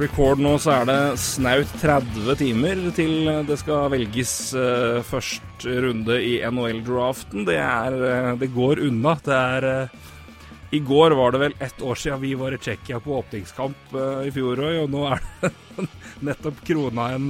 record 0.00 0.40
nå, 0.40 0.54
så 0.60 0.72
er 0.72 0.86
det 0.88 1.00
snaut 1.20 1.72
30 1.80 2.36
timer 2.40 2.78
til 2.96 3.28
det 3.48 3.58
skal 3.60 3.90
velges 3.92 4.32
uh, 4.56 5.02
første 5.04 5.74
runde 5.84 6.16
i 6.24 6.38
NHL-draften. 6.46 7.44
Det 7.48 7.58
uh, 7.96 8.32
Det 8.40 8.48
går 8.54 8.82
unna. 8.86 9.14
Det 9.24 9.36
er 9.36 9.66
uh, 9.68 10.08
I 10.72 10.80
går 10.80 11.16
var 11.18 11.34
det 11.34 11.42
vel 11.44 11.58
ett 11.60 11.82
år 11.82 12.00
siden 12.00 12.22
vi 12.22 12.32
var 12.40 12.54
i 12.54 12.60
Tsjekkia 12.62 13.00
på 13.04 13.18
åpningskamp 13.18 13.92
i 14.24 14.30
fjor 14.32 14.62
og 14.64 14.88
nå 14.90 15.04
er 15.12 15.20
det 15.42 15.52
nettopp 16.28 16.64
krona 16.64 17.10
en 17.12 17.28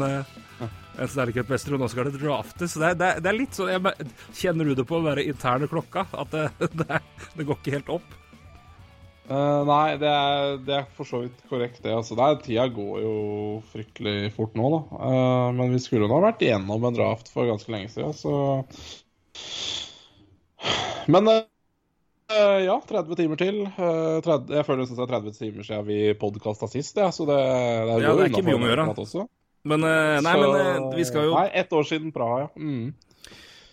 en 0.93 1.09
og 1.75 1.81
nå 1.81 1.89
skal 1.89 2.11
det 2.11 2.21
draftes. 2.21 2.75
Det 2.77 2.95
det, 3.01 3.15
det 3.25 3.31
er, 3.31 3.39
litt 3.39 3.57
sånn 3.57 3.73
jeg, 3.73 4.11
Kjenner 4.37 4.69
du 4.69 4.75
det 4.77 4.85
på 4.87 5.01
den 5.03 5.23
interne 5.25 5.67
klokka? 5.67 6.05
At 6.13 6.31
det, 6.31 6.51
det 7.39 7.47
går 7.49 7.59
ikke 7.59 7.79
helt 7.81 7.97
opp? 7.97 8.22
Uh, 9.31 9.63
nei, 9.69 9.95
det 10.03 10.09
er, 10.11 10.57
det 10.67 10.75
er, 10.81 10.87
for 10.97 11.07
så 11.07 11.21
vidt 11.23 11.45
korrekt, 11.51 11.79
det. 11.85 11.93
Altså, 11.95 12.17
er, 12.19 12.41
tida 12.43 12.67
går 12.75 12.97
jo 13.05 13.13
fryktelig 13.71 14.33
fort 14.35 14.57
nå, 14.59 14.67
da. 14.73 14.81
Uh, 14.99 15.49
men 15.55 15.71
vi 15.77 15.79
skulle 15.83 16.09
nå 16.11 16.19
ha 16.19 16.25
vært 16.25 16.43
igjennom 16.43 16.89
en 16.89 16.97
draft 16.97 17.31
for 17.31 17.47
ganske 17.47 17.71
lenge 17.71 17.93
siden, 17.93 18.17
så 18.19 18.33
Men 21.13 21.31
uh, 21.31 22.59
ja, 22.67 22.77
30 22.89 23.21
timer 23.21 23.39
til. 23.39 23.63
30, 23.79 24.57
jeg 24.59 24.67
føler 24.67 24.91
det 24.91 24.99
er 25.07 25.15
30 25.15 25.39
timer 25.39 25.71
siden 25.71 25.87
vi 25.87 26.01
podkasta 26.19 26.67
sist, 26.73 26.99
ja, 26.99 27.13
så 27.15 27.29
det, 27.31 27.39
det, 27.39 28.03
ja, 28.03 28.17
det 28.19 28.27
er 28.27 28.35
ikke 28.35 28.45
mye 28.51 28.59
om 28.59 28.67
å 28.67 28.73
gjøre. 28.73 28.91
Men, 29.63 29.87
nei, 29.87 30.35
så, 30.35 30.51
men 30.51 30.87
vi 30.99 31.05
skal 31.07 31.29
jo 31.29 31.35
Nei, 31.39 31.47
ett 31.61 31.71
år 31.71 31.85
siden 31.87 32.11
Praha, 32.11 32.41
ja. 32.43 32.49
Mm. 32.59 32.91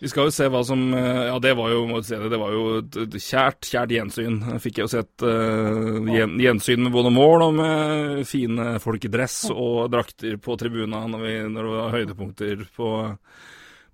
Vi 0.00 0.08
skal 0.08 0.28
jo 0.28 0.32
se 0.32 0.46
hva 0.48 0.62
som 0.64 0.80
eh, 0.96 1.26
Ja, 1.28 1.36
det 1.42 1.52
var 1.58 1.72
jo, 1.74 1.82
må 1.88 2.00
si 2.04 2.16
det, 2.16 2.30
det 2.32 2.40
var 2.40 2.54
jo 2.56 2.62
et 2.80 3.16
kjært, 3.20 3.68
kjært 3.68 3.92
gjensyn. 3.92 4.38
Fikk 4.62 4.80
jeg 4.80 4.86
jo 4.86 4.92
sett 4.94 5.24
uh, 5.26 6.08
gjensyn 6.40 6.86
med 6.86 6.94
både 6.94 7.12
mål 7.12 7.44
og 7.50 7.58
med 7.58 8.22
fine 8.28 8.78
folk 8.80 9.04
i 9.04 9.12
dress 9.12 9.42
og 9.52 9.90
drakter 9.92 10.38
på 10.40 10.56
tribuna 10.60 11.02
når, 11.10 11.26
vi, 11.26 11.34
når 11.52 11.68
det 11.68 11.74
var 11.74 11.92
høydepunkter 11.98 12.64
på, 12.76 12.94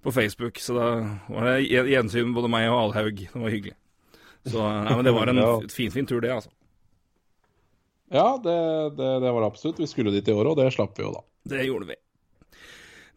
på, 0.07 0.15
Facebook. 0.15 0.63
Så 0.63 0.79
da 0.79 0.93
var 1.27 1.51
det 1.51 1.91
gjensyn 1.91 2.31
med 2.31 2.39
både 2.39 2.53
meg 2.55 2.69
og 2.71 2.85
Alhaug. 2.85 3.27
Det 3.27 3.43
var 3.43 3.57
hyggelig. 3.57 3.77
Så 4.47 4.63
nei, 4.63 4.95
men 4.95 5.05
det 5.09 5.17
var 5.19 5.35
en 5.35 5.45
fin, 5.81 5.91
fin 5.91 6.07
tur, 6.07 6.23
det, 6.23 6.37
altså. 6.39 6.55
Ja, 8.15 8.37
det, 8.39 8.59
det, 8.95 9.13
det 9.27 9.31
var 9.35 9.43
det 9.43 9.51
absolutt. 9.51 9.83
Vi 9.83 9.91
skulle 9.91 10.15
dit 10.15 10.29
i 10.29 10.35
år, 10.39 10.53
og 10.53 10.61
det 10.63 10.71
slapp 10.71 10.95
vi 10.95 11.03
jo, 11.03 11.17
da. 11.19 11.27
Det 11.51 11.67
gjorde 11.67 11.91
vi. 11.91 11.99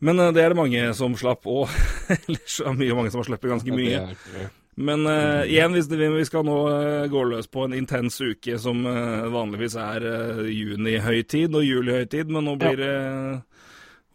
Men 0.05 0.21
uh, 0.21 0.29
det 0.35 0.43
er 0.43 0.53
det 0.53 0.59
mange 0.59 0.85
som 0.97 1.17
slapp 1.19 1.47
òg. 1.49 1.67
Ellers 2.15 2.59
er 2.61 2.71
det 2.71 2.79
mye 2.83 2.97
mange 2.97 3.13
som 3.13 3.21
har 3.23 3.29
sluppet 3.31 3.53
ganske 3.53 3.75
mye. 3.75 4.47
Men 4.79 5.03
uh, 5.09 5.43
igjen, 5.43 5.75
hvis 5.75 5.89
vi, 5.91 6.07
vi 6.13 6.27
skal 6.27 6.45
nå 6.47 6.57
uh, 6.71 7.09
gå 7.11 7.25
løs 7.33 7.49
på 7.51 7.67
en 7.67 7.75
intens 7.75 8.21
uke 8.23 8.55
som 8.61 8.85
vanligvis 9.33 9.75
er 9.79 10.07
junihøytid 10.47 11.55
og 11.55 11.67
julihøytid, 11.67 12.31
men 12.31 12.47
nå 12.47 12.55
blir 12.61 12.79
det 12.79 12.95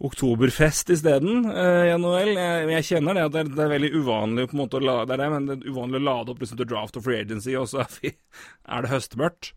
oktoberfest 0.04 0.90
isteden 0.90 1.44
uh, 1.46 1.84
i 1.86 1.92
NHL. 2.00 2.32
Jeg, 2.34 2.68
jeg, 2.72 2.86
kjenner 2.88 3.16
det 3.16 3.26
at 3.28 3.34
det 3.34 3.42
er, 3.44 3.50
det 3.52 3.62
er, 3.64 3.72
veldig 3.74 3.90
uvanlig 3.94 4.46
på 4.50 4.56
en 4.56 4.62
måte 4.64 4.80
å 4.80 4.84
la, 4.84 4.96
det 5.06 5.16
er 5.16 5.22
det, 5.22 5.28
men 5.32 5.46
det 5.48 5.56
er 5.56 5.70
uvanlig 5.70 6.00
å 6.00 6.06
lade 6.08 6.34
opp 6.34 6.42
liksom, 6.42 6.60
til 6.60 6.70
draft 6.72 6.98
og 6.98 7.06
free 7.06 7.20
agency, 7.22 7.54
og 7.60 7.68
så 7.70 7.84
er, 7.84 7.98
vi, 8.00 8.14
er 8.74 8.84
det 8.84 8.92
høstmørkt. 8.94 9.52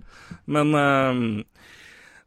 Men 0.46 0.76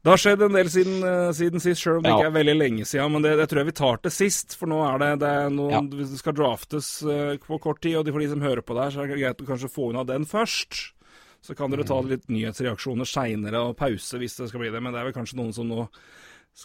det 0.01 0.09
har 0.09 0.21
skjedd 0.21 0.43
en 0.47 0.55
del 0.57 0.69
siden, 0.73 1.03
uh, 1.05 1.31
siden 1.37 1.61
sist, 1.61 1.83
sjøl 1.83 1.99
om 1.99 2.07
det 2.07 2.13
ja. 2.13 2.21
ikke 2.21 2.31
er 2.31 2.37
veldig 2.39 2.55
lenge 2.57 2.87
siden. 2.89 3.13
Men 3.13 3.27
det, 3.27 3.35
det, 3.37 3.49
tror 3.51 3.61
jeg 3.61 3.69
vi 3.69 3.77
tar 3.83 4.01
til 4.01 4.15
sist, 4.15 4.57
for 4.57 4.73
nå 4.73 4.79
er 4.87 5.03
det, 5.03 5.11
det 5.21 5.33
er 5.43 5.53
noen, 5.53 5.75
ja. 5.75 6.07
Det 6.09 6.21
skal 6.23 6.37
draftes 6.39 6.89
uh, 7.05 7.35
på 7.45 7.61
kort 7.61 7.83
tid, 7.85 7.99
og 8.01 8.09
for 8.09 8.25
de 8.25 8.31
som 8.33 8.47
hører 8.47 8.65
på 8.65 8.79
der, 8.79 8.95
så 8.95 9.03
er 9.03 9.13
det 9.13 9.21
greit 9.21 9.45
å 9.45 9.51
kanskje 9.51 9.73
få 9.75 9.91
unna 9.91 10.07
den 10.09 10.25
først. 10.29 10.81
Så 11.45 11.57
kan 11.57 11.73
dere 11.73 11.85
ta 11.89 11.99
mm. 12.01 12.09
litt 12.09 12.27
nyhetsreaksjoner 12.33 13.09
seinere 13.09 13.63
og 13.65 13.77
pause 13.79 14.19
hvis 14.21 14.37
det 14.37 14.51
skal 14.51 14.65
bli 14.65 14.73
det. 14.73 14.81
Men 14.85 14.93
det 14.93 15.01
er 15.01 15.09
vel 15.09 15.17
kanskje 15.17 15.39
noen 15.41 15.55
som 15.57 15.69
nå 15.69 15.87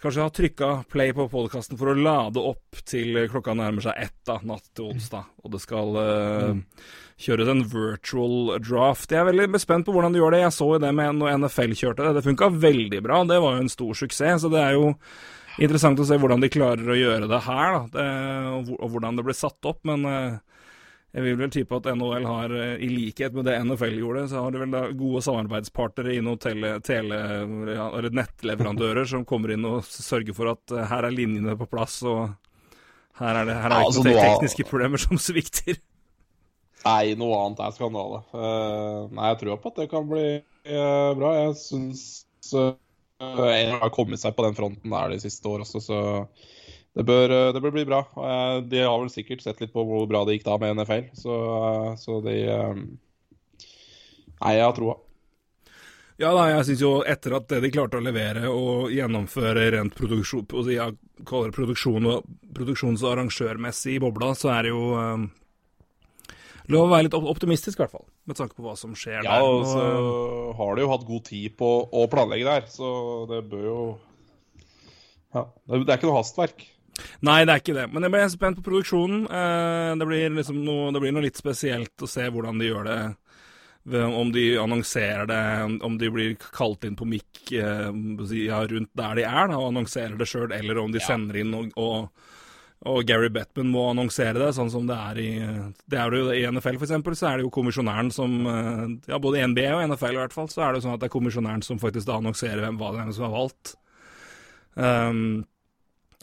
kanskje 0.01 0.21
ha 0.25 0.29
trykka 0.29 0.69
play 0.91 1.13
på 1.15 1.27
podkasten 1.31 1.77
for 1.79 1.91
å 1.91 1.97
lade 1.97 2.41
opp 2.41 2.81
til 2.87 3.15
klokka 3.31 3.55
nærmer 3.57 3.85
seg 3.85 3.99
ett 4.01 4.17
da, 4.27 4.39
natt 4.43 4.67
til 4.75 4.91
onsdag. 4.91 5.29
Og 5.45 5.53
det 5.53 5.61
skal 5.63 5.95
uh, 5.97 6.89
kjøres 7.21 7.51
en 7.51 7.63
virtual 7.71 8.57
draft. 8.65 9.11
Jeg 9.11 9.21
er 9.21 9.29
veldig 9.29 9.61
spent 9.61 9.87
på 9.87 9.95
hvordan 9.95 10.15
de 10.15 10.21
gjør 10.21 10.35
det. 10.35 10.43
Jeg 10.43 10.57
så 10.57 10.67
jo 10.73 10.81
det 10.83 10.91
med 10.97 11.21
når 11.21 11.39
NFL 11.45 11.77
kjørte 11.79 12.05
det. 12.07 12.17
Det 12.17 12.25
funka 12.27 12.51
veldig 12.65 13.01
bra. 13.05 13.23
Det 13.29 13.39
var 13.41 13.55
jo 13.55 13.63
en 13.65 13.71
stor 13.71 14.01
suksess. 14.01 14.43
Så 14.43 14.51
det 14.53 14.61
er 14.61 14.75
jo 14.75 14.91
interessant 15.63 16.01
å 16.01 16.07
se 16.07 16.19
hvordan 16.19 16.43
de 16.43 16.51
klarer 16.51 16.91
å 16.91 16.99
gjøre 16.99 17.31
det 17.31 17.41
her, 17.45 17.77
da. 17.77 17.83
Det, 17.95 18.75
og, 18.75 18.89
hvordan 18.91 19.17
det 19.17 19.25
blir 19.27 19.37
satt 19.37 19.71
opp. 19.71 19.81
Men 19.87 20.05
uh, 20.09 20.54
jeg 21.15 21.23
vil 21.23 21.37
vel 21.39 21.51
type 21.53 21.77
at 21.77 21.85
NHL 21.95 22.25
har, 22.27 22.51
uh, 22.51 22.75
i 22.75 22.89
likhet 22.91 23.35
med 23.35 23.47
det 23.47 23.55
NFL 23.63 23.99
gjorde, 24.01 24.25
så 24.31 24.43
har 24.43 24.51
de 24.51 24.63
vel 24.65 24.73
da 24.73 24.81
gode 24.99 25.21
samarbeidspartnere 25.23 26.15
i 26.17 26.23
noen 26.25 26.41
tele, 26.43 26.73
tele, 26.83 27.19
ja, 27.71 27.87
nettleverandører 28.19 29.07
som 29.13 29.23
kommer 29.27 29.55
inn 29.55 29.67
og 29.69 29.85
sørger 29.87 30.35
for 30.35 30.51
at 30.51 30.75
uh, 30.75 30.83
her 30.91 31.07
er 31.07 31.15
linjene 31.15 31.55
på 31.59 31.69
plass, 31.71 32.01
og 32.03 32.35
her 33.21 33.41
er 33.41 33.47
det, 33.47 33.59
her 33.63 33.71
er 33.71 33.79
ja, 33.79 33.89
altså, 33.89 34.03
ikke 34.03 34.11
noen 34.11 34.33
tekniske 34.33 34.67
problemer 34.67 35.05
som 35.05 35.21
svikter. 35.21 35.79
Nei, 36.85 37.15
noe 37.17 37.37
annet 37.41 37.61
er 37.65 37.73
skandale. 37.73 38.19
Uh, 38.35 39.07
nei, 39.15 39.31
jeg 39.31 39.39
tror 39.41 39.61
på 39.61 39.71
at 39.71 39.79
det 39.81 39.87
kan 39.89 40.09
bli 40.09 40.25
uh, 40.37 41.11
bra. 41.17 41.31
Jeg 41.39 41.55
syns 41.63 42.03
uh, 42.53 42.75
en 43.23 43.79
har 43.79 43.93
kommet 43.95 44.21
seg 44.21 44.35
på 44.37 44.45
den 44.45 44.57
fronten 44.57 44.93
der 44.93 45.15
de 45.15 45.21
siste 45.23 45.49
år 45.49 45.63
også, 45.65 45.81
så 45.81 46.01
det 46.95 47.03
bør, 47.03 47.33
det 47.51 47.61
bør 47.63 47.73
bli 47.75 47.85
bra. 47.87 48.01
de 48.63 48.83
har 48.83 48.99
vel 49.01 49.11
sikkert 49.11 49.43
sett 49.43 49.59
litt 49.59 49.73
på 49.73 49.83
hvor 49.83 50.05
bra 50.07 50.23
det 50.25 50.37
gikk 50.37 50.45
da 50.47 50.59
med 50.61 50.77
NFL, 50.79 51.09
så, 51.19 51.39
så 51.99 52.21
de 52.23 52.37
Nei, 54.35 54.57
jeg 54.57 54.65
har 54.65 54.75
troa. 54.75 54.97
Ja 56.19 56.31
da, 56.31 56.45
jeg 56.47 56.67
syns 56.69 56.83
jo 56.83 56.91
etter 57.03 57.33
at 57.35 57.47
det 57.51 57.61
de 57.65 57.71
klarte 57.75 57.99
å 57.99 58.03
levere 58.03 58.47
og 58.47 58.91
gjennomføre 58.95 59.65
rent 59.75 59.95
produksjon, 59.97 60.45
jeg 60.71 60.95
kaller 61.27 61.51
det 61.51 61.57
produksjon 61.57 62.07
og 62.11 62.29
produksjons- 62.55 63.03
og 63.03 63.11
arrangørmessig 63.11 63.97
i 63.97 64.03
bobla, 64.03 64.31
så 64.37 64.53
er 64.55 64.67
det 64.67 64.75
jo 64.75 64.85
Lov 66.71 66.87
å 66.87 66.89
være 66.89 67.05
litt 67.05 67.13
optimistisk, 67.13 67.77
i 67.77 67.83
hvert 67.83 67.93
fall, 67.93 68.07
med 68.25 68.39
tanke 68.39 68.55
på 68.57 68.63
hva 68.65 68.71
som 68.79 68.95
skjer 68.97 69.19
ja, 69.19 69.25
der. 69.27 69.43
Ja, 69.43 69.49
og 69.53 69.67
så 69.69 70.55
har 70.57 70.71
de 70.73 70.81
jo 70.81 70.89
hatt 70.89 71.03
god 71.05 71.25
tid 71.27 71.53
på 71.59 71.67
å 71.85 72.05
planlegge 72.09 72.47
der, 72.47 72.65
så 72.73 72.87
det 73.29 73.43
bør 73.51 73.67
jo 73.67 73.77
Ja, 75.35 75.43
det 75.67 75.83
er 75.83 75.99
ikke 75.99 76.09
noe 76.09 76.23
hastverk. 76.23 76.65
Nei, 77.23 77.43
det 77.45 77.53
er 77.53 77.61
ikke 77.61 77.77
det. 77.77 77.85
Men 77.93 78.07
jeg 78.07 78.13
ble 78.15 78.23
spent 78.33 78.59
på 78.59 78.65
produksjonen. 78.65 79.25
Eh, 79.29 79.91
det 79.99 80.07
blir, 80.09 80.25
liksom 80.35 80.59
noe, 80.65 80.89
det 80.95 81.03
blir 81.03 81.15
noe 81.15 81.25
litt 81.27 81.39
spesielt 81.39 82.03
å 82.03 82.09
se 82.09 82.27
hvordan 82.27 82.59
de 82.59 82.69
gjør 82.71 82.89
det. 82.89 82.99
Om 83.85 84.31
de 84.33 84.45
annonserer 84.57 85.27
det, 85.29 85.41
om 85.85 85.97
de 86.01 86.07
blir 86.09 86.37
kalt 86.41 86.87
inn 86.87 86.95
på 86.97 87.05
mikk 87.05 87.51
eh, 87.53 87.91
ja, 88.41 88.63
rundt 88.65 88.91
der 88.97 89.19
de 89.19 89.27
er 89.27 89.51
da, 89.51 89.59
og 89.59 89.69
annonserer 89.69 90.17
det 90.17 90.27
sjøl, 90.31 90.49
eller 90.55 90.81
om 90.81 90.95
de 90.95 91.03
ja. 91.03 91.09
sender 91.11 91.43
inn 91.43 91.53
og, 91.53 91.69
og 91.77 92.31
og 92.85 93.01
Gary 93.07 93.31
Bettman 93.33 93.71
må 93.73 93.87
annonsere 93.89 94.37
det, 94.37 94.51
sånn 94.53 94.69
som 94.69 94.85
det 94.85 94.95
er 94.95 95.19
i 95.21 95.29
det 95.89 95.97
er 95.97 96.13
jo 96.13 96.27
I 96.35 96.43
NFL 96.51 96.77
for 96.77 96.85
eksempel, 96.85 97.15
så 97.17 97.29
er 97.29 97.39
det 97.39 97.47
jo 97.47 97.53
kommisjonæren 97.55 98.11
som 98.13 98.35
eh, 98.51 98.83
Ja, 99.09 99.19
både 99.21 99.39
i 99.39 99.47
NBA 99.47 99.71
og 99.73 99.81
NFL 99.89 100.17
i 100.17 100.21
hvert 100.21 100.35
fall, 100.35 100.51
så 100.51 100.61
er 100.61 100.73
det 100.73 100.81
jo 100.81 100.85
sånn 100.85 100.97
at 100.97 101.01
det 101.01 101.09
er 101.09 101.15
kommisjonæren 101.15 101.65
som 101.65 101.81
faktisk 101.81 102.09
da 102.09 102.19
annonserer 102.19 102.61
hvem 102.61 102.77
hva 102.81 102.91
det 102.93 103.01
er 103.01 103.11
som 103.15 103.27
er 103.29 103.33
valgt. 103.33 103.73
Um, 104.75 105.21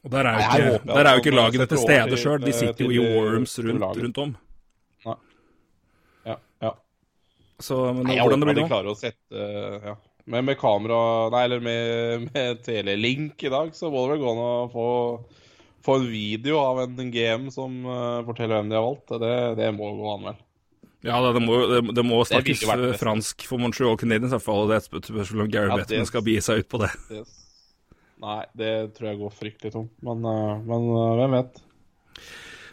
og 0.02 0.14
Der 0.14 0.28
er 0.28 0.38
jo 0.38 0.46
ikke, 0.46 0.86
Nei, 0.86 0.94
der 0.94 1.08
er 1.08 1.12
jo 1.12 1.22
ikke 1.22 1.34
lagene 1.34 1.66
til 1.70 1.82
stede 1.82 2.16
sjøl, 2.18 2.40
de 2.42 2.54
sitter 2.56 2.86
jo 2.86 2.94
i 2.94 3.02
warrooms 3.02 3.58
rundt, 3.62 4.00
rundt 4.04 4.22
om. 4.22 4.32
Nei. 5.06 5.18
Ja, 6.26 6.38
ja. 6.64 6.72
Så, 7.62 7.78
men 7.92 8.08
Nei, 8.08 8.16
jeg 8.16 8.26
hvordan 8.26 8.42
det 8.42 8.48
blir 8.50 8.58
nå? 8.58 8.64
De 8.64 8.72
klarer 8.72 8.90
å 8.90 8.98
sette 8.98 9.46
ja. 9.90 9.98
Men 10.32 10.46
med 10.46 10.58
kamera 10.58 10.98
Nei, 11.34 11.44
eller 11.48 11.62
med, 11.62 12.26
med 12.30 12.60
telelink 12.66 13.46
i 13.46 13.54
dag, 13.54 13.70
så 13.74 13.90
må 13.90 14.06
det 14.06 14.16
vel 14.16 14.24
gå 14.24 14.34
an 14.34 14.42
å 14.42 14.50
få 14.74 14.88
få 15.82 15.96
en 15.98 16.08
video 16.10 16.58
av 16.62 16.80
en 16.84 17.10
GM 17.10 17.50
som 17.50 17.84
uh, 17.86 18.22
forteller 18.26 18.60
hvem 18.60 18.70
de 18.70 18.78
har 18.78 18.84
valgt, 18.86 19.14
det, 19.18 19.36
det 19.58 19.70
må 19.74 19.90
gå 19.98 20.12
an, 20.14 20.26
vel. 20.30 20.40
Ja, 21.02 21.18
det, 21.34 21.42
må, 21.42 21.56
det, 21.66 21.80
det 21.98 22.04
må 22.06 22.20
snakkes 22.22 22.62
fransk 23.00 23.42
for 23.48 23.58
Montreal 23.58 23.96
Canadiens 23.98 24.30
i 24.30 24.36
hvert 24.36 24.44
fall. 24.44 24.68
Det 24.70 24.76
er 24.76 24.84
et 24.84 25.08
spørsmål 25.10 25.46
om 25.48 25.48
Gary 25.50 25.72
ja, 25.72 25.78
Bettman 25.80 26.06
skal 26.06 26.22
begi 26.22 26.44
seg 26.46 26.62
ut 26.62 26.68
på 26.70 26.78
det. 26.84 26.92
Yes. 27.10 27.32
Nei, 28.22 28.40
det 28.58 28.72
tror 28.96 29.10
jeg 29.10 29.20
går 29.20 29.34
fryktelig 29.34 29.74
tomt. 29.74 29.92
Men, 30.06 30.24
uh, 30.24 30.56
men 30.62 30.88
uh, 30.94 31.14
hvem 31.18 31.38
vet? 31.40 31.62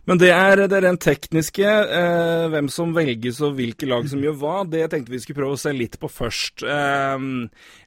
Men 0.09 0.17
det 0.17 0.29
er 0.33 0.63
det 0.71 0.79
rent 0.81 1.03
tekniske. 1.03 1.65
Eh, 1.69 2.43
hvem 2.49 2.69
som 2.73 2.95
velges 2.95 3.41
og 3.45 3.59
hvilke 3.59 3.85
lag 3.85 4.07
som 4.09 4.23
gjør 4.23 4.37
hva, 4.41 4.55
det 4.65 4.87
tenkte 4.89 5.13
vi 5.13 5.19
skulle 5.21 5.43
prøve 5.43 5.57
å 5.57 5.61
se 5.61 5.73
litt 5.75 5.99
på 6.01 6.09
først. 6.09 6.63
Eh, 6.65 7.17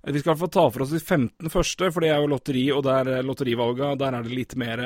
vi 0.06 0.20
skal 0.20 0.28
i 0.28 0.30
hvert 0.30 0.42
fall 0.44 0.52
ta 0.54 0.66
for 0.68 0.84
oss 0.84 0.92
de 0.94 1.00
15 1.00 1.50
første, 1.50 1.88
for 1.90 2.04
det 2.04 2.12
er 2.12 2.22
jo 2.22 2.30
lotteri, 2.30 2.62
og 2.70 2.84
der 2.86 3.24
lotterivalga, 3.26 3.96
der 3.98 4.18
er 4.18 4.28
det 4.28 4.38
litt 4.38 4.54
mer 4.60 4.84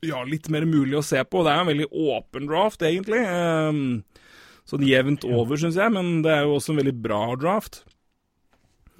ja, 0.00 0.22
litt 0.24 0.48
mer 0.48 0.64
mulig 0.64 0.96
å 0.96 1.04
se 1.04 1.20
på. 1.20 1.44
Det 1.44 1.52
er 1.52 1.60
en 1.66 1.72
veldig 1.74 1.90
åpen 2.16 2.48
draft, 2.48 2.86
egentlig. 2.86 3.20
Eh, 3.20 4.24
sånn 4.70 4.88
jevnt 4.88 5.28
over, 5.28 5.60
syns 5.60 5.76
jeg, 5.80 5.92
men 5.92 6.22
det 6.24 6.32
er 6.32 6.46
jo 6.46 6.56
også 6.56 6.72
en 6.72 6.80
veldig 6.80 6.96
bra 7.04 7.24
draft. 7.40 7.82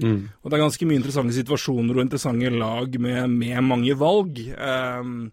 Mm. 0.01 0.25
Og 0.41 0.51
det 0.51 0.57
er 0.57 0.65
ganske 0.65 0.89
mye 0.89 1.01
interessante 1.01 1.37
situasjoner 1.37 1.97
og 1.97 2.05
interessante 2.07 2.51
lag 2.55 2.99
med, 3.01 3.37
med 3.37 3.63
mange 3.69 3.97
valg. 4.01 4.43
Um, 4.57 5.31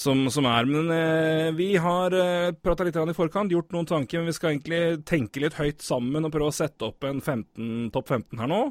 som, 0.00 0.22
som, 0.32 0.46
er. 0.48 0.68
Men 0.70 0.90
eh, 0.94 1.48
vi 1.56 1.74
har 1.76 2.14
eh, 2.16 2.52
prata 2.56 2.86
litt 2.86 2.96
i 2.96 3.16
forkant, 3.16 3.52
gjort 3.52 3.72
noen 3.74 3.88
tanker. 3.88 4.20
Men 4.20 4.30
vi 4.30 4.36
skal 4.36 4.54
egentlig 4.54 4.82
tenke 5.08 5.42
litt 5.42 5.58
høyt 5.58 5.82
sammen 5.84 6.24
og 6.24 6.32
prøve 6.32 6.52
å 6.52 6.56
sette 6.56 6.88
opp 6.88 7.04
en 7.04 7.20
15, 7.20 7.90
topp 7.92 8.14
15 8.14 8.40
her 8.40 8.50
nå. 8.50 8.62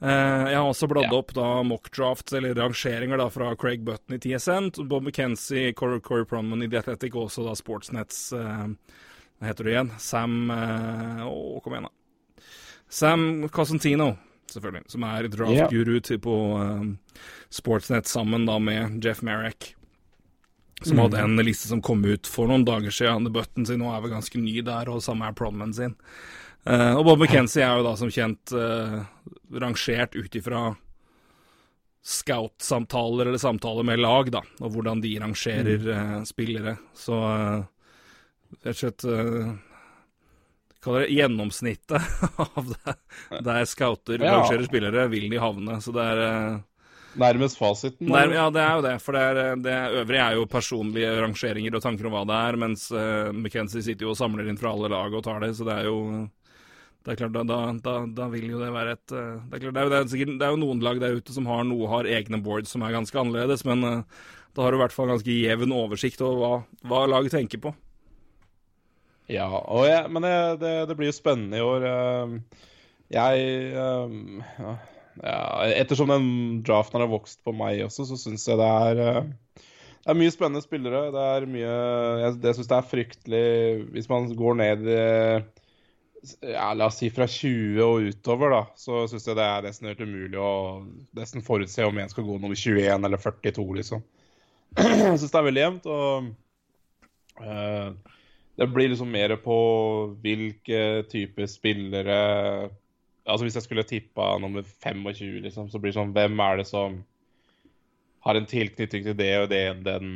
Eh, 0.00 0.46
jeg 0.48 0.56
har 0.56 0.64
også 0.64 0.88
bladd 0.88 1.12
ja. 1.12 1.18
opp 1.18 1.34
da 1.36 1.48
mockdrafts, 1.66 2.32
eller 2.38 2.56
rangeringer, 2.56 3.20
da, 3.20 3.28
fra 3.32 3.52
Craig 3.60 3.84
Button 3.84 4.16
i 4.16 4.20
TSN, 4.22 4.72
Bob 4.88 5.04
McKenzie, 5.04 5.74
Corey, 5.76 6.00
Corey 6.00 6.24
Pronman 6.28 6.64
i 6.64 6.70
og 6.70 7.22
også 7.26 7.44
da 7.44 7.54
Sportsnets 7.58 8.30
eh, 8.32 8.66
Hva 9.38 9.50
heter 9.50 9.66
det 9.66 9.74
igjen? 9.74 9.92
Sam 10.00 10.50
eh, 10.54 11.26
Å, 11.28 11.60
kom 11.60 11.76
igjen, 11.76 11.90
da. 11.90 11.99
Sam 12.90 13.48
Cosentino, 13.54 14.16
selvfølgelig, 14.50 14.88
som 14.90 15.04
er 15.06 15.28
draft-guru 15.30 16.00
yeah. 16.00 16.18
på 16.22 16.38
uh, 16.58 17.20
Sportsnet 17.54 18.10
sammen 18.10 18.48
da 18.48 18.58
med 18.58 19.04
Jeff 19.04 19.22
Merrick. 19.22 19.74
Som 20.82 20.96
mm. 20.96 21.02
hadde 21.04 21.22
en 21.22 21.44
liste 21.44 21.68
som 21.68 21.82
kom 21.84 22.02
ut 22.04 22.26
for 22.26 22.50
noen 22.50 22.64
dager 22.66 22.90
siden. 22.94 23.28
Button 23.32 23.68
sin 23.68 23.82
nå 23.82 23.92
er 23.92 24.02
vel 24.02 24.14
ganske 24.14 24.40
ny 24.40 24.58
der, 24.66 24.90
og 24.90 25.04
samme 25.04 25.28
er 25.28 25.36
Prodman 25.38 25.74
sin. 25.76 25.94
Uh, 26.66 26.98
og 26.98 27.04
Bob 27.06 27.22
McKenzie 27.22 27.62
er 27.64 27.78
jo 27.78 27.86
da 27.86 27.94
som 27.96 28.10
kjent 28.12 28.52
uh, 28.56 29.00
rangert 29.54 30.16
ut 30.18 30.34
ifra 30.36 30.70
scout-samtaler 32.00 33.28
eller 33.28 33.40
samtaler 33.40 33.86
med 33.86 34.00
lag, 34.00 34.32
da, 34.32 34.40
og 34.64 34.74
hvordan 34.74 35.02
de 35.04 35.14
rangerer 35.20 35.86
uh, 35.92 36.20
spillere. 36.28 36.74
Så 36.96 37.20
rett 38.64 38.74
og 38.74 38.80
slett 38.82 39.06
Kaller 40.80 41.04
det 41.04 41.12
gjennomsnittet 41.12 42.02
av 42.46 42.72
det, 42.72 42.94
der 43.44 43.68
scouter 43.68 44.22
ja. 44.22 44.38
rangerer 44.38 44.64
spillere, 44.64 45.06
vil 45.12 45.28
de 45.28 45.40
havne. 45.42 45.76
Så 45.84 45.92
det 45.92 46.06
er 46.14 46.60
Nærmest 47.18 47.58
fasiten? 47.58 48.06
Nærm, 48.06 48.32
ja, 48.36 48.44
det 48.54 48.60
er 48.62 48.76
jo 48.78 48.82
det. 48.84 48.92
For 49.02 49.16
det, 49.16 49.22
er, 49.22 49.56
det, 49.58 49.76
øvrige 50.00 50.26
er 50.26 50.36
jo 50.38 50.50
personlige 50.50 51.14
rangeringer 51.18 51.74
og 51.76 51.82
tanker 51.82 52.06
om 52.06 52.14
hva 52.14 52.26
det 52.28 52.36
er, 52.50 52.58
mens 52.62 52.84
uh, 52.94 53.32
McKenzie 53.34 53.82
sitter 53.82 54.06
jo 54.06 54.12
og 54.14 54.20
samler 54.20 54.50
inn 54.50 54.60
fra 54.60 54.70
alle 54.70 54.92
lag 54.92 55.16
og 55.16 55.24
tar 55.26 55.42
det, 55.42 55.50
så 55.58 55.66
det 55.66 55.74
er 55.80 55.90
jo 55.90 55.98
det 57.00 57.14
er 57.14 57.18
klart, 57.22 57.36
da, 57.48 57.58
da, 57.80 57.94
da 58.12 58.26
vil 58.28 58.50
jo 58.52 58.58
det 58.60 58.70
være 58.74 58.92
et 58.92 59.06
det, 59.08 59.20
er 59.56 59.62
klart, 59.62 59.74
det, 59.74 59.80
er 59.80 59.86
jo, 59.86 59.90
det, 59.90 59.98
er 59.98 60.10
sikkert, 60.12 60.34
det 60.38 60.46
er 60.46 60.52
jo 60.52 60.60
noen 60.60 60.82
lag 60.84 61.00
der 61.00 61.16
ute 61.16 61.32
som 61.32 61.48
har 61.48 61.62
noe, 61.64 61.88
har 61.88 62.08
egne 62.12 62.42
boards 62.44 62.74
som 62.76 62.84
er 62.84 62.92
ganske 62.92 63.16
annerledes, 63.16 63.64
men 63.64 63.82
da 63.82 64.62
har 64.62 64.70
du 64.70 64.76
i 64.76 64.82
hvert 64.82 64.94
fall 64.94 65.08
ganske 65.08 65.32
jevn 65.32 65.72
oversikt 65.72 66.20
over 66.26 66.42
hva, 66.42 66.52
hva 66.90 67.06
laget 67.08 67.34
tenker 67.34 67.62
på. 67.64 67.72
Ja, 69.30 69.48
jeg, 69.86 70.06
men 70.10 70.26
det, 70.26 70.70
det, 70.90 70.96
blir 70.98 71.10
jo 71.10 71.14
spennende 71.14 71.60
i 71.60 71.62
år. 71.62 71.84
Jeg 73.10 73.44
ja, 73.74 74.72
ja, 75.20 75.38
ettersom 75.76 76.10
den 76.10 76.26
draften 76.66 77.02
har 77.02 77.10
vokst 77.10 77.42
på 77.46 77.54
meg 77.54 77.84
også, 77.84 78.08
så 78.08 78.18
syns 78.18 78.46
jeg 78.48 78.58
det 78.58 78.66
er 78.66 79.02
eh, 79.04 79.30
det 80.00 80.14
er 80.14 80.16
mye 80.16 80.32
spennende 80.32 80.64
spillere. 80.64 81.00
Det 81.12 81.24
er 81.36 81.46
mye 81.50 81.72
Jeg, 82.22 82.36
jeg 82.40 82.56
syns 82.56 82.68
det 82.70 82.76
er 82.78 82.86
fryktelig 82.88 83.48
Hvis 83.92 84.08
man 84.08 84.30
går 84.32 84.54
ned 84.56 84.86
ja, 86.40 86.70
La 86.76 86.88
oss 86.88 87.00
si 87.00 87.10
fra 87.12 87.26
20 87.28 87.80
og 87.84 88.08
utover, 88.08 88.52
da, 88.52 88.62
så 88.80 89.04
syns 89.10 89.28
jeg 89.28 89.38
det 89.38 89.44
er 89.44 89.66
nesten 89.66 89.90
helt 89.90 90.02
umulig 90.04 90.40
å 90.40 90.52
nesten 91.16 91.44
forutse 91.44 91.86
om 91.86 92.00
en 92.00 92.12
skal 92.12 92.26
gå 92.26 92.38
nummer 92.40 92.58
21 92.58 93.06
eller 93.08 93.20
42, 93.20 93.66
liksom. 93.80 94.02
Jeg 94.80 95.20
syns 95.20 95.30
det 95.32 95.40
er 95.40 95.46
veldig 95.48 95.62
jevnt. 95.64 95.88
Og 95.90 96.28
uh, 97.40 98.18
det 98.60 98.66
blir 98.68 98.90
liksom 98.92 99.08
mer 99.08 99.32
på 99.40 99.56
hvilke 100.20 101.02
typer 101.08 101.48
spillere 101.48 102.16
Altså 103.24 103.44
Hvis 103.46 103.56
jeg 103.56 103.64
skulle 103.64 103.84
tippa 103.86 104.34
nummer 104.42 104.64
25, 104.64 105.40
liksom, 105.46 105.68
så 105.70 105.78
blir 105.78 105.92
det 105.92 105.96
sånn 105.96 106.12
Hvem 106.16 106.40
er 106.44 106.60
det 106.60 106.66
som 106.68 106.98
har 108.26 108.36
en 108.36 108.48
tilknytning 108.48 109.06
til 109.06 109.16
det 109.16 109.30
og 109.40 109.48
det, 109.48 109.62
den, 109.86 110.10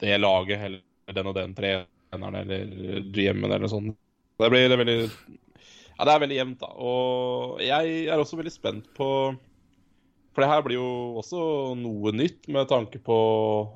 det 0.00 0.16
laget, 0.20 0.62
eller 0.64 1.16
den 1.16 1.28
og 1.28 1.36
den 1.36 1.52
treneren 1.56 2.38
eller 2.40 2.62
GM-en 3.12 3.52
eller 3.52 3.68
sånt. 3.68 3.98
Det 4.40 4.48
blir 4.48 4.68
det 4.72 4.78
veldig 4.80 4.96
Ja, 5.02 6.06
det 6.06 6.14
er 6.14 6.22
veldig 6.22 6.38
jevnt, 6.38 6.62
da. 6.62 6.70
Og 6.72 7.60
jeg 7.60 7.98
er 8.06 8.16
også 8.16 8.40
veldig 8.40 8.54
spent 8.54 8.88
på 8.96 9.10
For 10.30 10.44
det 10.44 10.50
her 10.52 10.60
blir 10.62 10.78
jo 10.78 10.90
også 11.18 11.44
noe 11.78 12.12
nytt 12.14 12.46
med 12.54 12.68
tanke 12.70 13.00
på 13.02 13.16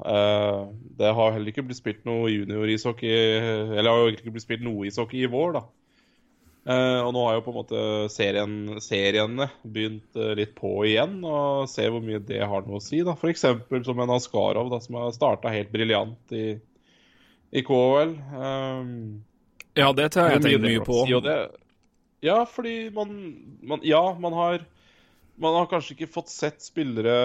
eh, 0.07 0.61
Det 1.01 1.15
har 1.19 1.33
heller 1.35 1.51
ikke 1.51 1.65
blitt 1.67 1.81
spilt 1.81 2.05
noe 2.07 2.31
junior-ishockey 2.31 3.11
Eller 3.75 3.91
har 3.91 4.05
jo 4.05 4.13
ikke 4.15 4.31
blitt 4.31 4.47
spilt 4.47 4.63
noe 4.63 4.87
ishockey 4.87 5.25
i 5.27 5.31
vår, 5.33 5.57
da. 5.59 5.65
Eh, 6.65 7.01
og 7.05 7.11
nå 7.13 7.25
har 7.27 7.35
jo 7.37 7.43
på 7.45 7.53
en 7.53 7.59
måte 7.59 7.81
serien, 8.13 8.55
seriene 8.81 9.51
begynt 9.69 10.17
uh, 10.17 10.31
litt 10.39 10.55
på 10.57 10.71
igjen, 10.89 11.19
og 11.29 11.67
se 11.69 11.85
hvor 11.93 12.01
mye 12.01 12.23
det 12.25 12.41
har 12.41 12.65
noe 12.65 12.81
å 12.81 12.85
si. 12.85 13.03
da. 13.05 13.13
F.eks. 13.13 13.45
som 13.85 14.01
en 14.01 14.15
Askarov 14.15 14.71
da, 14.73 14.81
som 14.81 14.97
har 14.97 15.13
starta 15.13 15.53
helt 15.53 15.75
briljant 15.75 16.33
i, 16.33 16.55
i 17.53 17.65
KHL. 17.67 18.15
Um, 18.33 18.95
ja, 19.77 19.91
det 19.93 20.09
tar 20.15 20.33
jeg 20.33 20.45
tenkt 20.47 20.65
mye 20.65 20.87
på. 20.87 21.03
Si, 21.05 21.21
det, 21.27 21.37
ja, 22.25 22.39
fordi 22.49 22.79
man, 22.97 23.13
man, 23.61 23.85
Ja, 23.85 24.07
man 24.17 24.33
har 24.33 24.65
Man 25.41 25.57
har 25.59 25.69
kanskje 25.71 25.97
ikke 25.97 26.13
fått 26.15 26.31
sett 26.31 26.63
spillere 26.63 27.17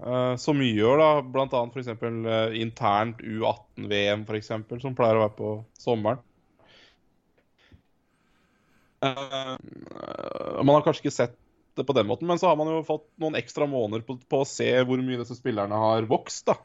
uh, 0.00 0.34
så 0.40 0.54
mye 0.56 0.76
i 0.76 0.84
år, 0.86 1.00
da. 1.02 1.10
Blant 1.34 1.54
annet 1.56 1.76
f.eks. 1.76 1.90
Uh, 2.00 2.56
internt 2.56 3.20
U18-VM, 3.20 4.24
f.eks., 4.28 4.52
som 4.82 4.96
pleier 4.96 5.20
å 5.20 5.26
være 5.26 5.36
på 5.36 5.52
sommeren. 5.80 6.22
Uh, 9.02 9.56
man 10.62 10.76
har 10.76 10.84
kanskje 10.86 11.06
ikke 11.06 11.16
sett 11.16 11.38
det 11.76 11.84
på 11.88 11.94
den 11.96 12.06
måten, 12.06 12.28
men 12.28 12.38
så 12.38 12.50
har 12.50 12.58
man 12.60 12.68
jo 12.70 12.82
fått 12.86 13.06
noen 13.20 13.36
ekstra 13.38 13.66
måneder 13.68 14.04
på, 14.06 14.18
på 14.28 14.42
å 14.42 14.48
se 14.48 14.68
hvor 14.86 15.00
mye 15.02 15.20
disse 15.22 15.36
spillerne 15.38 15.78
har 15.84 16.08
vokst. 16.08 16.46
da. 16.48 16.58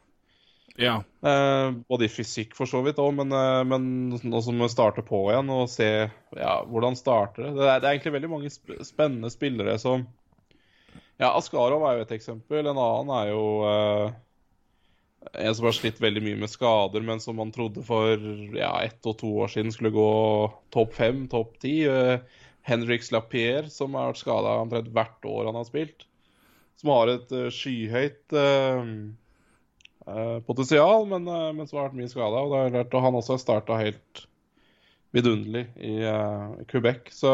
Ja. 0.78 1.00
Uh, 1.25 1.74
både 1.90 2.06
i 2.06 2.12
fysikk 2.12 2.54
for 2.57 2.69
så 2.69 2.83
vidt 2.86 3.00
òg, 3.01 3.16
men, 3.18 3.33
uh, 3.33 3.63
men 3.66 4.12
nå 4.13 4.42
som 4.45 4.60
vi 4.62 4.69
starter 4.69 5.06
på 5.07 5.24
igjen 5.31 5.50
og 5.54 5.66
se 5.74 5.90
ja, 6.06 6.54
hvordan 6.69 7.00
starter 7.00 7.48
det. 7.48 7.56
Det 7.57 7.66
er, 7.66 7.81
det 7.81 7.88
er 7.88 7.95
egentlig 7.95 8.16
veldig 8.19 8.31
mange 8.36 8.54
sp 8.54 8.78
spennende 8.86 9.31
spillere 9.33 9.78
som 9.81 10.06
Ja, 11.18 11.31
Askarov 11.34 11.81
er 11.88 11.98
jo 11.98 12.06
et 12.06 12.16
eksempel. 12.19 12.62
En 12.62 12.78
annen 12.78 13.14
er 13.18 13.30
jo 13.31 13.46
uh, 13.66 14.12
en 15.34 15.56
som 15.58 15.66
har 15.66 15.74
slitt 15.75 16.02
veldig 16.02 16.21
mye 16.24 16.40
med 16.44 16.52
skader, 16.52 17.02
men 17.06 17.21
som 17.24 17.40
man 17.42 17.54
trodde 17.54 17.81
for 17.86 18.21
ja, 18.54 18.76
ett 18.86 19.02
og 19.09 19.18
to 19.21 19.31
år 19.42 19.50
siden 19.56 19.74
skulle 19.74 19.95
gå 19.95 20.12
topp 20.74 20.94
fem, 21.00 21.26
topp 21.31 21.57
ti. 21.64 21.80
Uh, 21.90 22.21
Henriks 22.68 23.09
Lapierre, 23.16 23.71
som 23.71 23.95
har 23.95 24.12
vært 24.12 24.21
skada 24.21 24.57
omtrent 24.62 24.92
hvert 24.94 25.26
år 25.26 25.50
han 25.50 25.57
har 25.57 25.66
spilt. 25.66 26.06
Som 26.78 26.94
har 26.94 27.09
et 27.16 27.33
uh, 27.33 27.47
skyhøyt 27.50 28.38
uh, 28.38 28.86
potensial, 30.45 31.07
men, 31.09 31.26
men, 31.26 31.66
som 31.66 31.81
har 31.81 31.90
vært 31.90 31.97
mye 31.97 32.14
skada. 32.14 32.45
Og, 32.45 32.78
og, 32.86 32.97
han 33.04 33.18
også 33.18 33.36
har 33.36 33.42
starta 33.42 33.81
helt 33.81 34.28
vidunderlig 35.16 35.66
i 35.81 35.97
Quebec. 36.69 37.09
Så, 37.16 37.31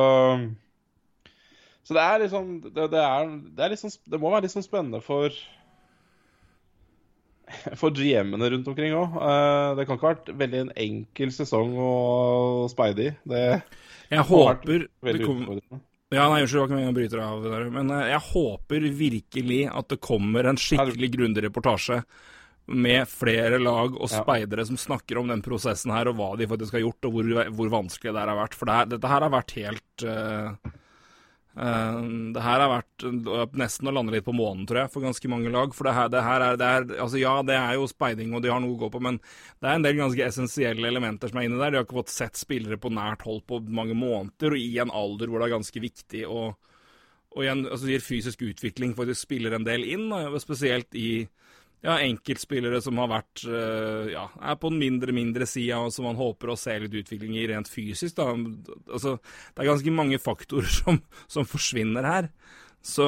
så 1.84 1.98
det 1.98 2.04
er 2.04 2.24
liksom 2.24 2.50
det, 2.64 2.88
det, 2.94 3.02
er, 3.04 3.36
det, 3.44 3.66
er 3.66 3.74
liksom, 3.76 3.92
det 4.10 4.20
må 4.22 4.32
være 4.32 4.46
litt 4.46 4.56
sånn 4.56 4.66
spennende 4.66 5.04
for 5.04 5.36
for 7.80 7.94
GM-ene 7.94 8.50
rundt 8.54 8.68
omkring 8.72 8.96
òg. 8.98 9.18
Uh, 9.20 9.74
det 9.78 9.88
kan 9.88 9.98
ikke 9.98 10.08
ha 10.08 10.14
vært 10.16 10.30
veldig 10.40 10.62
en 10.66 10.76
enkel 10.86 11.34
sesong 11.36 11.74
å 11.78 11.90
speide 12.72 13.10
i. 13.10 13.16
Det 13.30 13.44
jeg 14.14 14.28
håper 14.30 14.88
det 14.88 15.18
kom... 15.24 15.42
Ja, 16.14 16.28
nei, 16.30 16.44
Unnskyld, 16.44 16.70
det 16.70 16.76
var 16.76 16.84
ikke 16.84 16.98
bryter 17.00 17.22
av 17.26 17.46
der. 17.48 17.66
Men 17.74 17.90
uh, 17.90 18.04
jeg 18.06 18.22
håper 18.30 18.86
virkelig 19.00 19.64
at 19.74 19.90
det 19.90 20.04
kommer 20.04 20.50
en 20.50 20.60
skikkelig 20.62 21.10
grundig 21.16 21.46
reportasje 21.48 22.04
med 22.64 23.10
flere 23.12 23.58
lag 23.60 23.98
og 23.98 24.08
speidere 24.08 24.64
som 24.70 24.78
snakker 24.80 25.18
om 25.20 25.28
den 25.28 25.42
prosessen 25.44 25.92
her, 25.92 26.08
og 26.08 26.16
hva 26.16 26.30
de 26.40 26.48
faktisk 26.48 26.78
har 26.78 26.86
gjort, 26.86 27.10
og 27.10 27.18
hvor, 27.18 27.50
hvor 27.58 27.74
vanskelig 27.74 28.14
det 28.14 28.22
har 28.24 28.40
vært. 28.40 28.56
For 28.56 28.70
det 28.70 28.78
her, 28.78 28.92
dette 28.94 29.12
her 29.12 29.26
har 29.26 29.34
vært 29.34 29.56
helt 29.58 30.06
uh, 30.08 30.72
Uh, 31.54 32.32
det 32.34 32.42
her 32.42 32.64
har 32.64 32.72
vært 32.72 33.54
nesten 33.62 33.90
å 33.90 33.94
lande 33.94 34.16
litt 34.16 34.26
på 34.26 34.34
månen, 34.34 34.66
tror 34.70 34.84
jeg, 34.84 34.94
for 34.94 35.06
ganske 35.06 35.30
mange 35.30 35.52
lag. 35.54 35.76
For 35.78 35.86
det 35.86 35.94
her, 35.98 36.10
det 36.14 36.24
her 36.26 36.46
er, 36.48 36.58
det 36.60 36.70
er, 36.78 36.88
altså 37.06 37.22
Ja, 37.22 37.36
det 37.46 37.58
er 37.60 37.78
jo 37.78 37.88
speiding, 37.92 38.34
og 38.34 38.42
de 38.46 38.52
har 38.54 38.64
noe 38.64 38.74
å 38.74 38.82
gå 38.86 38.90
på, 38.94 39.02
men 39.06 39.22
det 39.22 39.70
er 39.70 39.78
en 39.78 39.86
del 39.86 40.00
ganske 40.02 40.28
essensielle 40.28 40.90
elementer 40.90 41.30
som 41.30 41.42
er 41.42 41.50
inne 41.50 41.62
der. 41.62 41.74
De 41.74 41.82
har 41.82 41.88
ikke 41.88 42.02
fått 42.02 42.14
sett 42.16 42.40
spillere 42.40 42.82
på 42.82 42.94
nært 42.94 43.26
hold 43.28 43.46
på 43.50 43.62
mange 43.70 43.98
måneder, 43.98 44.58
og 44.58 44.62
i 44.62 44.78
en 44.82 44.94
alder 44.94 45.30
hvor 45.30 45.44
det 45.44 45.50
er 45.50 45.58
ganske 45.60 45.84
viktig 45.88 46.28
å 46.30 46.54
og 47.34 47.42
igjen, 47.42 47.64
altså, 47.66 47.88
gir 47.90 48.04
fysisk 48.06 48.44
utvikling 48.46 48.92
faktisk 48.98 49.26
spiller 49.26 49.56
en 49.58 49.66
del 49.66 49.86
inn, 49.90 50.12
spesielt 50.42 50.94
i 50.94 51.26
ja, 51.84 51.98
enkeltspillere 52.00 52.80
som 52.84 53.00
har 53.02 53.10
vært 53.12 53.44
uh, 53.44 54.08
ja, 54.08 54.28
er 54.40 54.60
på 54.60 54.72
den 54.72 54.80
mindre, 54.80 55.16
mindre 55.16 55.48
sida, 55.50 55.82
og 55.84 55.92
som 55.92 56.08
man 56.08 56.20
håper 56.20 56.54
å 56.54 56.60
se 56.60 56.78
litt 56.80 56.96
utvikling 57.02 57.36
i 57.36 57.48
rent 57.52 57.68
fysisk. 57.68 58.16
Da. 58.16 58.30
Altså, 58.88 59.18
det 59.52 59.64
er 59.64 59.72
ganske 59.74 59.96
mange 59.96 60.20
faktorer 60.24 60.72
som, 60.80 61.02
som 61.28 61.48
forsvinner 61.50 62.08
her. 62.08 62.30
Så 62.84 63.06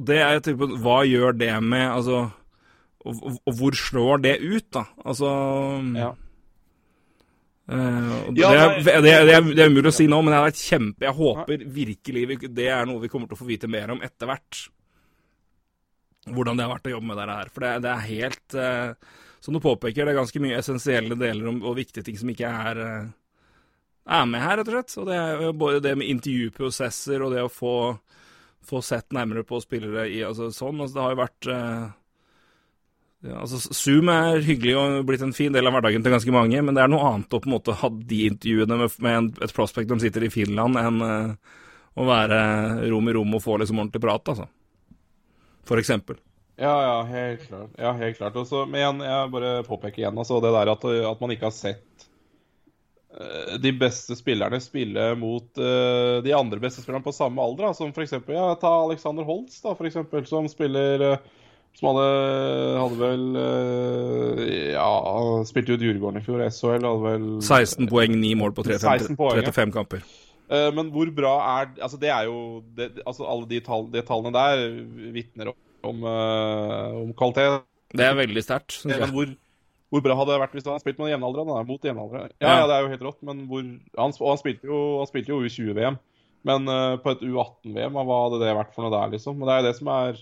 det 0.00 0.22
er 0.24 0.38
type, 0.40 0.64
Hva 0.80 1.02
gjør 1.04 1.34
det 1.36 1.52
med 1.60 1.82
Altså, 1.84 2.22
og, 3.04 3.18
og, 3.44 3.50
hvor 3.58 3.76
slår 3.76 4.22
det 4.24 4.38
ut, 4.40 4.70
da? 4.72 4.86
Altså 5.04 5.28
ja. 5.96 6.14
Uh, 7.70 8.32
det, 8.34 8.44
er, 8.44 8.80
det, 8.80 8.92
er, 8.92 9.04
det, 9.04 9.12
er, 9.14 9.26
det, 9.46 9.62
er, 9.62 9.68
umulig 9.70 9.92
å 9.92 9.94
si 9.94 10.08
nå, 10.10 10.18
men 10.26 10.34
jeg, 10.34 10.56
kjempe, 10.58 11.06
jeg 11.06 11.14
håper 11.14 11.64
virkelig 11.70 12.40
det 12.50 12.66
er 12.72 12.88
noe 12.88 13.04
vi 13.04 13.12
kommer 13.12 13.30
til 13.30 13.38
å 13.38 13.40
få 13.40 13.46
vite 13.48 13.70
mer 13.70 13.92
om 13.94 14.00
etter 14.04 14.28
hvert. 14.28 14.64
Hvordan 16.28 16.58
det 16.58 16.66
har 16.66 16.74
vært 16.74 16.90
å 16.90 16.94
jobbe 16.96 17.08
med 17.08 17.18
dette 17.20 17.38
her. 17.38 17.50
For 17.54 17.64
det, 17.64 17.92
er 17.92 18.08
helt 18.10 18.56
uh, 18.58 19.14
Som 19.40 19.56
du 19.56 19.62
påpeker, 19.64 20.04
det 20.04 20.12
er 20.12 20.20
ganske 20.20 20.42
mye 20.42 20.58
essensielle 20.58 21.16
deler 21.20 21.48
om, 21.48 21.62
og 21.64 21.78
viktige 21.78 22.04
ting 22.06 22.18
som 22.20 22.32
ikke 22.32 22.50
er, 22.50 22.80
uh, 22.84 23.46
er 24.18 24.26
med 24.28 24.44
her, 24.44 24.60
rett 24.60 24.68
og 24.68 24.76
slett. 24.76 24.98
Og 25.00 25.08
det 25.08 25.20
er 25.20 25.56
både 25.64 25.84
det 25.86 25.94
med 25.96 26.12
intervjuprosesser 26.12 27.24
og 27.24 27.32
det 27.36 27.46
å 27.46 27.52
få, 27.52 27.76
få 28.68 28.82
sett 28.84 29.16
nærmere 29.16 29.46
på 29.48 29.62
spillere 29.64 30.10
i 30.12 30.20
altså, 30.26 30.50
sånn. 30.52 30.84
Altså, 30.84 30.98
det 30.98 31.06
har 31.06 31.16
jo 31.16 31.22
vært 31.24 31.50
ja, 33.20 33.36
altså 33.42 33.58
Zoom 33.76 34.08
er 34.08 34.38
hyggelig 34.44 34.76
og 34.80 35.02
blitt 35.08 35.22
en 35.24 35.34
fin 35.36 35.52
del 35.52 35.68
av 35.68 35.74
hverdagen 35.76 36.04
til 36.04 36.14
ganske 36.14 36.32
mange, 36.32 36.62
men 36.64 36.76
det 36.76 36.80
er 36.80 36.88
noe 36.88 37.04
annet 37.04 37.34
å 37.36 37.40
på 37.42 37.50
en 37.50 37.52
måte 37.52 37.74
ha 37.76 37.90
de 37.92 38.20
intervjuene 38.30 38.78
med, 38.80 38.94
med 39.04 39.18
en, 39.18 39.28
et 39.44 39.52
prospect 39.52 39.92
som 39.92 40.00
sitter 40.00 40.24
i 40.24 40.30
Finland, 40.32 40.78
enn 40.80 41.02
uh, 41.04 41.58
å 42.00 42.06
være 42.08 42.40
rom 42.88 43.10
i 43.10 43.14
rom 43.18 43.36
og 43.36 43.44
få 43.44 43.58
liksom 43.60 43.82
ordentlig 43.82 44.00
prat, 44.06 44.32
altså. 44.32 44.48
For. 45.64 46.20
Ja, 46.60 46.82
ja, 46.82 47.02
helt 47.02 47.48
klart. 47.48 47.70
Ja, 47.78 47.92
helt 47.92 48.18
klart. 48.18 48.36
Også, 48.36 48.66
men 48.68 48.82
igjen, 48.82 49.00
jeg 49.06 49.32
bare 49.32 49.52
påpeker 49.64 50.02
igjen 50.02 50.18
altså, 50.20 50.42
det 50.44 50.52
der 50.52 50.72
at, 50.74 50.84
at 50.84 51.22
man 51.22 51.32
ikke 51.32 51.48
har 51.48 51.54
sett 51.56 52.04
uh, 53.16 53.54
de 53.62 53.72
beste 53.80 54.16
spillerne 54.18 54.60
spille 54.60 55.06
mot 55.16 55.48
uh, 55.56 56.20
de 56.20 56.34
andre 56.36 56.60
beste 56.60 56.84
spillerne 56.84 57.06
på 57.06 57.16
samme 57.16 57.40
alder. 57.40 57.70
Da, 57.70 57.72
som 57.78 57.94
f.eks. 57.94 58.18
Ja, 58.28 58.50
ta 58.60 58.74
Alexander 58.82 59.24
Holtz, 59.24 59.62
da, 59.64 59.72
for 59.78 59.88
eksempel, 59.88 60.26
som 60.28 60.50
spiller 60.52 61.06
uh, 61.14 61.30
som 61.78 61.94
hadde, 61.94 62.06
hadde 62.82 62.96
vel 62.98 63.26
Ja, 64.74 64.88
spilte 65.46 65.76
jo 65.76 65.78
Djurgården 65.80 66.18
i 66.18 66.24
fjor. 66.26 66.42
SHL 66.50 66.82
hadde 66.82 67.04
vel 67.06 67.28
16 67.46 67.88
poeng, 67.88 68.18
9 68.20 68.34
mål 68.42 68.52
på 68.58 68.66
35, 68.66 69.16
poeng, 69.16 69.38
35 69.46 69.78
kamper. 69.78 70.04
Eh, 70.50 70.70
men 70.74 70.88
hvor 70.90 71.10
bra 71.14 71.34
er 71.60 71.68
Altså, 71.78 71.98
det 72.00 72.10
er 72.10 72.26
jo 72.26 72.62
det, 72.74 72.90
Altså, 73.06 73.22
alle 73.28 73.46
de, 73.50 73.60
tall, 73.62 73.86
de, 73.92 74.02
tallene 74.06 74.32
der 74.34 74.64
vitner 75.14 75.52
om, 75.86 76.02
eh, 76.02 76.96
om, 77.04 77.12
kvalitet. 77.16 77.62
Det 77.94 78.06
er 78.06 78.18
veldig 78.18 78.42
sterkt. 78.44 78.80
Men 78.90 79.14
hvor, 79.14 79.30
hvor, 79.90 80.02
bra 80.04 80.16
hadde 80.18 80.34
det 80.34 80.42
vært 80.42 80.58
hvis 80.58 80.66
han 80.68 80.82
spilt 80.82 80.98
med 81.00 81.12
jevnaldrende? 81.14 81.62
Mot 81.68 81.86
jevnaldrende. 81.86 82.34
Ja, 82.42 82.60
ja, 82.60 82.66
det 82.68 82.76
er 82.76 82.84
jo 82.84 82.92
helt 82.92 83.06
rått, 83.06 83.22
men 83.26 83.46
hvor 83.50 83.62
han, 83.64 84.14
Og 84.18 84.28
han 84.28 84.42
spilte 84.42 84.68
jo, 84.68 84.80
han 85.00 85.10
spilte 85.10 85.32
jo 85.32 85.40
U20-VM. 85.46 85.98
Men 86.46 86.68
uh, 86.72 86.96
på 87.02 87.12
et 87.12 87.24
U18-VM, 87.26 87.96
hva 87.96 88.20
hadde 88.24 88.38
det 88.40 88.52
vært 88.56 88.70
for 88.72 88.86
noe 88.86 88.92
der, 88.94 89.10
liksom? 89.12 89.36
Men 89.36 89.48
det 89.48 89.54
er 89.54 89.60
jo 89.60 89.66
det 89.66 89.74
som 89.76 89.90
er 89.92 90.20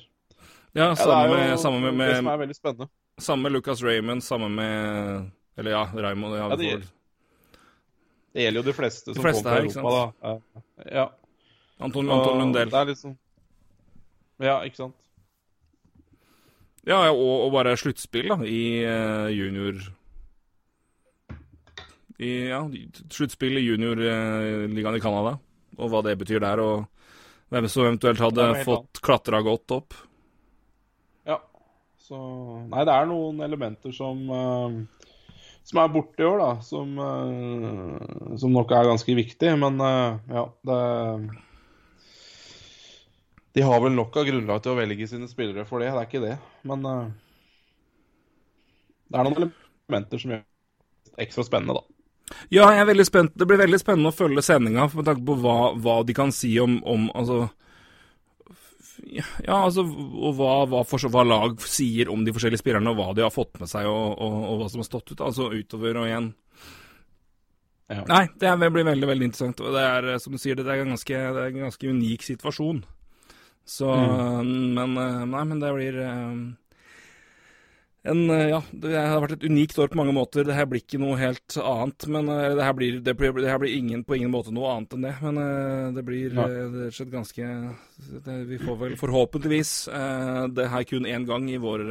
ja, 0.75 0.88
samme, 0.99 1.37
ja, 1.38 1.70
med, 1.78 1.92
med, 1.92 2.08
Det 2.08 2.16
som 2.20 2.30
er 2.32 2.40
veldig 2.42 2.56
spennende. 2.56 2.88
Samme 3.18 3.47
med 3.47 3.54
Lucas 3.54 3.82
Raymond, 3.82 4.23
samme 4.23 4.49
med 4.52 5.58
Eller 5.58 5.75
ja, 5.75 5.85
Raymond 5.94 6.37
ja, 6.38 6.49
det, 6.58 6.73
det, 8.32 8.44
gjelder 8.44 8.61
jo 8.61 8.66
de 8.68 8.75
fleste 8.76 9.14
som 9.14 9.25
fleste 9.25 9.44
kommer 9.44 9.68
til 9.68 9.80
Europa, 9.80 10.14
da. 10.23 10.62
Ja. 10.92 11.06
Anton, 11.78 12.11
Anton 12.11 12.40
Lundell. 12.42 12.73
Det 12.73 12.80
er 12.80 12.90
liksom 12.92 13.14
Ja, 14.42 14.56
ikke 14.62 14.82
sant. 14.85 14.97
Ja, 16.87 17.02
og, 17.11 17.47
og 17.47 17.52
bare 17.52 17.76
sluttspill, 17.76 18.30
da, 18.32 18.38
i 18.47 18.61
uh, 18.87 19.28
junior 19.35 19.80
i, 22.18 22.30
Ja, 22.49 22.62
sluttspill 23.12 23.58
i 23.61 23.66
juniorligaen 23.66 24.75
uh, 24.75 24.99
i 24.99 25.02
Canada, 25.02 25.37
og 25.78 25.92
hva 25.92 26.02
det 26.06 26.16
betyr 26.18 26.42
der, 26.42 26.62
og 26.62 26.87
hvem 27.52 27.68
som 27.70 27.87
eventuelt 27.87 28.23
hadde 28.23 28.52
fått 28.66 29.02
klatra 29.04 29.42
godt 29.44 29.76
opp. 29.76 29.99
Så 32.08 32.18
Nei, 32.70 32.87
det 32.88 32.94
er 32.94 33.08
noen 33.11 33.42
elementer 33.44 33.92
som 33.92 34.20
uh, 34.32 34.76
som 35.69 35.83
er 35.83 35.93
borte 35.93 36.25
i 36.25 36.27
år, 36.27 36.39
da. 36.41 36.51
Som, 36.65 36.97
uh, 36.97 38.37
som 38.41 38.55
nok 38.55 38.73
er 38.73 38.89
ganske 38.89 39.17
viktig. 39.19 39.53
Men 39.61 39.81
uh, 39.83 40.17
ja, 40.33 40.45
det 40.69 40.81
De 43.57 43.65
har 43.67 43.81
vel 43.85 43.95
nok 43.97 44.17
av 44.17 44.29
grunnlag 44.29 44.63
til 44.65 44.73
å 44.73 44.79
velge 44.79 45.09
sine 45.11 45.29
spillere 45.29 45.67
for 45.69 45.83
det, 45.83 45.91
det 45.93 46.01
er 46.01 46.09
ikke 46.09 46.25
det. 46.25 46.37
Men 46.69 46.85
det 49.09 49.17
er 49.19 49.25
noen 49.27 49.49
elementer 49.49 50.21
som 50.21 50.35
gjør 50.35 50.43
det 51.09 51.25
ekstra 51.25 51.45
spennende, 51.47 51.81
da. 51.81 51.83
Ja, 52.53 52.69
jeg 52.73 52.83
er 52.83 52.89
veldig 52.91 53.07
spent. 53.09 53.33
Det 53.41 53.47
blir 53.49 53.61
veldig 53.61 53.81
spennende 53.81 54.13
å 54.13 54.17
følge 54.17 54.45
sendinga 54.45 54.85
med 54.93 55.07
tanke 55.09 55.25
på 55.27 55.37
hva, 55.43 55.57
hva 55.81 55.97
de 56.07 56.17
kan 56.17 56.33
si 56.35 56.53
om, 56.61 56.79
om 56.85 57.09
altså 57.17 57.47
ja, 59.17 59.57
altså, 59.57 59.85
og 59.87 60.37
hva, 60.38 60.53
hva, 60.69 60.83
for, 60.88 61.09
hva, 61.12 61.25
lag 61.27 61.57
sier 61.65 62.11
om 62.12 62.25
de 62.27 62.35
forskjellige 62.35 62.62
spillerne, 62.62 62.93
og 62.93 63.00
hva 63.00 63.15
de 63.17 63.25
har 63.25 63.33
fått 63.35 63.61
med 63.62 63.71
seg, 63.71 63.88
og, 63.88 64.19
og, 64.19 64.37
og 64.50 64.61
hva 64.61 64.69
som 64.73 64.83
har 64.83 64.88
stått 64.88 65.15
ut. 65.15 65.25
Altså 65.25 65.49
utover 65.55 66.03
og 66.03 66.09
igjen. 66.11 66.31
Ja. 67.88 68.03
Nei, 68.05 68.27
det 68.37 68.53
blir 68.61 68.85
veldig 68.85 69.09
veldig 69.09 69.29
interessant. 69.31 69.62
Og 69.65 69.73
det 69.73 69.83
er, 69.88 70.11
som 70.21 70.35
du 70.37 70.41
sier, 70.41 70.59
det 70.61 70.69
er 70.69 70.85
ganske, 70.85 71.21
det 71.37 71.45
er 71.45 71.53
en 71.53 71.67
ganske 71.69 71.93
unik 71.97 72.27
situasjon. 72.27 72.83
Så 73.69 73.88
mm. 73.93 74.75
Men 74.77 74.97
eh, 74.97 75.25
Nei, 75.29 75.45
men 75.45 75.61
det 75.61 75.73
blir 75.77 76.00
um, 76.05 76.43
en, 78.02 78.31
eh, 78.31 78.49
ja, 78.49 78.61
det 78.71 78.95
har 78.95 79.21
vært 79.21 79.35
et 79.38 79.47
unikt 79.50 79.78
år 79.78 79.90
på 79.90 79.99
mange 79.99 80.14
måter. 80.14 80.47
Det 80.47 80.55
her 80.55 80.69
blir 80.71 80.81
ikke 80.85 81.00
noe 81.02 81.19
helt 81.19 81.57
annet. 81.59 82.07
Men 82.07 82.31
uh, 82.31 82.55
det, 82.55 82.62
her 82.62 82.76
blir, 82.78 83.00
det, 83.05 83.14
blir, 83.19 83.35
det 83.37 83.50
her 83.50 83.59
blir 83.61 83.75
ingen, 83.75 84.05
på 84.07 84.17
ingen 84.17 84.31
måte 84.33 84.55
noe 84.55 84.71
annet 84.76 84.95
enn 84.95 85.07
det. 85.09 85.14
Men 85.25 85.40
uh, 85.43 85.90
det 85.97 86.05
blir 86.07 86.37
rett 86.37 86.78
og 86.87 86.95
slett 86.95 87.12
ganske 87.12 87.49
det, 88.25 88.38
Vi 88.49 88.61
får 88.62 88.78
vel 88.85 88.97
forhåpentligvis 89.00 89.73
det 90.55 90.69
her 90.71 90.85
kun 90.87 91.07
én 91.09 91.26
gang 91.26 91.49
i, 91.50 91.59
vår, 91.61 91.83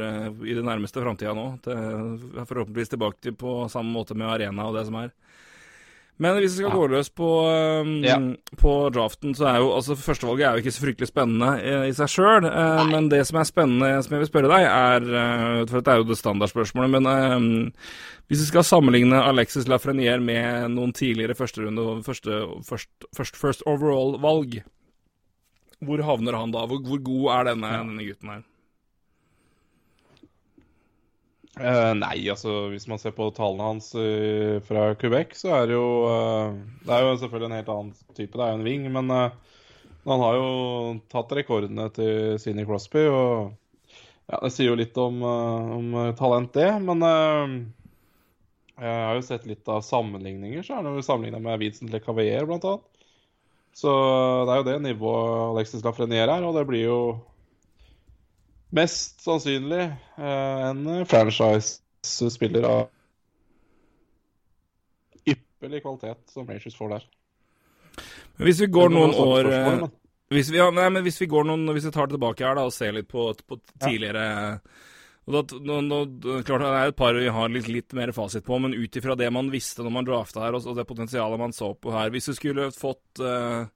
i 0.48 0.56
det 0.56 0.64
nærmeste 0.64 1.02
framtida 1.04 1.34
nå. 1.36 1.46
Det 1.64 1.76
er 1.76 2.48
forhåpentligvis 2.48 2.94
tilbake 2.94 3.20
til 3.22 3.36
på 3.38 3.60
samme 3.70 3.92
måte 3.92 4.16
med 4.16 4.30
arena 4.32 4.70
og 4.70 4.78
det 4.78 4.86
som 4.88 4.96
er. 5.02 5.12
Men 6.18 6.34
hvis 6.40 6.56
vi 6.56 6.64
skal 6.64 6.74
gå 6.74 6.86
løs 6.90 7.10
på, 7.14 7.28
um, 7.46 7.90
ja. 8.02 8.16
på 8.58 8.72
draften, 8.90 9.36
så 9.38 9.46
er 9.52 9.60
jo 9.62 9.68
altså 9.76 9.94
Førstevalget 9.98 10.46
er 10.48 10.56
jo 10.56 10.64
ikke 10.64 10.74
så 10.74 10.82
fryktelig 10.82 11.10
spennende 11.12 11.50
i, 11.62 11.74
i 11.90 11.94
seg 11.94 12.10
sjøl. 12.10 12.48
Uh, 12.48 12.82
men 12.90 13.06
det 13.12 13.20
som 13.28 13.38
er 13.38 13.46
spennende, 13.46 13.90
som 14.02 14.16
jeg 14.16 14.24
vil 14.24 14.30
spørre 14.30 14.50
deg, 14.50 14.66
er 14.66 15.06
uh, 15.06 15.60
For 15.68 15.78
dette 15.78 15.94
er 15.94 16.02
jo 16.02 16.08
det 16.08 16.18
standardspørsmålet, 16.18 16.96
men 16.96 17.06
uh, 17.06 18.02
hvis 18.28 18.42
vi 18.42 18.48
skal 18.50 18.66
sammenligne 18.66 19.22
Alexis 19.24 19.70
Lafreniere 19.70 20.20
med 20.20 20.74
noen 20.74 20.90
tidligere 20.96 21.38
førsterunde 21.38 21.86
og 21.86 22.02
første, 22.04 22.42
first, 22.66 22.90
first, 23.16 23.38
first 23.38 23.64
overall-valg, 23.70 24.58
hvor 25.86 26.02
havner 26.02 26.34
han 26.34 26.52
da? 26.52 26.66
Hvor, 26.66 26.82
hvor 26.82 27.00
god 27.06 27.30
er 27.36 27.50
denne, 27.52 27.74
denne 27.86 28.10
gutten 28.10 28.34
her? 28.34 28.46
Uh, 31.58 31.90
nei, 31.98 32.22
altså 32.30 32.68
hvis 32.70 32.86
man 32.86 33.00
ser 33.02 33.14
på 33.16 33.26
tallene 33.34 33.66
hans 33.66 33.90
uh, 33.98 34.58
fra 34.66 34.92
Quebec, 34.98 35.34
så 35.34 35.50
er 35.56 35.64
det 35.66 35.74
jo 35.74 35.86
uh, 36.06 36.54
Det 36.84 36.92
er 36.94 37.02
jo 37.02 37.16
selvfølgelig 37.18 37.48
en 37.48 37.56
helt 37.56 37.72
annen 37.74 37.94
type, 38.14 38.34
det 38.36 38.44
er 38.44 38.52
jo 38.52 38.58
en 38.60 38.66
wing, 38.66 38.84
men 38.94 39.10
han 40.08 40.22
har 40.22 40.38
jo 40.38 40.52
tatt 41.10 41.34
rekordene 41.36 41.88
til 41.96 42.38
Sidney 42.40 42.68
Crosby, 42.68 43.02
og 43.10 43.50
ja, 44.28 44.38
det 44.44 44.52
sier 44.54 44.70
jo 44.70 44.78
litt 44.78 44.96
om, 45.00 45.18
om 45.24 45.90
talent, 46.16 46.52
det. 46.54 46.68
Men 46.84 47.04
jeg 48.78 48.94
har 48.94 49.18
jo 49.18 49.24
sett 49.26 49.48
litt 49.48 49.68
av 49.72 49.82
sammenligninger, 49.84 50.62
så 50.64 50.78
er 50.78 50.86
det 50.86 50.94
jo 50.94 51.04
sammenligna 51.04 51.42
med 51.44 51.60
Vincent 51.60 51.92
Le 51.92 52.00
Cavalier, 52.04 52.46
blant 52.48 52.64
annet. 52.68 53.04
Så 53.76 53.92
det 54.48 54.54
er 54.54 54.62
jo 54.62 54.68
det 54.68 54.78
nivået 54.86 55.42
Alexis 55.52 55.84
Lafreniere 55.84 56.38
er, 56.38 56.46
og 56.46 56.56
det 56.56 56.64
blir 56.70 56.86
jo 56.86 57.00
mest 58.74 59.22
sannsynlig 59.24 59.84
eh, 60.16 60.68
en 60.68 61.06
franchise-spiller 61.08 62.66
av 62.68 62.88
ypperlig 65.28 65.82
kvalitet 65.82 66.20
som 66.32 66.48
Rangers 66.48 66.76
får 66.76 66.92
der. 66.96 67.08
Men 68.36 68.50
hvis 68.50 68.60
vi 68.62 68.70
går 68.72 68.92
noen 68.94 69.16
år 69.18 69.52
eh, 69.52 69.88
hvis 70.28 70.52
vi, 70.52 70.60
ja, 70.60 70.68
nei, 70.74 70.90
men 70.92 71.02
hvis 71.06 71.22
vi 71.22 71.30
går 71.30 71.48
noen, 71.48 71.64
hvis 71.72 71.88
vi 71.88 71.94
tar 71.94 72.08
det 72.08 72.18
tilbake 72.18 72.44
her 72.44 72.58
da, 72.58 72.66
og 72.68 72.74
ser 72.76 72.92
litt 72.96 73.08
på, 73.08 73.30
på 73.48 73.60
tidligere 73.80 74.28
og 75.28 75.34
da, 75.34 75.58
nå, 75.60 75.74
nå, 75.84 75.96
klart 76.46 76.62
Det 76.62 76.68
er 76.72 76.90
et 76.90 76.96
par 76.96 77.16
vi 77.16 77.28
har 77.32 77.50
litt, 77.52 77.66
litt 77.68 77.92
mer 77.96 78.14
fasit 78.16 78.46
på, 78.46 78.56
men 78.64 78.72
ut 78.72 78.96
ifra 78.96 79.16
det 79.18 79.28
man 79.32 79.50
visste 79.52 79.84
når 79.84 79.92
man 79.92 80.06
drafta 80.08 80.46
her, 80.46 80.56
og, 80.56 80.64
og, 80.64 80.76
det 80.78 80.86
potensialet 80.88 81.40
man 81.40 81.52
så 81.52 81.74
på 81.76 81.92
her 81.92 82.12
Hvis 82.14 82.30
du 82.30 82.36
skulle 82.38 82.70
fått 82.72 83.20
Uh, 83.20 83.66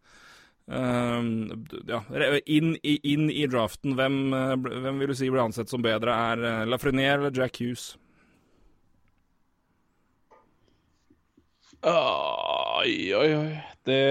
ja, 0.70 2.00
inn, 2.46 2.76
inn, 2.82 3.30
i 3.30 3.46
draften, 3.50 3.96
hvem, 3.98 4.32
eh, 4.36 4.54
hvem, 4.56 5.00
vil 5.02 5.10
du 5.10 5.16
si 5.18 5.30
blir 5.30 5.42
ansett 5.42 5.72
som 5.72 5.82
bedre? 5.82 6.14
Er 6.14 6.44
uh, 6.44 6.62
Lafreniere 6.70 7.18
eller 7.18 7.34
Jack 7.34 7.58
Hughes? 7.60 7.96
Oi, 11.82 13.10
oi, 13.18 13.28
oi. 13.34 13.54
Det 13.82 14.02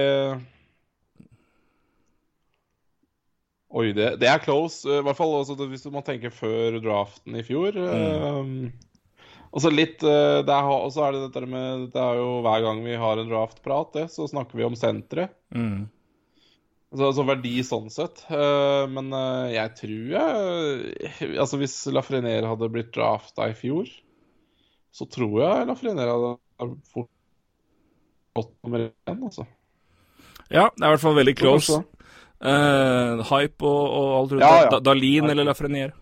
Oi, 3.72 3.86
det, 3.96 4.18
det 4.20 4.28
er 4.28 4.42
close. 4.44 4.84
I 4.84 5.00
hvert 5.00 5.16
fall 5.16 5.32
altså, 5.38 5.56
hvis 5.56 5.86
man 5.88 6.04
tenker 6.04 6.34
før 6.34 6.76
draften 6.84 7.38
i 7.40 7.44
fjor. 7.46 7.72
Mm. 7.72 8.26
Um, 8.36 9.22
og 9.52 9.64
så 9.64 9.72
litt 9.72 10.04
uh, 10.04 10.44
det 10.44 10.52
er, 10.52 10.68
Og 10.68 10.92
så 10.92 11.06
er 11.06 11.14
det 11.14 11.22
dette 11.26 11.48
med 11.48 11.88
Det 11.92 12.00
er 12.00 12.20
jo 12.20 12.40
hver 12.44 12.62
gang 12.64 12.84
vi 12.84 13.00
har 13.00 13.20
en 13.20 13.32
draftprat, 13.32 13.90
det, 13.96 14.06
så 14.12 14.28
snakker 14.28 14.60
vi 14.60 14.68
om 14.68 14.76
senteret. 14.76 15.32
Mm. 15.56 15.88
Altså, 16.92 17.06
altså, 17.08 17.24
verdi 17.24 17.54
sånn 17.64 17.88
sett. 17.92 18.20
Uh, 18.28 18.84
men 18.92 19.08
uh, 19.16 19.48
jeg 19.48 19.72
tror 19.78 20.10
jeg 20.12 21.30
Altså, 21.40 21.56
hvis 21.62 21.76
Lafreniere 21.88 22.50
hadde 22.50 22.68
blitt 22.72 22.90
drafta 22.92 23.48
i 23.48 23.56
fjor, 23.56 23.88
så 24.92 25.08
tror 25.08 25.38
jeg 25.40 25.68
Lafreniere 25.70 26.12
hadde 26.12 26.76
fort 26.92 27.08
gått 28.36 28.52
nummer 28.64 28.84
én, 28.84 29.24
altså. 29.24 29.46
Ja, 30.52 30.68
det 30.68 30.84
er 30.84 30.90
i 30.90 30.92
hvert 30.92 31.04
fall 31.04 31.16
veldig 31.16 31.34
close. 31.36 31.80
Uh, 32.42 33.22
hype 33.30 33.64
og, 33.64 33.82
og 33.88 34.12
alt 34.18 34.32
rundt. 34.34 34.44
Ja, 34.44 34.62
ja. 34.66 34.80
Dalin 34.84 35.32
eller 35.32 35.48
Lafreniere? 35.48 35.96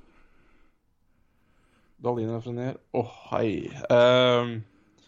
Dalin 2.01 2.31
eller 2.31 2.39
Lafreniere 2.41 2.79
Å, 2.97 3.03
oh, 3.03 3.17
hei. 3.31 3.51
Uh, 3.93 4.59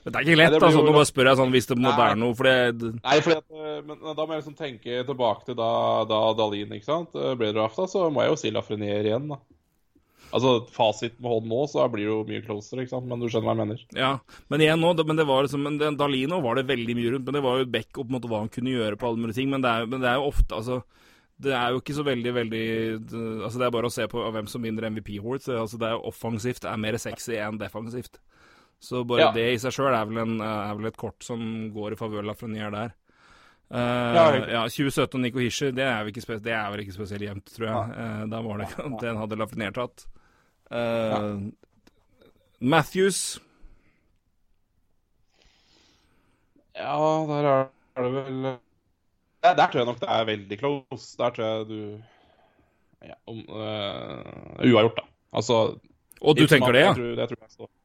det 0.02 0.12
er 0.18 0.26
ikke 0.26 0.38
lett, 0.38 0.56
Nei, 0.56 0.58
altså. 0.66 0.82
Nå 0.82 0.94
bare 0.96 1.08
spør 1.08 1.30
jeg 1.30 1.38
sånn 1.38 1.54
hvis 1.54 1.68
det 1.70 1.78
må 1.78 1.94
være 1.94 2.18
noe, 2.18 2.34
for 2.38 2.48
det 2.48 2.90
Nei, 2.98 3.16
fordi 3.22 3.58
eh, 3.62 3.80
men 3.86 4.00
da 4.02 4.24
må 4.24 4.34
jeg 4.34 4.42
liksom 4.42 4.58
tenke 4.58 5.02
tilbake 5.06 5.46
til 5.46 5.58
da, 5.58 5.72
da 6.10 6.20
Dalin 6.38 6.74
ikke 6.74 6.88
sant, 6.88 7.14
eh, 7.18 7.34
ble 7.38 7.52
drafta, 7.54 7.86
så 7.90 8.08
må 8.10 8.24
jeg 8.24 8.32
jo 8.32 8.38
si 8.40 8.54
Lafrenier 8.54 9.06
igjen, 9.06 9.30
da. 9.30 9.38
Altså, 10.32 10.54
Fasit 10.72 11.18
med 11.20 11.28
hånd 11.28 11.48
nå, 11.50 11.60
så 11.68 11.84
blir 11.92 12.06
det 12.06 12.08
jo 12.08 12.18
mye 12.28 12.42
closer, 12.46 12.80
ikke 12.80 12.94
sant? 12.94 13.06
men 13.10 13.20
du 13.20 13.28
skjønner 13.28 13.50
hva 13.50 13.54
jeg 13.54 13.62
mener. 13.62 13.84
Ja, 13.98 14.12
men 14.50 14.64
igjen 14.64 14.80
nå, 14.80 14.94
men 15.04 15.20
det 15.20 15.28
var 15.28 15.44
liksom, 15.44 15.62
men 15.68 15.76
det, 15.78 15.92
Dalino 16.00 16.40
var 16.42 16.58
det 16.58 16.66
veldig 16.70 16.96
mye 16.98 17.14
rundt, 17.14 17.28
men 17.28 17.36
det 17.36 17.44
var 17.44 17.60
jo 17.60 17.70
back 17.76 18.00
opp 18.00 18.10
mot 18.14 18.26
hva 18.30 18.42
han 18.42 18.52
kunne 18.52 18.72
gjøre 18.72 18.98
på 18.98 19.10
alle 19.10 19.22
mulige 19.22 19.42
ting, 19.42 19.52
men 19.52 19.62
det, 19.62 19.70
er, 19.70 19.90
men 19.92 20.02
det 20.02 20.08
er 20.08 20.18
jo 20.18 20.30
ofte, 20.32 20.56
altså 20.56 20.80
det 21.42 21.54
er 21.56 21.72
jo 21.72 21.80
ikke 21.80 21.96
så 21.96 22.04
veldig, 22.06 22.32
veldig 22.36 22.66
Altså, 23.42 23.58
det 23.58 23.66
er 23.66 23.74
bare 23.74 23.88
å 23.88 23.92
se 23.92 24.06
på 24.10 24.20
hvem 24.34 24.48
som 24.50 24.62
vinner 24.62 24.86
MVP 24.90 25.16
Awards. 25.18 25.48
Altså, 25.50 25.78
det 25.80 25.88
er 25.88 25.96
jo 25.96 26.04
offensivt 26.12 26.66
er 26.68 26.80
mer 26.80 26.98
sexy 27.02 27.34
enn 27.40 27.58
defensivt. 27.60 28.20
Så 28.82 29.04
bare 29.06 29.28
ja. 29.28 29.30
det 29.34 29.44
i 29.52 29.58
seg 29.62 29.74
sjøl 29.76 29.94
er, 29.94 30.08
er, 30.10 30.72
vel 30.74 30.88
et 30.88 30.98
kort 30.98 31.22
som 31.22 31.42
går 31.70 31.94
i 31.94 31.98
favør 32.00 32.26
Lafreniere 32.26 32.72
der. 32.74 32.94
Uh, 33.72 33.78
ja, 34.12 34.24
ja, 34.50 34.62
2017 34.68 35.14
og 35.16 35.20
Nico 35.22 35.40
Hischer, 35.40 35.70
det 35.72 35.84
er, 35.86 36.08
det 36.44 36.52
er, 36.52 36.64
vel 36.74 36.82
ikke 36.82 36.94
spesielt 36.96 37.24
jevnt, 37.24 37.52
tror 37.54 37.68
jeg. 37.68 37.92
Uh, 37.94 38.24
da 38.32 38.40
var 38.44 38.58
det 38.60 38.66
Den 39.04 39.20
hadde 39.20 39.38
Lafreniere 39.38 39.76
tatt. 39.76 40.02
Uh, 40.72 41.46
Matthews 42.58 43.38
Ja, 46.74 46.96
der 47.28 47.48
er 47.50 48.06
det 48.06 48.12
vel 48.14 48.36
Der, 48.46 49.54
der 49.58 49.66
tror 49.66 49.78
jeg 49.78 49.88
nok 49.90 50.00
det 50.00 50.08
er 50.08 50.24
veldig 50.24 50.58
close. 50.58 51.06
Der 51.20 51.30
tror 51.36 51.44
jeg 51.44 51.68
du 51.68 51.78
ja, 53.02 53.14
om, 53.26 53.40
Uavgjort, 53.46 54.98
da. 54.98 55.06
Altså 55.32 55.78
Og 56.20 56.36
du 56.38 56.46
tenker 56.46 56.72
det, 56.72 56.84
ja? 56.86 56.92
Jeg 56.92 56.96
tror, 56.96 57.14
jeg 57.20 57.28
tror 57.28 57.68
jeg 57.68 57.81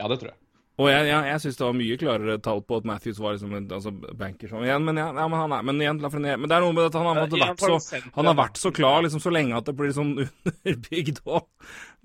ja, 0.00 0.08
det 0.08 0.20
tror 0.20 0.32
jeg. 0.32 0.40
Og 0.80 0.86
jeg, 0.88 1.08
jeg, 1.10 1.24
jeg 1.28 1.40
syns 1.42 1.58
det 1.58 1.64
var 1.66 1.74
mye 1.76 1.96
klarere 2.00 2.34
tall 2.40 2.62
på 2.64 2.78
at 2.80 2.86
Matthews 2.88 3.18
var 3.20 3.34
liksom 3.34 3.50
en 3.58 3.66
altså 3.76 3.90
banker 3.92 4.48
sånn 4.48 4.62
igjen, 4.64 4.86
men, 4.86 4.96
ja, 4.96 5.10
ja, 5.12 5.26
men 5.28 5.42
han 5.42 5.52
er 5.52 5.66
Men 5.66 5.82
igjen, 5.82 5.98
men 6.00 6.46
det 6.48 6.56
er 6.56 6.64
noe 6.64 6.76
med 6.76 6.86
at 6.86 6.96
han 6.96 7.08
har, 7.10 7.20
vært, 7.20 7.60
så, 7.60 7.98
han 8.14 8.30
har 8.30 8.38
vært 8.38 8.60
så 8.62 8.72
klar 8.72 9.04
liksom 9.04 9.20
så 9.20 9.32
lenge 9.34 9.58
at 9.58 9.68
det 9.68 9.74
blir 9.76 9.92
sånn 9.92 10.14
underbygd 10.24 11.20
òg. 11.26 11.44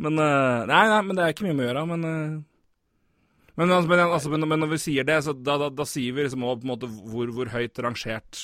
Men 0.03 0.19
uh, 0.19 0.65
nei, 0.67 0.81
nei, 0.91 0.99
men 1.07 1.15
det 1.15 1.23
er 1.23 1.35
ikke 1.35 1.47
mye 1.47 1.55
med 1.55 1.63
å 1.63 1.69
gjøre, 1.69 1.85
men 1.93 2.03
uh, 2.09 2.35
men, 3.55 3.71
altså, 3.71 3.87
men, 3.87 4.01
altså, 4.03 4.33
men, 4.33 4.43
men, 4.51 4.59
når 4.65 4.73
vi 4.73 4.81
sier 4.83 5.07
det, 5.07 5.21
så 5.23 5.31
da, 5.31 5.55
da, 5.61 5.71
da 5.71 5.87
sier 5.87 6.11
vi 6.11 6.25
liksom 6.25 6.43
også 6.43 6.59
på 6.59 6.67
en 6.67 6.73
måte 6.73 6.91
hvor, 6.91 7.31
hvor 7.37 7.53
høyt 7.53 7.79
rangert 7.79 8.41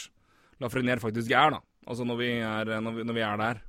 Lafreniere 0.62 1.02
faktisk 1.04 1.34
er, 1.34 1.58
da. 1.58 1.60
Altså 1.90 2.06
når 2.06 2.20
vi 2.20 2.30
er, 2.38 2.72
når 2.86 2.96
vi, 2.96 3.04
når 3.10 3.18
vi 3.18 3.24
er 3.26 3.40
der. 3.42 3.62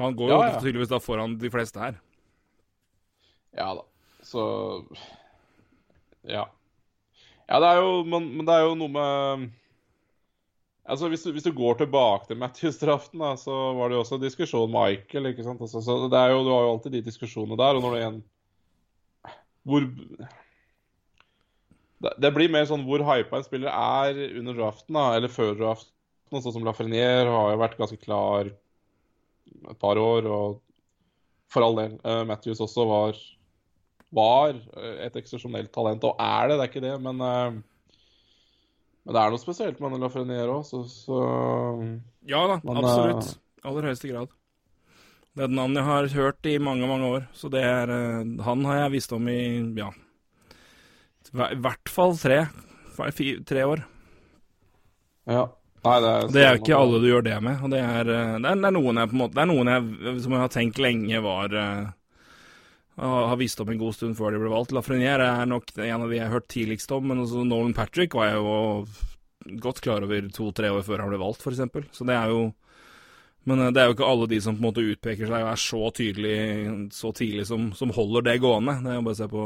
Han 0.00 0.16
går 0.16 0.30
jo 0.30 0.36
ja, 0.38 0.50
ja. 0.54 0.60
tydeligvis 0.62 0.92
da 0.92 1.00
foran 1.02 1.34
de 1.42 1.50
fleste 1.52 1.82
her. 1.82 1.98
Ja 3.58 3.72
da. 3.76 3.84
Så 4.30 4.42
Ja. 6.22 6.46
Ja, 7.48 7.58
det 7.58 7.66
er 7.66 7.80
jo 7.82 8.04
Men, 8.06 8.28
men 8.36 8.46
det 8.46 8.54
er 8.54 8.68
jo 8.68 8.76
noe 8.78 8.94
med 8.94 9.48
Altså, 10.90 11.06
hvis 11.08 11.22
du, 11.22 11.30
hvis 11.30 11.44
du 11.46 11.52
går 11.54 11.76
tilbake 11.78 12.26
til 12.26 12.38
Matthews-draften, 12.40 13.22
så 13.38 13.56
var 13.78 13.88
det 13.88 13.94
jo 13.94 14.00
også 14.02 14.16
en 14.16 14.24
diskusjon 14.24 14.70
med 14.72 14.74
Michael. 14.74 15.28
ikke 15.30 15.44
sant? 15.46 15.60
Altså, 15.62 15.78
så 15.86 16.08
det 16.10 16.18
er 16.18 16.32
jo, 16.32 16.40
Du 16.42 16.50
har 16.50 16.64
jo 16.66 16.72
alltid 16.72 16.96
de 16.96 17.02
diskusjonene 17.06 17.58
der. 17.60 17.78
Og 17.78 17.84
når 17.84 17.94
det 17.94 18.00
igjen 18.00 18.22
Hvor 19.62 19.86
det, 22.00 22.12
det, 22.16 22.30
blir 22.34 22.50
mer 22.50 22.64
sånn 22.66 22.82
hvor 22.88 23.04
hypa 23.04 23.38
en 23.38 23.44
spiller 23.46 23.70
er 23.70 24.18
under 24.40 24.56
draften, 24.56 24.96
da, 24.96 25.04
eller 25.14 25.30
før 25.30 25.52
draften. 25.58 25.92
Sånn 26.32 26.54
som 26.56 26.64
Lafrenier 26.64 27.28
har 27.28 27.52
jo 27.52 27.60
vært 27.60 27.78
ganske 27.78 28.00
klar 28.00 28.48
et 28.50 29.78
par 29.82 30.00
år, 30.00 30.26
og 30.26 30.60
for 31.52 31.66
all 31.66 31.76
del. 31.76 31.98
Uh, 32.06 32.22
Matthews 32.26 32.62
også 32.64 32.86
var 32.88 33.20
var 34.16 34.56
eh, 34.56 34.96
et 35.06 35.16
eksepsjonelt 35.20 35.72
talent, 35.74 36.04
og 36.08 36.18
er 36.20 36.50
det, 36.50 36.58
det 36.58 36.64
er 36.64 36.72
ikke 36.72 36.84
det, 36.84 36.96
men, 37.04 37.22
uh, 37.22 37.94
men 39.04 39.16
det 39.16 39.22
er 39.22 39.32
noe 39.32 39.42
spesielt 39.42 39.80
med 39.80 39.92
Anela 39.92 40.10
Frenier 40.12 40.50
òg, 40.50 40.66
så, 40.66 40.82
så, 40.90 41.22
Ja 42.28 42.44
da, 42.50 42.60
men, 42.66 42.82
absolutt. 42.82 43.34
Aller 43.66 43.90
høyeste 43.90 44.10
grad. 44.10 44.36
Det 45.30 45.44
er 45.44 45.50
et 45.50 45.54
navn 45.54 45.76
jeg 45.78 45.86
har 45.86 46.12
hørt 46.16 46.46
i 46.50 46.58
mange, 46.58 46.88
mange 46.90 47.10
år, 47.16 47.26
så 47.36 47.50
det 47.52 47.60
er 47.62 47.90
Han 48.42 48.64
har 48.66 48.80
jeg 48.84 48.94
visst 48.96 49.12
om 49.14 49.28
i 49.30 49.40
ja 49.78 49.92
i 51.30 51.58
hvert 51.62 51.90
fall 51.90 52.16
tre. 52.18 52.44
Tre 53.46 53.64
år. 53.64 53.84
Ja. 55.30 55.46
Nei, 55.80 55.94
det, 56.04 56.08
er 56.10 56.26
det 56.28 56.40
er 56.42 56.50
jo 56.50 56.60
ikke 56.60 56.76
alle 56.76 56.98
du 57.00 57.06
gjør 57.08 57.22
det 57.24 57.36
med. 57.44 57.62
Og 57.64 57.72
det 57.72 57.80
er, 57.80 58.04
det 58.04 58.16
er, 58.18 58.58
det 58.60 58.68
er 58.68 58.74
noen 58.76 59.00
jeg 59.00 59.08
på 59.08 59.16
en 59.16 59.22
måte 59.22 59.36
Det 59.38 59.44
er 59.44 59.48
noen 59.48 59.70
jeg 59.72 60.16
som 60.26 60.34
jeg 60.34 60.42
har 60.42 60.52
tenkt 60.52 60.80
lenge 60.82 61.22
var 61.24 61.54
uh, 62.98 63.28
har 63.30 63.38
visst 63.40 63.60
om 63.62 63.70
en 63.70 63.80
god 63.80 63.96
stund 63.96 64.18
før 64.18 64.34
de 64.34 64.42
ble 64.42 64.50
valgt. 64.52 64.74
Lafreniere 64.74 65.28
er 65.42 65.50
nok 65.50 65.70
en 65.76 66.04
av 66.04 66.08
de 66.08 66.18
jeg 66.18 66.26
har 66.26 66.34
hørt 66.34 66.50
tidligst 66.50 66.92
om, 66.96 67.06
men 67.10 67.22
også 67.22 67.44
Nolan 67.46 67.76
Patrick 67.76 68.16
var 68.16 68.30
jeg 68.30 68.40
jo 68.40 68.56
godt 69.62 69.80
klar 69.84 70.04
over 70.04 70.26
to-tre 70.34 70.70
år 70.72 70.82
før 70.86 71.04
han 71.04 71.12
ble 71.12 71.20
valgt, 71.20 71.44
f.eks. 71.44 71.62
Så 71.96 72.08
det 72.08 72.16
er 72.16 72.32
jo 72.32 72.50
Men 73.48 73.62
eh, 73.64 73.70
det 73.72 73.80
er 73.80 73.86
jo 73.88 73.94
ikke 73.94 74.08
alle 74.08 74.26
de 74.28 74.40
som 74.44 74.56
på 74.56 74.60
en 74.60 74.66
måte 74.68 74.84
utpeker 74.84 75.24
seg 75.24 75.44
og 75.44 75.48
er 75.48 75.60
så 75.60 75.78
tydelig 75.96 76.34
så 76.92 77.12
tidlig 77.16 77.46
som, 77.48 77.70
som 77.72 77.92
holder 77.96 78.26
det 78.26 78.40
gående. 78.42 78.74
Det 78.84 78.90
er 78.92 78.98
jo 78.98 79.06
bare 79.06 79.16
å 79.16 79.20
se 79.20 79.28
på 79.32 79.44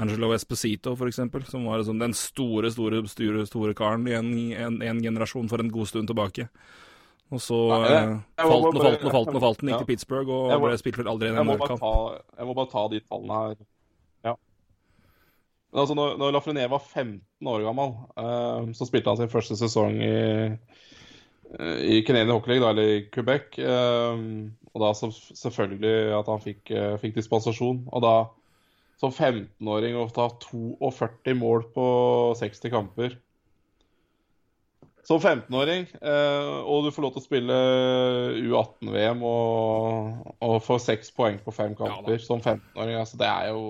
Angelo 0.00 0.32
Esposito, 0.34 0.94
f.eks., 0.96 1.20
som 1.50 1.66
var 1.68 1.82
liksom 1.82 2.00
den 2.00 2.16
store, 2.16 2.72
store, 2.72 3.04
store, 3.06 3.44
store 3.46 3.74
karen 3.78 4.08
i 4.08 4.16
en, 4.16 4.32
en, 4.56 4.80
en 4.82 5.02
generasjon 5.04 5.50
for 5.52 5.62
en 5.62 5.70
god 5.70 5.90
stund 5.90 6.10
tilbake. 6.10 6.48
Og 7.32 7.40
så 7.40 7.56
ja, 7.72 8.00
jeg 8.36 8.48
falt 8.50 8.66
den 8.68 8.78
og 8.78 8.84
falt 8.84 9.00
den 9.00 9.08
og 9.08 9.14
falt 9.14 9.28
den, 9.30 9.38
og 9.38 9.44
falt 9.44 9.62
den 9.62 9.70
gikk 9.70 9.80
til 9.82 9.88
Pittsburgh 9.88 10.32
og 10.32 10.50
må, 10.52 10.66
ble 10.66 10.80
spilt 10.80 10.98
vel 11.00 11.08
aldri 11.10 11.30
en 11.32 11.38
kamp. 11.62 11.86
Jeg 12.36 12.48
må 12.48 12.56
bare 12.56 12.70
ta 12.70 12.82
de 12.92 13.00
tallene 13.00 13.38
her. 13.38 13.54
Ja. 14.28 14.34
Men 15.72 15.82
altså, 15.82 15.96
når, 15.98 16.18
når 16.20 16.36
Lafrenier 16.36 16.70
var 16.70 16.84
15 16.84 17.50
år 17.54 17.64
gammel, 17.64 17.96
uh, 18.20 18.68
så 18.76 18.88
spilte 18.88 19.10
han 19.10 19.22
sin 19.22 19.32
første 19.32 19.56
sesong 19.58 19.98
i, 20.04 20.12
uh, 21.56 21.80
i 21.80 22.04
Canadian 22.06 22.36
Hockey 22.36 22.54
League, 22.54 22.62
da, 22.62 22.74
eller 22.74 22.92
i 22.92 23.02
Quebec. 23.14 23.58
Uh, 23.58 24.52
og 24.74 24.84
da 24.84 24.92
så, 24.98 25.10
selvfølgelig 25.40 25.96
at 26.20 26.30
han 26.30 26.42
fikk, 26.42 26.72
fikk 27.02 27.18
dispensasjon. 27.18 27.84
Og 27.94 28.04
da, 28.04 28.14
som 29.00 29.14
15-åring, 29.14 29.96
å 29.96 30.08
ta 30.12 30.28
42 30.44 31.38
mål 31.38 31.68
på 31.74 31.86
60 32.38 32.74
kamper 32.74 33.18
som 35.04 35.20
15-åring, 35.20 35.86
eh, 36.00 36.52
og 36.64 36.86
du 36.86 36.90
får 36.94 37.04
lov 37.04 37.12
til 37.14 37.20
å 37.20 37.24
spille 37.26 37.56
U18-VM 38.40 39.24
og, 39.28 40.30
og 40.40 40.54
få 40.64 40.78
seks 40.80 41.12
poeng 41.12 41.36
på 41.44 41.52
fem 41.52 41.74
kamper 41.76 42.16
ja, 42.16 42.22
som 42.24 42.40
15-åring, 42.40 42.96
altså 43.02 43.20
det 43.20 43.28
er 43.28 43.50
jo 43.52 43.64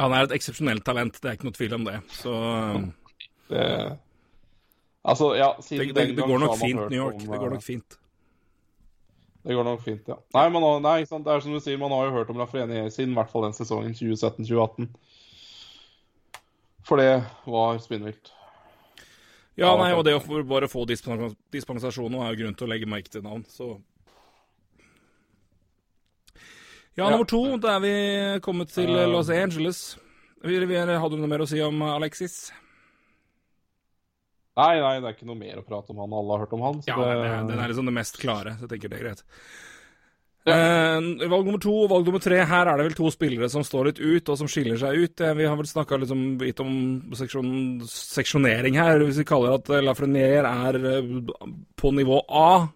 Han 0.00 0.14
er 0.16 0.26
et 0.26 0.34
eksepsjonelt 0.34 0.82
talent, 0.86 1.20
det 1.22 1.30
er 1.30 1.38
ikke 1.38 1.48
noe 1.50 1.58
tvil 1.58 1.76
om 1.78 1.86
det. 1.86 2.00
Så 2.18 2.34
det, 3.52 3.68
Altså, 5.04 5.34
ja 5.36 5.52
Det, 5.60 5.94
det, 5.94 6.16
det 6.16 6.24
går 6.24 6.38
nok 6.40 6.56
fint, 6.58 6.80
New 6.90 6.98
York. 6.98 7.14
Om, 7.20 7.28
det 7.28 7.38
går 7.38 7.54
nok 7.54 7.62
fint. 7.62 7.98
Det 9.44 9.54
går 9.54 9.64
nok 9.64 9.82
fint, 9.84 10.06
ja. 10.08 10.16
Nei, 10.34 10.46
men 10.48 10.64
nei, 10.82 11.00
det 11.04 11.34
er 11.34 11.42
som 11.44 11.52
du 11.52 11.60
sier, 11.60 11.76
man 11.78 11.92
har 11.92 12.08
jo 12.08 12.14
hørt 12.14 12.30
om 12.32 12.38
Lafreniere 12.40 12.90
siden 12.90 13.12
i 13.12 13.18
hvert 13.18 13.28
fall 13.30 13.44
den 13.44 13.56
sesongen 13.56 13.92
2017-2018. 13.92 14.88
For 16.88 17.00
det 17.00 17.20
var 17.44 17.76
spinnvilt. 17.84 18.32
Ja, 19.60 19.70
nei, 19.78 19.92
og 19.94 20.02
det 20.06 20.16
å 20.18 20.42
bare 20.50 20.66
få 20.70 20.82
dispensasjon 20.88 22.10
nå 22.10 22.24
er 22.24 22.32
jo 22.34 22.40
grunn 22.42 22.56
til 22.58 22.66
å 22.66 22.70
legge 22.72 22.88
merke 22.90 23.12
til 23.12 23.22
navn, 23.26 23.44
så 23.50 23.76
Ja, 26.94 27.08
nummer 27.10 27.26
to, 27.26 27.42
da 27.58 27.76
er 27.76 27.80
vi 27.82 27.94
kommet 28.42 28.70
til 28.70 28.90
Los 29.10 29.30
Angeles. 29.34 29.96
Hadde 30.44 31.16
du 31.16 31.18
noe 31.18 31.30
mer 31.30 31.42
å 31.42 31.48
si 31.50 31.58
om 31.64 31.80
Alexis? 31.86 32.52
Nei, 34.54 34.74
nei, 34.78 34.98
det 35.02 35.08
er 35.08 35.16
ikke 35.16 35.26
noe 35.26 35.38
mer 35.38 35.58
å 35.58 35.64
prate 35.66 35.90
om 35.90 36.02
han. 36.04 36.12
Alle 36.14 36.36
har 36.36 36.44
hørt 36.44 36.54
om 36.54 36.62
han. 36.62 36.82
ja, 36.86 36.98
det... 37.00 37.30
den 37.50 37.58
er 37.58 37.70
liksom 37.72 37.90
det 37.90 37.96
mest 37.96 38.20
klare, 38.22 38.54
så 38.54 38.68
jeg 38.68 38.76
tenker 38.76 38.92
det 38.92 39.00
er 39.00 39.06
greit. 39.08 39.24
Eh, 40.44 41.28
valg 41.30 41.46
nummer 41.46 41.60
to 41.62 41.72
og 41.86 41.88
valg 41.88 42.08
nummer 42.08 42.20
tre. 42.20 42.42
Her 42.44 42.68
er 42.68 42.76
det 42.76 42.84
vel 42.90 42.96
to 42.98 43.08
spillere 43.12 43.48
som 43.48 43.64
står 43.64 43.88
litt 43.88 44.00
ut, 44.02 44.28
og 44.28 44.36
som 44.36 44.50
skiller 44.50 44.76
seg 44.80 44.98
ut. 45.00 45.22
Eh, 45.24 45.36
vi 45.38 45.46
har 45.48 45.56
vel 45.56 45.68
snakka 45.70 45.96
liksom 46.02 46.24
litt 46.42 46.60
om 46.60 46.74
seksjon, 47.16 47.54
seksjonering 47.88 48.76
her. 48.76 49.00
Hvis 49.06 49.22
vi 49.22 49.28
kaller 49.28 49.56
at 49.56 49.72
Lafreniere 49.86 50.52
er 50.68 50.80
eh, 50.90 51.14
på 51.80 51.94
nivå 51.96 52.20
A, 52.28 52.66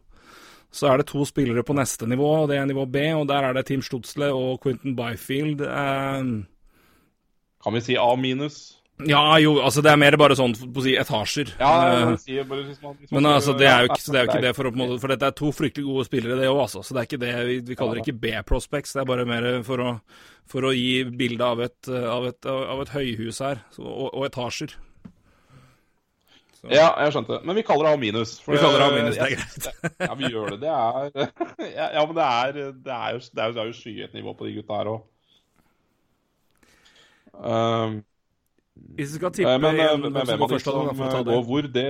så 0.73 0.89
er 0.89 1.01
det 1.01 1.11
to 1.13 1.27
spillere 1.29 1.65
på 1.65 1.77
neste 1.77 2.09
nivå, 2.09 2.31
og 2.43 2.49
det 2.49 2.57
er 2.57 2.67
nivå 2.69 2.89
B. 2.89 3.05
Og 3.19 3.29
der 3.29 3.51
er 3.51 3.57
det 3.57 3.67
Team 3.69 3.85
Stutzle 3.85 4.33
og 4.33 4.63
Quentin 4.65 4.97
Byfield. 4.97 5.61
Eh, 5.61 6.33
kan 7.59 7.77
vi 7.77 7.85
si 7.85 8.01
A 8.01 8.15
minus? 8.17 8.78
Ja, 9.07 9.39
jo, 9.39 9.53
altså 9.63 9.83
det 9.85 9.93
er 9.93 9.99
mer 10.01 10.17
bare 10.19 10.35
sånn 10.35 10.57
på 10.59 10.81
å 10.81 10.83
si 10.83 10.97
etasjer. 10.99 11.53
Ja, 11.61 11.69
jeg 11.87 12.07
Eh, 12.09 12.17
si, 12.19 12.39
bare 12.43 12.65
hvis 12.67 12.81
man, 12.83 12.97
hvis 12.99 13.13
man 13.13 13.23
Men 13.23 13.31
altså, 13.31 13.53
det 13.55 13.69
er 13.71 13.85
jo 13.85 13.93
ikke, 13.93 14.03
det 14.11 14.19
er 14.19 14.25
jo 14.25 14.31
ikke 14.33 14.43
det 14.43 14.55
for 14.57 14.71
måte 14.75 14.97
For 14.99 15.13
dette 15.13 15.29
er 15.31 15.37
to 15.39 15.53
fryktelig 15.55 15.87
gode 15.87 16.07
spillere, 16.09 16.39
det 16.41 16.49
òg, 16.51 16.59
altså. 16.65 16.83
Så 16.83 16.97
det 16.97 17.01
er 17.05 17.07
ikke 17.07 17.21
det 17.23 17.31
Vi, 17.47 17.61
vi 17.69 17.77
kaller 17.79 18.01
det 18.01 18.03
ikke 18.07 18.19
B-prospects. 18.25 18.97
Det 18.97 19.05
er 19.05 19.09
bare 19.13 19.29
mer 19.29 19.47
for 19.69 19.85
å, 19.85 19.93
for 20.51 20.67
å 20.67 20.75
gi 20.75 21.05
bilde 21.07 21.47
av 21.47 21.63
av 21.63 22.27
av 22.43 22.83
et 22.83 22.95
høyhus 22.97 23.39
her, 23.45 23.63
så, 23.77 23.87
og, 23.87 24.11
og 24.11 24.27
etasjer. 24.27 24.75
Så, 26.59 26.73
Ja, 26.75 26.89
jeg 27.05 27.15
skjønte. 27.15 27.39
Men 27.47 27.55
vi 27.55 27.63
kaller 27.63 27.87
det 27.87 27.95
A 27.95 28.03
minus. 28.03 28.35
for 28.43 28.57
Vi 28.57 28.59
kaller 28.65 28.83
det 28.83 28.89
A 28.89 28.97
minus, 28.97 29.15
det 29.15 29.29
er 29.29 29.37
greit. 29.39 29.95
Ja, 30.09 30.15
vi 30.19 30.33
gjør 30.35 30.57
det. 30.57 30.61
Det 30.67 30.75
er 30.75 31.71
Ja, 31.71 31.87
ja 32.01 32.03
men 32.03 32.19
det 32.19 32.27
er, 32.27 32.53
det 32.75 32.99
er 32.99 33.15
jo, 33.15 33.23
det 33.31 33.45
er 33.45 33.47
jo, 33.47 33.55
det 33.55 33.63
er 33.63 33.71
jo 33.71 33.79
skyhøyt 33.79 34.19
nivå 34.19 34.35
på 34.35 34.49
de 34.49 34.57
gutta 34.59 34.81
her 34.83 34.91
òg. 34.97 35.07
Um, 37.39 38.01
Hvis 38.99 39.12
du 39.12 39.19
skal 39.21 39.31
tippe 39.37 39.51
Nei, 39.53 39.59
men 39.62 39.79
eh, 39.81 39.93
en- 39.93 40.12
men 40.12 40.27
som 40.27 40.38
går 40.43 40.49
først, 40.55 40.67
da, 40.67 40.95
for 40.95 41.05
å 41.07 41.11
ta 41.12 41.19
eh, 41.19 41.25
det. 41.25 41.35
går 41.35 41.45
hvor, 41.49 41.69
det 41.73 41.87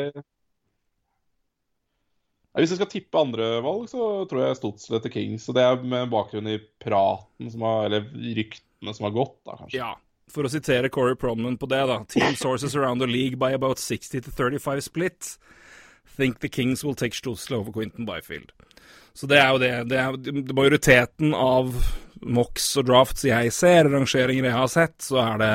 Nei, 2.55 2.63
Hvis 2.65 2.73
jeg 2.75 2.81
skal 2.81 2.91
tippe 2.93 3.21
andrevalg, 3.23 3.87
så 3.91 4.09
tror 4.31 4.43
jeg 4.47 4.59
Stutzle 4.59 5.01
til 5.05 5.13
Kings. 5.15 5.47
Og 5.49 5.55
det 5.59 5.63
er 5.65 5.83
med 5.85 6.11
bakgrunn 6.11 6.49
i 6.51 6.59
praten 6.83 7.51
som 7.53 7.65
har 7.69 7.87
Eller 7.91 8.09
ryktene 8.39 8.95
som 8.97 9.07
har 9.09 9.15
gått, 9.17 9.37
da, 9.47 9.57
kanskje. 9.61 9.79
Ja. 9.79 9.93
For 10.29 10.45
å 10.45 10.51
sitere 10.53 10.91
Corey 10.93 11.17
Pronman 11.17 11.57
på 11.57 11.69
det, 11.71 11.81
da. 11.89 12.01
Team 12.13 12.35
sources 12.37 12.75
around 12.77 13.01
the 13.01 13.07
league 13.09 13.39
by 13.41 13.53
about 13.57 13.79
60 13.79 14.21
to 14.27 14.31
35 14.31 14.83
split 14.85 15.39
think 16.19 16.41
the 16.41 16.49
Kings 16.51 16.83
will 16.85 16.95
take 16.99 17.15
Stutzle 17.15 17.57
over 17.61 17.71
Quentin 17.73 18.05
Byfield. 18.05 18.51
Så 19.15 19.27
det 19.31 19.39
er 19.39 19.53
jo 19.55 19.59
det. 19.63 19.71
Det 19.89 19.99
er 19.99 20.17
majoriteten 20.55 21.33
av 21.35 21.71
mocks 22.27 22.67
og 22.81 22.89
drafts 22.91 23.23
jeg 23.25 23.53
ser, 23.55 23.87
rangeringer 23.93 24.49
jeg 24.51 24.57
har 24.57 24.71
sett, 24.73 24.97
så 25.07 25.21
er 25.23 25.39
det 25.43 25.53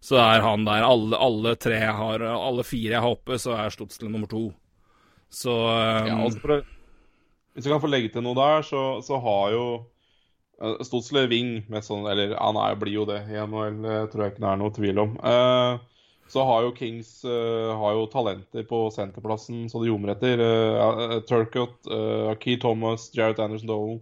så 0.00 0.20
er 0.22 0.44
han 0.44 0.64
der. 0.66 0.84
Alle, 0.86 1.18
alle 1.18 1.56
tre 1.60 1.80
har, 1.80 2.22
alle 2.22 2.64
fire 2.66 2.96
jeg 2.96 3.02
har 3.02 3.16
oppe, 3.16 3.38
så 3.42 3.56
er 3.56 3.74
Stutzle 3.74 4.10
nummer 4.10 4.30
to. 4.30 4.48
Så 5.32 5.52
um, 5.52 6.08
Ja, 6.08 6.16
altså 6.22 6.56
å, 6.56 6.62
hvis 7.56 7.66
jeg 7.66 7.72
kan 7.72 7.82
få 7.82 7.90
legge 7.90 8.12
til 8.14 8.24
noe 8.26 8.36
der, 8.38 8.62
så, 8.66 8.82
så 9.04 9.18
har 9.22 9.52
jo 9.56 9.66
uh, 10.62 10.78
Stutzle 10.86 11.26
Wing 11.30 11.64
mest 11.72 11.90
sånn 11.90 12.06
Eller 12.06 12.36
han 12.36 12.58
er, 12.60 12.76
blir 12.78 12.94
jo 12.94 13.06
det 13.08 13.22
i 13.32 13.40
NHL, 13.40 13.80
tror 14.12 14.26
jeg 14.26 14.34
ikke 14.34 14.44
det 14.44 14.50
er 14.52 14.60
noe 14.62 14.74
tvil 14.76 15.02
om. 15.02 15.14
Uh, 15.24 15.78
så 16.30 16.42
har 16.46 16.66
jo 16.66 16.74
Kings 16.74 17.20
uh, 17.24 17.72
har 17.78 17.94
jo 17.94 18.08
talenter 18.10 18.66
på 18.66 18.86
senterplassen 18.94 19.66
så 19.70 19.82
det 19.82 19.90
ljomer 19.90 20.14
etter. 20.16 20.42
Uh, 20.42 21.18
Turcott, 21.26 21.78
uh, 21.90 22.34
Key 22.42 22.58
Thomas, 22.62 23.08
Jarrett 23.14 23.42
Anderson 23.42 23.70
Dolan, 23.70 24.00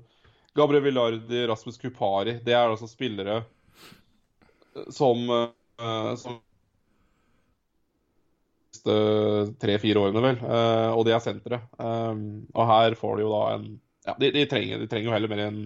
Gabriel 0.54 0.82
Villardi, 0.82 1.46
Rasmus 1.46 1.78
Kupari. 1.78 2.38
Det 2.44 2.54
er 2.54 2.68
altså 2.68 2.86
spillere 2.86 3.40
eh, 3.40 4.86
som, 4.94 5.26
eh, 5.30 5.48
som 6.20 6.40
siste 8.74 8.94
tre-fire 9.62 10.02
årene, 10.02 10.22
vel. 10.24 10.38
Eh, 10.44 10.90
og 10.94 11.04
de 11.06 11.14
er 11.14 11.22
senteret. 11.24 11.66
Um, 11.78 12.46
og 12.54 12.68
her 12.68 12.96
får 12.98 13.16
de 13.18 13.26
jo 13.26 13.32
da 13.34 13.42
en 13.56 13.66
Ja, 14.04 14.14
de, 14.20 14.28
de, 14.34 14.44
trenger, 14.50 14.78
de 14.82 14.86
trenger 14.90 15.08
jo 15.08 15.14
heller 15.14 15.30
mer 15.32 15.44
en 15.46 15.60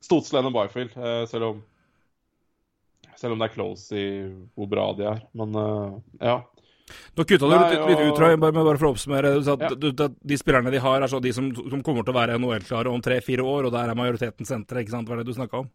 Stotsel 0.00 0.38
enn 0.40 0.46
en 0.48 0.54
Byfield, 0.54 0.94
eh, 0.96 1.24
selv 1.28 1.50
om 1.50 1.64
selv 3.16 3.32
om 3.32 3.40
det 3.40 3.46
er 3.48 3.54
close 3.54 3.96
i 3.96 4.06
hvor 4.54 4.68
bra 4.68 4.90
de 4.96 5.06
er. 5.08 5.22
Men 5.36 5.54
eh, 5.56 5.94
ja. 6.28 6.36
Nå 7.16 7.24
kutta 7.26 7.48
du 7.48 7.52
litt, 7.56 7.72
litt 7.88 7.98
og- 7.98 8.12
ut, 8.12 8.18
Roy, 8.22 8.36
bare, 8.36 8.52
bare 8.52 8.78
for 8.78 8.88
å 8.88 8.90
oppsummere. 8.94 9.34
Du 9.36 9.42
sa 9.42 9.54
at 9.56 9.64
Ja. 9.66 9.70
du, 9.74 9.90
de 9.90 10.36
spillerne 10.38 10.70
de 10.70 10.78
har, 10.78 11.00
er 11.02 11.08
så 11.10 11.20
de 11.20 11.32
som, 11.32 11.48
som 11.56 11.82
kommer 11.82 12.04
til 12.04 12.14
å 12.14 12.18
være 12.20 12.36
NHL-klare 12.38 12.92
om 12.92 13.00
tre-fire 13.02 13.42
år, 13.42 13.66
og 13.66 13.72
der 13.72 13.88
er 13.90 13.98
majoriteten 13.98 14.46
sentre, 14.46 14.84
ikke 14.84 14.92
sant? 14.94 15.08
Hva 15.08 15.16
er 15.16 15.24
det 15.24 15.32
du 15.32 15.36
snakka 15.36 15.64
om? 15.64 15.70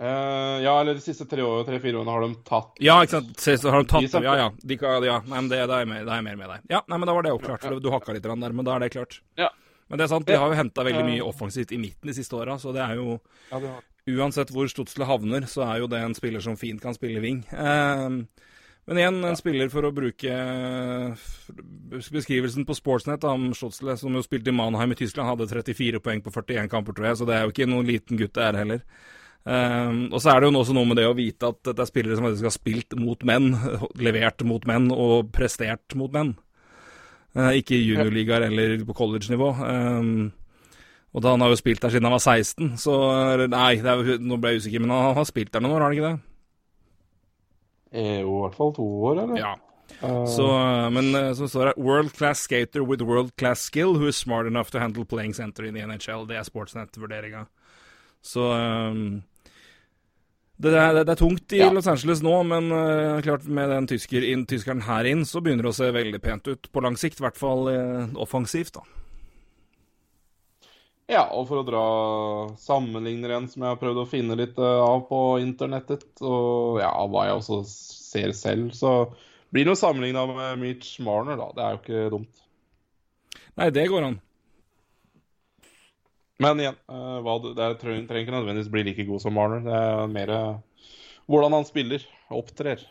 Eh, 0.00 0.62
ja, 0.64 0.80
eller 0.80 0.96
de 0.98 1.02
siste 1.04 1.26
tre 1.30 1.44
tre-fire 1.66 2.00
årene 2.00 2.10
har 2.10 2.24
de 2.24 2.34
tatt 2.42 2.80
Ja, 2.82 2.96
ikke 3.04 3.20
sant. 3.20 3.38
Så 3.38 3.70
har 3.70 3.84
de 3.84 3.90
tatt 3.92 4.16
Ja, 4.24 4.34
ja. 4.40 4.48
De, 4.58 4.78
ja. 5.06 5.20
Nei, 5.22 5.36
men 5.36 5.50
det, 5.52 5.60
det, 5.70 5.76
er 5.76 5.90
mer, 5.90 6.02
det, 6.02 6.16
er 6.16 6.24
mer 6.26 6.38
med 6.40 6.50
deg. 6.50 6.64
Ja, 6.72 6.80
nei, 6.90 6.98
men 6.98 7.10
da 7.10 7.14
var 7.14 7.26
det 7.26 7.34
oppklart. 7.36 7.68
Du 7.78 7.90
hakka 7.94 8.16
litt 8.16 8.26
der, 8.26 8.34
men 8.34 8.66
da 8.66 8.74
er 8.74 8.86
det 8.86 8.90
klart. 8.96 9.20
Ja. 9.38 9.52
Men 9.88 10.00
det 10.00 10.06
er 10.06 10.14
sant, 10.14 10.26
de 10.26 10.38
har 10.40 10.50
jo 10.50 10.58
henta 10.58 10.82
veldig 10.86 11.04
mye 11.06 11.26
offensivt 11.26 11.74
i 11.76 11.78
midten 11.78 12.10
de 12.10 12.16
siste 12.16 12.34
åra, 12.34 12.56
så 12.58 12.72
det 12.74 12.82
er 12.82 12.96
jo 12.98 13.18
Ja, 13.52 13.60
det. 13.62 13.74
Uansett 14.04 14.50
hvor 14.52 14.68
Stutzle 14.68 15.06
havner, 15.08 15.46
så 15.48 15.62
er 15.64 15.78
jo 15.80 15.86
det 15.88 16.02
en 16.04 16.16
spiller 16.16 16.42
som 16.44 16.58
fint 16.60 16.82
kan 16.82 16.92
spille 16.96 17.22
wing. 17.24 17.38
Uh, 17.48 18.24
men 18.84 19.00
igjen, 19.00 19.22
en 19.24 19.38
spiller 19.38 19.70
for 19.72 19.86
å 19.88 19.92
bruke 19.96 20.34
beskrivelsen 22.12 22.66
på 22.68 22.76
Sportsnet 22.76 23.24
om 23.24 23.46
Stutzle, 23.56 23.96
som 23.96 24.12
jo 24.12 24.20
spilte 24.24 24.52
i 24.52 24.56
Mannheim 24.56 24.92
i 24.92 24.98
Tyskland, 24.98 25.30
hadde 25.30 25.48
34 25.48 26.02
poeng 26.04 26.20
på 26.24 26.34
41 26.34 26.68
kamper, 26.72 26.96
tror 26.96 27.08
jeg, 27.08 27.20
så 27.20 27.28
det 27.28 27.38
er 27.38 27.46
jo 27.46 27.54
ikke 27.54 27.70
noen 27.70 27.88
liten 27.88 28.20
gutt 28.20 28.34
det 28.36 28.44
er 28.44 28.60
heller. 28.60 28.84
Eh, 29.44 29.90
og 30.08 30.20
så 30.22 30.32
er 30.32 30.40
det 30.40 30.48
jo 30.48 30.60
også 30.62 30.76
noe 30.76 30.88
med 30.88 30.98
det 31.00 31.08
å 31.08 31.16
vite 31.16 31.50
at 31.52 31.60
dette 31.68 31.84
er 31.84 31.90
spillere 31.90 32.16
som 32.16 32.28
faktisk 32.28 32.48
har 32.48 32.56
spilt 32.56 32.96
mot 33.00 33.26
menn, 33.28 33.52
levert 34.00 34.44
mot 34.48 34.64
menn 34.68 34.88
og 34.94 35.30
prestert 35.34 35.96
mot 35.98 36.12
menn. 36.14 36.34
Uh, 37.34 37.50
ikke 37.58 37.74
i 37.74 37.82
juniorligaer 37.82 38.44
eller 38.46 38.76
på 38.86 38.94
college-nivå. 38.94 39.48
Um, 39.58 40.28
og 41.14 41.22
da 41.22 41.32
han 41.34 41.42
har 41.42 41.50
jo 41.50 41.58
spilt 41.58 41.82
der 41.82 41.90
siden 41.90 42.06
han 42.06 42.14
var 42.14 42.22
16, 42.22 42.76
så 42.78 42.94
Nei, 43.50 43.72
det 43.82 43.90
er, 43.90 44.22
nå 44.22 44.38
ble 44.38 44.54
jeg 44.54 44.62
usikker, 44.62 44.82
men 44.82 44.94
han 44.94 45.18
har 45.18 45.26
spilt 45.26 45.50
der 45.54 45.62
noen 45.64 45.74
år, 45.74 45.82
har 45.82 45.90
han 45.90 45.98
ikke 45.98 46.12
det? 46.12 46.30
Er 48.04 48.20
jo 48.22 48.38
i 48.38 48.40
hvert 48.44 48.58
fall 48.58 48.72
to 48.74 48.86
år, 49.10 49.20
eller? 49.24 49.38
Ja. 49.38 49.52
Eh, 50.00 50.24
Så, 50.26 50.46
men 50.94 51.14
eh, 51.14 51.32
som 51.38 51.50
står 51.50 51.70
her 51.70 51.78
World 51.78 52.14
class 52.16 52.46
skater 52.48 52.82
with 52.82 53.04
world 53.04 53.34
class 53.36 53.62
skill 53.62 53.94
who 53.94 54.08
is 54.08 54.16
smart 54.16 54.46
enough 54.46 54.70
to 54.70 54.80
handle 54.82 55.04
playing 55.04 55.34
center 55.34 55.64
in 55.64 55.74
the 55.74 55.86
NHL. 55.86 56.26
Det 56.26 56.38
er 56.38 56.48
Sportsnet-vurderinga. 56.48 57.46
Så 58.24 58.48
um, 58.50 59.22
det, 60.56 60.70
er, 60.78 61.00
det 61.02 61.10
er 61.10 61.18
tungt 61.18 61.52
i 61.56 61.58
Ja. 61.58 61.70
Los 61.74 61.88
Angeles 61.90 62.22
nå, 62.22 62.34
men 62.46 62.70
uh, 62.70 63.20
klart 63.24 63.46
med 63.50 63.72
den 63.72 63.88
tysker 63.90 64.22
inn, 64.26 64.44
tyskeren 64.46 64.84
her 64.86 65.06
inn, 65.10 65.24
så 65.26 65.42
begynner 65.42 65.66
det 65.66 65.72
å 65.72 65.78
se 65.80 65.88
veldig 65.94 66.20
pent 66.22 66.50
ut. 66.50 66.68
På 66.70 66.84
lang 66.84 66.98
sikt, 67.00 67.18
i 67.18 67.26
hvert 67.26 67.40
fall 67.40 67.66
uh, 67.72 68.12
offensivt, 68.22 68.78
da. 68.78 68.84
Ja, 71.10 71.26
og 71.36 71.50
for 71.50 71.60
å 71.60 71.66
dra 71.66 71.84
sammenligner 72.62 73.34
en 73.36 73.48
som 73.50 73.64
jeg 73.64 73.74
har 73.74 73.80
prøvd 73.82 74.04
å 74.04 74.08
finne 74.08 74.38
litt 74.40 74.56
uh, 74.62 74.80
av 74.86 75.04
på 75.10 75.20
internettet, 75.42 76.06
og 76.22 76.78
ja, 76.80 76.94
hva 77.10 77.26
jeg 77.28 77.40
også 77.40 77.60
ser 77.68 78.32
selv, 78.38 78.70
så 78.78 78.94
blir 79.50 79.66
det 79.66 79.74
jo 79.74 79.80
sammenligna 79.82 80.24
med 80.30 80.62
Mitch 80.62 80.96
Marner, 81.04 81.36
da. 81.40 81.50
Det 81.54 81.64
er 81.64 81.74
jo 81.74 81.82
ikke 81.82 82.14
dumt. 82.14 82.46
Nei, 83.58 83.68
det 83.74 83.88
går 83.90 84.06
an. 84.06 84.16
Men 86.42 86.58
igjen, 86.58 86.78
eh, 86.90 87.18
hva 87.22 87.36
det, 87.42 87.54
det 87.56 87.64
er- 87.64 87.76
trenger 87.78 88.18
ikke 88.22 88.34
nødvendigvis 88.34 88.70
bli 88.72 88.82
like 88.88 89.06
god 89.06 89.22
som 89.22 89.34
Marner. 89.36 89.60
Det 89.62 89.74
er 89.74 90.06
mer 90.10 90.30
eh, 90.34 90.88
hvordan 91.30 91.52
han 91.52 91.64
spiller, 91.68 92.02
opptrer. 92.30 92.82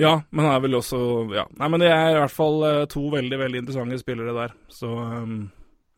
Ja, 0.00 0.22
men 0.30 0.46
han 0.46 0.54
er 0.54 0.62
vel 0.64 0.74
også 0.74 0.98
Ja. 1.34 1.44
Nei, 1.58 1.68
men 1.68 1.80
det 1.80 1.90
er 1.92 2.14
i 2.14 2.18
hvert 2.18 2.34
fall 2.34 2.64
eh, 2.64 2.86
to 2.90 3.04
veldig, 3.12 3.38
veldig 3.38 3.60
interessante 3.62 3.98
spillere 4.00 4.34
der, 4.34 4.56
så 4.72 4.88
um, 4.88 5.50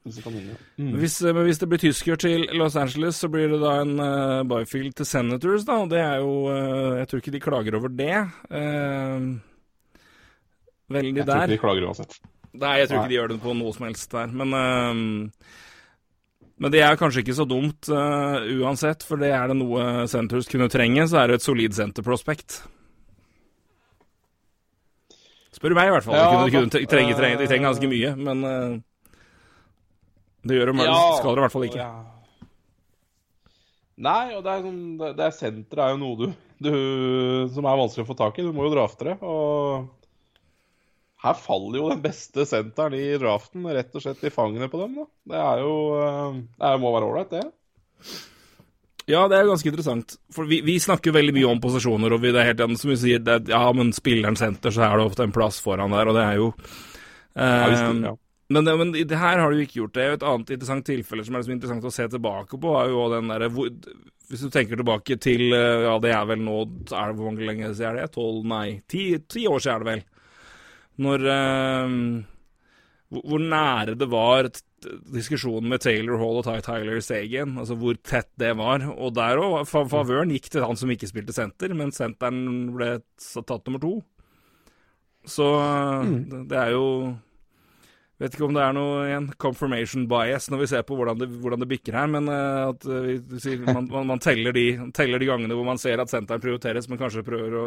minne. 0.05 0.57
Hvis, 0.77 1.23
men 1.23 1.47
hvis 1.47 1.59
det 1.59 1.69
blir 1.71 1.81
tysker 1.83 2.17
til 2.21 2.47
Los 2.55 2.77
Angeles, 2.77 3.17
så 3.17 3.31
blir 3.33 3.49
det 3.49 3.61
da 3.63 3.81
en 3.83 3.99
uh, 3.99 4.45
Byfield 4.47 4.95
til 4.99 5.07
Senators, 5.07 5.65
da. 5.65 5.81
Og 5.83 5.91
det 5.91 5.99
er 6.03 6.21
jo 6.23 6.47
uh, 6.51 6.99
Jeg 6.99 7.09
tror 7.09 7.23
ikke 7.23 7.35
de 7.35 7.41
klager 7.41 7.79
over 7.79 7.89
det. 7.89 8.15
Uh, 8.51 9.39
veldig 10.91 11.23
Jeg 11.23 11.27
tror 11.27 11.43
ikke 11.43 11.55
de 11.55 11.63
klager 11.65 11.89
uansett. 11.89 12.19
Nei, 12.57 12.77
jeg 12.81 12.89
tror 12.89 13.03
ikke 13.03 13.13
de 13.13 13.19
gjør 13.19 13.33
det 13.33 13.41
på 13.43 13.55
noe 13.57 13.73
som 13.77 13.87
helst 13.89 14.13
der. 14.13 14.31
Men, 14.33 14.55
eh, 14.57 15.65
men 16.57 16.73
det 16.73 16.81
er 16.81 16.97
kanskje 16.97 17.21
ikke 17.21 17.37
så 17.37 17.45
dumt 17.49 17.91
uh, 17.93 18.41
uansett, 18.63 19.05
for 19.05 19.21
det 19.21 19.29
er 19.37 19.51
det 19.51 19.59
noe 19.59 20.07
Senterhus 20.09 20.49
kunne 20.49 20.71
trenge, 20.73 21.05
så 21.11 21.21
er 21.21 21.31
det 21.31 21.41
et 21.41 21.45
solid 21.45 21.77
senterprospekt. 21.77 22.63
Spør 25.57 25.73
du 25.73 25.79
meg, 25.79 25.89
i 25.89 25.95
hvert 25.95 26.05
fall. 26.05 26.17
Ja, 26.17 26.31
de, 26.33 26.53
kunne, 26.53 26.73
de, 26.73 26.89
trenge, 26.89 27.17
trenge, 27.17 27.41
de 27.41 27.49
trenger 27.49 27.71
ganske 27.71 27.91
mye, 27.93 28.13
men 28.17 28.45
uh, 28.45 28.77
det 30.47 30.59
gjør 30.59 30.73
de, 30.73 30.87
skal 30.87 31.31
de 31.31 31.41
i 31.41 31.45
hvert 31.45 31.57
fall 31.57 31.69
ikke. 31.69 31.85
Ja. 31.85 31.93
Nei, 33.97 34.25
og 34.37 34.43
det 34.45 34.53
er 34.53 34.65
sånn 34.67 34.81
Det, 35.01 35.15
det 35.17 35.25
er 35.25 35.33
senter 35.33 35.81
er 35.81 35.95
jo 35.95 36.01
noe 36.03 36.17
du, 36.21 36.27
du 36.61 36.75
Som 37.55 37.65
er 37.65 37.79
vanskelig 37.81 38.05
å 38.05 38.09
få 38.11 38.17
tak 38.19 38.37
i. 38.37 38.45
Du 38.45 38.53
må 38.53 38.67
jo 38.67 38.75
drafte 38.75 39.09
det. 39.09 39.15
Og 39.25 39.87
her 41.25 41.35
faller 41.41 41.79
jo 41.81 41.89
den 41.91 42.03
beste 42.05 42.45
senteren 42.47 42.95
i 42.99 43.17
draften 43.19 43.65
rett 43.73 43.95
og 43.97 44.03
slett 44.05 44.25
i 44.29 44.31
fangene 44.35 44.69
på 44.71 44.81
dem. 44.83 44.99
da. 45.01 45.07
Det 45.33 45.39
er 45.43 45.63
jo 45.65 45.77
eh, 46.01 46.41
Det 46.61 46.73
må 46.83 46.93
være 46.95 47.09
ålreit, 47.09 47.31
det. 47.33 47.45
Ja, 49.07 49.23
det 49.31 49.39
er 49.39 49.47
ganske 49.47 49.71
interessant. 49.71 50.17
For 50.35 50.49
vi, 50.51 50.59
vi 50.67 50.77
snakker 50.83 51.15
veldig 51.15 51.35
mye 51.37 51.49
om 51.53 51.61
posisjoner, 51.63 52.13
og 52.17 52.23
vi, 52.25 52.33
det 52.35 52.43
er 52.43 52.49
helt 52.51 52.79
som 52.81 52.91
vi 52.91 52.99
sier, 52.99 53.21
det 53.23 53.45
ja, 53.53 53.63
men 53.77 53.93
spilleren 53.95 54.37
senter, 54.39 54.75
så 54.75 54.83
er 54.83 54.99
det 54.99 55.07
ofte 55.07 55.23
en 55.29 55.35
plass 55.35 55.61
foran 55.63 55.95
der, 55.95 56.11
og 56.11 56.17
det 56.19 56.25
er 56.27 56.41
jo 56.41 56.49
Ja, 57.37 57.69
hvis 57.71 57.83
eh, 57.85 58.01
ja. 58.11 58.15
Men, 58.49 58.63
det, 58.67 58.75
men 58.79 58.93
det 58.95 59.19
her 59.19 59.41
har 59.43 59.51
du 59.51 59.59
ikke 59.59 59.81
gjort 59.81 59.95
det. 59.97 60.03
er 60.05 60.13
jo 60.13 60.17
Et 60.21 60.27
annet 60.31 60.51
interessant 60.55 60.87
tilfelle 60.87 61.25
som 61.27 61.35
er 61.35 61.43
liksom 61.43 61.55
interessant 61.57 61.87
å 61.89 61.95
se 61.95 62.05
tilbake 62.13 62.59
på, 62.63 62.75
er 62.79 62.93
jo 62.93 63.07
den 63.15 63.33
der, 63.33 63.47
hvor- 63.51 63.73
Hvis 64.31 64.43
du 64.43 64.51
tenker 64.51 64.79
tilbake 64.79 65.17
til 65.23 65.53
eh, 65.55 65.87
Ja, 65.87 65.97
det 66.03 66.13
er 66.15 66.27
vel 66.31 66.43
nå 66.47 66.61
er 66.63 67.11
det 67.11 67.17
Hvor 67.19 67.27
mange 67.31 67.47
lenge 67.47 67.73
siden 67.75 67.91
er 67.91 68.01
det? 68.03 68.13
Tolv? 68.15 68.45
Nei, 68.47 68.81
ti, 68.91 69.19
ti 69.27 69.47
år 69.51 69.59
siden 69.63 69.75
er 69.75 69.85
det 69.85 69.91
vel. 69.93 70.05
Når 71.03 71.27
eh, 71.33 71.97
hvor, 73.13 73.43
nære 73.43 73.95
det 73.99 74.09
var 74.11 74.49
diskusjonen 75.15 75.71
med 75.71 75.83
Taylor 75.85 76.19
Hall 76.21 76.41
og 76.41 76.47
Ty 76.47 76.59
Tyler 76.65 77.01
Sagan, 77.05 77.57
altså 77.61 77.77
hvor 77.79 77.99
tett 78.03 78.31
det 78.41 78.53
var. 78.59 78.85
Og 78.97 79.15
der 79.17 79.43
òg, 79.43 79.61
favøren 79.69 80.33
gikk 80.35 80.51
til 80.53 80.67
han 80.67 80.79
som 80.79 80.91
ikke 80.93 81.11
spilte 81.11 81.37
senter, 81.37 81.75
men 81.77 81.95
senteren 81.95 82.73
ble 82.75 82.97
tatt 83.17 83.69
nummer 83.69 83.83
to. 83.83 83.95
Så 85.27 85.47
mm. 86.07 86.19
det 86.51 86.59
er 86.61 86.75
jo 86.77 86.89
Vet 88.17 88.33
ikke 88.33 88.47
om 88.47 88.55
det 88.57 88.63
er 88.65 88.73
noe 88.73 89.01
igjen, 89.05 89.27
confirmation 89.37 90.07
bias 90.09 90.47
når 90.49 90.63
vi 90.63 90.69
ser 90.71 90.85
på 90.89 90.97
hvordan 90.97 91.19
det, 91.21 91.27
hvordan 91.43 91.61
det 91.61 91.67
bikker 91.69 91.99
her, 91.99 92.07
men 92.09 92.31
uh, 92.33 92.71
at 92.71 92.87
uh, 92.89 93.11
man, 93.77 93.91
man, 93.93 94.07
man 94.09 94.23
teller, 94.25 94.57
de, 94.57 94.71
teller, 94.97 95.21
de, 95.21 95.29
gangene 95.29 95.59
hvor 95.59 95.67
man 95.69 95.81
ser 95.81 96.01
at 96.01 96.09
senteren 96.09 96.41
prioriteres, 96.41 96.89
men 96.89 96.97
kanskje 96.97 97.27
prøver 97.27 97.59
å 97.61 97.65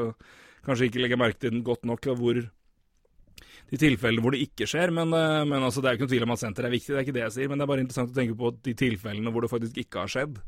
kanskje 0.66 0.90
ikke 0.90 1.04
legge 1.04 1.20
merke 1.22 1.44
til 1.44 1.54
den 1.54 1.62
godt 1.68 1.86
nok, 1.86 2.10
hvor 2.18 2.42
de 3.70 3.82
tilfellene 3.82 4.24
hvor 4.24 4.36
det 4.36 4.44
ikke 4.46 4.68
skjer. 4.70 4.94
Men, 4.96 5.14
uh, 5.16 5.42
men 5.48 5.66
altså, 5.66 5.84
det 5.84 5.90
er 5.90 5.96
jo 5.96 6.00
ikke 6.00 6.08
noe 6.08 6.16
tvil 6.16 6.30
om 6.30 6.38
at 6.38 6.44
senter 6.44 6.70
er 6.70 6.76
viktig, 6.76 6.94
det 6.94 7.02
er 7.02 7.08
ikke 7.08 7.18
det 7.18 7.26
jeg 7.28 7.36
sier. 7.38 7.52
Men 7.52 7.60
det 7.60 7.66
er 7.66 7.74
bare 7.74 7.86
interessant 7.86 8.14
å 8.14 8.18
tenke 8.18 8.40
på 8.40 8.56
de 8.70 8.78
tilfellene 8.86 9.34
hvor 9.34 9.46
det 9.46 9.52
faktisk 9.54 9.84
ikke 9.84 10.04
har 10.06 10.16
skjedd. 10.16 10.42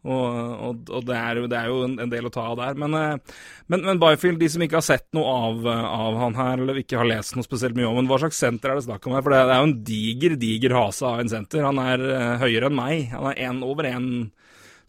Og, 0.00 0.22
og, 0.24 0.78
og 0.96 1.02
det, 1.04 1.16
er, 1.16 1.38
det, 1.44 1.56
er, 1.58 1.66
jo 1.68 1.82
en, 1.84 1.98
en, 2.00 2.08
del 2.08 2.24
å 2.24 2.32
ta 2.32 2.46
av 2.48 2.56
der. 2.56 2.78
Men, 2.80 2.94
eh, 2.96 3.40
men, 3.68 3.82
men 3.84 3.98
Byfield, 4.00 4.38
de 4.40 4.48
som 4.48 4.62
ikke 4.64 4.78
har 4.78 4.86
sett 4.86 5.04
noe 5.12 5.28
av, 5.28 5.66
av, 5.68 6.16
han 6.22 6.38
her, 6.38 6.62
eller 6.64 6.80
ikke 6.80 6.96
har 6.96 7.10
lest 7.10 7.36
noe 7.36 7.44
spesielt 7.44 7.76
mye 7.76 7.84
om 7.84 7.98
ham, 8.00 8.08
hva 8.08 8.16
slags 8.22 8.40
senter 8.40 8.72
er 8.72 8.80
det 8.80 8.86
snakk 8.86 9.04
om 9.04 9.18
her? 9.18 9.26
For 9.26 9.36
det, 9.36 9.42
det 9.50 9.52
er 9.58 9.60
jo 9.60 9.68
en 9.68 9.76
diger, 9.90 10.36
diger 10.40 10.76
hase 10.78 11.04
av 11.04 11.20
en 11.20 11.32
senter. 11.34 11.66
Han 11.68 11.82
er 11.84 12.06
høyere 12.40 12.70
enn 12.70 12.80
meg. 12.80 13.10
Han 13.12 13.28
er 13.28 13.42
en, 13.50 13.60
over 13.68 13.90
1 13.90 14.08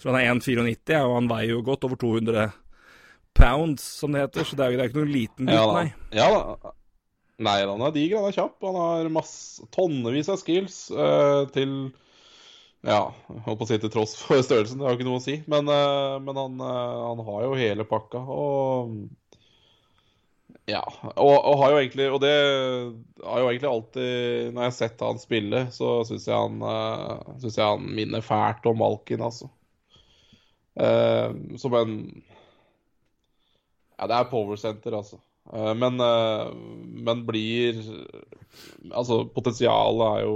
så 0.01 0.09
han 0.09 0.17
er 0.17 0.31
1,94, 0.33 0.97
og 1.05 1.11
han 1.13 1.27
veier 1.29 1.51
jo 1.53 1.63
godt 1.65 1.83
over 1.85 1.99
200 2.01 2.47
pounds, 3.37 3.83
som 4.01 4.15
det 4.15 4.23
heter. 4.23 4.47
Så 4.47 4.57
det 4.57 4.65
er 4.65 4.73
jo 4.73 4.79
det 4.79 4.85
er 4.85 4.89
ikke 4.89 4.97
noen 4.97 5.11
liten 5.13 5.49
gutt, 5.51 5.73
nei. 5.75 5.89
Ja 6.17 6.29
da. 6.33 6.71
Nei, 7.41 7.57
han 7.65 7.81
er 7.81 7.93
diger, 7.95 8.19
han 8.21 8.29
er 8.29 8.37
kjapp. 8.37 8.57
Han 8.67 8.77
har 8.77 9.11
masse, 9.13 9.65
tonnevis 9.73 10.29
av 10.29 10.39
skills 10.41 10.83
uh, 10.93 11.47
til 11.55 11.91
ja, 12.81 13.11
holdt 13.45 13.59
på 13.59 13.65
å 13.65 13.69
si 13.69 13.77
til 13.81 13.91
tross 13.93 14.15
for 14.17 14.41
størrelsen, 14.45 14.79
det 14.81 14.87
har 14.87 14.97
ikke 14.97 15.07
noe 15.07 15.21
å 15.21 15.23
si. 15.23 15.39
Men, 15.51 15.69
uh, 15.69 16.17
men 16.23 16.37
han, 16.37 16.61
uh, 16.61 17.01
han, 17.11 17.25
har 17.27 17.43
jo 17.45 17.57
hele 17.59 17.87
pakka. 17.87 18.21
Og 18.25 19.09
ja. 20.69 20.81
Og, 21.15 21.35
og, 21.35 21.55
har 21.59 21.71
jo 21.73 21.77
egentlig 21.79 22.05
Og 22.13 22.19
det 22.21 22.31
har 23.25 23.39
jo 23.41 23.47
egentlig 23.49 23.67
alltid 23.67 24.51
Når 24.53 24.61
jeg 24.61 24.69
har 24.69 24.75
sett 24.75 25.01
han 25.03 25.19
spille, 25.19 25.61
så 25.73 25.87
syns 26.07 26.27
jeg, 26.29 26.59
uh, 26.61 27.33
synes 27.41 27.57
jeg 27.57 27.65
han 27.65 27.87
minner 27.97 28.23
fælt 28.23 28.69
om 28.69 28.77
Malkin, 28.79 29.25
altså. 29.25 29.49
Som 31.59 31.75
en 31.75 31.95
Ja, 33.97 34.07
det 34.07 34.15
er 34.15 34.29
power 34.31 34.61
center, 34.61 34.95
altså. 35.01 35.19
Uh, 35.49 35.73
men, 35.73 35.97
men 37.01 37.23
blir 37.25 37.79
Altså, 38.93 39.23
potensialet 39.33 40.03
er 40.05 40.25
jo 40.25 40.35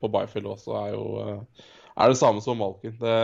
på 0.00 0.08
Byfield 0.08 0.46
også 0.46 0.76
er 0.78 0.92
jo 0.94 1.04
eh, 1.22 1.66
er 1.98 2.12
det 2.12 2.18
samme 2.18 2.42
som 2.42 2.60
Malkin. 2.60 2.94
Det, 3.00 3.14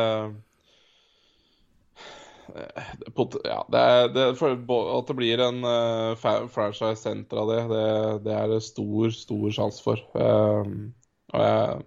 ja, 3.46 3.60
det, 3.72 3.82
det, 4.14 4.24
At 4.42 5.08
det 5.08 5.16
blir 5.16 5.42
en 5.44 5.60
uh, 5.62 6.16
franchise-senter 6.50 7.38
av 7.38 7.52
det, 7.52 7.60
det, 7.70 7.84
det, 8.24 8.34
er 8.34 8.50
det 8.50 8.62
stor, 8.66 9.14
stor 9.14 9.46
sjanse 9.54 9.82
for. 9.84 10.02
Og 10.14 11.44
jeg 11.44 11.82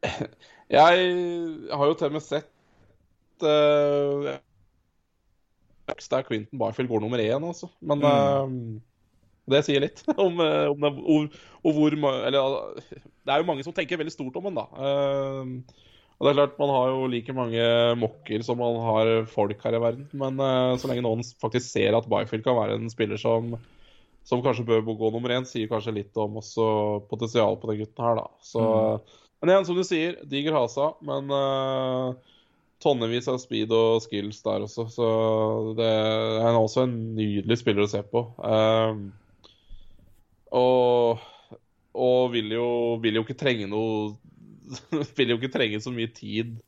Jeg 0.70 0.98
har 1.74 1.86
jo 1.86 1.94
til 1.98 2.06
og 2.06 2.12
med 2.14 2.22
sett 2.22 2.46
uh, 5.90 6.06
der 6.14 6.24
Quentin 6.26 6.60
Byfield 6.60 6.90
går 6.90 7.04
nummer 7.04 7.22
én, 7.22 7.46
altså. 7.46 7.68
Men 7.80 8.02
mm. 8.02 8.06
uh, 8.06 8.80
det 9.50 9.62
sier 9.66 9.82
litt 9.82 10.02
om, 10.26 10.40
eh, 10.42 10.66
om 10.70 10.84
det, 10.84 10.90
og, 11.00 11.38
og 11.64 11.76
hvor 11.76 11.96
Eller 11.96 12.58
det 12.80 13.32
er 13.32 13.40
jo 13.40 13.48
mange 13.48 13.64
som 13.66 13.74
tenker 13.76 14.00
veldig 14.00 14.14
stort 14.14 14.36
om 14.40 14.50
den, 14.50 14.60
da. 14.60 14.66
Uh, 14.74 15.88
og 16.20 16.26
det 16.26 16.32
er 16.32 16.36
klart, 16.36 16.58
Man 16.60 16.72
har 16.74 16.90
jo 16.92 17.04
like 17.08 17.32
mange 17.32 17.66
mokker 17.96 18.42
som 18.44 18.58
man 18.60 18.76
har 18.84 19.12
folk 19.30 19.62
her 19.64 19.76
i 19.78 19.82
verden. 19.82 20.08
Men 20.12 20.40
uh, 20.40 20.76
så 20.80 20.90
lenge 20.90 21.04
noen 21.06 21.24
faktisk 21.40 21.64
ser 21.70 21.96
at 21.96 22.08
Byfield 22.10 22.44
kan 22.44 22.58
være 22.58 22.76
en 22.76 22.92
spiller 22.92 23.20
som, 23.20 23.54
som 24.28 24.42
kanskje 24.44 24.66
bør 24.68 24.84
gå 24.90 25.14
nummer 25.14 25.32
én, 25.32 25.48
sier 25.48 25.70
kanskje 25.70 25.96
litt 25.96 26.20
om 26.20 26.36
også 26.42 26.66
potensialet 27.10 27.62
på 27.62 27.72
den 27.72 27.80
gutten 27.82 28.04
her, 28.04 28.20
da. 28.20 28.28
Så, 28.44 28.60
mm. 28.60 29.16
Men 29.40 29.54
igjen, 29.54 29.70
som 29.70 29.78
du 29.78 29.86
sier, 29.88 30.20
diger 30.28 30.58
hasa, 30.58 30.90
men 31.08 31.32
uh, 31.32 32.36
tonnevis 32.80 33.28
av 33.28 33.38
speed 33.42 33.72
og 33.76 34.00
skills 34.04 34.40
der 34.44 34.64
også. 34.64 34.86
Så 34.92 35.08
det 35.78 35.88
er 35.90 36.56
også 36.56 36.86
en 36.86 36.96
nydelig 37.18 37.60
spiller 37.60 37.86
å 37.86 37.90
se 37.92 38.02
på. 38.06 38.24
Uh, 38.40 39.10
og, 40.56 41.22
og 41.94 42.32
vil, 42.34 42.50
jo, 42.56 42.70
vil, 43.02 43.20
jo, 43.20 43.26
ikke 43.26 43.38
trenge 43.38 43.68
noe 43.70 44.16
Vil 45.18 45.32
jo 45.32 45.36
ikke 45.38 45.50
trenge 45.50 45.80
så 45.82 45.90
mye 45.94 46.10
tid 46.14 46.58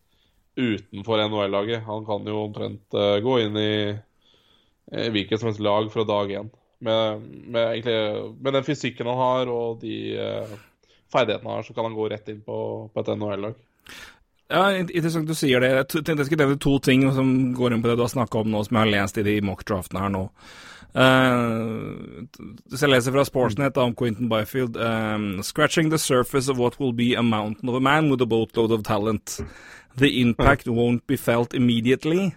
utenfor 0.59 1.23
NHL-laget. 1.23 1.85
Han 1.87 2.07
kan 2.07 2.27
jo 2.29 2.41
omtrent 2.45 2.99
uh, 2.99 3.17
gå 3.23 3.37
inn 3.45 3.59
i 3.61 3.75
uh, 3.95 5.07
hvilket 5.15 5.41
som 5.41 5.49
helst 5.49 5.63
lag 5.63 5.87
fra 5.93 6.05
dag 6.09 6.35
én. 6.41 6.51
Med, 6.83 7.23
med, 7.23 7.63
egentlig, 7.63 8.33
med, 8.43 8.57
den 8.59 8.67
fysikken 8.67 9.07
han 9.07 9.21
har 9.21 9.53
og 9.55 9.79
de 9.85 9.95
uh, 10.19 10.57
ferdighetene 11.15 11.47
han 11.49 11.61
har, 11.61 11.69
så 11.69 11.77
kan 11.77 11.87
han 11.87 11.95
gå 11.95 12.09
rett 12.11 12.33
inn 12.33 12.43
på, 12.43 12.59
på 12.91 13.05
et 13.05 13.13
NHL-lag. 13.15 13.55
Ja, 14.53 14.67
Interessant 14.77 15.29
du 15.29 15.35
sier 15.37 15.65
det. 15.65 15.71
Jeg 15.73 15.89
tenkte 15.93 16.21
jeg 16.21 16.29
skulle 16.29 16.45
nevne 16.45 16.61
to 16.61 16.77
ting 16.85 17.07
som 17.17 17.33
går 17.57 17.73
inn 17.73 17.85
på 17.85 17.89
det 17.89 17.97
du 17.97 18.05
har 18.05 18.13
snakka 18.13 18.43
om 18.43 18.53
nå, 18.53 18.61
som 18.67 18.77
jeg 18.77 18.85
har 18.85 18.93
lest 18.93 19.21
i 19.21 19.25
de 19.27 19.39
mock-draftene 19.49 20.05
her 20.05 20.13
nå. 20.13 20.27
Uh, 20.93 22.29
så 22.69 22.85
jeg 22.85 22.93
leser 22.93 23.15
fra 23.15 23.25
Sportsnet 23.25 23.79
om 23.81 23.95
Quentin 23.97 24.29
Byfield. 24.29 24.77
Um, 24.77 25.41
Scratching 25.43 25.89
the 25.89 25.99
surface 25.99 26.53
of 26.53 26.59
what 26.61 26.79
will 26.79 26.93
be 26.93 27.15
a 27.15 27.23
mountain 27.23 27.69
of 27.69 27.79
a 27.79 27.81
man 27.81 28.11
with 28.11 28.21
a 28.21 28.29
boatload 28.29 28.73
of 28.73 28.85
talent. 28.85 29.41
The 29.97 30.21
impact 30.21 30.69
won't 30.69 31.07
be 31.07 31.17
felt 31.17 31.55
immediately, 31.55 32.35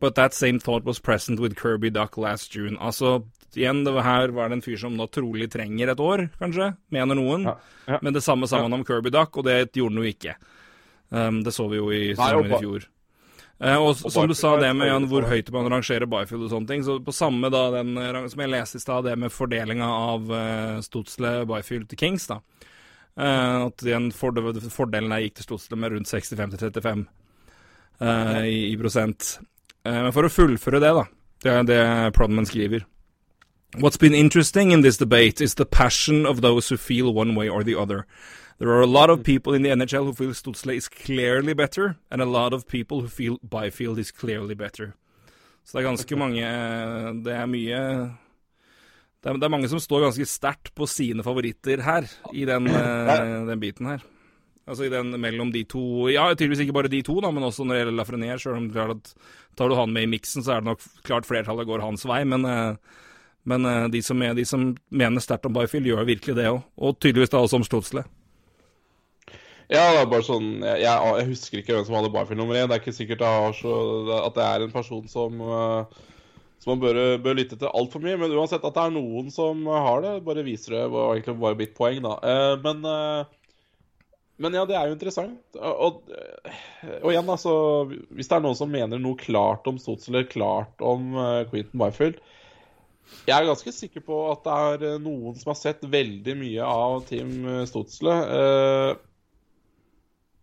but 0.00 0.14
that 0.14 0.34
same 0.34 0.58
thought 0.60 0.84
was 0.84 0.98
present 0.98 1.40
with 1.40 1.56
Kirby 1.56 1.90
Duck 1.90 2.16
last 2.16 2.52
June. 2.54 2.76
Altså, 2.80 3.22
igjen, 3.56 3.84
det 3.84 3.92
var 3.96 4.02
her 4.04 4.28
var 4.28 4.48
det 4.48 4.58
en 4.58 4.62
fyr 4.64 4.76
som 4.80 4.96
nå 4.96 5.08
trolig 5.12 5.48
trenger 5.52 5.92
et 5.92 6.00
år, 6.00 6.28
kanskje, 6.40 6.74
mener 6.92 7.16
noen. 7.16 7.48
Ja, 7.48 7.56
ja, 7.88 7.98
Men 8.02 8.12
det 8.12 8.24
samme 8.24 8.48
sa 8.48 8.60
man 8.62 8.76
om 8.76 8.84
Kirby 8.84 9.12
Duck, 9.12 9.36
og 9.36 9.48
det 9.48 9.72
gjorde 9.72 9.94
han 9.94 10.04
jo 10.04 10.12
ikke. 10.12 10.36
Um, 11.10 11.42
det 11.44 11.54
så 11.54 11.68
vi 11.70 11.80
jo 11.80 11.90
i 11.94 12.14
sommer 12.18 12.50
i 12.50 12.60
fjor. 12.60 12.86
Uh, 13.56 13.78
og, 13.80 13.90
og 14.04 14.12
som 14.12 14.28
du 14.28 14.34
sa, 14.36 14.52
det 14.60 14.68
med 14.76 14.90
Jan, 14.90 15.06
hvor 15.08 15.24
høyt 15.30 15.48
man 15.54 15.70
rangerer 15.72 16.08
Byfield 16.10 16.48
og 16.48 16.52
sånne 16.52 16.70
ting. 16.70 16.84
Så 16.84 16.98
på 17.04 17.14
samme 17.14 17.50
da, 17.52 17.68
den 17.78 17.94
som 18.28 18.42
jeg 18.42 18.52
leste 18.52 18.80
i 18.80 18.84
stad, 18.84 19.06
det 19.06 19.16
med 19.20 19.32
fordelinga 19.32 19.88
av 20.12 20.32
uh, 20.32 20.78
Stotsle 20.84 21.38
Byfield 21.48 21.88
til 21.92 22.02
Kings, 22.02 22.28
da. 22.32 22.40
Uh, 23.16 23.68
at 23.68 23.86
igjen 23.86 24.10
fordel, 24.12 24.58
fordelen 24.72 25.14
der 25.14 25.24
gikk 25.24 25.38
til 25.38 25.50
Stotsle 25.50 25.78
med 25.80 25.94
rundt 25.94 26.10
65 26.10 26.58
35 26.60 27.06
uh, 28.02 28.42
i, 28.44 28.66
i, 28.72 28.74
prosent. 28.80 29.38
men 29.86 30.12
for 30.12 30.26
å 30.26 30.32
fullføre 30.32 30.82
det, 30.82 30.92
da. 30.98 31.06
Det 31.46 31.52
er 31.52 31.66
det 31.68 31.82
Prodman 32.16 32.48
skriver. 32.48 32.84
What's 33.78 33.96
been 33.96 34.14
interesting 34.14 34.72
in 34.72 34.80
this 34.80 34.96
debate 34.96 35.40
is 35.40 35.54
the 35.54 35.66
passion 35.66 36.26
of 36.26 36.40
those 36.40 36.68
who 36.68 36.76
feel 36.76 37.12
one 37.12 37.34
way 37.34 37.48
or 37.48 37.62
the 37.62 37.76
other. 37.76 38.06
There 38.58 38.70
are 38.70 38.80
a 38.80 38.86
lot 38.86 39.10
of 39.10 39.22
people 39.22 39.52
in 39.52 39.62
the 39.62 39.68
NHL 39.68 40.06
who 40.06 40.12
feel 40.14 40.32
Stutzle 40.32 40.74
is 40.74 40.88
clearly 40.88 41.52
better, 41.52 41.96
and 42.10 42.22
a 42.22 42.24
lot 42.24 42.54
of 42.54 42.66
people 42.66 43.02
who 43.02 43.08
feel 43.08 43.36
Byfield 43.42 43.98
is 43.98 44.10
clearly 44.10 44.54
better. 44.54 44.94
Så 45.66 45.76
det 45.76 45.82
er 45.82 45.88
ganske 45.90 46.16
mange 46.16 46.42
Det 47.26 47.32
er 47.34 47.46
mye 47.50 47.78
Det 49.20 49.28
er, 49.28 49.38
det 49.40 49.44
er 49.44 49.52
mange 49.52 49.68
som 49.68 49.80
står 49.82 50.06
ganske 50.06 50.26
sterkt 50.30 50.70
på 50.78 50.86
sine 50.88 51.24
favoritter 51.26 51.82
her, 51.82 52.06
i 52.32 52.44
den, 52.46 52.68
uh, 52.70 53.48
den, 53.48 53.60
biten 53.60 53.90
her. 53.90 54.04
Altså 54.66 54.86
i 54.86 54.92
den 54.92 55.10
mellom 55.20 55.50
de 55.52 55.64
to 55.68 56.08
Ja, 56.08 56.30
tydeligvis 56.32 56.62
ikke 56.64 56.76
bare 56.78 56.92
de 56.92 57.02
to, 57.04 57.18
da, 57.20 57.32
men 57.34 57.44
også 57.44 57.66
når 57.66 57.74
det 57.74 57.80
gjelder 57.82 57.98
Lafrenier. 57.98 58.40
Sjøl 58.40 58.60
om 58.60 58.70
klart 58.72 58.94
at 58.94 59.12
tar 59.58 59.68
du 59.68 59.76
han 59.76 59.92
med 59.92 60.06
i 60.06 60.12
miksen, 60.14 60.46
så 60.46 60.54
er 60.54 60.62
det 60.62 60.70
nok 60.70 60.86
klart 61.04 61.28
flertallet 61.28 61.68
går 61.68 61.84
hans 61.84 62.06
vei. 62.08 62.22
Men, 62.24 62.46
uh, 62.46 63.02
men 63.44 63.90
de, 63.92 64.00
som 64.02 64.22
er, 64.22 64.32
de, 64.38 64.46
som 64.48 64.70
mener 64.88 65.22
sterkt 65.22 65.50
om 65.50 65.54
Byfield, 65.58 65.90
gjør 65.90 66.08
virkelig 66.08 66.38
det 66.38 66.48
òg. 66.54 66.62
Og 66.78 66.96
tydeligvis 67.02 67.34
da 67.34 67.42
også 67.42 67.60
om 67.60 67.66
Stutzle. 67.66 68.06
Ja, 69.66 69.86
det 69.90 70.02
er 70.04 70.10
bare 70.10 70.22
sånn 70.26 70.50
Jeg, 70.62 70.82
jeg 70.86 71.28
husker 71.32 71.60
ikke 71.60 71.74
hvem 71.74 71.86
som 71.88 71.96
hadde 71.98 72.12
Barfield 72.14 72.38
nummer 72.38 72.58
én. 72.58 72.68
Det 72.70 72.76
er 72.76 72.82
ikke 72.84 72.94
sikkert 72.94 73.24
så, 73.58 73.72
at 74.20 74.36
det 74.36 74.44
er 74.44 74.64
en 74.64 74.74
person 74.74 75.08
som, 75.10 75.40
uh, 75.42 76.04
som 76.62 76.74
man 76.74 76.84
bør, 76.84 77.00
bør 77.22 77.38
lytte 77.40 77.58
til 77.58 77.72
altfor 77.72 78.04
mye. 78.04 78.18
Men 78.20 78.36
uansett 78.36 78.62
at 78.62 78.76
det 78.76 78.84
er 78.84 78.94
noen 78.94 79.32
som 79.34 79.66
har 79.66 80.04
det, 80.04 80.20
bare 80.28 80.46
viser 80.46 80.78
det 80.78 80.84
var 80.94 81.16
egentlig 81.16 81.38
bare 81.42 81.58
mitt 81.58 81.74
poeng, 81.78 81.98
da. 82.04 82.14
Uh, 82.22 82.54
men, 82.62 82.86
uh, 82.86 84.06
men 84.38 84.54
ja, 84.54 84.62
det 84.70 84.78
er 84.78 84.86
jo 84.86 84.94
interessant. 84.94 85.58
Og, 85.58 86.14
og, 87.00 87.10
igjen, 87.10 87.34
altså 87.34 87.56
Hvis 87.88 88.30
det 88.30 88.38
er 88.38 88.46
noen 88.46 88.58
som 88.58 88.70
mener 88.70 89.02
noe 89.02 89.18
klart 89.18 89.66
om 89.66 89.82
Stotz 89.82 90.06
eller 90.12 90.28
klart 90.30 90.84
om 90.84 91.14
Quentin 91.50 91.82
Byfield 91.82 92.22
jeg 93.22 93.36
er 93.36 93.46
ganske 93.46 93.70
sikker 93.70 94.02
på 94.02 94.16
at 94.32 94.40
det 94.42 94.86
er 94.90 94.96
noen 94.98 95.36
som 95.38 95.52
har 95.52 95.58
sett 95.60 95.84
veldig 95.86 96.32
mye 96.40 96.64
av 96.66 97.04
Team 97.06 97.44
Stotsle. 97.70 98.16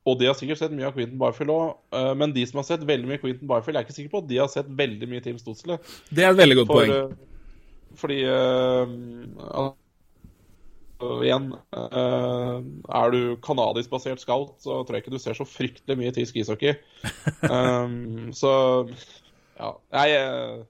Og 0.04 0.18
de 0.20 0.28
har 0.28 0.36
sikkert 0.36 0.60
sett 0.60 0.74
mye 0.76 0.90
av 0.90 0.96
Quentin 0.98 1.20
Barfield 1.20 1.54
òg, 1.54 1.78
eh, 1.96 2.10
men 2.20 2.34
de 2.36 2.44
som 2.48 2.60
har 2.60 2.68
sett 2.68 2.82
veldig 2.88 3.08
mye 3.08 3.22
Quentin 3.22 3.48
Barfield, 3.48 3.80
er 3.80 3.86
ikke 3.86 3.96
sikker 3.96 4.12
på 4.12 4.24
at 4.24 4.28
de 4.32 4.42
har 4.42 4.50
sett 4.52 4.68
veldig 4.68 5.08
mye 5.12 5.24
Team 5.24 5.40
Stotsle. 5.40 5.80
Det 6.10 6.26
er 6.26 6.34
et 6.34 6.42
veldig 6.42 6.58
godt 6.60 6.74
For, 6.74 6.76
poeng. 6.82 6.92
Uh, 6.92 7.96
fordi 8.02 8.18
uh, 8.28 9.72
igjen, 11.24 11.48
uh, 11.78 12.60
er 13.00 13.16
du 13.16 13.22
canadisk-basert 13.46 14.24
scout, 14.24 14.58
så 14.64 14.82
tror 14.84 14.98
jeg 14.98 15.06
ikke 15.06 15.16
du 15.16 15.24
ser 15.24 15.40
så 15.40 15.48
fryktelig 15.48 16.00
mye 16.00 16.16
tysk 16.16 16.42
ishockey. 16.42 16.76
Um, 17.54 18.32
så 18.34 18.50
ja. 19.60 19.70
Jeg 19.94 20.64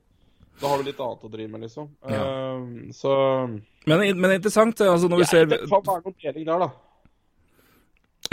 Da 0.59 0.67
har 0.67 0.81
du 0.81 0.87
litt 0.87 0.99
annet 0.99 1.25
å 1.25 1.29
drive 1.31 1.49
med, 1.53 1.63
liksom. 1.65 1.89
Ja. 2.09 2.23
Uh, 2.57 2.89
så 2.93 3.13
men, 3.89 3.99
men 4.15 4.37
interessant, 4.37 4.79
altså 4.79 5.09
når 5.11 5.23
vi 5.23 5.27
ser 5.27 5.49
Det 5.51 5.59
kan 5.67 5.83
være 5.85 6.05
noen 6.05 6.19
deling 6.21 6.47
der, 6.47 6.65
da. 6.67 6.69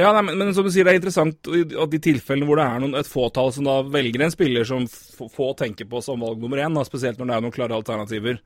Ja, 0.00 0.14
nei, 0.16 0.22
men, 0.24 0.38
men, 0.40 0.54
som 0.56 0.64
du 0.64 0.70
sier, 0.72 0.86
det 0.86 0.94
er 0.94 0.98
interessant 1.00 1.48
at 1.50 1.92
de 1.92 1.98
tilfellene 2.02 2.46
hvor 2.48 2.58
det 2.60 2.64
er 2.64 2.80
noen, 2.80 2.96
et 2.96 3.10
fåtall 3.10 3.50
som 3.52 3.66
da 3.66 3.74
velger 3.84 4.22
en 4.24 4.32
spiller 4.32 4.64
som 4.68 4.86
få 4.88 5.50
tenker 5.58 5.86
på 5.90 6.00
som 6.04 6.22
valg 6.24 6.38
nummer 6.40 6.58
én, 6.62 6.76
da, 6.76 6.82
spesielt 6.86 7.18
når 7.20 7.26
det 7.28 7.34
er 7.36 7.42
noen 7.44 7.56
klare 7.56 7.76
alternativer. 7.76 8.36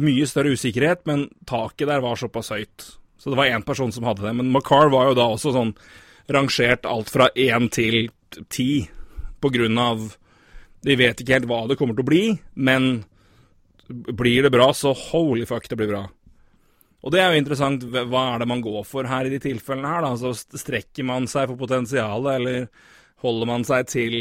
mye 0.00 0.26
større 0.28 0.54
usikkerhet, 0.56 1.04
men 1.08 1.28
taket 1.48 1.90
der 1.90 2.00
var 2.04 2.20
såpass 2.20 2.52
høyt. 2.54 2.88
Så 3.20 3.30
det 3.30 3.38
var 3.38 3.50
én 3.52 3.64
person 3.66 3.92
som 3.92 4.06
hadde 4.08 4.24
det. 4.24 4.34
Men 4.38 4.50
McCarr 4.50 4.90
var 4.90 5.10
jo 5.10 5.18
da 5.18 5.28
også 5.30 5.52
sånn 5.54 5.76
rangert 6.32 6.86
alt 6.88 7.10
fra 7.12 7.28
én 7.36 7.68
til 7.72 8.08
ti 8.48 8.88
på 9.42 9.50
grunn 9.52 9.78
av 9.78 10.12
De 10.82 10.94
vet 10.98 11.20
ikke 11.20 11.36
helt 11.36 11.46
hva 11.46 11.60
det 11.70 11.76
kommer 11.78 11.94
til 11.94 12.02
å 12.02 12.08
bli, 12.08 12.22
men 12.58 13.04
blir 13.86 14.42
det 14.42 14.50
bra, 14.50 14.72
så 14.74 14.90
holy 14.90 15.44
fuck, 15.46 15.68
det 15.70 15.76
blir 15.78 15.92
bra. 15.92 16.00
Og 17.02 17.14
det 17.14 17.20
er 17.22 17.30
jo 17.30 17.38
interessant. 17.38 17.84
Hva 17.86 18.22
er 18.32 18.42
det 18.42 18.48
man 18.50 18.62
går 18.64 18.82
for 18.86 19.06
her 19.06 19.28
i 19.28 19.30
de 19.30 19.38
tilfellene 19.42 19.90
her, 19.90 20.02
da? 20.02 20.10
Altså, 20.16 20.32
strekker 20.34 21.06
man 21.06 21.28
seg 21.30 21.46
for 21.50 21.60
potensialet, 21.60 22.32
eller 22.34 22.66
holder 23.22 23.50
man 23.52 23.66
seg 23.66 23.86
til 23.92 24.16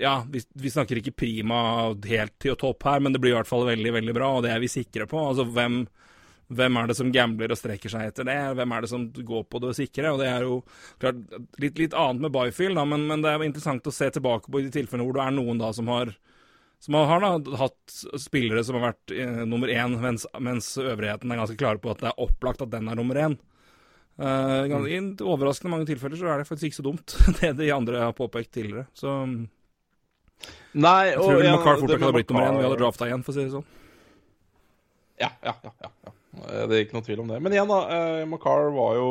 ja, 0.00 0.26
vi, 0.32 0.40
vi, 0.52 0.70
snakker 0.70 1.00
ikke 1.00 1.12
prima 1.12 1.60
helt 2.08 2.38
til 2.40 2.56
topp 2.58 2.86
her, 2.88 3.02
men 3.04 3.12
det 3.12 3.20
blir 3.20 3.34
i 3.34 3.36
hvert 3.36 3.48
fall 3.48 3.66
veldig, 3.68 3.92
veldig 3.98 4.14
bra, 4.16 4.30
og 4.36 4.46
det 4.46 4.54
er 4.54 4.62
vi 4.62 4.70
sikre 4.72 5.06
på. 5.10 5.20
Altså, 5.20 5.44
hvem, 5.44 5.82
hvem 6.48 6.78
er 6.80 6.88
det 6.88 6.96
som 6.96 7.12
gambler 7.12 7.52
og 7.52 7.60
strekker 7.60 7.92
seg 7.92 8.08
etter 8.08 8.28
det? 8.28 8.38
Hvem 8.56 8.72
er 8.74 8.84
det 8.84 8.90
som 8.92 9.04
går 9.12 9.44
på 9.52 9.60
det 9.62 9.74
sikre? 9.76 10.14
Og 10.14 10.22
det 10.22 10.30
er 10.30 10.46
jo 10.48 10.56
klart 11.02 11.20
litt, 11.60 11.76
litt 11.82 11.94
annet 11.94 12.24
med 12.24 12.34
Byfield, 12.34 12.80
da, 12.80 12.86
men, 12.88 13.04
men, 13.10 13.26
det 13.26 13.34
er 13.34 13.44
interessant 13.44 13.86
å 13.86 13.94
se 13.94 14.08
tilbake 14.16 14.48
på 14.48 14.62
i 14.62 14.66
de 14.66 14.72
tilfellene 14.78 15.06
hvor 15.08 15.20
det 15.20 15.26
er 15.26 15.36
noen 15.36 15.60
da 15.60 15.72
som 15.76 15.92
har 15.92 16.16
som 16.80 16.96
har 16.96 17.20
da, 17.20 17.34
hatt 17.60 17.94
spillere 18.16 18.62
som 18.64 18.78
har 18.78 18.94
vært 18.94 19.12
eh, 19.12 19.42
nummer 19.44 19.68
én, 19.68 19.98
mens, 20.00 20.24
mens, 20.40 20.72
øvrigheten 20.80 21.28
er 21.28 21.42
ganske 21.42 21.58
klare 21.60 21.76
på 21.82 21.90
at 21.92 22.00
det 22.00 22.08
er 22.08 22.22
opplagt 22.24 22.64
at 22.64 22.72
den 22.72 22.88
er 22.88 22.96
nummer 22.96 23.20
én. 23.20 23.36
Uh, 24.20 24.64
I 24.88 24.96
overraskende 25.20 25.74
mange 25.74 25.88
tilfeller 25.88 26.16
så 26.16 26.30
er 26.32 26.40
det 26.40 26.48
faktisk 26.48 26.70
ikke 26.70 26.78
så 26.78 26.86
dumt, 26.88 27.16
det 27.42 27.52
de 27.60 27.68
andre 27.76 28.00
har 28.06 28.16
påpekt 28.16 28.54
tidligere. 28.56 28.86
Så 28.96 29.12
Nei, 30.80 31.10
jeg 31.10 31.18
tror 31.18 31.42
ja, 31.44 31.52
McCarr 31.56 31.80
fort 31.82 31.92
hadde 31.96 32.14
blitt 32.14 32.30
nummer 32.30 32.46
én. 32.46 32.58
Vi 32.60 32.66
hadde 32.68 32.80
drafta 32.80 33.08
igjen, 33.08 33.22
for 33.26 33.34
å 33.34 33.36
si 33.36 33.44
det 33.44 33.52
sånn. 33.54 33.68
Ja, 35.20 35.30
ja, 35.44 35.54
ja, 35.66 35.72
ja, 35.84 35.90
ja. 36.06 36.12
Det 36.70 36.76
er 36.76 36.84
ikke 36.84 36.96
noe 36.96 37.04
tvil 37.04 37.22
om 37.24 37.30
det. 37.32 37.40
Men 37.44 37.54
igjen, 37.56 37.70
da. 37.70 37.80
Eh, 37.96 38.26
McCarr 38.26 38.70
var 38.74 38.98
jo 39.00 39.08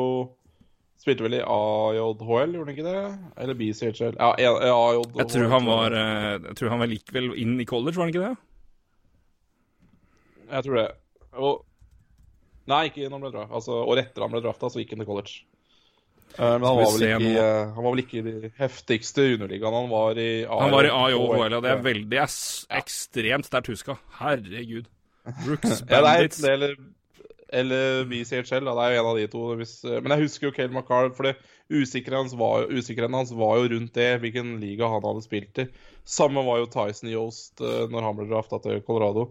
Spilte 1.00 1.24
vel 1.24 1.38
i 1.38 1.40
AJHL, 1.40 2.50
gjorde 2.52 2.66
han 2.66 2.74
ikke 2.74 2.84
det? 2.84 3.02
Eller 3.40 3.56
BCHL? 3.56 4.18
Ja, 4.18 4.34
AJHL. 4.36 5.06
Jeg 5.16 5.32
tror 5.32 5.46
han 5.54 5.68
var 5.68 5.96
eh, 5.96 6.34
Jeg 6.34 6.58
tror 6.58 6.74
han 6.74 6.84
gikk 6.92 7.14
vel 7.16 7.30
inn 7.40 7.54
i 7.56 7.66
college, 7.68 7.96
var 7.96 8.04
han 8.04 8.12
ikke 8.12 8.26
det? 8.26 8.34
Jeg 10.50 10.66
tror 10.66 10.76
det. 10.76 10.88
Og 11.40 11.54
Nei, 12.70 12.84
ikke 12.90 13.06
når 13.08 13.16
han 13.16 13.24
ble 13.24 13.30
drafta. 13.34 13.56
Altså, 13.58 13.78
året 13.88 14.10
etter 14.10 14.22
han 14.22 14.34
ble 14.34 14.42
drafta, 14.44 14.68
så 14.70 14.82
gikk 14.82 14.92
han 14.94 15.00
til 15.02 15.08
college. 15.08 15.40
Uh, 16.38 16.54
men 16.56 16.64
han 16.64 16.78
var, 16.78 16.94
ikke, 16.94 17.32
uh, 17.34 17.74
han 17.74 17.84
var 17.84 17.90
vel 17.90 18.02
ikke 18.04 18.20
i 18.20 18.24
de 18.26 18.52
heftigste 18.60 19.26
underligaene. 19.34 19.82
Han 19.82 19.90
var 19.90 20.20
i 20.20 20.30
A 20.44 20.60
Han 20.62 20.72
var 20.74 20.86
i 20.86 20.92
A 20.94 21.02
og 21.16 21.34
HL, 21.34 21.58
og 21.58 21.66
det 21.66 21.72
er 21.72 21.84
veldig 21.84 22.22
er 22.22 22.38
ekstremt 22.80 23.48
sterkt 23.48 23.72
huska. 23.72 23.98
Herregud. 24.20 24.88
Brooks 25.42 25.82
Bandits. 25.90 26.40
ja, 26.44 26.54
eller, 26.54 26.76
eller 27.52 28.06
BCHL, 28.10 28.64
da. 28.68 28.76
Det 28.78 28.86
er 28.86 28.94
jo 28.94 29.02
en 29.02 29.10
av 29.10 29.20
de 29.20 29.26
to. 29.34 29.44
Hvis, 29.60 29.74
eh, 29.84 29.98
men 29.98 30.14
jeg 30.14 30.28
husker 30.28 30.48
jo 30.48 30.54
Cale 30.56 30.72
McCarl, 30.72 31.12
for 31.16 31.28
det 31.28 31.36
usikkerheten 31.70 32.30
hans, 32.30 32.70
usikkerheten 32.70 33.14
hans 33.14 33.34
var 33.36 33.60
jo 33.60 33.68
rundt 33.74 33.94
det, 33.98 34.08
hvilken 34.22 34.56
liga 34.62 34.88
han 34.90 35.04
hadde 35.06 35.26
spilt 35.26 35.62
i. 35.62 35.68
Samme 36.08 36.42
var 36.46 36.62
jo 36.62 36.70
Tyson 36.72 37.10
Yost 37.12 37.62
når 37.62 38.06
han 38.06 38.16
ble 38.18 38.26
drafta 38.30 38.58
til 38.64 38.80
Colorado. 38.86 39.28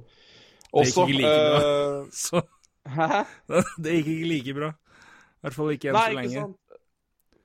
Også, 0.70 1.06
det 1.08 1.16
gikk 1.16 1.20
ikke 1.20 1.26
like 1.26 1.42
bra. 1.50 2.06
Så... 2.24 2.42
Hæ? 2.90 3.24
det 3.84 3.98
gikk 3.98 4.12
ikke 4.14 4.30
like 4.30 4.56
bra. 4.60 4.72
I 5.40 5.48
hvert 5.48 5.56
fall 5.56 5.72
ikke 5.74 5.92
enn 5.92 5.98
så 5.98 6.16
lenge. 6.16 6.34
Sant? 6.36 6.58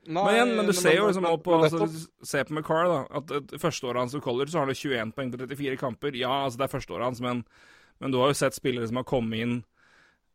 Nei, 0.06 0.22
men 0.24 0.34
igjen, 0.34 0.50
men 0.58 0.66
du 0.68 0.74
ser 0.76 0.98
jo 0.98 1.06
liksom 1.08 1.26
på 1.44 1.54
altså, 1.56 1.86
Se 2.26 2.42
på 2.44 2.54
McCarr, 2.54 2.88
da. 2.90 2.98
At 3.20 3.30
at 3.38 3.54
Førsteåret 3.60 4.02
hans 4.02 4.16
i 4.16 4.22
college 4.24 4.52
så 4.52 4.60
har 4.60 4.68
han 4.68 4.76
21 4.76 5.14
poeng 5.16 5.30
på 5.32 5.40
34 5.40 5.78
kamper. 5.80 6.18
Ja, 6.18 6.32
altså 6.44 6.60
det 6.60 6.66
er 6.66 6.74
førsteåret 6.74 7.08
hans, 7.08 7.22
men, 7.24 7.44
men, 8.02 8.12
du 8.12 8.18
har 8.20 8.32
jo 8.32 8.38
sett 8.38 8.56
spillere 8.56 8.88
som 8.90 9.00
har 9.00 9.08
kommet 9.08 9.44
inn 9.44 9.54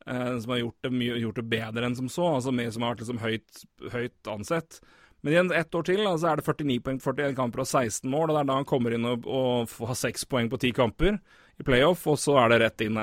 eh, 0.07 0.39
som 0.41 0.55
har 0.55 0.63
gjort 0.63 0.87
det, 0.87 0.93
mye, 0.95 1.19
gjort 1.21 1.41
det, 1.41 1.49
bedre 1.51 1.85
enn 1.85 1.97
som 1.99 2.09
så. 2.09 2.31
Altså 2.39 2.55
mye 2.55 2.71
som 2.73 2.85
har 2.85 2.95
vært 2.95 3.05
liksom 3.05 3.21
høyt, 3.21 3.63
høyt 3.93 4.31
ansett. 4.33 4.79
Men 5.21 5.35
igjen, 5.35 5.51
ett 5.51 5.75
år 5.75 5.85
til, 5.85 6.01
da, 6.07 6.15
så 6.15 6.31
er 6.31 6.39
det 6.39 6.47
49 6.47 6.79
poeng 6.85 7.01
på 7.03 7.11
41 7.11 7.35
kamper 7.37 7.65
og 7.65 7.67
16 7.67 8.09
mål. 8.09 8.29
og 8.29 8.37
Det 8.37 8.41
er 8.41 8.49
da 8.49 8.57
han 8.61 8.69
kommer 8.69 8.95
inn 8.95 9.09
og, 9.09 9.27
og 9.27 9.77
har 9.91 9.99
6 10.01 10.25
poeng 10.31 10.49
på 10.51 10.61
10 10.61 10.73
kamper 10.77 11.19
i 11.59 11.65
playoff, 11.67 12.05
og 12.07 12.15
så 12.21 12.37
er 12.39 12.53
det 12.53 12.61
rett 12.63 12.85
inn 12.85 12.97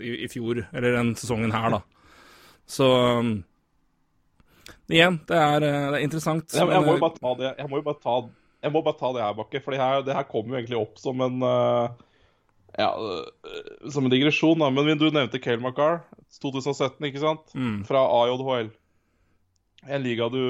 i, 0.00 0.14
i 0.24 0.28
fjor, 0.32 0.62
eller 0.72 0.96
den 0.96 1.12
sesongen 1.20 1.52
her, 1.52 1.76
da. 1.76 1.82
Så 2.68 2.88
igjen, 4.96 5.20
det 5.28 5.38
er, 5.38 5.64
eh, 5.68 5.86
det 5.92 6.00
er 6.00 6.04
interessant. 6.06 6.52
Jeg, 6.54 6.68
jeg, 6.72 6.84
må 6.86 6.96
jo 6.96 7.02
bare 7.04 7.18
ta 7.20 7.32
det 7.38 7.54
jeg 7.58 7.68
må 7.68 7.80
jo 7.80 7.86
bare 7.86 8.02
ta, 8.02 8.18
bare 8.78 8.98
ta 8.98 9.10
det 9.14 9.24
her, 9.24 9.34
Bakke. 9.38 9.62
For 9.64 9.76
det 9.76 9.80
her, 10.16 10.28
kommer 10.30 10.56
jo 10.56 10.60
egentlig 10.62 10.80
opp 10.80 11.00
som 11.02 11.20
en 11.24 11.42
uh, 11.44 11.92
ja, 12.78 12.88
som 13.90 14.06
en 14.06 14.12
digresjon, 14.12 14.58
da. 14.60 14.70
Men 14.70 15.00
du 15.00 15.08
nevnte 15.10 15.40
Cale 15.42 15.60
McCarr, 15.60 16.02
2017, 16.40 17.08
ikke 17.10 17.22
sant? 17.22 17.54
Mm. 17.54 17.82
Fra 17.88 18.04
AJHL. 18.22 18.70
En 19.88 20.02
liga 20.02 20.26
du 20.32 20.42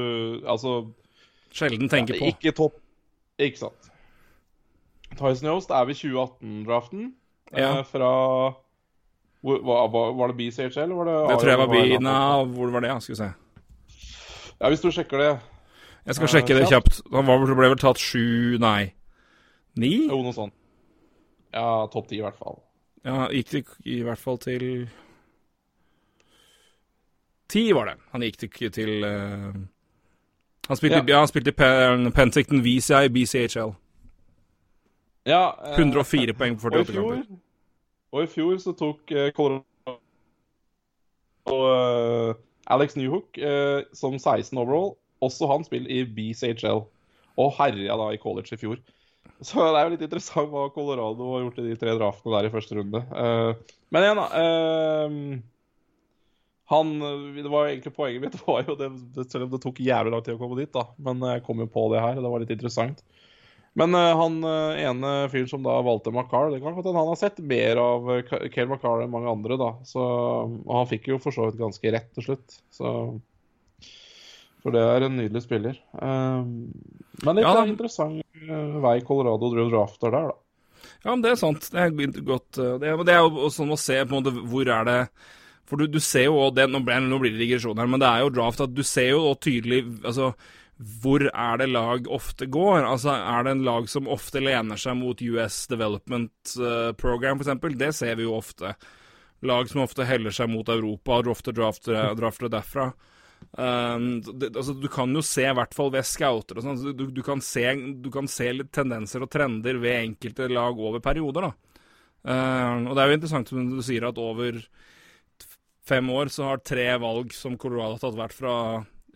altså 0.48 0.81
Sjelden 1.55 1.88
tenker 1.88 2.18
på. 2.18 2.31
Ikke 2.33 2.53
topp 2.57 2.79
Ikke 3.38 3.61
sant. 3.61 3.90
Tyson 5.16 5.48
Yost 5.48 5.70
er 5.70 5.85
ved 5.88 5.96
2018-draften. 5.96 7.12
Ja. 7.53 7.79
Eh, 7.79 7.85
fra 7.87 8.11
hvor, 9.40 9.61
var, 9.62 10.12
var, 10.18 10.33
det 10.33 10.37
BCHL, 10.37 10.83
eller 10.83 10.96
var 10.98 11.09
det 11.09 11.16
Det 11.31 11.37
tror 11.40 11.51
jeg 11.53 11.59
var 11.59 11.70
B... 11.70 11.83
Nei, 12.03 12.44
hvor 12.57 12.72
var 12.74 12.85
det? 12.85 12.90
Skal 13.03 13.14
vi 13.14 13.18
se. 13.20 13.29
Ja, 14.59 14.68
hvis 14.68 14.83
du 14.83 14.90
sjekker 14.90 15.23
det. 15.23 15.33
Jeg 16.09 16.16
skal 16.18 16.31
sjekke 16.33 16.57
det 16.57 16.68
kjapt. 16.71 17.03
Han 17.12 17.27
var, 17.29 17.44
ble 17.47 17.68
vel 17.75 17.81
tatt 17.81 18.01
sju, 18.01 18.57
nei 18.62 18.94
Ni? 19.79 19.92
Jo, 20.09 20.23
noe 20.25 20.35
sånt. 20.35 20.55
Ja, 21.55 21.87
topp 21.92 22.09
ti 22.11 22.18
i 22.18 22.25
hvert 22.25 22.38
fall. 22.38 22.59
Ja, 23.07 23.29
gikk 23.31 23.53
det 23.53 23.62
i 23.87 24.01
hvert 24.03 24.21
fall 24.21 24.40
til 24.42 24.88
Ti 27.49 27.62
var 27.73 27.88
det. 27.88 27.94
Han 28.12 28.25
gikk 28.27 28.40
til, 28.42 28.73
til 28.75 29.05
uh... 29.07 29.55
Han 30.68 30.77
spilte, 30.77 30.99
ja. 30.99 31.05
ja 31.14 31.21
han 31.23 31.31
spilte 31.31 31.55
Pen 31.57 32.11
Penticton 32.12 32.61
VCI 32.64 33.09
BCHL. 33.14 33.73
Ja, 35.29 35.55
eh, 35.64 35.79
104 35.79 36.35
poeng 36.37 36.59
på 36.59 36.68
48 36.68 36.92
kamper. 36.92 37.23
Og 38.12 38.25
i 38.25 38.29
fjor 38.33 38.59
så 38.61 38.75
tok 38.77 39.12
eh, 39.12 39.31
Colorado 39.37 39.64
og 41.49 41.64
uh, 41.64 42.37
Alex 42.74 42.96
Newhook 42.98 43.38
eh, 43.38 43.83
som 43.96 44.18
16 44.18 44.52
overall. 44.59 44.94
Også 45.24 45.48
han 45.50 45.66
spiller 45.66 45.90
i 45.90 46.04
BCHL. 46.04 46.85
Og 47.38 47.52
herja 47.59 47.96
da 47.98 48.12
i 48.12 48.20
college 48.20 48.54
i 48.54 48.61
fjor. 48.61 48.81
Så 49.44 49.61
det 49.62 49.78
er 49.78 49.87
jo 49.87 49.92
litt 49.92 50.02
interessant 50.02 50.50
hva 50.50 50.66
Colorado 50.74 51.28
har 51.35 51.44
gjort 51.44 51.61
i 51.62 51.68
de 51.68 51.76
tre 51.78 51.94
draftene 51.94 52.35
der 52.35 52.48
i 52.48 52.52
første 52.52 52.78
runde. 52.78 53.02
Eh, 53.22 53.76
men 53.94 54.07
igjen, 54.07 54.20
da. 54.20 54.42
Eh, 54.42 55.38
han, 56.68 56.90
det 57.38 57.48
var 57.48 57.64
jo 57.64 57.72
egentlig 57.72 57.94
Poenget 57.96 58.24
mitt 58.26 58.40
var 58.48 58.66
jo 58.68 58.74
det, 58.76 58.90
selv 59.31 59.46
om 59.46 59.54
det 59.54 59.62
tok 59.62 59.81
jævlig 59.81 60.12
lang 60.12 60.24
tid 60.26 60.37
å 60.37 60.42
komme 60.42 60.59
dit. 60.59 60.72
da, 60.74 60.88
Men 61.00 61.23
jeg 61.31 61.44
kom 61.46 61.62
jo 61.64 61.71
på 61.73 61.87
det 61.94 62.02
her. 62.04 62.21
Det 62.21 62.33
var 62.35 62.44
litt 62.44 62.54
interessant. 62.56 63.04
Men 63.79 63.94
uh, 63.94 64.16
han 64.18 64.38
uh, 64.42 64.81
ene 64.81 65.12
fyren 65.31 65.48
som 65.50 65.62
da 65.62 65.76
valgte 65.87 66.12
Macar, 66.14 66.50
det 66.50 66.58
kan 66.62 66.74
godt 66.74 66.88
hende 66.88 66.98
han 66.98 67.12
har 67.12 67.20
sett 67.20 67.38
mer 67.38 67.79
av 67.83 68.10
uh, 68.10 68.22
Kale 68.50 68.68
Macar 68.72 69.04
enn 69.04 69.12
mange 69.12 69.31
andre, 69.31 69.58
da. 69.60 69.70
Så, 69.87 70.02
og 70.02 70.74
han 70.74 70.90
fikk 70.90 71.10
jo 71.12 71.20
for 71.22 71.35
så 71.35 71.46
vidt 71.46 71.60
ganske 71.60 71.94
rett 71.94 72.10
til 72.16 72.26
slutt. 72.26 72.58
Så 72.74 72.90
For 74.64 74.74
det 74.74 74.83
er 74.83 75.06
en 75.06 75.16
nydelig 75.20 75.44
spiller. 75.46 75.79
men 75.94 76.68
men 77.24 77.35
litt 77.38 77.46
ja, 77.46 77.64
interessant 77.66 78.22
vei 78.83 78.98
Colorado 79.06 79.48
drev 79.50 79.70
drafter 79.72 80.12
der, 80.14 80.29
da. 80.31 80.88
Ja, 81.04 81.10
men 81.12 81.22
det 81.22 81.33
er 81.33 81.40
sant. 81.40 81.70
Det 81.70 81.81
er 81.83 82.22
godt 82.26 82.58
Det 82.58 82.87
er, 82.87 83.00
det 83.06 83.14
er 83.14 83.22
jo 83.22 83.50
sånn 83.54 83.74
å 83.74 83.79
se 83.79 83.96
på 84.02 84.14
en 84.14 84.20
måte 84.20 84.46
hvor 84.50 84.70
er 84.70 84.87
det 84.87 85.00
for 85.68 85.76
du, 85.76 85.85
du 85.90 85.98
ser 86.00 86.31
jo 86.31 86.46
det, 86.54 86.64
nå, 86.72 86.81
blir, 86.81 87.02
nå 87.04 87.18
blir 87.20 87.35
det 87.35 87.42
digresjon 87.42 87.76
her, 87.76 87.88
men 87.90 88.00
det 88.00 88.08
er 88.08 88.22
jo 88.24 88.31
draft 88.33 88.62
at 88.64 88.72
du 88.72 88.81
ser 88.87 89.10
jo 89.12 89.35
tydelig 89.37 89.83
altså 90.00 90.31
hvor 90.79 91.24
er 91.26 91.58
det 91.58 91.66
lag 91.72 92.06
ofte 92.06 92.46
går? 92.46 92.85
Altså, 92.87 93.10
Er 93.10 93.44
det 93.44 93.56
en 93.56 93.64
lag 93.66 93.88
som 93.90 94.08
ofte 94.08 94.40
lener 94.40 94.79
seg 94.79 94.94
mot 95.00 95.20
US 95.20 95.66
Development 95.66 96.54
uh, 96.60 96.92
Program, 96.94 97.40
f.eks.? 97.40 97.79
Det 97.79 97.92
ser 97.96 98.14
vi 98.18 98.29
jo 98.29 98.37
ofte. 98.38 98.76
Lag 99.42 99.70
som 99.70 99.83
ofte 99.83 100.06
heller 100.06 100.35
seg 100.35 100.50
mot 100.50 100.68
Europa, 100.70 101.18
og 101.18 101.33
ofte 101.35 101.54
drafter, 101.54 101.98
drafter 102.18 102.50
derfra. 102.52 102.92
Um, 103.58 104.20
det, 104.22 104.52
altså, 104.56 104.74
du 104.74 104.87
kan 104.90 105.14
jo 105.14 105.22
se, 105.22 105.46
i 105.46 105.54
hvert 105.54 105.74
fall 105.74 105.90
ved 105.94 106.06
scouter 106.06 106.58
og 106.58 106.64
sånn, 106.64 106.81
du, 106.98 107.04
du, 107.14 107.20
kan 107.26 107.40
se, 107.42 107.64
du 108.02 108.10
kan 108.14 108.26
se 108.31 108.50
litt 108.54 108.70
tendenser 108.74 109.22
og 109.24 109.31
trender 109.31 109.79
ved 109.83 109.98
enkelte 110.02 110.50
lag 110.50 110.79
over 110.79 111.02
perioder, 111.02 111.48
da. 111.48 111.83
Um, 112.29 112.88
og 112.90 112.94
det 112.94 113.02
er 113.02 113.10
jo 113.10 113.18
interessant 113.18 113.50
som 113.50 113.70
du 113.70 113.83
sier, 113.83 114.06
at 114.06 114.18
over 114.20 114.58
fem 115.88 116.10
år 116.12 116.31
så 116.35 116.50
har 116.50 116.62
tre 116.62 116.90
valg 117.00 117.35
som 117.35 117.56
Colorado 117.58 117.96
har 117.96 118.02
tatt, 118.02 118.18
vært 118.18 118.37
fra 118.37 118.54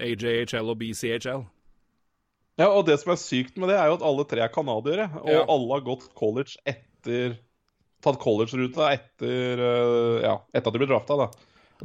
AJHL 0.02 0.70
og 0.72 0.78
BCHL. 0.80 1.44
Ja, 2.60 2.68
og 2.68 2.84
det 2.88 2.98
som 3.00 3.14
er 3.14 3.20
sykt 3.20 3.56
med 3.60 3.72
det, 3.72 3.78
er 3.80 3.88
jo 3.88 3.96
at 3.96 4.04
alle 4.06 4.26
tre 4.28 4.42
er 4.44 4.52
canadiere. 4.52 5.08
Og 5.22 5.32
ja. 5.32 5.46
alle 5.54 5.72
har 5.72 5.86
gått 5.86 6.10
college 6.18 6.58
etter 6.68 7.38
Tatt 8.02 8.18
college-ruta 8.18 8.88
etter, 8.90 9.60
uh, 9.62 10.18
ja, 10.24 10.34
etter 10.50 10.72
at 10.72 10.74
de 10.74 10.80
ble 10.82 10.88
drafta, 10.90 11.14
da. 11.20 11.28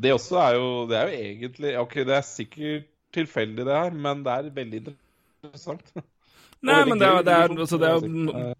Det 0.01 0.13
også 0.13 0.37
er 0.41 0.55
jo 0.57 0.69
Det 0.89 0.97
er 0.97 1.09
jo 1.09 1.25
egentlig 1.27 1.73
OK, 1.77 1.97
det 2.09 2.15
er 2.17 2.25
sikkert 2.25 2.87
tilfeldig, 3.13 3.65
det 3.65 3.75
her, 3.77 3.93
men 3.93 4.23
det 4.25 4.33
er 4.33 4.49
veldig 4.53 4.79
interessant. 4.81 5.91
Nei, 6.67 6.79
men 6.89 6.97
det 6.97 7.05
er, 7.05 7.21
det 7.21 7.33
er, 7.33 7.51
altså, 7.53 7.77
det 7.77 7.89
er 7.89 7.99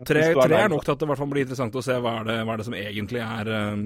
tre, 0.05 0.23
tre, 0.37 0.59
er 0.61 0.69
nok 0.69 0.85
til 0.85 0.93
at 0.93 0.99
det 1.01 1.07
i 1.07 1.09
hvert 1.09 1.19
fall 1.19 1.31
blir 1.31 1.47
interessant 1.47 1.77
å 1.77 1.81
se 1.81 1.95
hva 1.97 2.19
er 2.19 2.27
det, 2.29 2.35
hva 2.45 2.53
er 2.53 2.61
det 2.61 2.67
som 2.67 2.75
egentlig 2.77 3.23
er 3.25 3.49
um, 3.73 3.85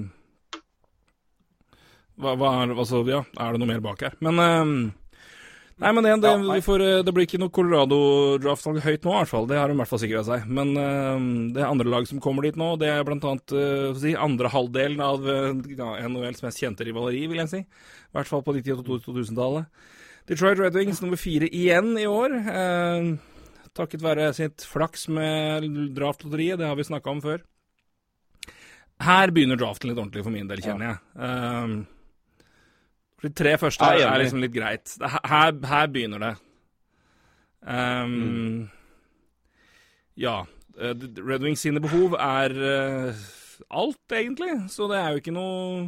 hva, 2.20 2.34
hva 2.36 2.50
er, 2.60 2.74
altså, 2.76 3.00
ja, 3.08 3.22
er 3.40 3.54
det 3.56 3.62
noe 3.62 3.70
mer 3.72 3.80
bak 3.84 4.04
her? 4.04 4.18
Men 4.24 4.42
um, 4.42 4.74
Nei, 5.82 5.90
men 5.96 6.06
det, 6.06 6.12
det, 6.22 6.60
får, 6.62 6.82
eh, 6.86 7.00
det 7.02 7.12
blir 7.14 7.26
ikke 7.26 7.40
noe 7.42 7.50
Colorado-draft 7.54 8.68
høyt 8.84 9.06
nå, 9.06 9.14
i 9.14 9.16
hvert 9.16 9.30
fall. 9.32 9.48
Det 9.50 9.58
har 9.58 9.70
de 9.70 9.74
i 9.74 9.80
hvert 9.80 9.90
fall 9.90 10.00
sikra 10.02 10.22
seg. 10.26 10.44
Men 10.46 10.70
uh, 10.78 11.24
det 11.54 11.62
er 11.62 11.70
andre 11.70 11.90
lag 11.90 12.06
som 12.06 12.20
kommer 12.22 12.46
dit 12.46 12.58
nå. 12.60 12.68
Det 12.78 12.90
er 12.92 13.02
annet 13.02 13.54
uh, 13.56 13.88
si, 13.98 14.12
andre 14.14 14.52
halvdelen 14.52 15.02
av 15.02 15.26
uh, 15.26 15.50
NHLs 16.06 16.44
mest 16.46 16.62
kjente 16.62 16.86
rivaleri, 16.86 17.24
vil 17.32 17.42
jeg 17.42 17.50
si. 17.50 17.62
I 17.64 18.14
hvert 18.14 18.30
fall 18.30 18.44
på 18.46 18.54
90- 18.54 18.78
og 18.78 18.92
2000-tallet. 19.08 19.90
Detroit 20.30 20.60
Red 20.60 20.78
Wings 20.78 21.02
nummer 21.02 21.18
fire 21.18 21.48
igjen 21.50 21.96
i 21.98 22.06
år. 22.06 22.36
Uh, 22.46 23.64
takket 23.74 24.04
være 24.04 24.28
sitt 24.38 24.62
flaks 24.68 25.08
med 25.10 25.66
draftlotteriet, 25.96 26.60
det 26.60 26.68
har 26.70 26.78
vi 26.78 26.86
snakka 26.86 27.10
om 27.10 27.24
før. 27.24 27.42
Her 29.02 29.34
begynner 29.34 29.58
draften 29.58 29.90
litt 29.90 29.98
ordentlig 29.98 30.22
for 30.22 30.34
min 30.34 30.46
del, 30.46 30.62
kjenner 30.62 30.92
jeg. 30.92 31.02
Uh, 31.18 32.01
for 33.22 33.30
de 33.30 33.38
tre 33.38 33.54
første 33.54 33.86
er, 33.86 34.02
er 34.02 34.18
liksom 34.18 34.40
litt 34.42 34.50
greit. 34.50 34.96
Her, 34.98 35.52
her 35.70 35.90
begynner 35.94 36.22
det. 36.24 36.32
Um, 37.62 38.16
mm. 38.18 38.56
Ja. 40.18 40.40
Eh, 40.74 40.96
Red 41.22 41.46
Wings 41.46 41.62
sine 41.62 41.78
behov 41.84 42.16
er 42.18 42.50
uh, 42.58 43.22
alt, 43.70 44.02
egentlig. 44.10 44.56
Så 44.74 44.90
det 44.90 44.98
er 44.98 45.14
jo 45.14 45.22
ikke 45.22 45.36
noe 45.36 45.86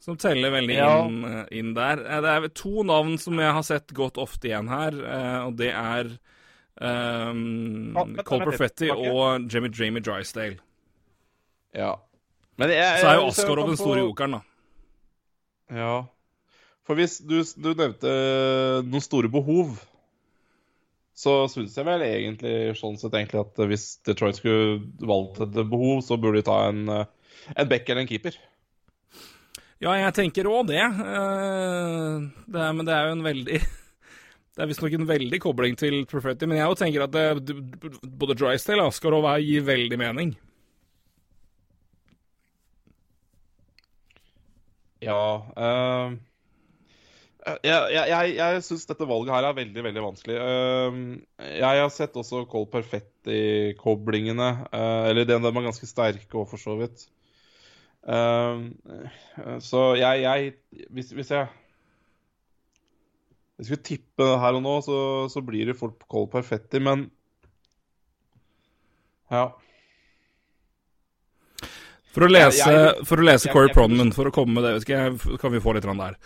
som 0.00 0.16
teller 0.16 0.54
veldig 0.56 0.78
ja. 0.78 0.90
inn, 1.04 1.20
uh, 1.26 1.44
inn, 1.52 1.76
der. 1.76 2.00
Det 2.24 2.32
er 2.32 2.50
to 2.56 2.86
navn 2.86 3.20
som 3.20 3.36
jeg 3.44 3.54
har 3.60 3.68
sett 3.68 3.92
gått 3.92 4.16
ofte 4.16 4.48
igjen 4.48 4.72
her, 4.72 4.96
uh, 5.04 5.38
og 5.50 5.56
det 5.60 5.72
er 5.76 6.14
um, 6.80 7.92
ah, 7.92 8.20
Cole 8.24 8.48
Perfetti 8.48 8.88
og 8.94 9.50
Jimmy 9.52 9.68
Jamie 9.74 10.00
Drysdale. 10.00 10.62
Ja. 11.76 11.98
Men 12.56 12.72
jeg, 12.72 12.80
jeg, 12.80 13.02
Så 13.02 13.10
er 13.10 13.18
jo 13.20 13.32
Askarov 13.34 13.74
den 13.74 13.84
store 13.84 14.06
jokeren, 14.06 14.38
da. 14.38 14.46
Ja. 15.76 15.98
For 16.88 16.96
hvis 16.96 17.18
du, 17.20 17.36
du 17.44 17.74
nevnte 17.76 18.10
noen 18.88 19.04
store 19.04 19.28
behov, 19.28 19.76
så 21.18 21.42
syns 21.52 21.74
jeg 21.76 21.84
vel 21.84 22.00
egentlig 22.06 22.52
sånn 22.78 22.96
sett 22.96 23.12
egentlig 23.18 23.42
at 23.42 23.58
hvis 23.68 23.88
Detroit 24.08 24.38
skulle 24.38 24.78
valgt 25.10 25.42
et 25.44 25.58
behov, 25.68 25.98
så 26.06 26.16
burde 26.16 26.40
de 26.40 26.46
ta 26.46 26.62
en, 26.70 26.86
en 26.88 27.68
back 27.68 27.90
eller 27.90 28.06
en 28.06 28.08
keeper. 28.08 28.38
Ja, 29.84 29.92
jeg 29.98 30.14
tenker 30.16 30.48
òg 30.50 30.70
det. 30.70 30.80
Eh, 30.80 32.14
det 32.48 32.62
er, 32.62 32.72
men 32.74 32.86
det 32.88 32.94
er 32.94 33.10
jo 33.10 33.18
en 33.18 33.26
veldig 33.26 33.58
Det 34.58 34.64
er 34.64 34.70
visstnok 34.72 34.94
en 34.96 35.06
veldig 35.06 35.38
kobling 35.38 35.76
til 35.78 36.00
Profetti, 36.10 36.48
men 36.50 36.58
jeg 36.58 36.78
tenker 36.80 37.04
at 37.04 37.12
det, 37.14 37.58
både 38.18 38.34
Drysdale 38.34 38.82
og 38.82 38.90
Askarov 38.90 39.28
gir 39.44 39.66
veldig 39.68 39.98
mening. 40.00 40.32
Ja 45.04 45.20
uh... 45.54 46.16
Jeg, 47.38 47.60
jeg, 47.94 48.08
jeg, 48.10 48.32
jeg 48.36 48.62
syns 48.66 48.88
dette 48.88 49.06
valget 49.08 49.30
her 49.32 49.46
er 49.46 49.54
veldig 49.56 49.82
veldig 49.86 50.02
vanskelig. 50.02 50.38
Ehm, 50.42 51.04
jeg 51.38 51.82
har 51.82 51.92
sett 51.94 52.16
også 52.18 52.42
Cole 52.50 52.68
Perfetti-koblingene. 52.72 54.48
Eh, 54.74 55.04
eller 55.12 55.28
de, 55.28 55.36
er 55.38 55.68
ganske 55.68 55.88
sterke 55.88 56.40
òg, 56.40 56.48
for 56.50 56.60
så 56.60 56.74
vidt. 56.80 57.06
Ehm, 58.10 58.72
så 59.64 59.92
jeg, 60.00 60.52
hvis, 60.90 61.12
hvis, 61.12 61.30
jeg 61.34 61.46
Hvis 63.58 63.70
vi 63.70 63.76
tipper 63.76 64.36
her 64.42 64.58
og 64.58 64.62
nå, 64.62 64.74
så, 64.86 64.98
så 65.30 65.42
blir 65.44 65.70
det 65.70 65.78
fort 65.78 66.04
Col 66.10 66.28
Perfetti, 66.32 66.82
men 66.82 67.08
Ja. 69.30 69.50
For 72.14 72.24
å 72.24 72.30
lese, 72.32 72.70
for 73.06 73.20
å 73.20 73.26
lese 73.26 73.50
Corey 73.52 73.70
Pronman, 73.70 74.10
for 74.16 74.26
å 74.26 74.34
komme 74.34 74.58
med 74.58 74.64
det, 74.64 75.36
kan 75.38 75.52
vi 75.52 75.60
få 75.62 75.76
litt 75.76 75.86
der. 75.86 76.16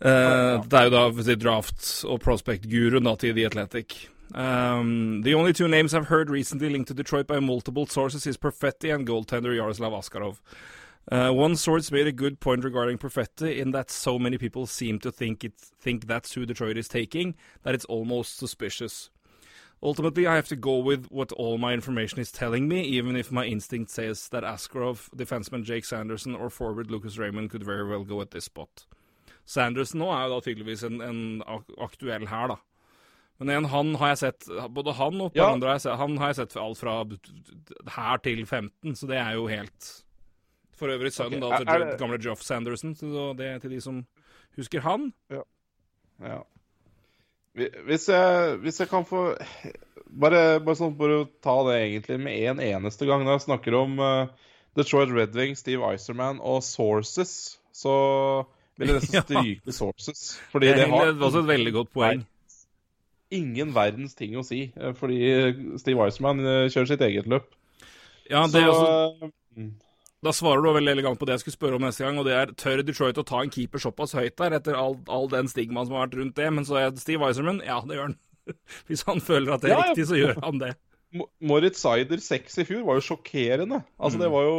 Uh, 0.00 0.64
det 0.64 0.72
er 0.72 0.84
jo 0.84 1.22
da 1.22 1.34
draft- 1.34 2.04
og 2.04 2.20
prospect-guruen 2.20 3.16
til 3.18 3.34
The 3.34 3.46
Athletic. 3.46 4.08
Um, 4.34 5.22
the 5.22 5.34
only 5.34 5.52
two 5.52 5.68
names 5.68 5.92
I've 5.92 6.06
heard 6.06 6.30
recently 6.30 6.68
linked 6.68 6.88
to 6.88 6.94
Detroit 6.94 7.26
by 7.26 7.40
multiple 7.40 7.86
sources 7.86 8.26
is 8.26 8.36
Perfetti 8.38 8.94
and 8.94 9.06
goaltender 9.06 9.54
Yaroslav 9.54 9.92
Askarov. 9.92 10.40
Uh, 11.10 11.32
one 11.32 11.56
source 11.56 11.90
made 11.90 12.06
a 12.06 12.12
good 12.12 12.38
point 12.38 12.62
regarding 12.62 12.96
Perfetti 12.96 13.58
in 13.58 13.72
that 13.72 13.90
so 13.90 14.18
many 14.18 14.38
people 14.38 14.66
seem 14.66 14.98
to 15.00 15.10
think 15.10 15.44
it 15.44 15.54
think 15.80 16.06
that's 16.06 16.34
who 16.34 16.46
Detroit 16.46 16.76
is 16.76 16.86
taking 16.88 17.34
that 17.64 17.74
it's 17.74 17.86
almost 17.86 18.36
suspicious. 18.38 19.10
Ultimately, 19.82 20.26
I 20.26 20.36
have 20.36 20.48
to 20.48 20.56
go 20.56 20.76
with 20.76 21.06
what 21.06 21.32
all 21.32 21.56
my 21.56 21.72
information 21.72 22.20
is 22.20 22.30
telling 22.30 22.68
me, 22.68 22.82
even 22.82 23.16
if 23.16 23.32
my 23.32 23.46
instinct 23.46 23.90
says 23.90 24.28
that 24.28 24.44
Askarov, 24.44 25.08
defenseman 25.16 25.64
Jake 25.64 25.86
Sanderson, 25.86 26.34
or 26.34 26.50
forward 26.50 26.90
Lucas 26.90 27.16
Raymond 27.16 27.50
could 27.50 27.64
very 27.64 27.88
well 27.88 28.04
go 28.04 28.20
at 28.20 28.30
this 28.30 28.44
spot. 28.44 28.84
Sanderson 29.50 30.02
nå 30.02 30.10
er 30.14 30.26
jo 30.26 30.34
da 30.36 30.44
tydeligvis 30.46 30.84
en, 30.86 31.00
en 31.02 31.22
aktuell 31.82 32.28
her, 32.30 32.52
da. 32.52 32.60
Men 33.40 33.54
igjen, 33.54 33.70
han 33.72 33.94
har 33.96 34.10
jeg 34.12 34.18
sett 34.20 34.46
Både 34.76 34.92
han 34.98 35.22
og 35.24 35.36
ja. 35.38 35.46
andre 35.48 35.70
har 35.70 35.78
jeg 35.78 35.86
sett, 35.86 35.96
han 35.96 36.18
har 36.20 36.28
jeg 36.28 36.38
sett 36.42 36.56
alt 36.60 36.76
fra 36.76 36.96
her 37.96 38.20
til 38.20 38.42
15, 38.44 38.96
så 39.00 39.08
det 39.08 39.16
er 39.16 39.38
jo 39.38 39.46
helt 39.48 39.88
For 40.76 40.92
øvrig 40.92 41.14
sønnen 41.16 41.46
okay. 41.48 41.64
da, 41.64 41.78
til 41.78 42.02
gamle 42.02 42.20
Joff 42.20 42.44
Sanderson, 42.44 42.92
så 43.00 43.30
det 43.38 43.48
er 43.48 43.62
til 43.62 43.72
de 43.72 43.80
som 43.84 44.02
husker 44.58 44.84
han. 44.84 45.08
Ja. 45.32 45.40
ja. 46.24 46.38
Hvis, 47.56 48.06
jeg, 48.08 48.60
hvis 48.62 48.80
jeg, 48.80 48.88
kan 48.92 49.08
få 49.08 49.24
bare, 50.04 50.60
bare 50.60 50.76
sånn 50.78 50.94
for 51.00 51.16
å 51.16 51.26
ta 51.42 51.56
det 51.70 51.80
egentlig 51.80 52.20
med 52.22 52.44
en 52.52 52.62
eneste 52.62 53.08
gang 53.08 53.24
Når 53.26 53.38
jeg 53.38 53.44
snakker 53.48 53.76
om 53.76 53.98
uh, 53.98 54.52
Detroit 54.78 55.10
Red 55.16 55.34
Wing, 55.34 55.56
Steve 55.58 55.94
Iserman 55.96 56.38
og 56.44 56.60
Sources, 56.62 57.58
så 57.74 57.96
ville 58.80 58.96
nesten 58.98 59.22
stryke 59.26 59.74
sources. 59.76 60.24
Fordi 60.52 60.70
det, 60.70 60.82
det 60.82 60.88
har 60.92 61.12
også 61.14 61.44
et 61.44 61.50
veldig 61.52 61.74
godt 61.78 61.92
poeng. 61.94 62.24
Ingen 63.30 63.74
verdens 63.76 64.16
ting 64.18 64.34
å 64.38 64.42
si, 64.46 64.64
eh, 64.74 64.94
fordi 64.98 65.20
Steve 65.78 66.00
Wiseman 66.00 66.42
eh, 66.42 66.64
kjører 66.72 66.90
sitt 66.90 67.04
eget 67.06 67.30
løp. 67.30 67.52
Ja, 68.30 68.46
det 68.50 68.64
Så, 68.64 68.72
også, 68.72 69.30
mm. 69.58 69.70
Da 70.20 70.32
svarer 70.36 70.60
du 70.60 70.74
veldig 70.76 70.92
elegant 70.92 71.18
på 71.20 71.24
det 71.24 71.38
jeg 71.38 71.46
skulle 71.46 71.56
spørre 71.56 71.78
om 71.78 71.84
neste 71.86 72.04
gang, 72.04 72.18
og 72.20 72.26
det 72.28 72.34
er 72.36 72.50
tør 72.60 72.82
Detroit 72.84 73.20
å 73.22 73.24
ta 73.26 73.40
en 73.40 73.52
keeper 73.52 73.80
såpass 73.80 74.12
høyt 74.18 74.36
der, 74.36 74.58
etter 74.58 74.76
all, 74.76 74.98
all 75.08 75.30
den 75.32 75.48
stigmaen 75.48 75.88
som 75.88 75.96
har 75.96 76.08
vært 76.08 76.18
rundt 76.18 76.36
det? 76.36 76.50
Men 76.52 76.66
så 76.68 76.76
er 76.82 76.92
Steve 77.00 77.22
Weiserman, 77.22 77.62
ja, 77.64 77.78
det 77.88 77.96
gjør 77.96 78.10
han. 78.10 78.18
Hvis 78.90 79.06
han 79.08 79.22
føler 79.24 79.54
at 79.56 79.64
det 79.64 79.70
er 79.70 79.78
ja, 79.78 79.86
riktig, 79.88 80.06
så 80.10 80.18
gjør 80.18 80.42
han 80.44 80.60
det. 80.60 80.74
Moritz 81.42 81.80
Sider 81.82 82.20
6 82.22 82.60
i 82.62 82.66
fjor 82.68 82.84
var 82.86 83.00
jo 83.00 83.06
sjokkerende. 83.08 83.80
Altså, 83.98 84.20
mm. 84.20 84.22
det 84.22 84.30
var 84.30 84.44
jo 84.46 84.58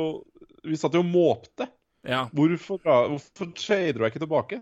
Vi 0.67 0.79
satt 0.79 0.97
jo 0.97 1.03
og 1.05 1.11
måpte. 1.13 1.69
Ja. 2.07 2.25
Hvorfor, 2.33 2.81
hvorfor 2.81 3.51
shader 3.55 3.99
du 3.99 4.05
ikke 4.07 4.21
tilbake? 4.21 4.61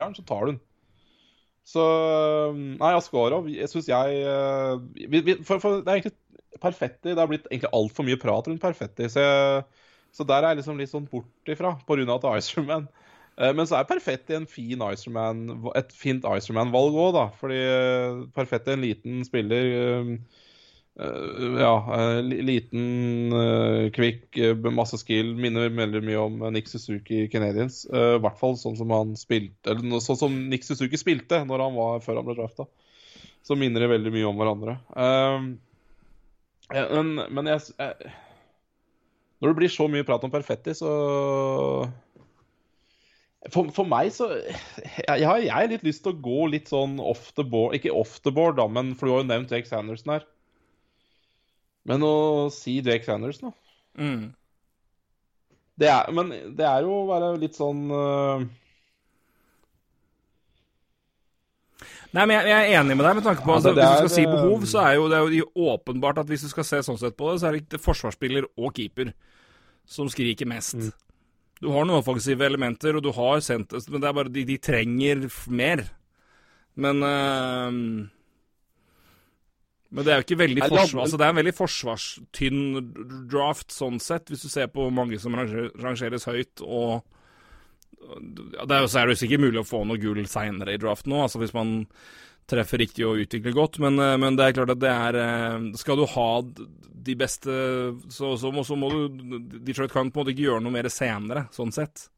Ja, 0.00 0.08
så 0.14 0.24
tar 0.24 0.46
du 0.46 0.52
den. 0.52 0.60
Så 1.66 1.82
Nei, 2.54 2.92
Askarov 2.94 3.48
syns 3.72 3.88
jeg 3.90 4.20
uh, 4.22 5.40
for, 5.42 5.58
for, 5.58 5.80
Det 5.82 5.90
er 5.90 5.98
egentlig 5.98 6.14
Perfetti. 6.62 7.10
Det 7.10 7.20
har 7.20 7.28
blitt 7.28 7.48
egentlig 7.50 7.72
altfor 7.76 8.06
mye 8.06 8.20
prat 8.20 8.46
rundt 8.48 8.62
Perfetti. 8.62 9.10
Så, 9.12 9.24
jeg, 9.24 9.64
så 10.14 10.24
der 10.24 10.44
er 10.44 10.54
jeg 10.54 10.62
liksom 10.62 10.78
litt 10.80 10.92
sånn 10.92 11.08
bort 11.10 11.52
ifra, 11.52 11.74
pga. 11.88 12.06
at 12.14 12.24
er 12.24 12.40
Icerman. 12.40 12.86
Uh, 13.36 13.50
men 13.52 13.66
så 13.68 13.76
er 13.76 13.88
Perfetti 13.90 14.38
en 14.38 14.48
fin 14.48 14.80
Icerman, 14.86 15.50
et 15.76 15.92
fint 15.92 16.24
Icerman-valg 16.24 16.96
òg, 16.96 17.10
da. 17.18 17.26
Fordi 17.40 17.60
uh, 17.60 18.22
Perfetti 18.36 18.72
er 18.72 18.78
en 18.78 18.86
liten 18.86 19.26
spiller. 19.28 19.68
Uh, 20.96 21.58
ja, 21.60 21.72
uh, 21.92 22.22
liten, 22.24 23.34
kvikk, 23.92 24.38
masse 24.72 24.98
skill. 25.02 25.34
Minner 25.36 25.68
veldig 25.68 26.02
mye 26.06 26.22
om 26.22 26.40
Nick 26.54 26.70
Suzuki 26.72 27.26
Canadians. 27.32 27.84
I 27.90 28.16
hvert 28.22 28.40
fall 28.40 28.56
sånn 28.60 28.78
som 28.78 28.92
han 28.94 29.12
spilte 29.20 29.74
Eller 29.74 30.00
sånn 30.04 30.20
som 30.20 30.38
Nick 30.50 30.64
Suzuki 30.64 30.98
spilte 31.00 31.42
når 31.44 31.66
han 31.66 31.76
var 31.76 32.02
før 32.04 32.20
han 32.20 32.28
ble 32.28 32.38
drafta. 32.38 32.68
Så 33.46 33.58
minner 33.58 33.84
de 33.84 33.92
veldig 33.92 34.12
mye 34.14 34.26
om 34.26 34.40
hverandre. 34.40 34.78
men, 36.66 37.12
men 37.30 37.50
jeg, 37.52 37.76
jeg, 37.78 38.10
Når 39.38 39.52
det 39.52 39.58
blir 39.60 39.70
så 39.70 39.86
mye 39.92 40.06
prat 40.08 40.24
om 40.26 40.32
Perfetti, 40.32 40.74
så 40.74 40.90
for, 43.52 43.68
for, 43.70 43.86
meg 43.86 44.10
så 44.14 44.30
jeg, 44.40 45.20
jeg, 45.22 45.50
har 45.52 45.68
litt 45.70 45.84
lyst 45.86 46.02
til 46.02 46.16
å 46.16 46.22
gå 46.22 46.48
litt 46.50 46.70
sånn 46.72 46.96
off 46.98 47.28
the 47.38 47.44
board 47.46 47.76
Ikke 47.78 47.94
off 47.94 48.18
the 48.24 48.32
board, 48.34 48.58
da, 48.58 48.66
men 48.66 48.94
for 48.96 49.06
du 49.06 49.14
har 49.14 49.22
jo 49.22 49.28
nevnt 49.28 49.54
Jake 49.54 49.68
Sanderson 49.70 50.16
her. 50.16 50.26
Men 51.86 52.02
å 52.02 52.14
si 52.54 52.80
Jake 52.80 53.06
Sanders, 53.06 53.38
da 53.42 53.52
mm. 53.98 54.22
det 55.78 55.90
er, 55.92 56.12
Men 56.16 56.32
det 56.58 56.66
er 56.66 56.86
jo 56.86 57.02
å 57.02 57.08
være 57.10 57.34
litt 57.42 57.58
sånn 57.58 57.84
uh... 57.92 58.46
Nei, 62.16 62.22
men 62.24 62.36
jeg, 62.38 62.48
jeg, 62.48 62.56
er 62.56 62.80
enig 62.80 62.94
med 62.96 63.04
deg 63.04 63.16
med 63.18 63.26
tanke 63.26 63.44
på 63.44 63.54
altså, 63.56 63.72
Hvis 63.76 63.84
du 63.84 64.06
skal 64.06 64.12
si 64.14 64.22
behov, 64.30 64.62
så 64.70 64.82
er 64.86 64.94
jo 64.96 65.08
det 65.12 65.16
er 65.18 65.34
jo 65.36 65.48
åpenbart 65.74 66.22
at 66.22 66.30
hvis 66.30 66.46
du 66.46 66.48
skal 66.48 66.64
se 66.64 66.78
sånn 66.86 67.00
sett 67.00 67.16
på 67.18 67.28
det, 67.28 67.40
så 67.42 67.48
er 67.48 67.56
det 67.56 67.64
ikke 67.64 67.82
forsvarsspiller 67.82 68.46
og 68.56 68.70
keeper 68.78 69.10
som 69.86 70.08
skriker 70.10 70.48
mest. 70.48 70.78
Mm. 70.78 70.94
Du 71.60 71.68
har 71.72 71.84
noen 71.84 72.00
offensive 72.00 72.44
elementer, 72.46 72.96
og 72.96 73.04
du 73.04 73.10
har 73.16 73.42
sendt 73.44 73.74
men 73.90 74.00
det 74.00 74.08
er 74.08 74.16
bare 74.16 74.32
de, 74.32 74.46
de 74.48 74.56
trenger 74.62 75.26
mer. 75.52 75.84
Men 76.76 77.04
uh, 77.04 78.08
men 79.90 80.04
det 80.04 80.12
er 80.12 80.20
jo 80.20 80.26
ikke 80.26 80.40
veldig 80.42 80.62
forsvar, 80.66 81.02
altså 81.04 81.18
det 81.20 81.26
er 81.26 81.34
en 81.34 81.40
veldig 81.40 81.56
forsvarstynn 81.56 82.62
draft 83.30 83.74
sånn 83.74 84.00
sett, 84.02 84.32
hvis 84.32 84.42
du 84.46 84.50
ser 84.50 84.70
på 84.72 84.88
mange 84.94 85.20
som 85.22 85.36
rangeres 85.36 86.26
høyt. 86.26 86.64
og 86.64 87.06
det 87.96 88.74
er 88.74 88.84
jo, 88.84 88.90
så 88.90 89.00
er 89.00 89.08
det 89.08 89.16
jo 89.16 89.22
sikkert 89.24 89.44
mulig 89.46 89.60
å 89.62 89.66
få 89.66 89.82
noe 89.86 90.00
gull 90.00 90.26
seinere 90.30 90.74
i 90.74 90.80
draften 90.80 91.14
nå, 91.14 91.24
altså 91.24 91.40
hvis 91.42 91.54
man 91.56 91.78
treffer 92.50 92.78
riktig 92.82 93.06
og 93.06 93.22
utvikler 93.24 93.54
godt. 93.54 93.80
Men, 93.82 93.98
eh, 93.98 94.16
men, 94.20 94.36
det 94.38 94.44
er 94.46 94.58
klart 94.58 94.74
at 94.76 94.82
det 94.82 94.92
er 94.92 95.18
eh, 95.18 95.70
Skal 95.80 95.98
du 95.98 96.04
ha 96.12 96.28
de 97.06 97.14
beste, 97.18 97.56
så, 98.10 98.34
så, 98.38 98.50
må, 98.54 98.64
så 98.66 98.78
må 98.78 98.90
du 98.90 99.18
Detroit 99.62 99.92
kan 99.92 100.10
på 100.10 100.20
en 100.20 100.24
måte 100.24 100.34
ikke 100.34 100.48
gjøre 100.48 100.64
noe 100.64 100.74
mer 100.74 100.88
senere, 100.90 101.46
sånn 101.54 101.74
sett. 101.74 102.08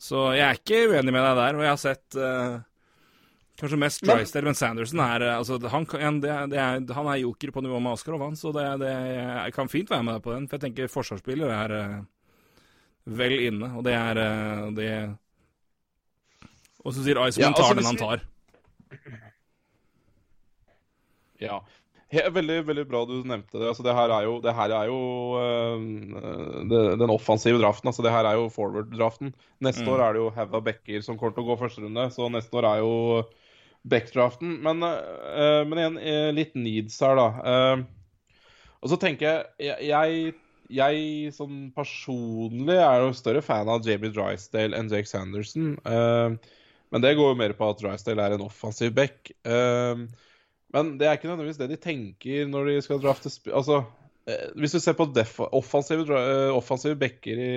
Så 0.00 0.30
jeg 0.36 0.44
er 0.46 0.60
ikke 0.60 0.84
uenig 0.92 1.12
med 1.12 1.24
deg 1.26 1.40
der, 1.40 1.58
og 1.58 1.64
jeg 1.64 1.72
har 1.74 1.80
sett 1.82 2.16
uh, 2.16 2.60
Kanskje 3.58 3.78
mest 3.80 4.04
Drysdale, 4.06 4.44
men, 4.44 4.52
men 4.52 4.58
Sanderson 4.58 5.00
er 5.02 5.24
eh, 5.26 5.36
altså, 5.36 5.56
han, 5.72 6.20
det, 6.22 6.34
det 6.52 6.58
er, 6.62 6.82
han, 6.94 7.08
er 7.10 7.22
joker 7.24 7.50
på 7.50 7.62
nivå 7.64 7.80
med 7.82 7.96
Askarov, 7.96 8.22
han. 8.28 8.36
Så 8.38 8.52
det, 8.54 8.66
det, 8.84 8.92
jeg 8.92 9.54
kan 9.56 9.70
fint 9.72 9.90
være 9.90 10.06
med 10.06 10.14
deg 10.14 10.26
på 10.26 10.34
den. 10.36 10.46
For 10.46 10.58
jeg 10.58 10.68
tenker 10.68 10.92
forsvarsspiller 10.92 11.50
er 11.56 11.74
uh, 11.74 11.96
vel 13.18 13.34
inne, 13.48 13.72
og 13.74 13.82
det 13.88 13.96
er 13.98 14.20
uh, 14.22 14.68
det 14.76 14.92
Og 16.84 16.94
så 16.94 17.02
sier 17.02 17.18
Iceman 17.24 17.48
ja, 17.48 17.50
altså, 17.50 17.64
tar 17.64 17.80
den 17.80 17.90
han 17.90 17.98
tar. 17.98 18.22
Ja. 21.42 21.58
veldig, 22.34 22.60
veldig 22.66 22.86
bra 22.90 23.02
du 23.10 23.16
nevnte 23.26 23.58
det. 23.58 23.66
Altså, 23.72 23.82
det 23.86 23.96
her 23.98 24.14
er 24.20 24.28
jo, 24.28 24.38
det 24.42 24.54
her 24.54 24.76
er 24.76 24.92
jo 24.92 25.02
uh, 25.34 26.62
det, 26.70 26.84
den 27.02 27.10
offensive 27.10 27.58
draften. 27.58 27.90
Altså, 27.90 28.06
det 28.06 28.14
her 28.14 28.30
er 28.30 28.38
jo 28.38 28.46
forward-draften. 28.54 29.34
Neste 29.66 29.82
mm. 29.82 29.92
år 29.96 30.06
er 30.06 30.14
det 30.14 30.24
jo 30.24 30.30
Heva 30.38 30.62
Becker 30.70 31.02
som 31.02 31.18
kommer 31.18 31.34
til 31.34 31.42
å 31.42 31.50
gå 31.50 31.60
første 31.66 31.82
runde, 31.88 32.06
så 32.14 32.30
neste 32.30 32.62
år 32.62 32.70
er 32.70 32.86
jo 32.86 32.94
backdraften. 33.82 34.58
Men, 34.64 34.82
uh, 34.82 35.62
men 35.68 35.80
igjen, 35.80 35.98
uh, 36.02 36.28
litt 36.34 36.54
needs 36.58 36.98
her, 37.04 37.18
da. 37.18 37.28
Uh, 37.42 38.44
og 38.78 38.92
så 38.92 38.98
tenker 39.02 39.26
jeg 39.58 39.80
Jeg, 39.88 40.34
jeg 40.70 41.32
sånn 41.34 41.68
personlig 41.74 42.76
er 42.78 43.02
jo 43.02 43.16
større 43.16 43.42
fan 43.42 43.70
av 43.72 43.86
Jamie 43.86 44.12
Drysdale 44.14 44.76
enn 44.78 44.90
Jake 44.92 45.08
Sanderson. 45.10 45.78
men 45.82 47.02
det 47.02 47.16
går 47.18 47.32
jo 47.32 47.38
mer 47.40 47.54
på 47.58 47.70
at 47.72 47.80
Drysdale 47.80 48.22
er 48.22 48.36
en 48.36 48.44
offensiv 48.44 48.92
back. 48.94 49.32
men 49.42 50.92
det 51.00 51.08
er 51.08 51.16
ikke 51.16 51.26
nødvendigvis 51.26 51.58
det 51.58 51.70
de 51.72 51.80
tenker 51.80 52.46
når 52.46 52.70
de 52.70 52.76
skal 52.84 53.00
drafte 53.02 53.32
Altså, 53.50 53.80
hvis 54.54 54.76
du 54.76 54.78
ser 54.78 54.94
på 54.94 55.08
offensive, 55.48 56.06
offensive 56.54 57.00
backer 57.00 57.42
i 57.48 57.52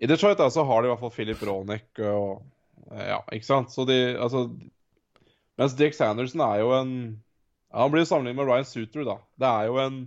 i 0.00 0.08
Detroit 0.08 0.38
da, 0.38 0.50
så 0.50 0.64
har 0.64 0.82
de 0.82 0.88
i 0.88 0.92
hvert 0.92 1.02
fall 1.02 1.12
Philip 1.12 1.42
Ronek 1.44 2.00
og 2.08 2.42
ja, 2.88 3.20
ikke 3.32 3.46
sant? 3.46 3.72
Så 3.74 3.84
de 3.88 3.98
Altså 4.16 4.46
Mens 5.60 5.74
Dick 5.76 5.94
Sanderson 5.96 6.40
er 6.44 6.62
jo 6.62 6.72
en 6.78 6.92
ja, 7.70 7.82
Han 7.82 7.92
blir 7.92 8.06
sammenlignet 8.08 8.40
med 8.40 8.48
Ryan 8.48 8.68
Suter, 8.68 9.04
da. 9.06 9.18
Det 9.38 9.50
er 9.50 9.68
jo 9.70 9.78
en 9.82 10.00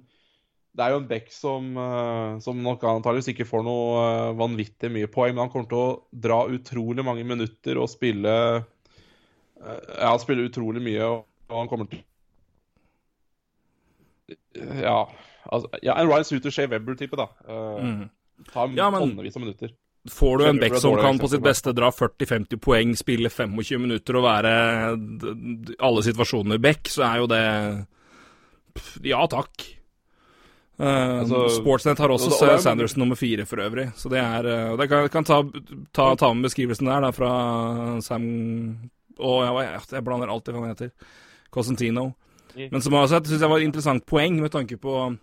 det 0.74 0.82
er 0.82 0.93
jo 0.95 1.03
en 1.03 1.09
back 1.09 1.28
som, 1.30 1.67
uh, 1.78 2.39
som 2.41 2.57
nok 2.65 2.82
antakeligvis 2.89 3.30
ikke 3.30 3.45
får 3.45 3.61
noe 3.65 3.89
uh, 4.01 4.32
vanvittig 4.39 4.89
mye 4.89 5.09
poeng, 5.11 5.36
men 5.36 5.43
han 5.45 5.51
kommer 5.53 5.67
til 5.69 5.78
å 5.78 5.99
dra 6.26 6.39
utrolig 6.49 7.05
mange 7.05 7.26
minutter 7.30 7.78
og 7.78 7.91
spille 7.91 8.34
uh, 8.57 8.63
Ja, 9.61 10.15
spille 10.21 10.47
utrolig 10.49 10.82
mye, 10.82 11.05
og, 11.05 11.28
han 11.53 11.69
kommer 11.69 11.91
til 11.91 12.01
Ja, 14.82 15.05
altså, 15.45 15.69
ja 15.86 15.93
en 16.01 16.09
Ryan 16.09 16.26
Suter, 16.26 16.49
Shay 16.49 16.65
Webber-type, 16.74 17.21
da. 17.21 17.30
Mm. 17.78 18.09
Tar 18.49 18.74
ja, 18.74 18.89
men... 18.89 19.05
tonnevis 19.05 19.38
av 19.38 19.45
minutter. 19.45 19.78
Får 20.11 20.37
du 20.37 20.45
en 20.45 20.59
back 20.59 20.75
som 20.77 20.95
kan 20.99 21.19
på 21.19 21.27
sitt 21.31 21.43
beste 21.43 21.71
dra 21.71 21.87
40-50 21.91 22.59
poeng, 22.59 22.91
spille 22.99 23.29
25 23.31 23.79
minutter 23.79 24.17
og 24.19 24.25
være 24.25 24.51
alle 25.79 26.03
situasjoner 26.03 26.59
back, 26.63 26.91
så 26.91 27.05
er 27.07 27.21
jo 27.21 27.29
det 27.31 27.45
Ja 29.05 29.21
takk. 29.31 29.63
Uh, 30.81 31.21
altså, 31.21 31.43
Sportsnett 31.53 32.01
har 32.01 32.11
også 32.11 32.33
og 32.33 32.59
Sanderson 32.59 33.03
nummer 33.03 33.15
fire 33.15 33.45
for 33.45 33.61
øvrig, 33.61 33.91
så 33.95 34.09
det 34.09 34.19
er 34.19 34.47
uh, 34.49 34.77
det 34.79 34.89
kan, 34.89 35.05
kan 35.13 35.27
ta, 35.27 35.37
ta, 35.93 36.07
ta, 36.17 36.31
med 36.33 36.49
beskrivelsen 36.49 36.89
der 36.89 37.05
da, 37.05 37.11
fra 37.13 37.33
Sam 38.01 38.25
Og 39.21 39.43
jeg, 39.45 39.81
jeg 39.93 40.03
blander 40.03 40.33
alltid 40.33 40.55
hva 40.55 40.65
han 40.65 40.73
heter. 40.73 40.89
Cosentino. 41.53 42.09
Men 42.57 42.81
som 42.81 42.95
også 42.97 43.21
syns 43.21 43.39
jeg 43.39 43.49
var 43.49 43.61
et 43.61 43.67
interessant 43.69 44.05
poeng 44.09 44.41
med 44.41 44.51
tanke 44.51 44.79
på 44.81 45.13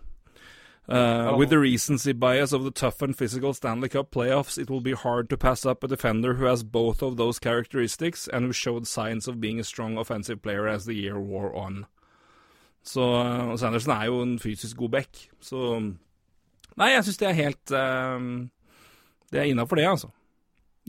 Uh, 0.90 1.36
with 1.36 1.50
the 1.50 1.58
recency 1.58 2.12
bias 2.12 2.52
of 2.52 2.64
the 2.64 2.70
tough 2.72 3.00
and 3.00 3.16
physical 3.16 3.54
Stanley 3.54 3.88
Cup 3.88 4.10
playoffs, 4.10 4.58
it 4.58 4.68
will 4.68 4.80
be 4.80 4.92
hard 4.92 5.30
to 5.30 5.36
pass 5.36 5.64
up 5.64 5.84
a 5.84 5.88
defender 5.88 6.34
who 6.34 6.46
has 6.46 6.64
both 6.64 7.00
of 7.00 7.16
those 7.16 7.38
characteristics 7.38 8.26
and 8.26 8.44
who 8.44 8.52
showed 8.52 8.88
signs 8.88 9.28
of 9.28 9.40
being 9.40 9.60
a 9.60 9.64
strong 9.64 9.96
offensive 9.96 10.42
player 10.42 10.66
as 10.66 10.86
the 10.86 10.94
year 10.94 11.20
wore 11.20 11.54
on. 11.54 11.86
Så 12.82 13.00
uh, 13.00 13.56
Sanderson 13.56 13.92
er 13.92 14.04
jo 14.04 14.22
en 14.22 14.38
fysisk 14.38 14.76
god 14.76 14.88
back, 14.88 15.28
så 15.40 15.78
Nei, 16.76 16.88
jeg 16.94 17.04
syns 17.04 17.18
det 17.18 17.28
er 17.28 17.32
helt 17.32 17.70
uh, 17.70 18.46
Det 19.32 19.40
er 19.40 19.44
innafor 19.44 19.76
det, 19.76 19.86
altså. 19.86 20.08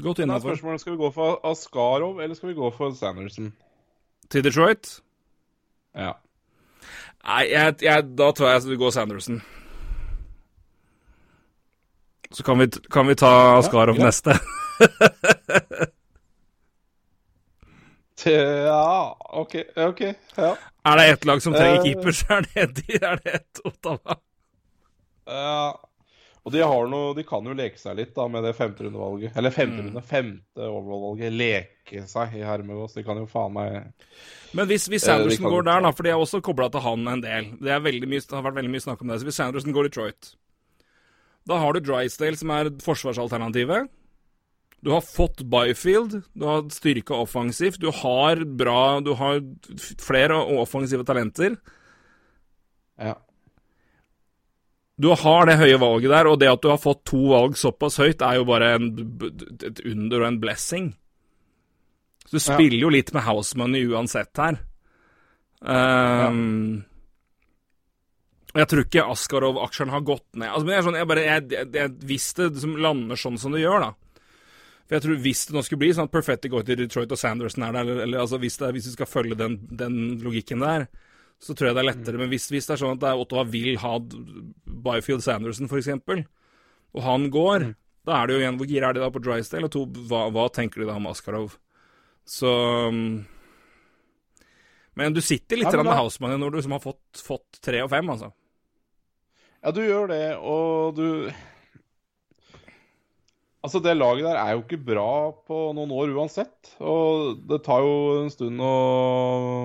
Godt 0.02 0.20
innafor. 0.20 0.56
Spørsmålet 0.56 0.82
skal 0.82 0.93
vi 0.93 0.97
gå 0.97 1.12
for 1.12 1.39
Askarov, 1.45 2.20
eller 2.20 2.36
skal 2.36 2.49
vi 2.49 2.54
gå 2.54 2.70
for 2.72 2.93
Sanderson? 2.93 3.54
Til 4.30 4.43
Detroit? 4.43 5.02
Ja. 5.95 6.12
Nei, 7.26 7.52
jeg, 7.52 7.76
jeg, 7.82 8.04
da 8.18 8.32
tror 8.32 8.49
jeg 8.49 8.70
vi 8.70 8.76
går 8.76 8.89
Sanderson. 8.89 9.41
Så 12.32 12.43
kan 12.43 12.59
vi, 12.59 12.67
kan 12.67 13.07
vi 13.07 13.15
ta 13.15 13.57
Askarov 13.57 13.97
ja, 13.99 14.05
neste. 14.05 14.39
ja, 18.25 19.17
OK. 19.29 19.55
ok, 19.75 20.01
ja. 20.36 20.57
Er 20.84 20.97
det 20.97 21.09
ett 21.09 21.25
lag 21.25 21.41
som 21.41 21.53
trenger 21.53 21.77
uh, 21.77 21.84
keeper, 21.84 22.11
så 22.11 22.34
er 22.38 22.41
det, 22.53 22.65
de, 22.79 22.93
er 23.01 23.21
det 23.23 23.34
et 23.41 23.59
Ottawa. 23.65 24.15
Ja. 25.25 25.79
Og 26.41 26.53
de, 26.55 26.61
har 26.65 26.88
noe, 26.89 27.11
de 27.13 27.21
kan 27.27 27.45
jo 27.45 27.53
leke 27.53 27.77
seg 27.77 27.99
litt 27.99 28.15
da 28.15 28.25
med 28.32 28.41
det 28.47 28.55
femte 28.57 28.88
rundevalget. 28.88 29.36
Eller 29.38 29.53
femte 29.53 29.84
mm. 29.86 29.99
femte 30.01 30.65
overall-valget. 30.65 31.36
Leke 31.38 32.05
seg 32.09 32.34
i 32.39 32.41
hermegås. 32.45 32.95
De 32.97 33.03
kan 33.05 33.19
jo 33.21 33.27
faen 33.29 33.53
meg 33.53 33.91
Men 34.57 34.65
hvis, 34.71 34.88
hvis 34.89 35.05
eh, 35.05 35.11
Sanderson 35.11 35.51
går 35.51 35.67
der, 35.69 35.84
da, 35.86 35.91
for 35.93 36.07
de 36.07 36.15
har 36.15 36.23
også 36.23 36.41
kobla 36.41 36.71
til 36.73 36.82
han 36.82 37.05
en 37.11 37.21
del 37.21 37.51
Det, 37.61 37.77
mye, 37.84 38.23
det 38.25 38.34
har 38.34 38.47
vært 38.47 38.57
veldig 38.57 38.73
mye 38.73 38.86
snakk 38.88 39.03
om 39.05 39.13
det. 39.13 39.19
Så 39.21 39.29
hvis 39.29 39.38
Sanderson 39.38 39.75
går 39.75 39.91
Detroit 39.91 40.34
da 41.49 41.57
har 41.57 41.73
du 41.73 41.81
Drysdale, 41.83 42.37
som 42.37 42.53
er 42.53 42.69
forsvarsalternativet. 42.83 43.89
Du 44.81 44.91
har 44.93 45.01
fått 45.05 45.43
Byfield, 45.45 46.21
du 46.33 46.45
har 46.45 46.63
styrka 46.73 47.13
offensivt, 47.21 47.79
du 47.81 47.91
har 47.93 48.41
bra 48.45 48.99
Du 48.99 49.13
har 49.13 49.41
flere 50.01 50.39
offensive 50.57 51.05
talenter. 51.05 51.57
Ja. 52.97 53.15
Du 55.01 55.09
har 55.17 55.45
det 55.49 55.57
høye 55.57 55.77
valget 55.81 56.13
der, 56.13 56.29
og 56.29 56.39
det 56.41 56.49
at 56.49 56.61
du 56.61 56.69
har 56.69 56.81
fått 56.81 57.05
to 57.09 57.21
valg 57.31 57.57
såpass 57.57 57.97
høyt, 58.01 58.21
er 58.21 58.37
jo 58.37 58.45
bare 58.49 58.73
en, 58.77 58.89
et 59.65 59.81
under 59.85 60.21
og 60.21 60.27
en 60.27 60.41
blessing. 60.41 60.91
Så 62.25 62.37
du 62.37 62.43
spiller 62.43 62.77
ja. 62.77 62.83
jo 62.85 62.91
litt 62.93 63.09
med 63.13 63.25
house 63.25 63.57
money 63.57 63.85
uansett 63.89 64.37
her. 64.37 64.59
Um, 65.61 65.73
ja. 65.73 66.90
Jeg 68.52 68.68
tror 68.68 68.84
ikke 68.84 69.04
Askarov-aksjen 69.14 69.91
har 69.93 70.04
gått 70.04 70.26
ned. 70.36 70.49
Altså, 70.49 70.68
men 70.68 70.76
jeg, 70.76 70.86
sånn, 70.88 70.97
jeg 70.99 71.08
bare, 71.08 71.22
jeg, 71.24 71.68
jeg, 71.78 71.91
Hvis 72.10 72.26
det 72.36 72.49
liksom 72.49 72.74
lander 72.84 73.20
sånn 73.20 73.38
som 73.39 73.56
det 73.56 73.62
gjør, 73.64 73.86
da 73.86 74.26
For 74.84 74.97
jeg 74.97 75.06
tror 75.06 75.22
Hvis 75.24 75.43
det 75.47 75.56
nå 75.56 75.64
skulle 75.64 75.84
bli 75.86 75.91
sånn 75.95 76.10
at 76.10 76.16
Perfetti 76.16 76.52
går 76.52 76.66
til 76.68 76.82
Detroit 76.82 77.16
og 77.16 77.22
Sanderson 77.22 77.64
er 77.68 77.78
der, 77.78 77.86
eller, 77.86 78.04
eller 78.08 78.26
altså, 78.26 78.41
hvis, 78.41 78.60
det, 78.60 78.74
hvis 78.76 78.89
vi 78.89 78.95
skal 78.97 79.10
følge 79.10 79.39
den, 79.39 79.56
den, 79.72 80.02
logikken 80.26 80.66
der, 80.66 80.89
så 81.41 81.56
tror 81.56 81.72
jeg 81.72 81.78
det 81.78 81.84
er 81.86 81.89
lettere. 81.93 82.20
Men 82.20 82.32
hvis, 82.34 82.49
hvis 82.52 82.68
det 82.68 82.76
er 82.76 82.82
sånn 82.84 82.99
at 82.99 83.08
Ottawa 83.24 83.45
vil 83.49 83.80
ha 83.82 83.93
Byfield 84.02 85.24
Sanderson, 85.26 85.72
f.eks., 85.72 86.28
og 86.91 87.06
han 87.06 87.30
går, 87.32 87.70
mm. 87.70 87.76
da 88.10 88.18
er 88.18 88.28
det 88.28 88.36
jo 88.36 88.41
igjen 88.41 88.58
Hvor 88.60 88.68
gira 88.68 88.89
er 88.89 88.97
de 88.97 89.04
da 89.06 89.08
på 89.16 89.22
Drysdale? 89.24 89.70
Og 89.70 89.72
to, 89.72 89.86
hva, 90.10 90.26
hva, 90.36 90.49
tenker 90.52 90.84
de 90.84 90.89
da 90.89 90.97
om 90.99 91.08
Askarov? 91.08 91.56
Så 92.28 92.52
um, 92.91 93.22
Men 94.99 95.16
du 95.16 95.22
sitter 95.24 95.62
litt 95.62 95.72
ja, 95.72 95.80
med 95.80 95.95
Houseman 95.95 96.36
når 96.41 96.58
du 96.58 96.62
som 96.66 96.76
har 96.76 96.84
fått, 96.84 97.24
fått 97.24 97.62
tre 97.64 97.80
og 97.86 97.93
fem, 97.93 98.12
altså. 98.12 98.34
Ja, 99.62 99.72
du 99.74 99.82
gjør 99.86 100.09
det, 100.09 100.26
og 100.41 100.97
du 100.97 101.32
Altså, 103.62 103.78
det 103.78 103.93
laget 103.93 104.26
der 104.26 104.39
er 104.41 104.55
jo 104.55 104.64
ikke 104.64 104.80
bra 104.82 105.30
på 105.45 105.57
noen 105.78 105.91
år 105.93 106.16
uansett. 106.18 106.72
Og 106.82 107.43
det 107.45 107.59
tar 107.68 107.84
jo 107.86 108.24
en 108.24 108.32
stund 108.34 108.57
å 108.57 108.72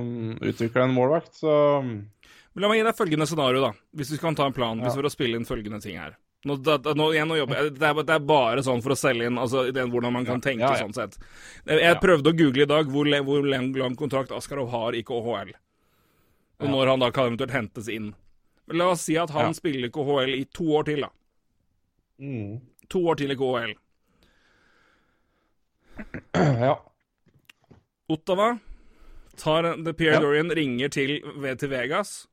um, 0.04 0.34
utvikle 0.36 0.84
en 0.84 0.92
målvakt, 0.92 1.32
så 1.40 1.54
Men 1.80 2.60
La 2.60 2.68
meg 2.68 2.82
gi 2.82 2.84
deg 2.84 2.98
følgende 2.98 3.28
scenario, 3.28 3.62
da. 3.64 3.72
Hvis 3.96 4.12
vi 4.12 4.20
kan 4.20 4.36
ta 4.36 4.46
en 4.48 4.56
plan. 4.56 4.76
Ja. 4.76 4.84
Hvis 4.84 4.98
vi 4.98 5.04
får 5.06 5.14
spille 5.14 5.40
inn 5.40 5.48
følgende 5.48 5.80
ting 5.80 5.96
her. 6.00 6.12
Nå, 6.46 6.58
da, 6.60 6.76
nå, 6.92 7.08
igjen, 7.16 7.26
nå 7.28 7.40
jobber, 7.40 7.72
det, 7.72 7.88
er, 7.88 8.02
det, 8.04 8.12
er, 8.18 8.28
bare 8.28 8.62
sånn 8.62 8.84
for 8.84 8.94
å 8.94 8.98
selge 9.00 9.26
inn 9.26 9.40
altså, 9.40 9.64
den, 9.74 9.88
hvordan 9.90 10.14
man 10.14 10.28
kan 10.28 10.38
ja. 10.38 10.44
tenke 10.44 10.68
ja, 10.68 10.76
sånn 10.78 10.94
sett. 10.94 11.16
Jeg, 11.64 11.80
jeg 11.80 11.98
prøvde 12.04 12.30
å 12.30 12.36
google 12.36 12.66
i 12.66 12.70
dag 12.70 12.92
hvor, 12.92 13.10
hvor 13.26 13.48
lang 13.48 13.96
kontrakt 13.98 14.36
Askarov 14.36 14.68
har 14.76 14.94
i 14.94 15.02
KHL. 15.08 15.56
Og 16.62 16.70
når 16.70 16.92
han 16.92 17.02
da 17.02 17.10
kan 17.12 17.32
eventuelt 17.32 17.56
hentes 17.56 17.88
inn. 17.92 18.12
Men 18.66 18.78
la 18.78 18.90
oss 18.94 19.04
si 19.06 19.16
at 19.18 19.30
han 19.30 19.54
spiller 19.54 19.90
KHL 19.94 20.34
i 20.34 20.44
to 20.54 20.66
år 20.78 20.86
til, 20.88 21.04
da. 21.06 21.10
Mm. 22.18 22.60
To 22.90 23.02
år 23.10 23.18
til 23.20 23.34
i 23.34 23.38
KHL. 23.38 23.74
Ja. 26.36 26.74
Ottawa 28.12 28.58
tar 29.36 29.68
The 29.84 29.92
Pierre 29.96 30.18
ja. 30.18 30.20
Dorian 30.20 30.52
ringer 30.52 30.88
til, 30.88 31.18
til 31.58 31.70
Vegas. 31.70 32.26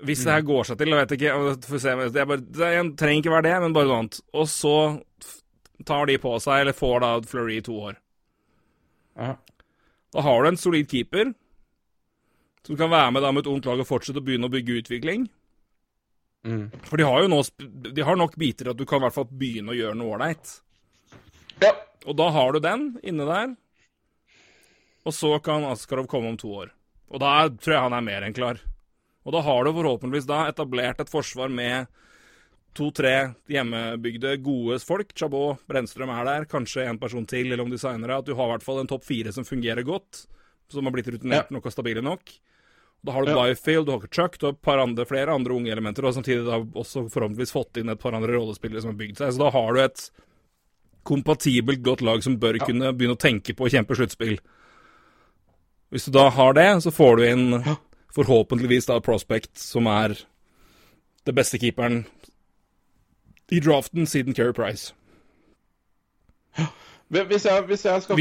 Hvis 0.00 0.24
det 0.24 0.32
her 0.32 0.46
går 0.48 0.64
seg 0.64 0.78
til, 0.80 0.88
jeg 0.88 0.96
vet 1.02 1.12
ikke 1.12 1.34
Får 1.68 1.82
se, 1.82 1.94
det, 2.14 2.24
bare, 2.28 2.40
det 2.40 2.70
trenger 2.98 3.20
ikke 3.20 3.34
være 3.34 3.46
det, 3.50 3.54
men 3.60 3.76
bare 3.76 3.88
noe 3.90 3.98
annet. 4.00 4.20
Og 4.32 4.48
så 4.48 4.76
tar 5.86 6.08
de 6.08 6.16
på 6.20 6.32
seg, 6.40 6.62
eller 6.62 6.76
får 6.76 7.04
da 7.04 7.12
Fleury 7.28 7.58
i 7.58 7.64
to 7.64 7.76
år. 7.90 8.00
Ja. 9.20 9.34
Da 10.14 10.24
har 10.24 10.42
du 10.42 10.48
en 10.48 10.58
solid 10.58 10.88
keeper 10.90 11.34
som 12.66 12.76
kan 12.76 12.90
være 12.92 13.12
med 13.14 13.24
da 13.24 13.32
med 13.32 13.44
et 13.44 13.52
ungt 13.52 13.68
lag 13.68 13.80
og 13.82 13.88
fortsette 13.88 14.20
å 14.20 14.24
begynne 14.24 14.50
å 14.50 14.52
bygge 14.52 14.80
utvikling. 14.82 15.28
Mm. 16.46 16.70
For 16.88 16.96
de 16.96 17.04
har 17.04 17.20
jo 17.20 17.28
nå 17.28 17.42
De 17.92 18.00
har 18.00 18.16
nok 18.16 18.32
biter 18.40 18.70
at 18.72 18.78
du 18.78 18.86
kan 18.88 19.02
i 19.02 19.04
hvert 19.04 19.16
fall 19.18 19.28
begynne 19.28 19.74
å 19.74 19.76
gjøre 19.76 19.98
noe 19.98 20.16
ålreit. 20.16 20.54
Ja. 21.60 21.74
Og 22.08 22.16
da 22.16 22.30
har 22.32 22.52
du 22.52 22.62
den 22.64 22.86
inne 23.04 23.26
der. 23.28 23.54
Og 25.04 25.16
så 25.16 25.34
kan 25.44 25.66
Askarov 25.68 26.08
komme 26.08 26.32
om 26.32 26.38
to 26.40 26.52
år. 26.62 26.72
Og 27.10 27.20
da 27.20 27.48
tror 27.50 27.74
jeg 27.74 27.84
han 27.86 27.96
er 27.96 28.06
mer 28.06 28.24
enn 28.24 28.36
klar. 28.36 28.60
Og 29.26 29.34
da 29.34 29.42
har 29.44 29.64
du 29.64 29.72
forhåpentligvis 29.76 30.28
da 30.28 30.46
etablert 30.48 31.00
et 31.02 31.12
forsvar 31.12 31.52
med 31.52 31.90
to-tre 32.76 33.32
hjemmebygde, 33.50 34.36
gode 34.44 34.78
folk. 34.86 35.12
Chabot, 35.16 35.60
Brennstrøm 35.68 36.12
er 36.14 36.28
der, 36.28 36.46
kanskje 36.50 36.86
en 36.86 37.00
person 37.00 37.26
til 37.28 37.50
eller 37.50 37.64
om 37.64 37.72
designere. 37.72 38.20
At 38.20 38.28
du 38.28 38.36
har 38.36 38.48
i 38.48 38.54
hvert 38.54 38.66
fall 38.66 38.82
en 38.82 38.90
topp 38.90 39.04
fire 39.08 39.34
som 39.34 39.46
fungerer 39.46 39.84
godt, 39.86 40.24
som 40.72 40.86
har 40.86 40.94
blitt 40.94 41.10
rutinert 41.10 41.50
ja. 41.50 41.56
nok 41.56 41.68
og 41.68 41.74
stabile 41.74 42.02
nok. 42.04 42.32
Da 43.02 43.14
har 43.16 43.24
du 43.24 43.32
ja. 43.32 43.42
Byfield, 43.42 43.86
du 43.88 43.92
har 43.94 44.08
Chuck, 44.12 44.38
du 44.38 44.46
har 44.46 44.52
et 44.52 44.62
par 44.62 44.80
andre, 44.82 45.06
flere 45.08 45.32
andre 45.32 45.54
unge 45.56 45.72
elementer, 45.72 46.04
og 46.04 46.14
samtidig 46.14 46.44
da 46.44 46.58
også 46.60 47.06
forhåpentligvis 47.08 47.54
fått 47.54 47.80
inn 47.80 47.92
et 47.92 48.00
par 48.00 48.16
andre 48.16 48.34
rollespillere 48.34 48.82
som 48.84 48.92
har 48.92 48.98
bygd 49.00 49.22
seg. 49.22 49.32
Så 49.32 49.40
da 49.40 49.52
har 49.54 49.72
du 49.72 49.82
et 49.84 50.02
kompatibelt 51.08 51.80
godt 51.84 52.04
lag 52.04 52.24
som 52.24 52.36
bør 52.40 52.60
ja. 52.60 52.66
kunne 52.68 52.92
begynne 52.92 53.16
å 53.16 53.20
tenke 53.20 53.56
på 53.56 53.66
å 53.66 53.72
kjempe 53.72 53.96
sluttspill. 53.96 54.36
Hvis 55.90 56.06
du 56.06 56.12
da 56.14 56.28
har 56.30 56.54
det, 56.58 56.68
så 56.84 56.92
får 56.94 57.16
du 57.16 57.24
inn 57.26 57.46
forhåpentligvis 58.14 58.90
da 58.90 59.00
Prospect, 59.02 59.54
som 59.58 59.88
er 59.90 60.18
det 61.26 61.34
beste 61.36 61.58
keeperen 61.62 62.04
i 63.50 63.58
draften 63.64 64.06
siden 64.06 64.36
Keri 64.36 64.54
Price. 64.54 64.92
Hvis 67.10 67.44
jeg, 67.44 67.62
hvis 67.66 67.84
jeg 67.84 68.02
skal 68.04 68.14
få 68.14 68.20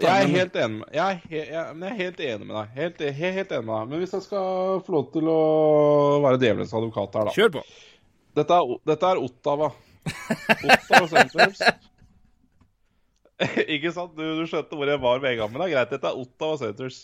Jeg 0.00 0.22
er 0.24 0.30
helt 0.32 0.54
enig 0.56 0.78
med 0.78 0.94
jeg 0.96 1.04
er, 1.04 1.18
he, 1.28 1.40
jeg, 1.40 1.48
jeg 1.52 1.88
er 1.90 1.98
helt 1.98 2.20
enig 2.24 2.46
med 2.46 2.54
deg. 2.56 2.70
Helt, 2.78 3.02
helt, 3.02 3.34
helt, 3.36 3.50
enig 3.52 3.66
med 3.66 3.74
deg. 3.74 3.90
Men 3.90 4.00
hvis 4.00 4.14
jeg 4.16 4.24
skal 4.24 4.80
få 4.86 4.94
lov 4.94 5.10
til 5.12 5.28
å 5.28 5.40
være 6.24 6.40
djevelens 6.40 6.72
advokat 6.72 7.18
her, 7.18 7.28
da 7.28 7.34
Kjør 7.36 7.52
på. 7.58 7.64
Dette 8.40 8.56
er, 8.56 8.72
dette 8.88 9.10
er 9.10 9.20
Ottawa. 9.20 9.68
Ottawa 10.56 11.10
Sentrums. 11.12 11.60
Ikke 13.76 13.92
sant? 13.92 14.16
Du, 14.16 14.24
du, 14.24 14.44
skjønte 14.48 14.80
hvor 14.80 14.88
jeg 14.88 15.02
var 15.04 15.20
med 15.20 15.34
en 15.34 15.42
gang. 15.42 15.52
Men 15.52 15.60
det 15.60 15.68
er 15.68 15.74
greit. 15.76 15.92
Dette 15.92 16.08
er 16.08 16.24
Ottawa 16.24 16.60
Centers. 16.62 17.02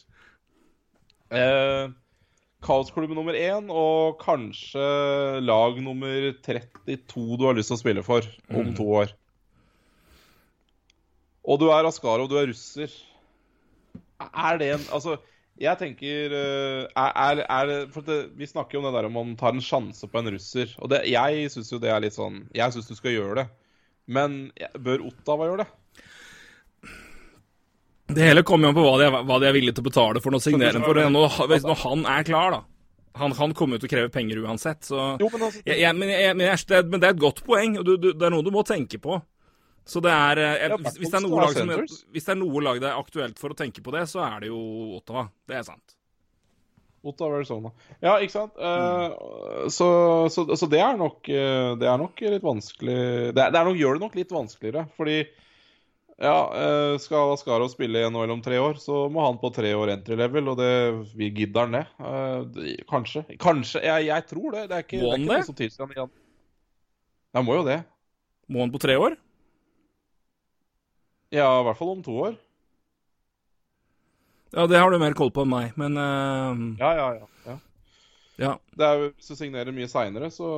Eh, 1.32 1.92
Kaosklubb 2.62 3.12
nummer 3.12 3.36
én 3.36 3.68
og 3.68 4.20
kanskje 4.22 4.84
lag 5.42 5.80
nummer 5.82 6.28
32 6.46 7.36
du 7.36 7.48
har 7.48 7.56
lyst 7.58 7.72
til 7.72 7.76
å 7.76 7.80
spille 7.80 8.04
for 8.06 8.28
om 8.52 8.70
mm. 8.70 8.76
to 8.78 8.86
år. 9.02 9.12
Og 11.42 11.58
du 11.58 11.68
er 11.74 11.88
Askarov, 11.88 12.28
du 12.30 12.38
er 12.38 12.48
russer. 12.50 12.92
Er 14.22 14.58
det 14.60 14.70
en 14.76 14.84
Altså, 14.94 15.16
jeg 15.60 15.78
tenker 15.78 16.34
eh, 16.38 16.84
er, 16.96 17.42
er, 17.42 17.72
For 17.92 18.06
det, 18.06 18.20
vi 18.38 18.48
snakker 18.48 18.78
jo 18.78 18.82
om 18.82 18.88
det 18.88 18.94
der 18.96 19.08
om 19.10 19.18
man 19.18 19.34
tar 19.36 19.54
en 19.54 19.64
sjanse 19.64 20.06
på 20.08 20.22
en 20.22 20.30
russer. 20.34 20.72
Og 20.78 20.90
det, 20.92 21.04
jeg 21.10 21.50
syns 21.52 21.72
jo 21.72 21.80
det 21.82 21.90
er 21.92 22.02
litt 22.02 22.16
sånn 22.16 22.44
Jeg 22.54 22.74
syns 22.74 22.90
du 22.90 22.96
skal 22.98 23.16
gjøre 23.16 23.42
det. 23.42 23.46
Men 24.06 24.50
bør 24.78 25.06
Ottawa 25.10 25.50
gjøre 25.50 25.64
det? 25.64 25.70
Det 28.12 28.26
hele 28.26 28.42
kommer 28.44 28.68
jo 28.68 28.72
an 28.72 28.76
på 28.76 28.84
hva 28.84 28.96
de, 29.00 29.06
er, 29.06 29.24
hva 29.24 29.38
de, 29.40 29.48
er, 29.48 29.54
villige 29.56 29.76
til 29.78 29.84
å 29.84 29.88
betale 29.88 30.20
for 30.20 30.36
å 30.36 30.40
signere 30.42 30.82
for. 30.82 30.98
Når, 31.14 31.36
når 31.64 31.78
han 31.84 32.04
er 32.12 32.26
klar, 32.28 32.56
da. 32.56 32.60
Han, 33.20 33.34
han 33.36 33.52
kommer 33.56 33.76
jo 33.76 33.82
til 33.82 33.90
å 33.90 33.92
kreve 33.92 34.10
penger 34.12 34.40
uansett, 34.40 34.86
så 34.88 34.96
jo, 35.20 35.28
men, 35.28 35.42
altså, 35.44 35.60
jeg, 35.66 35.82
jeg, 35.82 35.96
men, 35.98 36.12
jeg, 36.12 36.36
men, 36.38 36.48
men, 36.88 37.00
det 37.02 37.08
er 37.10 37.12
et 37.12 37.20
godt 37.20 37.42
poeng, 37.44 37.74
og 37.80 37.84
du, 37.84 37.90
du, 38.00 38.06
det 38.16 38.24
er 38.24 38.32
noe 38.32 38.44
du 38.44 38.48
må 38.54 38.64
tenke 38.64 38.96
på. 39.04 39.18
Så 39.84 40.00
det 40.04 40.12
er, 40.14 40.38
jeg, 40.38 40.70
ja, 40.70 40.76
hvis, 40.78 41.10
det 41.10 41.18
er 41.18 41.24
noe 41.24 41.40
lag 41.42 41.56
som, 41.56 41.72
hvis 42.14 42.28
det 42.28 42.32
er 42.36 42.38
noe 42.38 42.62
lag 42.62 42.78
det 42.82 42.86
er 42.86 43.00
aktuelt 43.00 43.40
for 43.42 43.50
å 43.50 43.58
tenke 43.58 43.82
på 43.82 43.94
det, 43.94 44.04
så 44.10 44.22
er 44.24 44.44
det 44.44 44.52
jo 44.52 44.60
Ottawa. 45.00 45.26
Det 45.48 45.58
er 45.58 45.66
sant. 45.66 45.96
Ottawa 47.02 47.40
Arizona. 47.40 47.72
Ja, 47.98 48.14
ikke 48.22 48.36
sant. 48.36 48.54
Mm. 48.54 48.62
Uh, 48.62 49.68
så, 49.74 49.88
så, 50.30 50.46
så, 50.54 50.68
det 50.70 50.78
er 50.78 50.98
nok 50.98 51.26
eh, 51.26 51.72
Det 51.80 51.88
er 51.90 51.98
nok 51.98 52.20
litt 52.22 52.44
vanskelig 52.46 52.98
Det, 53.34 53.40
er, 53.42 53.50
det 53.50 53.58
er 53.58 53.66
nok, 53.66 53.78
gjør 53.80 53.98
det 53.98 54.04
nok 54.04 54.18
litt 54.20 54.34
vanskeligere, 54.34 54.84
fordi 54.98 55.22
ja, 56.22 56.36
skal 57.02 57.32
Askarov 57.32 57.72
spille 57.72 57.98
i 57.98 58.06
NHL 58.06 58.30
om 58.30 58.42
tre 58.44 58.60
år, 58.62 58.76
så 58.78 59.08
må 59.10 59.24
han 59.24 59.40
på 59.40 59.48
tre 59.56 59.72
år 59.74 59.90
entry 59.96 60.14
level, 60.20 60.52
og 60.52 60.60
det 60.60 60.74
vi 61.18 61.32
gidder 61.34 61.66
han 61.66 61.74
det. 61.74 62.84
Kanskje. 62.86 63.24
Kanskje. 63.42 63.80
Jeg, 63.82 64.04
jeg, 64.06 64.26
tror 64.30 64.54
det. 64.54 64.62
Det 64.70 64.76
er 64.76 64.84
ikke, 64.84 65.00
må 65.02 65.16
han 65.16 65.24
det? 65.26 65.40
Er 65.40 65.42
ikke 65.48 65.56
det? 65.58 65.96
Igjen. 65.96 66.12
han 67.34 67.48
må 67.48 67.56
jo 67.58 67.64
det. 67.66 67.80
Må 68.46 68.62
han 68.62 68.74
på 68.76 68.82
tre 68.84 68.94
år? 69.02 69.18
Ja, 71.32 71.48
i 71.60 71.64
hvert 71.64 71.78
fall 71.78 71.94
om 71.94 72.02
to 72.04 72.16
år. 72.28 72.34
Ja, 74.52 74.66
det 74.68 74.80
har 74.82 74.92
du 74.92 74.98
mer 75.00 75.14
koll 75.16 75.32
på 75.32 75.46
enn 75.46 75.52
meg, 75.52 75.72
men 75.80 75.96
uh... 75.96 76.58
ja, 76.76 76.90
ja, 76.98 77.06
ja, 77.16 77.28
ja, 77.48 77.56
ja. 78.42 78.52
Det 78.76 78.84
er 78.84 79.00
jo, 79.00 79.06
Hvis 79.14 79.32
du 79.32 79.38
signerer 79.38 79.72
mye 79.72 79.88
seinere, 79.88 80.28
så, 80.34 80.50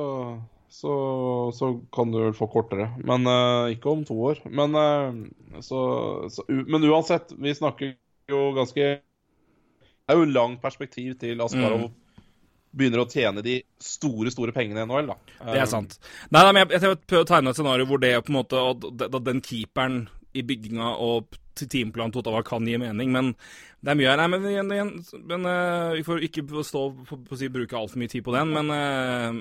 så, 0.67 0.95
så, 1.55 1.69
kan 1.95 2.11
du 2.11 2.19
vel 2.25 2.35
få 2.35 2.49
kortere. 2.51 2.89
Men 3.07 3.23
uh, 3.23 3.71
ikke 3.71 3.93
om 3.93 4.03
to 4.07 4.17
år. 4.33 4.43
Men, 4.51 4.75
uh, 4.75 5.61
så, 5.63 5.79
men 6.51 6.89
uansett, 6.91 7.31
vi 7.39 7.55
snakker 7.55 7.95
jo 8.27 8.49
ganske 8.57 8.89
Det 8.99 10.11
er 10.11 10.19
jo 10.19 10.27
langt 10.27 10.59
perspektiv 10.63 11.15
til 11.21 11.39
Askarov. 11.45 11.87
Mm 11.87 12.01
begynner 12.75 13.03
å 13.03 13.07
tjene 13.07 13.39
de 13.39 13.59
store 13.79 14.31
store 14.33 14.51
pengene 14.55 14.83
i 14.83 14.87
NHL. 14.87 15.11
da. 15.13 15.15
Det 15.53 15.61
er 15.63 15.69
sant. 15.71 15.97
Nei, 16.27 16.41
nei 16.41 16.51
men 16.51 16.65
jeg, 16.65 16.81
jeg 16.83 16.99
prøver 17.07 17.23
å 17.23 17.29
tegne 17.29 17.53
et 17.53 17.59
scenario 17.59 17.87
hvor 17.89 18.01
det 18.03 18.11
på 18.25 18.33
en 18.33 18.39
måte, 18.41 18.63
at 19.07 19.15
den 19.29 19.39
keeperen 19.45 20.01
i 20.35 20.43
bygginga 20.45 20.91
og 21.01 21.37
teamplan 21.55 22.11
til 22.11 22.21
Ottawa 22.21 22.43
kan 22.45 22.67
gi 22.67 22.77
mening, 22.79 23.11
men 23.13 23.31
det 23.79 23.93
er 23.93 23.99
mye 23.99 24.09
her. 24.09 24.19
Nei, 24.19 24.27
men, 24.33 24.47
igjen, 24.51 24.73
igjen, 24.75 24.93
men 25.29 25.47
uh, 25.47 25.95
Vi 25.95 26.03
får 26.07 26.27
ikke 26.27 26.45
stå 26.67 26.83
på, 27.07 27.19
på 27.27 27.39
si, 27.39 27.49
bruke 27.53 27.77
altfor 27.79 28.01
mye 28.01 28.11
tid 28.11 28.25
på 28.25 28.35
den, 28.35 28.53
men 28.55 28.71
uh, 28.73 29.31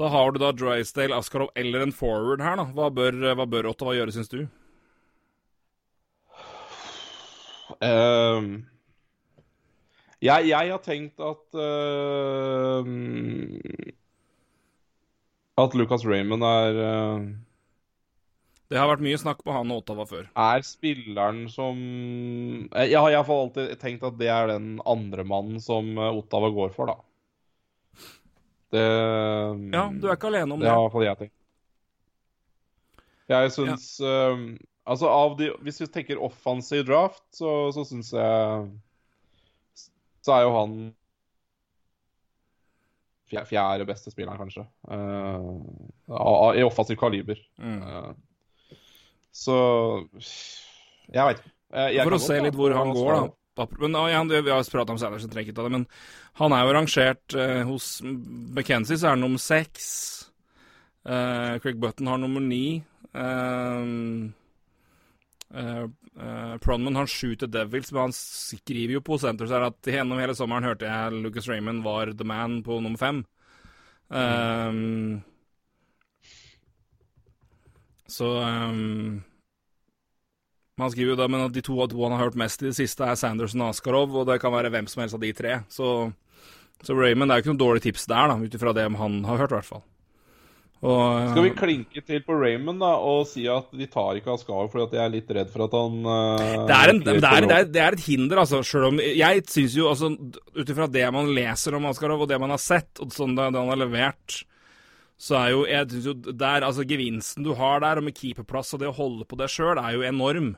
da 0.00 0.10
har 0.12 0.32
du 0.32 0.40
da 0.40 0.52
Drysdale, 0.56 1.16
Askarov 1.16 1.50
eller 1.58 1.84
en 1.84 1.94
forward 1.94 2.42
her, 2.44 2.56
da. 2.60 2.68
Hva 2.76 2.88
bør, 2.94 3.18
hva 3.36 3.46
bør 3.50 3.72
Ottawa 3.72 3.96
gjøre, 3.98 4.14
syns 4.14 4.32
du? 4.32 4.44
Um, 7.80 8.48
jeg, 10.20 10.50
jeg, 10.50 10.72
har 10.72 10.80
tenkt 10.84 11.20
at 11.24 11.60
At 15.60 15.76
Lucas 15.78 16.04
Raymond 16.04 16.44
er 16.44 16.80
det 18.70 18.78
har 18.78 18.86
vært 18.86 19.02
mye 19.02 19.18
snakk 19.18 19.40
på 19.42 19.50
han 19.50 19.70
og 19.74 19.80
Ottawa 19.82 20.04
før. 20.06 20.28
Er 20.38 20.62
spilleren 20.62 21.42
som 21.50 21.78
Jeg 22.70 22.94
har 22.94 23.10
iallfall 23.10 23.48
alltid 23.48 23.72
tenkt 23.82 24.06
at 24.06 24.18
det 24.20 24.30
er 24.30 24.52
den 24.52 24.76
andre 24.86 25.24
mannen 25.26 25.58
som 25.62 25.90
eh, 25.98 26.18
Ottawa 26.20 26.52
går 26.54 26.70
for, 26.76 26.92
da. 26.92 28.06
Det 28.70 28.84
Ja, 29.74 29.88
du 29.90 30.06
er 30.06 30.14
ikke 30.14 30.30
alene 30.30 30.54
om 30.54 30.62
det. 30.62 30.68
Det 30.68 30.74
har 30.74 30.84
iallfall 30.84 31.06
jeg 31.08 31.22
tenkt. 31.24 31.36
Jeg 33.30 33.50
syns 33.54 33.90
ja. 34.02 34.14
uh, 34.34 34.46
Altså, 34.90 35.06
av 35.06 35.36
de 35.38 35.50
Hvis 35.62 35.78
vi 35.82 35.86
tenker 35.92 36.22
offensive 36.22 36.86
draft, 36.86 37.22
så, 37.34 37.50
så 37.74 37.84
syns 37.86 38.14
jeg 38.14 38.70
så 40.20 40.34
er 40.36 40.42
jo 40.44 40.50
han 40.52 40.72
fjerde 43.30 43.86
beste 43.88 44.10
spilleren, 44.12 44.36
kanskje. 44.36 44.66
Uh, 44.84 45.62
I 46.58 46.64
offensiv 46.66 46.98
kaliber. 47.00 47.38
Mm. 47.56 47.78
Uh, 47.80 48.10
så 49.34 49.58
jeg 51.10 51.26
veit 51.26 51.42
ikke. 51.42 52.02
For 52.02 52.16
å 52.16 52.22
se 52.22 52.40
litt 52.42 52.58
hvor 52.58 52.74
han 52.74 52.94
går, 52.96 53.12
da. 53.60 53.66
Men, 53.78 53.98
ja, 54.10 54.22
Vi 54.24 54.50
har 54.50 54.62
pratet 54.72 54.94
om 54.94 54.98
Sanders, 54.98 55.26
jeg 55.26 55.32
trenger 55.32 55.50
ikke 55.50 55.58
ta 55.58 55.66
det, 55.66 55.74
men 55.74 55.86
han 56.40 56.54
er 56.56 56.64
jo 56.64 56.74
rangert 56.74 57.34
eh, 57.36 57.60
hos 57.68 57.88
McKenzie, 58.02 58.96
så 58.96 59.10
er 59.10 59.16
han 59.18 59.22
nummer 59.26 59.42
seks. 59.42 59.90
Craig 61.04 61.78
Button 61.80 62.08
har 62.10 62.18
nummer 62.20 62.42
ni. 62.44 62.80
Eh, 65.50 65.86
eh, 66.20 66.56
Pronman 66.62 66.96
har 66.96 67.10
sju 67.10 67.34
til 67.36 67.50
Devils, 67.50 67.92
men 67.92 68.08
han 68.08 68.14
skriver 68.14 68.96
jo 68.98 69.04
på 69.04 69.18
Centers 69.22 69.52
her 69.54 69.66
at 69.66 69.90
gjennom 69.90 70.20
hele 70.22 70.36
sommeren 70.38 70.66
hørte 70.68 70.88
jeg 70.88 71.22
Lucas 71.24 71.48
Raymond 71.50 71.84
var 71.86 72.14
the 72.14 72.26
man 72.26 72.60
på 72.66 72.80
nummer 72.80 73.00
fem. 73.00 73.24
Um, 74.10 75.22
så 78.10 78.30
um, 78.42 79.20
Man 80.80 80.90
skriver 80.90 81.14
jo 81.14 81.20
da 81.20 81.28
men 81.30 81.46
at 81.46 81.54
de 81.54 81.62
to, 81.62 81.76
to 81.86 82.02
han 82.02 82.16
har 82.16 82.26
hørt 82.26 82.40
mest 82.40 82.62
i 82.64 82.70
det 82.70 82.76
siste, 82.78 83.06
er 83.06 83.18
Sanderson 83.20 83.62
og 83.62 83.74
Askarov, 83.74 84.16
og 84.16 84.26
det 84.30 84.40
kan 84.42 84.54
være 84.54 84.72
hvem 84.72 84.88
som 84.90 85.04
helst 85.04 85.16
av 85.18 85.22
de 85.22 85.32
tre. 85.36 85.60
Så, 85.68 86.10
så 86.82 86.96
Raymond 86.96 87.30
er 87.30 87.38
jo 87.38 87.44
ikke 87.44 87.54
noe 87.54 87.64
dårlig 87.66 87.84
tips 87.86 88.08
der, 88.10 88.32
da, 88.32 88.38
ut 88.40 88.58
ifra 88.58 88.74
det 88.76 88.88
han 88.88 89.24
har 89.28 89.42
hørt, 89.44 89.52
i 89.52 89.58
hvert 89.60 89.72
fall. 89.74 89.84
Og, 90.80 91.34
Skal 91.34 91.44
vi 91.44 91.50
klinke 91.52 92.00
til 92.00 92.22
på 92.24 92.32
Raymond 92.40 92.80
da, 92.80 92.94
og 93.04 93.26
si 93.28 93.42
at 93.52 93.68
de 93.76 93.84
tar 93.92 94.16
ikke 94.16 94.32
Askarov 94.32 94.70
fordi 94.72 94.86
at 94.86 94.94
de 94.94 95.00
er 95.02 95.10
litt 95.12 95.32
redd 95.36 95.50
for 95.52 95.66
at 95.66 95.74
han 95.76 95.98
uh, 96.08 96.62
det, 96.70 96.76
er 96.78 96.92
en, 96.94 97.02
det, 97.04 97.16
er, 97.18 97.20
det, 97.20 97.56
er, 97.58 97.66
det, 97.68 97.82
er 97.84 97.96
et 97.98 98.06
hinder, 98.06 98.40
altså. 98.40 98.62
Selv 98.64 98.88
om 98.88 99.02
Jeg 99.04 99.44
syns 99.52 99.76
jo, 99.76 99.90
altså, 99.90 100.08
ut 100.56 100.72
ifra 100.72 100.88
det 100.88 101.04
man 101.12 101.28
leser 101.36 101.76
om 101.76 101.90
Askarov, 101.90 102.24
og 102.24 102.30
det 102.32 102.40
man 102.40 102.54
har 102.56 102.62
sett, 102.62 102.94
og 102.96 103.12
sånn 103.12 103.36
det, 103.36 103.50
han 103.52 103.68
har 103.74 103.82
levert, 103.82 104.40
så 105.20 105.36
er 105.36 105.52
jo 105.52 105.62
jeg 105.68 105.90
synes 105.92 106.08
jo 106.08 106.14
der, 106.32 106.64
altså 106.64 106.86
Gevinsten 106.88 107.44
du 107.44 107.52
har 107.58 107.82
der, 107.84 108.00
og 108.00 108.06
med 108.06 108.16
keeperplass 108.16 108.72
og 108.74 108.80
det 108.82 108.88
å 108.88 108.96
holde 108.96 109.28
på 109.28 109.36
deg 109.40 109.52
sjøl, 109.52 109.76
er 109.76 109.98
jo 109.98 110.06
enorm. 110.08 110.54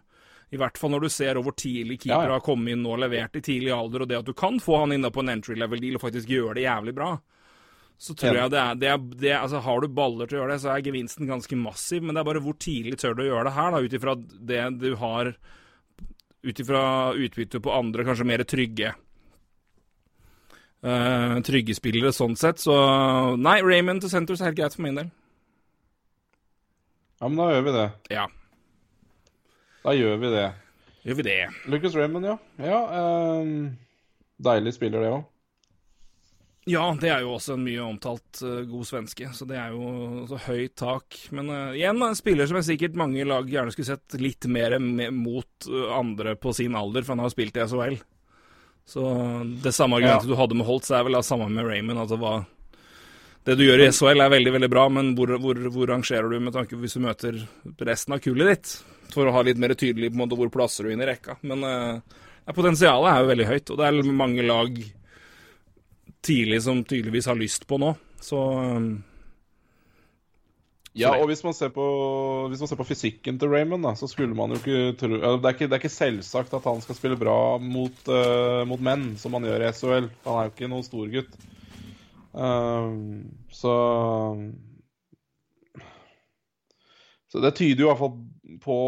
I 0.52 0.60
hvert 0.60 0.76
fall 0.78 0.92
når 0.92 1.06
du 1.06 1.10
ser 1.10 1.40
hvor 1.40 1.56
tidlig 1.56 2.02
keeper 2.02 2.28
ja, 2.28 2.30
ja. 2.30 2.36
har 2.36 2.44
kommet 2.44 2.74
inn 2.74 2.86
og 2.86 3.00
levert 3.00 3.38
i 3.38 3.42
tidlig 3.42 3.72
alder, 3.74 4.04
og 4.04 4.10
det 4.10 4.20
at 4.20 4.28
du 4.28 4.34
kan 4.36 4.60
få 4.62 4.82
han 4.84 4.94
inne 4.94 5.10
på 5.10 5.24
en 5.24 5.32
entry 5.32 5.56
level 5.58 5.80
deal 5.82 5.96
og 5.98 6.04
faktisk 6.04 6.30
gjøre 6.30 6.58
det 6.60 6.66
jævlig 6.68 6.94
bra 6.96 7.16
så 8.02 8.14
tror 8.18 8.34
jeg 8.34 8.50
det 8.50 8.58
er, 8.58 8.78
det 8.80 8.88
er, 8.90 9.02
det 9.22 9.32
altså 9.36 9.60
Har 9.62 9.82
du 9.82 9.92
baller 9.94 10.26
til 10.26 10.38
å 10.38 10.40
gjøre 10.40 10.56
det, 10.56 10.62
så 10.64 10.72
er 10.72 10.82
gevinsten 10.82 11.28
ganske 11.28 11.58
massiv. 11.58 12.02
Men 12.02 12.16
det 12.16 12.22
er 12.22 12.28
bare 12.32 12.42
hvor 12.42 12.56
tidlig 12.58 12.98
tør 12.98 13.14
du 13.14 13.22
å 13.22 13.28
gjøre 13.28 13.44
det 13.46 13.54
her, 13.54 13.68
da, 13.70 13.82
ut 13.84 13.94
ifra 13.98 14.14
det 14.50 14.62
du 14.82 14.88
har 14.98 15.34
Ut 16.42 16.58
ifra 16.58 16.82
utbyttet 17.14 17.62
på 17.62 17.70
andre, 17.70 18.02
kanskje 18.02 18.24
mer 18.26 18.42
trygge 18.42 18.88
uh, 20.87 21.39
Trygge 21.47 21.76
spillere 21.78 22.12
sånn 22.14 22.37
sett. 22.39 22.62
Så 22.62 22.76
nei, 23.41 23.59
Raymond 23.64 24.05
til 24.05 24.12
Centers 24.12 24.43
er 24.43 24.51
helt 24.51 24.61
greit 24.61 24.76
for 24.76 24.87
min 24.87 25.01
del. 25.01 25.11
Ja, 27.22 27.28
men 27.28 27.39
da 27.39 27.51
gjør 27.53 27.66
vi 27.68 27.76
det. 27.76 27.89
Ja. 28.11 28.28
Da 29.83 29.95
gjør 29.95 30.16
vi 30.18 30.30
det. 30.33 30.47
Gjør 31.03 31.18
vi 31.18 31.26
det. 31.26 31.41
Lucas 31.70 31.95
Raymond, 31.99 32.26
ja. 32.26 32.39
ja 32.62 32.80
um, 33.43 33.76
deilig 34.43 34.74
spiller, 34.74 35.03
det 35.03 35.12
òg. 35.12 35.28
Ja, 36.70 36.85
det 36.95 37.09
er 37.11 37.24
jo 37.24 37.33
også 37.35 37.57
en 37.57 37.64
mye 37.66 37.83
omtalt 37.83 38.39
uh, 38.47 38.61
god 38.70 38.87
svenske, 38.87 39.26
så 39.35 39.47
det 39.51 39.57
er 39.59 39.72
jo 39.74 40.26
så 40.30 40.39
høyt 40.45 40.76
tak. 40.78 41.18
Men 41.35 41.51
uh, 41.51 41.74
igjen, 41.74 41.99
en 42.07 42.18
spiller 42.18 42.47
som 42.47 42.61
jeg 42.61 42.68
sikkert 42.72 42.99
mange 42.99 43.26
lag 43.26 43.51
gjerne 43.51 43.74
skulle 43.74 43.97
sett 43.97 44.18
litt 44.22 44.47
mer 44.47 44.78
mot 44.78 45.66
uh, 45.66 45.89
andre 45.99 46.37
på 46.39 46.55
sin 46.55 46.78
alder, 46.78 47.03
for 47.03 47.16
han 47.16 47.24
har 47.26 47.35
spilt 47.35 47.59
i 47.59 47.66
SHL. 47.66 47.99
Så 48.89 49.05
det 49.62 49.72
samme 49.72 49.99
argumentet 49.99 50.28
ja. 50.28 50.35
du 50.35 50.39
hadde 50.41 50.59
med 50.59 50.66
Holtz, 50.68 50.91
er 50.91 51.05
vel 51.07 51.16
det 51.16 51.26
samme 51.26 51.49
med 51.53 51.66
Raymond. 51.68 52.03
Altså 52.03 52.18
hva 52.20 52.41
Det 53.47 53.57
du 53.59 53.64
gjør 53.64 53.85
i 53.85 53.91
SHL 53.91 54.22
er 54.22 54.33
veldig, 54.33 54.55
veldig 54.59 54.70
bra, 54.70 54.89
men 54.93 55.12
hvor, 55.18 55.35
hvor, 55.43 55.61
hvor 55.74 55.91
rangerer 55.91 56.28
du 56.30 56.41
med 56.41 56.55
tanke 56.55 56.76
på 56.76 56.83
hvis 56.85 56.99
du 56.99 57.05
møter 57.05 57.39
resten 57.83 58.16
av 58.16 58.22
kullet 58.22 58.53
ditt? 58.53 58.74
For 59.12 59.28
å 59.28 59.35
ha 59.35 59.45
litt 59.45 59.61
mer 59.61 59.74
tydelig 59.74 60.12
på 60.12 60.16
en 60.16 60.24
måte 60.24 60.39
hvor 60.39 60.53
plasser 60.53 60.87
du 60.87 60.93
inn 60.93 61.03
i 61.03 61.09
rekka. 61.09 61.37
Men 61.47 61.64
potensialet 62.51 63.11
er 63.11 63.22
jo 63.22 63.30
veldig 63.33 63.49
høyt, 63.51 63.72
og 63.72 63.80
det 63.80 63.89
er 63.89 64.12
mange 64.22 64.47
lag 64.47 64.83
tidlig 66.22 66.62
som 66.62 66.85
tydeligvis 66.87 67.28
har 67.30 67.39
lyst 67.39 67.66
på 67.66 67.78
nå. 67.83 67.93
Så 68.22 68.39
um, 68.39 68.93
ja, 70.93 71.12
og 71.16 71.24
hvis 71.30 71.40
man, 71.45 71.55
på, 71.72 71.84
hvis 72.53 72.61
man, 72.61 72.68
ser 72.68 72.76
på, 72.76 72.84
fysikken 72.84 73.38
til 73.40 73.49
Raymond, 73.49 73.86
da, 73.86 73.95
så 73.97 74.09
skulle 74.11 74.36
man 74.36 74.53
jo 74.53 74.59
ikke 74.61 74.97
tro 75.01 75.16
det 75.16 75.22
er 75.49 75.55
ikke, 75.55 75.68
det 75.70 75.76
er 75.78 75.80
ikke 75.80 75.93
selvsagt 75.93 76.53
at 76.59 76.68
han 76.68 76.82
skal 76.84 76.99
spille 76.99 77.16
bra 77.20 77.36
mot, 77.62 78.03
uh, 78.12 78.61
mot 78.68 78.82
menn, 78.84 79.14
som 79.20 79.32
han 79.38 79.49
gjør 79.49 79.64
i 79.64 79.70
SHL. 79.72 80.11
Han 80.26 80.36
er 80.36 80.51
jo 80.51 80.53
ikke 80.53 80.68
noen 80.68 80.84
storgutt. 80.84 81.32
Uh, 82.36 83.24
så 83.53 83.74
Så 87.32 87.40
det 87.40 87.55
tyder 87.57 87.86
jo 87.86 87.88
i 87.88 87.93
hvert 87.95 88.03
fall 88.03 88.61
på 88.61 88.78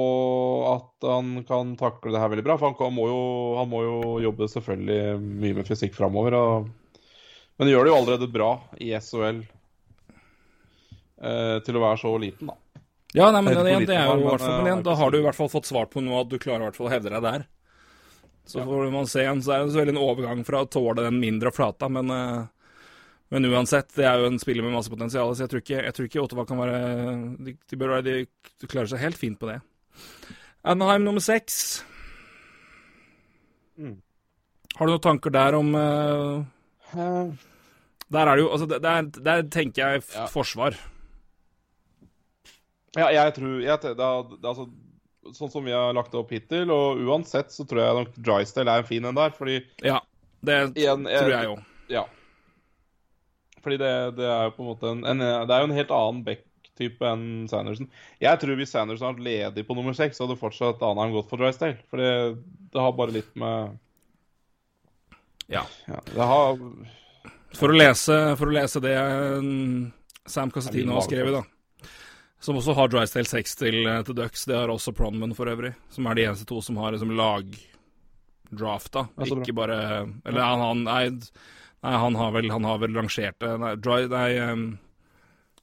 at 0.68 1.06
han 1.08 1.38
kan 1.48 1.70
takle 1.80 2.12
det 2.12 2.20
her 2.20 2.28
veldig 2.28 2.44
bra. 2.44 2.58
For 2.60 2.76
han 2.84 2.92
må 2.92 3.08
jo, 3.08 3.20
han 3.56 3.70
må 3.72 3.80
jo 3.86 4.00
jobbe 4.26 4.50
selvfølgelig 4.52 5.20
mye 5.24 5.56
med 5.56 5.68
fysikk 5.70 5.96
framover. 5.96 6.36
Og 6.36 6.72
men 7.54 7.68
det 7.68 7.74
gjør 7.74 7.86
det 7.86 7.92
jo 7.92 7.98
allerede 8.00 8.32
bra 8.34 8.50
i 8.82 8.90
SHL 8.98 9.44
til 11.64 11.78
å 11.78 11.82
være 11.82 12.00
så 12.02 12.10
liten, 12.20 12.50
da. 12.50 12.58
Ja, 13.14 13.28
nei, 13.30 13.44
men 13.46 13.54
igjen, 13.62 13.84
det 13.86 13.94
er 13.94 14.08
jo 14.10 14.24
hvert 14.24 14.42
fall, 14.42 14.56
men 14.58 14.66
igjen, 14.72 14.80
da 14.82 14.94
har 14.98 15.12
du 15.12 15.20
i 15.20 15.22
hvert 15.22 15.38
fall 15.38 15.50
fått 15.52 15.68
svart 15.68 15.92
på 15.92 16.02
noe 16.02 16.24
at 16.24 16.32
du 16.32 16.34
klarer 16.42 16.64
i 16.64 16.66
hvert 16.66 16.78
fall 16.80 16.88
å 16.88 16.94
hevde 16.96 17.12
deg 17.12 17.22
der. 17.22 17.44
Så 18.44 18.58
ja. 18.58 18.64
får 18.66 18.90
man 18.90 19.06
se 19.08 19.22
igjen, 19.22 19.42
så 19.44 19.52
er 19.54 19.62
det 19.62 19.70
selvfølgelig 19.70 19.94
en 19.94 20.02
overgang 20.02 20.40
fra 20.44 20.64
å 20.64 20.68
tåle 20.68 21.04
den 21.06 21.20
mindre 21.22 21.52
flata, 21.54 21.86
men, 21.94 22.10
uh, 22.10 22.88
men 23.30 23.46
uansett, 23.52 23.92
det 23.94 24.08
er 24.10 24.18
jo 24.18 24.32
en 24.32 24.40
spiller 24.42 24.66
med 24.66 24.74
masse 24.74 24.90
potensial, 24.92 25.30
så 25.30 25.44
jeg 25.44 25.52
tror 25.52 25.62
ikke, 25.62 25.78
jeg 25.78 25.96
tror 25.96 26.08
ikke 26.08 26.24
Ottawa 26.24 26.44
kan 26.48 26.60
være 26.60 26.80
de, 27.46 27.54
de, 27.54 27.78
bør, 27.78 27.94
de, 28.04 28.16
de 28.26 28.70
klarer 28.72 28.90
seg 28.90 29.04
helt 29.04 29.20
fint 29.20 29.38
på 29.38 29.48
det. 29.52 29.60
Anaheim 30.74 31.06
nummer 31.06 31.22
seks. 31.22 31.84
Mm. 33.78 34.00
Har 34.74 34.90
du 34.90 34.92
noen 34.96 35.06
tanker 35.06 35.32
der 35.32 35.56
om 35.56 35.70
uh, 35.78 36.42
der 38.12 38.26
er 38.26 38.34
det 38.34 38.42
jo 38.42 38.50
Altså, 38.52 38.66
der, 38.74 39.06
der 39.14 39.46
tenker 39.54 39.86
jeg 39.86 40.02
ja. 40.02 40.26
forsvar. 40.30 40.76
Ja, 42.94 43.10
jeg 43.10 43.34
tror 43.36 43.60
jeg, 43.62 43.78
det, 43.82 43.94
det, 43.98 44.08
altså, 44.44 44.68
Sånn 45.34 45.48
som 45.48 45.64
vi 45.64 45.72
har 45.72 45.94
lagt 45.96 46.12
det 46.12 46.18
opp 46.20 46.32
hittil, 46.34 46.68
og 46.68 47.00
uansett 47.00 47.48
så 47.52 47.64
tror 47.64 47.80
jeg 47.80 47.96
nok 47.96 48.16
Drysdale 48.26 48.74
er 48.74 48.82
en 48.82 48.88
fin 48.88 49.06
en 49.08 49.16
der, 49.16 49.30
fordi 49.32 49.62
Ja, 49.80 50.02
det 50.44 50.58
igjen, 50.76 51.06
jeg, 51.08 51.22
tror 51.22 51.32
jeg 51.32 51.46
jo. 51.48 51.54
Ja. 51.88 52.02
Fordi 53.64 53.78
det, 53.80 53.92
det, 54.18 54.26
er 54.28 54.50
jo 54.50 54.52
på 54.58 54.66
en 54.66 54.68
måte 54.68 54.90
en, 54.92 55.00
en, 55.08 55.22
Det 55.24 55.56
er 55.56 55.62
jo 55.62 55.70
en 55.70 55.78
helt 55.78 55.94
annen 55.96 56.20
back-type 56.26 57.08
enn 57.08 57.24
Sanderson. 57.48 57.88
Jeg 58.20 58.42
tror 58.42 58.60
hvis 58.60 58.74
Sanderson 58.76 59.08
hadde 59.08 59.22
vært 59.22 59.30
ledig 59.30 59.64
på 59.64 59.78
nummer 59.78 59.96
seks, 59.96 60.20
hadde 60.20 60.36
fortsatt 60.36 60.84
Anheim 60.84 61.16
gått 61.16 61.32
for 61.32 61.40
Drysdale. 61.40 61.80
For 61.88 62.04
det 62.04 62.84
har 62.84 62.92
bare 62.98 63.16
litt 63.16 63.32
med 63.40 63.80
ja. 65.48 65.64
ja 65.88 66.04
det 66.12 66.28
har 66.28 66.60
for 67.54 67.70
å 67.70 67.76
lese, 67.76 68.14
for 68.38 68.50
å 68.50 68.54
lese 68.54 68.80
det 68.82 68.94
mm, 68.98 69.90
Sam 70.26 70.52
Casatino 70.52 70.96
har 70.96 71.04
skrevet, 71.06 71.36
da. 71.36 71.42
Som 72.44 72.58
også 72.60 72.74
har 72.76 72.90
Drysdale 72.92 73.24
6 73.24 73.54
til, 73.56 73.86
eh, 73.88 74.02
til 74.04 74.16
Ducks. 74.18 74.44
Det 74.44 74.56
har 74.56 74.68
også 74.68 74.92
Pronman 74.92 75.32
for 75.34 75.48
øvrig. 75.48 75.72
Som 75.88 76.06
er 76.06 76.14
de 76.14 76.26
eneste 76.26 76.44
to 76.44 76.60
som 76.60 76.76
har 76.76 76.92
liksom 76.92 77.14
lagdrafta. 77.16 79.08
Ikke 79.16 79.54
bare 79.56 80.12
Eller 80.26 80.42
han, 80.42 80.60
han 80.60 80.84
nei, 80.84 81.08
nei, 81.08 81.94
han 81.96 82.14
har 82.14 82.32
vel, 82.32 82.50
han 82.50 82.64
har 82.64 82.78
vel 82.78 82.94
rangert 82.94 83.38
det. 83.40 83.58
Nei, 83.60 83.74
Dry, 83.76 84.04
nei 84.12 84.36
um, 84.44 84.78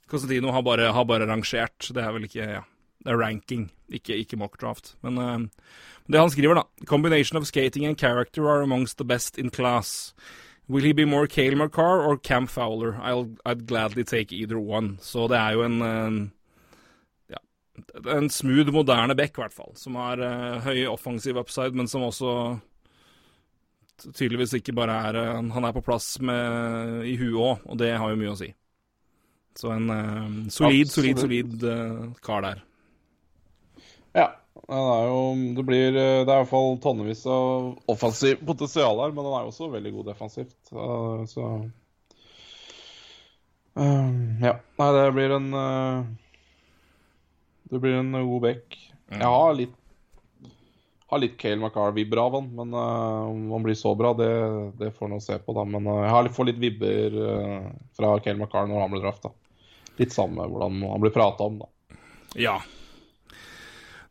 Constantino 0.09 0.51
har 0.51 0.63
bare, 0.63 0.91
har 0.91 1.05
bare, 1.05 1.29
rangert. 1.29 1.93
Det 1.93 2.01
er 2.01 2.11
vel 2.17 2.25
ikke 2.25 2.49
Ja, 2.49 2.63
det 3.05 3.13
er 3.13 3.21
ranking, 3.21 3.69
ikke, 3.87 4.17
ikke 4.17 4.41
mockdraft. 4.41 4.95
Men 5.03 5.17
uh, 5.21 5.39
det 6.09 6.19
han 6.19 6.33
skriver, 6.33 6.55
da 6.55 6.85
Combination 6.85 7.37
of 7.37 7.45
skating 7.45 7.85
and 7.85 7.97
character 7.97 8.49
are 8.49 8.63
amongst 8.63 8.97
the 8.97 9.05
best 9.05 9.37
in 9.37 9.51
class. 9.51 10.15
Will 10.67 10.83
he 10.83 10.93
be 10.93 11.05
more 11.05 11.27
Cale 11.27 11.53
McCarr 11.53 12.07
or 12.07 12.17
Cam 12.17 12.47
Fowler? 12.47 12.97
I'll, 13.03 13.35
I'd 13.45 13.67
gladly 13.67 14.03
take 14.03 14.31
either 14.31 14.57
one. 14.57 14.97
Så 14.99 15.27
det 15.27 15.37
er 15.37 15.51
jo 15.51 15.61
en, 15.61 15.81
en 15.81 16.31
en 18.15 18.29
smooth, 18.29 18.71
moderne 18.71 19.15
back, 19.15 19.37
i 19.37 19.41
hvert 19.43 19.55
fall. 19.55 19.71
Som 19.79 19.97
har 19.99 20.21
uh, 20.21 20.59
høy 20.65 20.85
offensiv 20.91 21.39
upside, 21.41 21.75
men 21.77 21.89
som 21.91 22.05
også 22.07 22.33
tydeligvis 24.01 24.55
ikke 24.57 24.73
bare 24.73 24.95
er 25.09 25.19
uh, 25.19 25.51
Han 25.53 25.67
er 25.67 25.75
på 25.75 25.83
plass 25.85 26.15
med, 26.23 27.05
i 27.07 27.15
huet 27.19 27.37
òg, 27.37 27.63
og 27.69 27.79
det 27.81 27.93
har 27.93 28.11
jo 28.11 28.19
mye 28.19 28.33
å 28.33 28.39
si. 28.39 28.51
Så 29.57 29.71
en 29.73 29.89
uh, 29.91 30.27
solid, 30.51 30.91
solid, 30.91 31.21
solid 31.21 31.65
kar 32.23 32.45
der. 32.47 32.63
Ja. 34.17 34.31
Det 34.61 34.77
er 34.77 35.05
jo 35.07 35.19
Det 35.55 35.63
blir 35.63 35.93
Det 35.95 36.01
er 36.01 36.21
i 36.21 36.25
hvert 36.27 36.49
fall 36.49 36.73
tonnevis 36.83 37.21
av 37.25 37.69
offensiv 37.91 38.41
potensial 38.45 38.99
her, 38.99 39.13
men 39.15 39.23
han 39.25 39.37
er 39.37 39.45
jo 39.45 39.53
også 39.53 39.69
veldig 39.71 39.93
god 39.95 40.09
defensivt. 40.11 40.57
Så 41.31 41.45
um, 43.79 44.11
Ja. 44.43 44.57
Nei, 44.59 44.89
det 44.97 45.05
blir 45.15 45.37
en 45.37 45.47
Det 47.71 47.79
blir 47.79 48.01
en 48.01 48.11
god 48.13 48.41
back. 48.43 48.75
Jeg 49.11 49.31
har 49.31 49.53
litt 49.55 49.77
har 51.11 51.19
litt 51.19 51.37
Kale 51.37 51.59
McCarr-vibber 51.59 52.17
av 52.17 52.35
han. 52.37 52.49
Men 52.55 52.73
uh, 52.73 53.27
om 53.27 53.51
han 53.51 53.63
blir 53.63 53.75
så 53.75 53.91
bra, 53.95 54.13
det, 54.15 54.31
det 54.79 54.93
får 54.95 55.11
vi 55.11 55.19
se 55.21 55.39
på, 55.43 55.55
da. 55.57 55.65
Men 55.67 55.87
uh, 55.87 56.03
jeg 56.05 56.13
har 56.15 56.29
får 56.31 56.47
litt 56.47 56.61
vibber 56.61 57.17
uh, 57.19 57.71
fra 57.97 58.13
Kale 58.23 58.39
McCarr 58.39 58.69
når 58.69 58.85
han 58.85 58.93
blir 58.93 59.03
drafta. 59.03 59.33
Litt 59.99 60.15
samme 60.15 60.47
hvordan 60.47 60.79
han 60.87 61.03
blir 61.03 61.11
prata 61.15 61.49
om, 61.49 61.59
da. 61.59 61.97
Ja. 62.39 62.55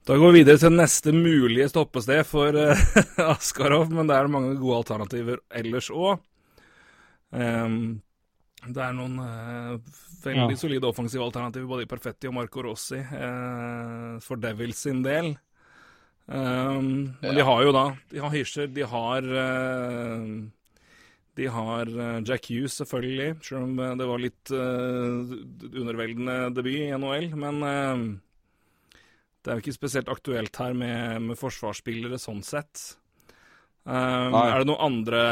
Da 0.05 0.19
går 0.21 0.35
vi 0.35 0.43
videre 0.43 0.61
til 0.61 0.77
neste 0.77 1.15
mulige 1.17 1.71
stoppested 1.73 2.21
for 2.29 2.57
Askarov, 3.33 3.89
men 3.95 4.11
det 4.11 4.19
er 4.19 4.33
mange 4.33 4.59
gode 4.61 4.83
alternativer 4.83 5.41
ellers 5.57 5.89
òg. 5.93 6.21
Um, 7.31 7.41
ehm, 7.41 7.83
det 8.69 8.83
er 8.85 8.97
noen 8.97 9.17
veldig 10.21 10.57
ja. 10.57 10.61
solide 10.61 10.89
offensive 10.89 11.25
alternativer 11.25 11.69
både 11.71 11.87
i 11.87 11.91
Perfetti 11.91 12.29
og 12.29 12.35
Marco 12.37 12.65
Rossi 12.67 13.01
for 14.21 14.43
Devils 14.43 14.83
sin 14.85 15.01
del. 15.07 15.33
Um, 16.31 17.17
men 17.21 17.35
de 17.35 17.43
har 17.43 17.63
jo 17.67 17.73
da 17.75 17.85
De 18.13 18.21
har 18.23 18.31
Hirscher, 18.31 18.69
de 18.71 18.85
har 18.87 19.25
eh, 19.27 20.27
De 21.35 21.47
har 21.51 21.89
uh, 21.91 22.21
Jack 22.23 22.47
Hughes, 22.53 22.77
selvfølgelig, 22.79 23.33
selv 23.43 23.65
om 23.65 23.99
det 23.99 24.07
var 24.07 24.23
litt 24.23 24.53
uh, 24.55 25.33
underveldende 25.73 26.37
debut 26.55 26.77
i 26.85 26.93
NHL. 26.95 27.31
Men 27.35 27.63
det 29.41 29.49
er 29.51 29.57
jo 29.57 29.65
ikke 29.65 29.75
spesielt 29.75 30.11
aktuelt 30.13 30.59
her 30.61 30.75
med, 30.77 31.31
med 31.31 31.41
forsvarsspillere 31.41 32.19
sånn 32.21 32.43
sett. 32.47 32.83
Um, 33.89 34.37
er 34.37 34.61
det 34.61 34.69
noen 34.69 34.85
andre 34.85 35.23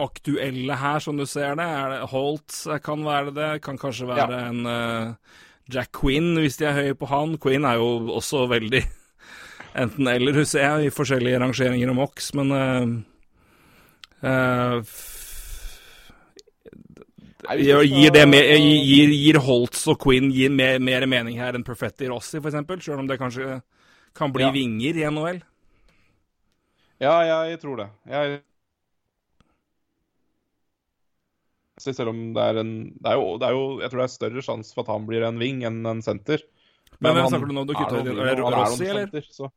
aktuelle 0.00 0.76
her, 0.80 0.98
som 1.04 1.20
du 1.20 1.26
ser 1.28 1.54
det? 1.58 1.66
Er 1.66 1.94
det 1.94 2.10
Holt 2.12 2.62
kan 2.84 3.04
være 3.06 3.34
det. 3.36 3.50
Kan 3.64 3.78
kanskje 3.80 4.08
være 4.10 4.40
ja. 4.40 4.48
en 4.48 5.16
Jack 5.70 5.92
Quinn, 6.00 6.34
hvis 6.40 6.58
de 6.60 6.66
er 6.68 6.76
høye 6.76 6.96
på 6.98 7.08
han. 7.10 7.36
Quinn 7.42 7.66
er 7.68 7.78
jo 7.80 8.10
også 8.16 8.46
veldig 8.50 8.82
enten-eller, 9.82 10.40
husker 10.40 10.64
jeg, 10.64 10.88
i 10.88 10.94
forskjellige 10.94 11.40
rangeringer 11.42 11.92
om 11.92 12.02
Ox, 12.02 12.32
men 12.38 12.52
uh, 12.54 12.98
uh, 14.26 15.06
Gir, 17.50 18.12
det 18.12 18.26
mer, 18.28 18.46
gir, 18.60 19.10
gir, 19.16 19.38
Holtz 19.42 19.86
og 19.88 19.96
Quinn 20.02 20.28
gir 20.34 20.52
mer, 20.52 20.76
mer 20.82 21.06
mening 21.08 21.38
her 21.40 21.56
enn 21.56 21.64
Perfetti 21.66 22.10
Rossi, 22.10 22.38
f.eks., 22.38 22.58
selv 22.84 23.00
om 23.00 23.08
det 23.08 23.16
kanskje 23.18 23.62
kan 24.14 24.34
bli 24.34 24.44
ja. 24.44 24.52
vinger 24.54 24.98
i 25.00 25.06
NHL? 25.08 25.40
Ja, 27.00 27.14
jeg 27.24 27.56
tror 27.62 27.80
det. 27.80 27.88
Jeg 28.10 28.42
selv 31.82 32.12
om 32.12 32.20
det 32.36 32.44
er 32.44 32.60
en 32.62 32.72
det 32.94 33.12
er, 33.12 33.18
jo, 33.18 33.36
det 33.40 33.48
er 33.48 33.56
jo, 33.56 33.64
Jeg 33.82 33.92
tror 33.92 34.02
det 34.02 34.06
er 34.06 34.14
større 34.14 34.44
sjanse 34.44 34.76
for 34.76 34.84
at 34.84 34.92
han 34.92 35.08
blir 35.08 35.24
en 35.26 35.40
ving 35.40 35.64
enn 35.68 35.80
en 35.88 36.02
senter. 36.04 36.44
Men, 36.98 37.16
hvem 37.16 37.30
snakker 37.32 37.50
du 37.50 37.56
nå? 37.56 37.64
Du 37.68 37.74
kutta 37.76 38.00
ut 38.00 38.08
Rossi, 38.44 38.86
eller? 38.90 39.10
Senter, 39.10 39.52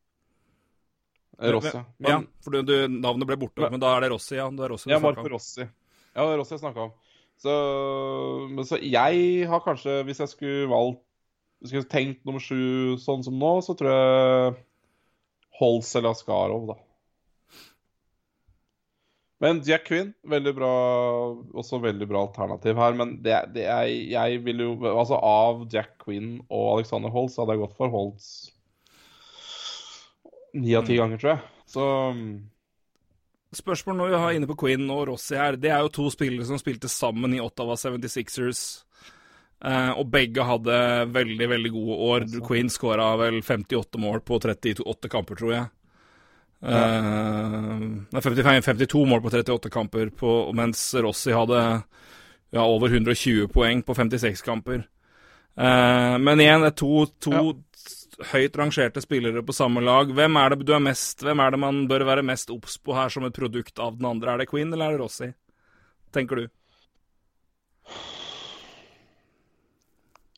Rossi, 1.53 1.77
men, 1.97 2.11
ja. 2.11 2.19
For 2.45 2.55
du, 2.55 2.61
du, 2.67 2.75
navnet 2.93 3.27
ble 3.27 3.39
borte, 3.41 3.67
men 3.73 3.81
da 3.81 3.95
er 3.97 4.05
det 4.05 4.13
Rossi, 4.13 4.37
ja? 4.37 4.45
Det 4.53 4.67
er 4.67 4.75
Rossi 4.75 4.91
ja, 4.91 4.99
Marco 5.03 5.25
Rossi. 5.27 5.65
Ja, 5.65 6.21
det 6.21 6.35
er 6.35 6.39
Rossi 6.39 6.55
jeg 6.55 6.63
snakka 6.63 6.87
om. 6.87 6.93
Så, 7.41 7.53
men 8.53 8.67
så 8.69 8.77
jeg 8.79 9.47
har 9.49 9.63
kanskje, 9.65 10.03
hvis 10.07 10.21
jeg 10.21 10.31
skulle 10.31 10.69
valgt 10.71 11.01
Skulle 11.63 11.87
tenkt 11.87 12.25
nummer 12.27 12.43
sju 12.43 12.99
sånn 12.99 13.23
som 13.23 13.37
nå, 13.39 13.53
så 13.63 13.71
tror 13.79 13.89
jeg 13.89 14.55
Holz 15.59 15.93
eller 15.95 16.11
Askarov, 16.11 16.65
da. 16.67 16.75
Men 19.43 19.59
Jack 19.67 19.89
Quinn, 19.89 20.13
veldig 20.31 20.53
bra, 20.55 20.73
også 21.59 21.81
veldig 21.83 22.07
bra 22.07 22.21
alternativ 22.29 22.79
her. 22.79 22.95
Men 22.95 23.17
det, 23.25 23.35
det 23.57 23.65
er, 23.67 23.89
jeg 24.13 24.39
vil 24.45 24.63
jo 24.63 24.71
Altså 24.93 25.19
av 25.19 25.65
Jack 25.73 25.97
Quinn 26.05 26.37
og 26.47 26.77
Alexander 26.77 27.11
Holtz 27.11 27.35
hadde 27.41 27.57
jeg 27.57 27.65
gått 27.65 27.75
for 27.79 27.91
Holtz 27.91 28.29
ni 30.53 30.75
av 30.77 30.85
ti 30.85 30.93
mm. 30.93 31.01
ganger, 31.01 31.17
tror 31.17 31.31
jeg. 31.33 31.39
Så 31.73 31.85
Spørsmål 33.53 33.99
når 33.99 34.09
vi 34.09 34.21
har 34.21 34.35
inne 34.37 34.49
på 34.49 34.57
Quinn 34.63 34.87
og 34.89 35.03
Rossi 35.11 35.37
her. 35.37 35.57
Det 35.61 35.69
er 35.69 35.83
jo 35.85 35.91
to 35.93 36.07
spillere 36.13 36.45
som 36.47 36.57
spilte 36.57 36.89
sammen 36.89 37.35
i 37.35 37.41
Ottawa 37.41 37.75
76ers. 37.77 38.63
Uh, 39.63 39.93
og 40.01 40.09
begge 40.11 40.43
hadde 40.43 40.77
veldig, 41.13 41.49
veldig 41.51 41.71
gode 41.75 41.97
år. 42.07 42.25
Quinn 42.47 42.71
skåra 42.73 43.11
vel 43.21 43.37
58 43.45 44.01
mål 44.01 44.23
på 44.25 44.39
38 44.41 45.11
kamper, 45.11 45.37
tror 45.39 45.53
jeg. 45.53 45.69
Uh, 46.63 48.21
55, 48.21 48.63
52 48.63 49.05
mål 49.05 49.21
på 49.21 49.29
38 49.29 49.69
kamper, 49.69 50.09
på, 50.09 50.51
mens 50.55 50.93
Rossi 50.95 51.31
hadde 51.35 51.59
ja, 52.53 52.63
over 52.63 52.87
120 52.87 53.47
poeng 53.51 53.81
på 53.83 53.95
56 53.95 54.41
kamper. 54.41 54.85
Uh, 55.59 56.15
men 56.23 56.39
igjen, 56.39 56.63
det 56.63 56.71
er 56.71 56.77
to, 56.79 57.05
to 57.21 57.33
ja. 57.35 58.23
høyt 58.31 58.55
rangerte 58.57 59.03
spillere 59.03 59.43
på 59.43 59.55
samme 59.55 59.83
lag. 59.83 60.13
Hvem 60.15 60.39
er 60.39 60.53
det 60.53 60.63
du 60.63 60.73
er 60.73 60.81
mest 60.81 61.25
Hvem 61.25 61.43
er 61.43 61.53
det 61.53 61.59
man 61.61 61.83
bør 61.89 62.07
være 62.07 62.25
mest 62.25 62.53
obs 62.53 62.79
på 62.79 62.95
her 62.95 63.11
som 63.11 63.27
et 63.27 63.35
produkt 63.35 63.81
av 63.83 63.99
den 63.99 64.07
andre? 64.07 64.33
Er 64.33 64.43
det 64.43 64.49
Queen 64.53 64.71
eller 64.71 64.87
er 64.87 64.97
det 64.97 65.03
Rossi, 65.03 65.33
tenker 66.15 66.43
du? 66.43 66.47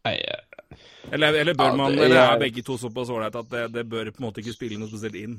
Nei, 0.05 0.19
eller, 1.11 1.33
eller, 1.33 1.53
bør 1.53 1.77
man, 1.77 1.93
eller 1.93 2.17
er 2.21 2.39
begge 2.41 2.61
to 2.65 2.77
såpass 2.77 3.09
ålreite 3.13 3.41
at 3.41 3.49
det, 3.49 3.67
det 3.73 3.85
bør 3.89 4.09
på 4.09 4.21
en 4.21 4.27
måte 4.27 4.41
ikke 4.41 4.53
spille 4.53 4.77
noe 4.81 4.89
spesielt 4.89 5.17
inn? 5.17 5.37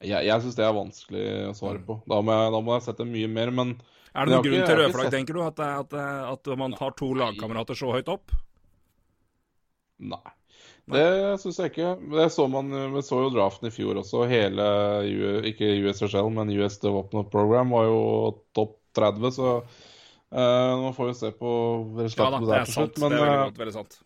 Jeg, 0.00 0.24
jeg 0.24 0.42
syns 0.42 0.56
det 0.56 0.64
er 0.64 0.76
vanskelig 0.76 1.24
å 1.50 1.54
svare 1.56 1.80
på. 1.84 1.98
Da 2.08 2.20
må 2.24 2.36
jeg, 2.36 2.52
da 2.54 2.60
må 2.64 2.76
jeg 2.76 2.84
sette 2.86 3.06
mye 3.08 3.28
mer, 3.28 3.52
men 3.52 3.74
Er 4.14 4.26
det 4.26 4.32
noen 4.32 4.46
grunn 4.46 4.68
til 4.70 4.78
rødflagg, 4.80 5.10
tenker 5.12 5.36
du? 5.36 5.42
At, 5.44 5.60
at, 5.60 5.96
at, 6.32 6.52
man 6.60 6.76
tar 6.78 6.94
to 6.98 7.10
lagkamerater 7.20 7.76
så 7.78 7.92
høyt 7.92 8.08
opp? 8.12 8.32
Nei. 10.00 10.24
Det 10.90 11.04
syns 11.42 11.60
jeg 11.60 11.70
ikke. 11.70 11.90
Det 12.16 12.26
så 12.34 12.46
man 12.50 12.72
Vi 12.94 13.02
så 13.06 13.20
jo 13.22 13.28
draften 13.30 13.68
i 13.68 13.74
fjor 13.74 14.00
også. 14.00 14.24
Hele 14.30 14.64
ikke 15.52 15.68
USHL, 15.84 16.32
men 16.34 16.50
US 16.56 16.80
Development 16.82 17.30
Program 17.30 17.76
var 17.76 17.86
jo 17.90 18.00
topp 18.56 18.78
30, 18.96 19.30
så 19.36 19.52
uh, 19.60 20.72
nå 20.80 20.90
får 20.96 21.12
vi 21.12 21.18
se 21.20 21.30
på 21.36 21.52
resultatet 22.00 22.40
ja, 22.40 22.40
da, 22.40 22.50
der 22.50 22.66
til 22.66 22.78
slutt. 22.80 22.98
Men, 22.98 23.14
det 23.14 23.20
er 23.20 23.28
veldig, 23.28 23.44
godt, 23.44 23.62
veldig 23.62 23.76
sant. 23.76 24.00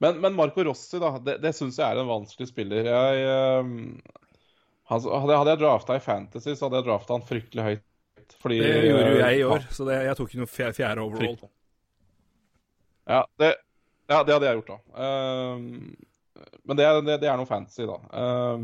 Men, 0.00 0.16
men 0.20 0.32
Marco 0.32 0.64
Rossi, 0.64 0.96
da, 1.00 1.12
det, 1.20 1.36
det 1.42 1.52
syns 1.52 1.76
jeg 1.76 1.84
er 1.84 2.00
en 2.00 2.08
vanskelig 2.08 2.48
spiller. 2.48 2.86
Jeg, 2.88 3.24
uh, 3.28 4.20
hadde, 4.88 5.40
jeg 5.50 5.60
drafta 5.60 5.98
i 5.98 6.00
Fantasy, 6.00 6.54
så 6.54 6.66
hadde 6.66 6.80
jeg 6.80 6.86
drafta 6.86 7.18
han 7.18 7.26
fryktelig 7.28 7.66
høyt. 7.66 8.36
Fordi, 8.40 8.60
det 8.64 8.86
gjorde 8.86 9.10
jo 9.10 9.18
jeg 9.20 9.40
i 9.40 9.44
år, 9.44 9.66
så 9.74 9.88
det, 9.90 9.98
jeg 10.06 10.16
tok 10.16 10.30
ikke 10.30 10.40
noe 10.40 10.52
fjerde 10.72 11.04
overall. 11.04 11.36
Ja 13.10 13.24
det, 13.42 13.50
ja, 14.06 14.22
det 14.22 14.34
hadde 14.36 14.48
jeg 14.48 14.60
gjort, 14.60 14.72
da. 14.72 14.78
Uh, 14.96 16.48
men 16.64 16.80
det, 16.80 16.88
det, 17.04 17.20
det, 17.20 17.28
er 17.28 17.36
noe 17.36 17.50
fantasy, 17.50 17.84
da. 17.90 17.98
Uh, 18.16 18.58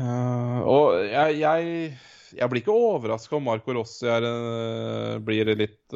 uh, 0.00 0.58
og 0.72 0.84
jeg, 1.04 1.36
jeg, 1.42 1.92
jeg, 2.38 2.48
blir 2.48 2.64
ikke 2.64 2.80
overraska 2.88 3.36
om 3.36 3.44
Marco 3.50 3.76
Rossi 3.76 4.08
er, 4.08 4.24
blir 5.20 5.52
litt 5.52 5.92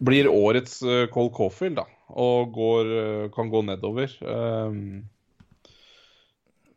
blir 0.00 0.28
årets 0.32 0.80
uh, 0.82 1.06
Cole 1.12 1.32
Caulfield, 1.36 1.80
da. 1.80 1.86
Og 2.10 2.52
går, 2.54 2.92
uh, 2.92 3.24
kan 3.34 3.50
gå 3.52 3.62
nedover. 3.66 4.12
Um, 4.24 5.04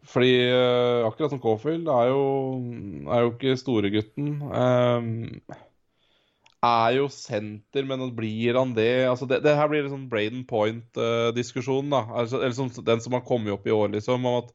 fordi 0.03 0.33
uh, 0.51 1.07
akkurat 1.07 1.31
som 1.31 1.41
Caulfield 1.41 1.87
er 1.87 2.09
jo, 2.11 2.23
er 3.07 3.23
jo 3.23 3.31
ikke 3.33 3.55
storegutten. 3.59 4.35
Um, 4.43 5.13
er 6.63 6.97
jo 6.97 7.07
senter, 7.11 7.87
men 7.87 8.05
blir 8.15 8.59
han 8.59 8.75
det? 8.75 9.07
Altså 9.07 9.27
det, 9.27 9.41
det 9.43 9.55
her 9.57 9.71
blir 9.71 9.87
en 9.87 9.95
sånn 9.95 10.11
Braden 10.11 10.45
Point-diskusjon, 10.47 11.89
da. 11.91 12.05
Altså, 12.11 12.39
eller 12.39 12.55
som, 12.55 12.71
den 12.83 13.03
som 13.03 13.17
har 13.17 13.25
kommet 13.27 13.55
opp 13.55 13.67
i 13.67 13.75
år, 13.75 13.91
liksom. 13.95 14.27
Om 14.27 14.43
at 14.43 14.53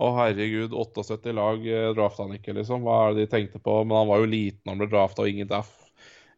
å, 0.00 0.14
herregud, 0.16 0.72
78 0.72 1.34
lag 1.36 1.66
drafta 1.96 2.24
han 2.24 2.38
ikke, 2.38 2.56
liksom. 2.56 2.84
Hva 2.84 3.02
er 3.08 3.16
det 3.16 3.26
de 3.26 3.32
tenkte 3.34 3.60
på? 3.60 3.82
Men 3.84 3.98
han 4.02 4.08
var 4.12 4.22
jo 4.22 4.32
liten 4.32 4.62
da 4.64 4.72
han 4.72 4.80
ble 4.80 4.88
drafta, 4.92 5.24
og 5.24 5.32
ingen 5.32 5.48
daff. 5.50 5.79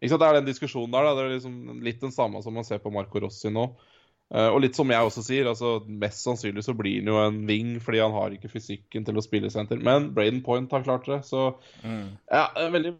Ikke 0.02 0.10
sant? 0.10 0.22
Det 0.22 0.28
er 0.28 0.38
den 0.40 0.50
diskusjonen 0.50 0.92
der. 0.92 1.06
Da. 1.06 1.14
Det 1.14 1.24
er 1.24 1.34
liksom 1.36 1.82
litt 1.86 2.02
den 2.02 2.14
samme 2.14 2.42
som 2.42 2.56
man 2.58 2.66
ser 2.66 2.82
på 2.82 2.90
Marco 2.90 3.22
Rossi 3.22 3.52
nå. 3.54 3.68
Uh, 4.32 4.48
og 4.48 4.62
litt 4.64 4.76
som 4.78 4.88
jeg 4.88 5.04
også 5.04 5.22
sier, 5.26 5.48
altså 5.50 5.74
mest 5.86 6.24
sannsynlig 6.24 6.62
så 6.64 6.72
blir 6.76 7.02
han 7.02 7.10
jo 7.10 7.18
en 7.20 7.42
wing 7.44 7.74
fordi 7.84 7.98
han 8.00 8.14
har 8.14 8.32
ikke 8.32 8.48
fysikken 8.48 9.04
til 9.04 9.20
å 9.20 9.24
spille 9.24 9.50
senter. 9.52 9.80
Men 9.84 10.08
Braden 10.16 10.40
Point 10.46 10.72
har 10.72 10.86
klart 10.86 11.04
det, 11.10 11.18
så 11.28 11.50
mm. 11.84 12.06
ja, 12.32 12.46
veldig, 12.72 12.94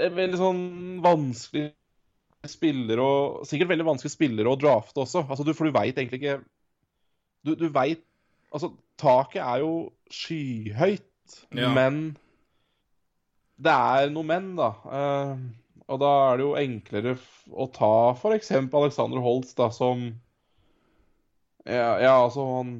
veldig 0.00 0.40
sånn 0.40 0.62
vanskelig 1.04 1.74
spiller 2.48 3.02
og 3.02 3.44
Sikkert 3.50 3.72
veldig 3.74 3.84
vanskelig 3.90 4.14
spiller 4.14 4.48
å 4.48 4.56
drafte 4.56 5.02
også. 5.04 5.26
Altså, 5.26 5.44
du, 5.44 5.52
for 5.58 5.68
du 5.68 5.74
veit 5.76 5.98
egentlig 5.98 6.22
ikke 6.22 6.38
Du, 7.44 7.52
du 7.58 7.66
veit 7.74 8.04
Altså, 8.48 8.70
taket 8.96 9.42
er 9.44 9.60
jo 9.60 9.72
skyhøyt, 10.08 11.34
ja. 11.52 11.68
men 11.76 12.14
det 13.60 13.74
er 13.74 14.08
noe 14.14 14.24
men, 14.24 14.54
da. 14.56 14.70
Uh, 14.88 15.42
og 15.88 16.00
da 16.02 16.08
er 16.28 16.38
det 16.38 16.44
jo 16.44 16.56
enklere 16.60 17.14
å 17.48 17.66
ta 17.72 17.92
f.eks. 18.12 18.50
Alexander 18.52 19.22
Holtz, 19.24 19.54
da, 19.56 19.70
som 19.72 20.10
ja, 21.68 21.98
ja, 22.00 22.14
altså 22.16 22.44
han 22.48 22.72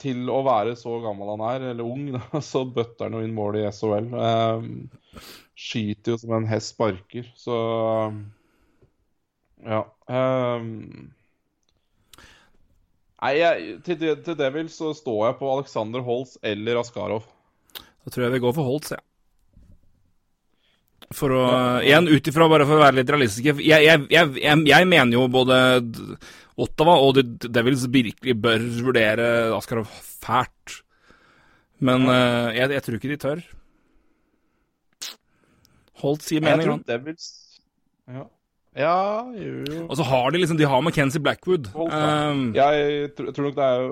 Til 0.00 0.28
å 0.32 0.38
være 0.46 0.76
så 0.78 0.94
gammel 1.04 1.34
han 1.34 1.44
er, 1.48 1.68
eller 1.72 1.84
ung, 1.84 2.10
da, 2.16 2.42
så 2.44 2.64
bøtter 2.64 3.08
han 3.08 3.18
jo 3.18 3.24
inn 3.26 3.36
mål 3.36 3.60
i 3.60 3.66
SHL. 3.68 4.10
Um, 4.14 4.68
skyter 5.58 6.14
jo 6.14 6.20
som 6.22 6.36
en 6.36 6.50
hest 6.50 6.76
sparker, 6.76 7.30
så 7.38 7.56
Ja. 9.64 9.84
Um... 10.06 11.14
Nei, 13.18 13.32
jeg, 13.34 13.78
til, 13.82 14.12
til 14.22 14.36
Devil 14.38 14.68
så 14.70 14.92
står 14.94 15.24
jeg 15.24 15.36
på 15.40 15.48
Alexander 15.50 16.04
Holtz 16.06 16.36
eller 16.46 16.78
Askarov. 16.78 17.26
Da 17.74 18.12
tror 18.14 18.28
jeg 18.28 18.36
vi 18.36 18.44
går 18.44 18.54
for 18.54 18.68
Holtz, 18.68 18.92
ja. 18.94 19.02
For 21.16 21.32
å 21.32 21.44
Igjen 21.80 22.08
ut 22.10 22.28
ifra, 22.28 22.48
bare 22.52 22.66
for 22.68 22.76
å 22.76 22.82
være 22.82 23.00
litt 23.00 23.10
realistiske 23.12 23.54
jeg, 23.64 23.84
jeg, 23.86 24.02
jeg, 24.12 24.64
jeg, 24.68 24.88
mener 24.90 25.16
jo 25.16 25.24
både 25.32 25.56
Ottawa 26.60 26.98
og 27.00 27.14
The 27.16 27.48
Devils 27.48 27.86
virkelig 27.92 28.34
bør 28.42 28.64
vurdere 28.82 29.28
Askarov 29.56 29.88
fælt. 29.88 30.80
Men 31.78 32.08
uh, 32.10 32.50
jeg, 32.52 32.82
tror 32.82 32.98
ikke 32.98 33.12
de 33.12 33.18
tør. 33.22 33.44
Holt 36.02 36.26
sier 36.26 36.42
mening, 36.42 36.74
han. 36.74 36.82
Devils 36.86 37.30
Ja. 38.10 38.26
Ja, 38.78 38.98
jo, 39.34 39.62
jo. 39.66 39.84
Og 39.88 39.96
så 39.98 40.04
har 40.06 40.28
de 40.30 40.38
liksom 40.38 40.58
De 40.58 40.66
har 40.68 40.82
McKenzie 40.84 41.22
Blackwood. 41.22 41.70
Um, 41.74 42.50
jeg 42.54 43.08
tror, 43.16 43.32
tror, 43.32 43.48
nok 43.48 43.56
det 43.56 43.64
er 43.64 43.80
jo 43.80 43.88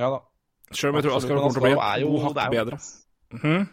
Ja 0.00 0.08
da. 0.16 0.20
Sjøl 0.74 0.90
om 0.90 0.98
jeg 0.98 1.06
tror 1.06 1.18
Askarov 1.18 1.44
kommer 1.44 1.58
til 1.58 1.62
å 1.62 1.82
bli 1.92 2.08
god 2.08 2.24
hakk 2.24 2.54
bedre. 2.56 2.84
Mm 3.42 3.66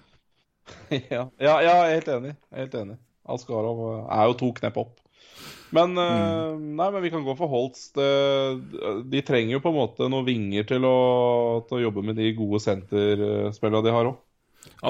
ja, 1.14 1.28
ja, 1.40 1.54
jeg 1.66 1.72
er 1.72 1.94
helt 1.96 2.12
enig. 2.16 2.34
Er 2.52 2.66
helt 2.66 2.76
enig. 2.82 2.98
Askarov 3.32 3.82
er 4.02 4.28
jo 4.30 4.38
to 4.40 4.52
knepp 4.58 4.82
opp. 4.82 4.98
Men, 5.72 5.94
mm. 5.96 6.64
nei, 6.76 6.88
men 6.92 7.04
vi 7.06 7.12
kan 7.14 7.24
gå 7.24 7.36
for 7.40 7.48
Holtz. 7.48 7.94
De 7.96 9.22
trenger 9.24 9.56
jo 9.56 9.62
på 9.64 9.72
en 9.72 9.78
måte 9.78 10.10
noen 10.12 10.28
vinger 10.28 10.66
til 10.68 10.84
å, 10.84 10.98
til 11.70 11.78
å 11.78 11.84
jobbe 11.86 12.04
med 12.10 12.20
de 12.20 12.34
gode 12.36 12.60
senterspillene 12.60 13.86
de 13.86 13.94
har 13.96 14.10
òg. 14.10 14.18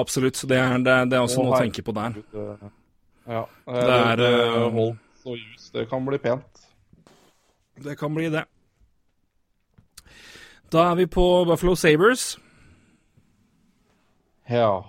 Absolutt. 0.02 0.40
Det 0.50 0.58
er, 0.58 0.74
det, 0.82 0.96
det 1.12 1.18
er 1.20 1.22
også 1.22 1.44
noe 1.44 1.54
å 1.54 1.62
tenke 1.62 1.84
på 1.86 1.94
der. 1.94 2.18
Ja. 3.30 3.44
Det 3.68 4.00
er 4.00 4.24
Holtz 4.74 5.28
og 5.28 5.38
Jus. 5.38 5.70
Det 5.70 5.86
kan 5.92 6.02
bli 6.08 6.18
pent. 6.18 6.66
Det 7.82 7.94
kan 7.98 8.14
bli 8.14 8.26
det. 8.32 8.42
Da 10.72 10.90
er 10.90 10.94
vi 10.94 11.06
på 11.06 11.44
Buffalo 11.44 11.74
Sabres. 11.76 12.38
Ja. 14.50 14.82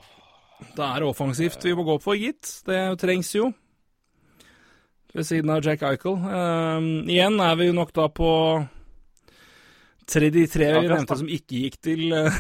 Da 0.78 0.93
er 0.93 1.04
det 1.04 1.10
offensivt 1.10 1.66
vi 1.66 1.74
må 1.78 1.86
gå 1.88 1.97
for, 2.01 2.18
gitt. 2.18 2.62
Det 2.68 2.80
trengs 3.01 3.34
jo. 3.36 3.51
Ved 5.14 5.28
siden 5.28 5.51
av 5.54 5.62
Jack 5.66 5.84
Eichel. 5.86 6.16
Um, 6.18 6.88
igjen 7.10 7.38
er 7.43 7.58
vi 7.60 7.70
nok 7.76 7.91
da 7.93 8.08
på 8.10 8.30
tre, 10.10 10.30
de 10.34 10.47
tre 10.49 10.72
vi 10.80 10.89
nevnte 10.89 11.20
som 11.20 11.30
ikke 11.30 11.60
gikk 11.66 11.78
til 11.86 12.01
uh, 12.18 12.34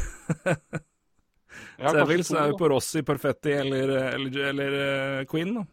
Så 1.77 1.93
er 2.01 2.49
vi 2.49 2.57
på 2.57 2.69
Rossi, 2.71 3.03
Perfetti 3.05 3.53
eller, 3.53 3.93
eller, 4.15 4.39
eller 4.49 4.77
uh, 4.79 5.25
Queen, 5.29 5.53
da. 5.59 5.65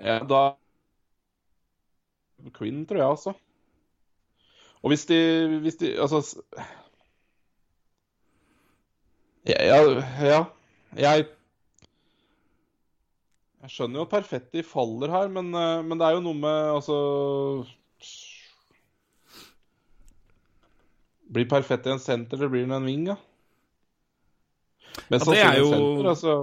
Ja, 0.00 0.18
da 0.24 0.42
Queen, 2.56 2.84
tror 2.88 3.00
jeg, 3.00 3.08
altså. 3.08 3.32
Og 4.80 4.92
hvis 4.92 5.04
de, 5.06 5.20
hvis 5.60 5.76
de 5.76 5.90
Altså 6.00 6.22
ja, 9.48 9.76
ja, 10.20 10.40
Jeg 10.96 11.26
Jeg 13.60 13.70
skjønner 13.72 14.00
jo 14.00 14.06
at 14.06 14.12
Perfetti 14.12 14.62
faller 14.64 15.12
her, 15.12 15.28
men, 15.32 15.52
eh, 15.54 15.82
men, 15.84 15.98
det 16.00 16.06
er 16.06 16.16
jo 16.16 16.24
noe 16.24 16.36
med 16.36 16.74
Altså 16.74 16.96
Blir 21.30 21.46
Perfetti 21.48 21.92
en 21.92 22.02
senter, 22.02 22.36
eller 22.40 22.50
blir 22.50 22.66
han 22.66 22.80
en 22.80 22.88
wing, 22.88 23.04
da? 23.06 23.16
Men 25.12 25.20
ja, 25.20 25.30
det 25.30 25.44
er 25.44 25.58
jo 25.60 25.68
senter, 25.70 26.08
altså. 26.10 26.34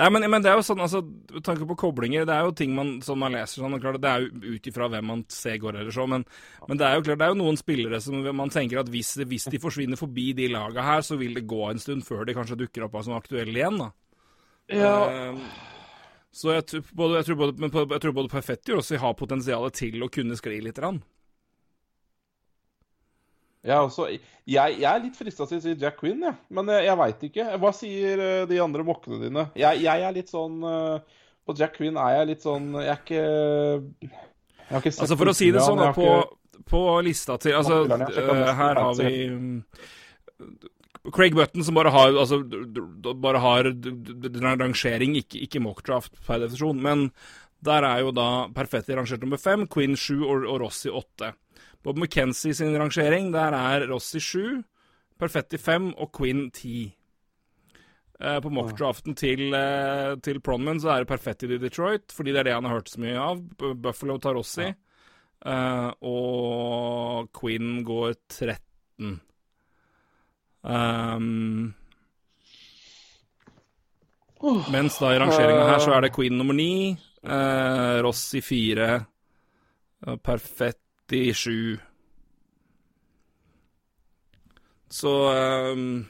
Nei, 0.00 0.10
men, 0.14 0.26
men, 0.32 0.44
det 0.44 0.50
er 0.52 0.58
jo 0.58 0.66
sånn, 0.66 0.82
altså, 0.84 1.02
med 1.04 1.44
tanke 1.46 1.68
på 1.68 1.78
koblinger, 1.80 2.26
det 2.28 2.36
er 2.36 2.46
jo 2.48 2.54
ting 2.56 2.74
man, 2.76 2.92
som 3.04 3.20
man 3.20 3.34
leser 3.36 3.62
sånn, 3.62 3.78
klart, 3.82 4.00
Det 4.02 4.10
er 4.10 4.26
jo 4.26 4.56
ut 4.56 4.70
ifra 4.70 4.90
hvem 4.92 5.10
man 5.12 5.24
ser 5.32 5.58
går 5.62 5.80
eller 5.80 5.94
så, 5.94 6.06
men, 6.10 6.26
men, 6.66 6.80
det 6.80 6.88
er 6.88 6.98
jo 6.98 7.06
klart, 7.08 7.22
det 7.22 7.28
er 7.28 7.34
jo 7.34 7.40
noen 7.42 7.60
spillere 7.60 8.02
som 8.04 8.22
man 8.36 8.52
tenker 8.52 8.82
at 8.82 8.92
hvis, 8.92 9.16
hvis 9.28 9.48
de 9.52 9.62
forsvinner 9.62 10.00
forbi 10.00 10.30
de 10.36 10.50
laga 10.52 10.86
her, 10.86 11.06
så 11.06 11.18
vil 11.20 11.36
det 11.38 11.48
gå 11.50 11.64
en 11.68 11.82
stund 11.82 12.06
før 12.06 12.24
de 12.26 12.36
kanskje 12.36 12.58
dukker 12.64 12.86
opp 12.86 13.00
som 13.04 13.16
aktuelle 13.18 13.56
igjen, 13.56 13.80
da. 13.80 13.90
Ja. 14.70 14.96
Uh, 15.34 15.70
så 16.30 16.54
jeg, 16.54 16.82
både, 16.94 17.18
jeg, 17.18 17.26
tror 17.26 17.38
både, 17.40 17.70
jeg 17.90 18.02
tror 18.04 18.14
både 18.14 18.30
Perfetti 18.30 18.72
og 18.72 18.78
Rossi 18.80 19.00
har 19.02 19.16
potensialet 19.18 19.74
til 19.74 20.04
å 20.04 20.10
kunne 20.12 20.36
skli 20.38 20.60
litt. 20.62 20.78
Rann. 20.78 21.00
Jeg, 23.60 23.76
også, 23.76 24.06
jeg, 24.48 24.76
jeg 24.80 24.88
er 24.88 25.02
litt 25.04 25.18
frista 25.18 25.44
til 25.44 25.58
å 25.58 25.62
si 25.62 25.74
Jack 25.76 25.98
Quinn, 26.00 26.22
ja. 26.24 26.32
men 26.56 26.70
jeg, 26.72 26.86
jeg 26.86 26.96
veit 26.96 27.24
ikke. 27.28 27.46
Hva 27.60 27.72
sier 27.76 28.22
uh, 28.22 28.48
de 28.48 28.60
andre 28.64 28.84
mokkene 28.88 29.20
dine? 29.20 29.46
Jeg, 29.58 29.82
jeg, 29.84 30.04
er 30.06 30.16
litt 30.16 30.32
sånn 30.32 30.62
uh, 30.64 31.20
På 31.44 31.56
Jack 31.58 31.76
Quinn 31.76 31.98
er 32.00 32.14
jeg 32.20 32.30
litt 32.30 32.46
sånn 32.46 32.70
Jeg 32.78 32.92
er 32.94 33.02
ikke 33.02 33.20
Jeg 33.20 34.70
har 34.70 34.80
ikke 34.80 34.94
sett 34.94 35.04
Altså 35.04 35.18
For 35.20 35.32
å 35.32 35.36
si 35.36 35.50
det 35.52 35.64
sånn, 35.66 35.82
på, 35.92 36.06
ikke... 36.08 36.62
på, 36.72 36.82
lista 37.04 37.36
til 37.42 37.58
Altså, 37.58 37.82
uh, 37.84 38.46
her 38.62 38.80
har 38.80 38.96
vi 38.96 39.12
um, 39.28 39.52
Craig 41.12 41.36
Button, 41.36 41.64
som 41.64 41.76
bare 41.76 41.92
har 41.92 42.12
altså, 42.12 42.40
bare 43.16 43.40
har 43.40 43.68
rangering, 44.60 45.14
ikke, 45.16 45.38
ikke 45.46 45.62
mockdraft 45.64 46.12
per 46.26 46.42
definisjon. 46.42 46.82
Men 46.84 47.06
der 47.64 47.86
er 47.88 48.02
jo 48.04 48.12
da 48.12 48.26
Perfetti 48.52 48.96
rangert 48.96 49.24
nummer 49.24 49.40
fem, 49.40 49.64
Quinn 49.70 49.96
sju 49.96 50.18
og, 50.20 50.44
og 50.44 50.60
Rossi 50.60 50.92
åtte. 50.92 51.32
Bob 51.82 51.96
McKenzie 51.96 52.54
sin 52.54 52.76
rangering, 52.76 53.32
der 53.32 53.56
er 53.56 53.86
Rossi 53.88 54.20
7, 54.20 54.62
Perfetti 55.20 55.58
5 55.58 55.94
og 55.96 56.12
Quinn 56.16 56.50
10. 56.50 56.90
Uh, 58.20 58.36
på 58.44 58.50
mockdraften 58.52 59.16
til, 59.16 59.54
uh, 59.56 60.12
til 60.20 60.42
Pronman 60.44 60.80
så 60.80 60.92
er 60.92 61.04
det 61.04 61.08
Perfetti 61.08 61.48
i 61.48 61.60
Detroit, 61.60 62.12
fordi 62.12 62.34
det 62.34 62.42
er 62.42 62.50
det 62.50 62.56
han 62.58 62.68
har 62.68 62.80
hørt 62.80 62.92
så 62.92 63.00
mye 63.00 63.16
av. 63.16 63.40
Buffalo 63.80 64.18
tar 64.20 64.36
Rossi. 64.36 64.68
Eh, 65.40 65.90
og 66.04 67.30
Quinn 67.36 67.80
går 67.84 68.16
13. 68.28 69.20
Um, 70.60 71.70
mens 74.72 74.98
da 75.00 75.14
i 75.14 75.20
rangeringa 75.20 75.64
her 75.70 75.80
så 75.80 75.94
er 75.96 76.04
det 76.04 76.12
Quinn 76.12 76.36
nummer 76.36 76.56
9, 76.56 76.66
eh, 77.24 77.96
Rossi 78.04 78.42
4, 78.44 78.90
Perfett 80.24 80.79
87. 81.10 81.78
Så 84.90 85.12
um, 85.30 86.06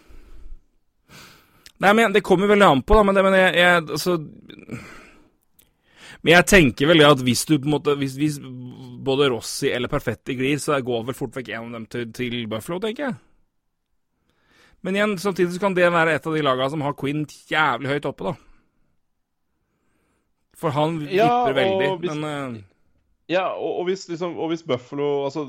Nei, 1.80 1.92
men 1.96 2.12
det 2.12 2.20
kommer 2.24 2.48
veldig 2.48 2.66
an 2.66 2.82
på, 2.84 2.96
da. 2.96 3.04
Men, 3.04 3.16
det, 3.16 3.24
men 3.24 3.36
jeg, 3.36 3.52
jeg, 3.56 3.84
altså 3.96 4.16
Men 6.20 6.32
jeg 6.34 6.48
tenker 6.52 6.90
vel 6.90 7.04
at 7.06 7.24
hvis 7.24 7.46
du 7.48 7.54
på 7.56 7.68
en 7.68 7.74
måte 7.76 7.96
Hvis, 8.00 8.18
hvis 8.20 8.38
både 9.00 9.30
Rossi 9.32 9.72
eller 9.72 9.92
Perfetti 9.92 10.36
glir, 10.36 10.60
så 10.60 10.80
går 10.84 11.08
vel 11.08 11.16
fort 11.16 11.36
vekk 11.36 11.52
en 11.54 11.70
av 11.70 11.78
dem 11.78 11.86
til, 11.92 12.08
til 12.12 12.42
Buffalo, 12.50 12.80
tenker 12.82 13.06
jeg. 13.06 13.16
Men 14.84 14.96
igjen, 14.96 15.14
samtidig 15.20 15.54
så 15.54 15.60
kan 15.62 15.76
det 15.76 15.88
være 15.92 16.16
et 16.16 16.26
av 16.28 16.36
de 16.36 16.42
lagene 16.44 16.72
som 16.72 16.84
har 16.84 16.96
Quinn 17.00 17.24
jævlig 17.48 17.88
høyt 17.94 18.08
oppe, 18.08 18.30
da. 18.30 18.34
For 20.60 20.76
han 20.76 20.98
vipper 21.00 21.16
ja, 21.16 21.32
veldig, 21.56 21.88
hvis, 22.02 22.12
men 22.20 22.28
uh, 22.28 22.69
ja, 23.30 23.46
og, 23.54 23.80
og, 23.80 23.84
hvis, 23.88 24.08
liksom, 24.10 24.36
og 24.38 24.50
hvis, 24.52 24.64
Buffalo 24.66 25.10
Altså, 25.28 25.46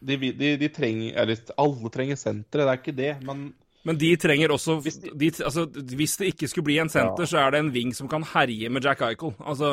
de, 0.00 0.16
de, 0.16 0.52
de 0.60 0.68
trenger 0.72 1.18
Eller 1.20 1.52
alle 1.58 1.90
trenger 1.92 2.16
sentre, 2.20 2.62
det 2.64 2.70
er 2.72 2.80
ikke 2.80 2.96
det, 2.96 3.14
men 3.28 3.50
men 3.86 3.96
de 3.96 4.08
trenger 4.20 4.52
også 4.52 4.80
hvis, 4.84 4.98
de, 5.00 5.28
altså, 5.44 5.62
hvis 5.96 6.16
det 6.20 6.32
ikke 6.34 6.48
skulle 6.50 6.66
bli 6.66 6.74
en 6.82 6.90
senter, 6.92 7.22
ja. 7.24 7.28
så 7.30 7.38
er 7.40 7.54
det 7.54 7.60
en 7.62 7.70
wing 7.72 7.94
som 7.96 8.08
kan 8.10 8.26
herje 8.34 8.68
med 8.68 8.84
Jack 8.84 9.00
Eichel. 9.06 9.32
Altså, 9.38 9.70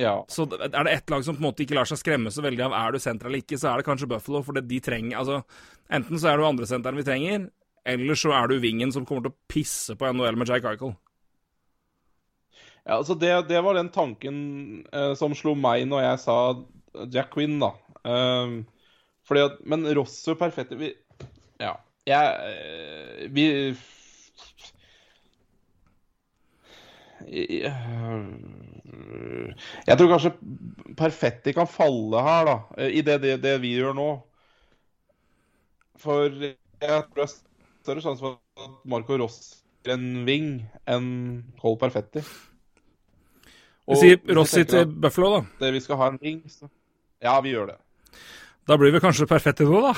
ja. 0.00 0.14
Så 0.32 0.46
er 0.54 0.84
det 0.86 0.92
ett 0.92 1.10
lag 1.10 1.24
som 1.26 1.36
på 1.36 1.42
en 1.42 1.48
måte 1.48 1.64
ikke 1.64 1.76
lar 1.76 1.88
seg 1.88 2.00
skremme 2.00 2.32
så 2.32 2.42
veldig 2.44 2.64
av 2.68 2.76
er 2.78 2.94
du 2.94 3.02
senter 3.02 3.28
eller 3.28 3.42
ikke, 3.44 3.58
så 3.60 3.72
er 3.72 3.82
det 3.82 3.88
kanskje 3.88 4.08
Buffalo. 4.10 4.40
For 4.46 4.56
de 4.60 4.80
trenger 4.80 5.20
altså, 5.20 5.42
Enten 5.92 6.18
så 6.18 6.30
er 6.30 6.40
du 6.40 6.46
andre 6.46 6.66
senteren 6.66 6.96
vi 6.96 7.04
trenger, 7.04 7.48
eller 7.84 8.16
så 8.16 8.32
er 8.32 8.48
du 8.48 8.56
wingen 8.62 8.94
som 8.94 9.04
kommer 9.04 9.26
til 9.26 9.34
å 9.34 9.52
pisse 9.52 9.96
på 10.00 10.08
NHL 10.08 10.38
med 10.40 10.48
Jack 10.48 10.64
Eichel. 10.70 10.94
Ja, 12.84 12.98
altså 12.98 13.16
det, 13.16 13.32
det 13.48 13.60
var 13.64 13.76
den 13.76 13.90
tanken 13.92 14.38
eh, 14.92 15.12
som 15.16 15.36
slo 15.36 15.52
meg 15.56 15.84
når 15.88 16.02
jeg 16.04 16.22
sa 16.24 16.38
Jack 17.12 17.32
Quinn, 17.34 17.58
da. 17.62 17.72
Um, 18.04 18.62
fordi 19.24 19.44
at, 19.46 19.58
men 19.66 19.86
Rosso 19.96 20.36
Perfetti 20.38 20.78
vi, 20.78 20.92
Ja. 21.60 21.76
Jeg 22.04 22.34
eh, 22.50 23.32
Vi 23.32 23.44
jeg, 27.24 27.72
jeg 29.86 29.96
tror 29.96 30.10
kanskje 30.10 30.32
Perfetti 30.98 31.54
kan 31.56 31.70
falle 31.70 32.20
her, 32.26 32.44
da, 32.50 32.56
i 32.84 33.00
det, 33.00 33.16
det, 33.22 33.38
det 33.42 33.54
vi 33.62 33.72
gjør 33.78 33.96
nå. 33.96 34.08
For 36.04 36.28
jeg 36.28 36.56
tror 36.84 37.16
det 37.16 37.24
er 37.24 37.32
større 37.32 38.04
sjanse 38.04 38.20
for 38.20 38.36
at 38.60 38.76
Marco 38.84 39.16
Ross 39.16 39.38
er 39.86 39.96
en 39.96 40.24
wing 40.28 40.50
enn 40.90 41.08
Cole 41.60 41.80
Perfetti. 41.80 42.22
Og 43.84 43.96
vi 44.00 44.14
sier 44.14 44.36
Rossi 44.36 44.64
til 44.68 44.86
Buffalo, 44.88 45.38
da. 45.38 45.40
Det 45.64 45.74
vi 45.74 45.82
skal 45.84 46.00
ha 46.00 46.12
en 46.12 46.20
wing, 46.20 46.44
så 46.48 46.68
ja, 47.22 47.34
vi 47.44 47.52
gjør 47.54 47.74
det. 47.74 47.78
Da 48.64 48.78
blir 48.80 48.94
vi 48.94 49.02
kanskje 49.04 49.28
perfekte 49.28 49.66
nå, 49.68 49.82
da. 49.84 49.92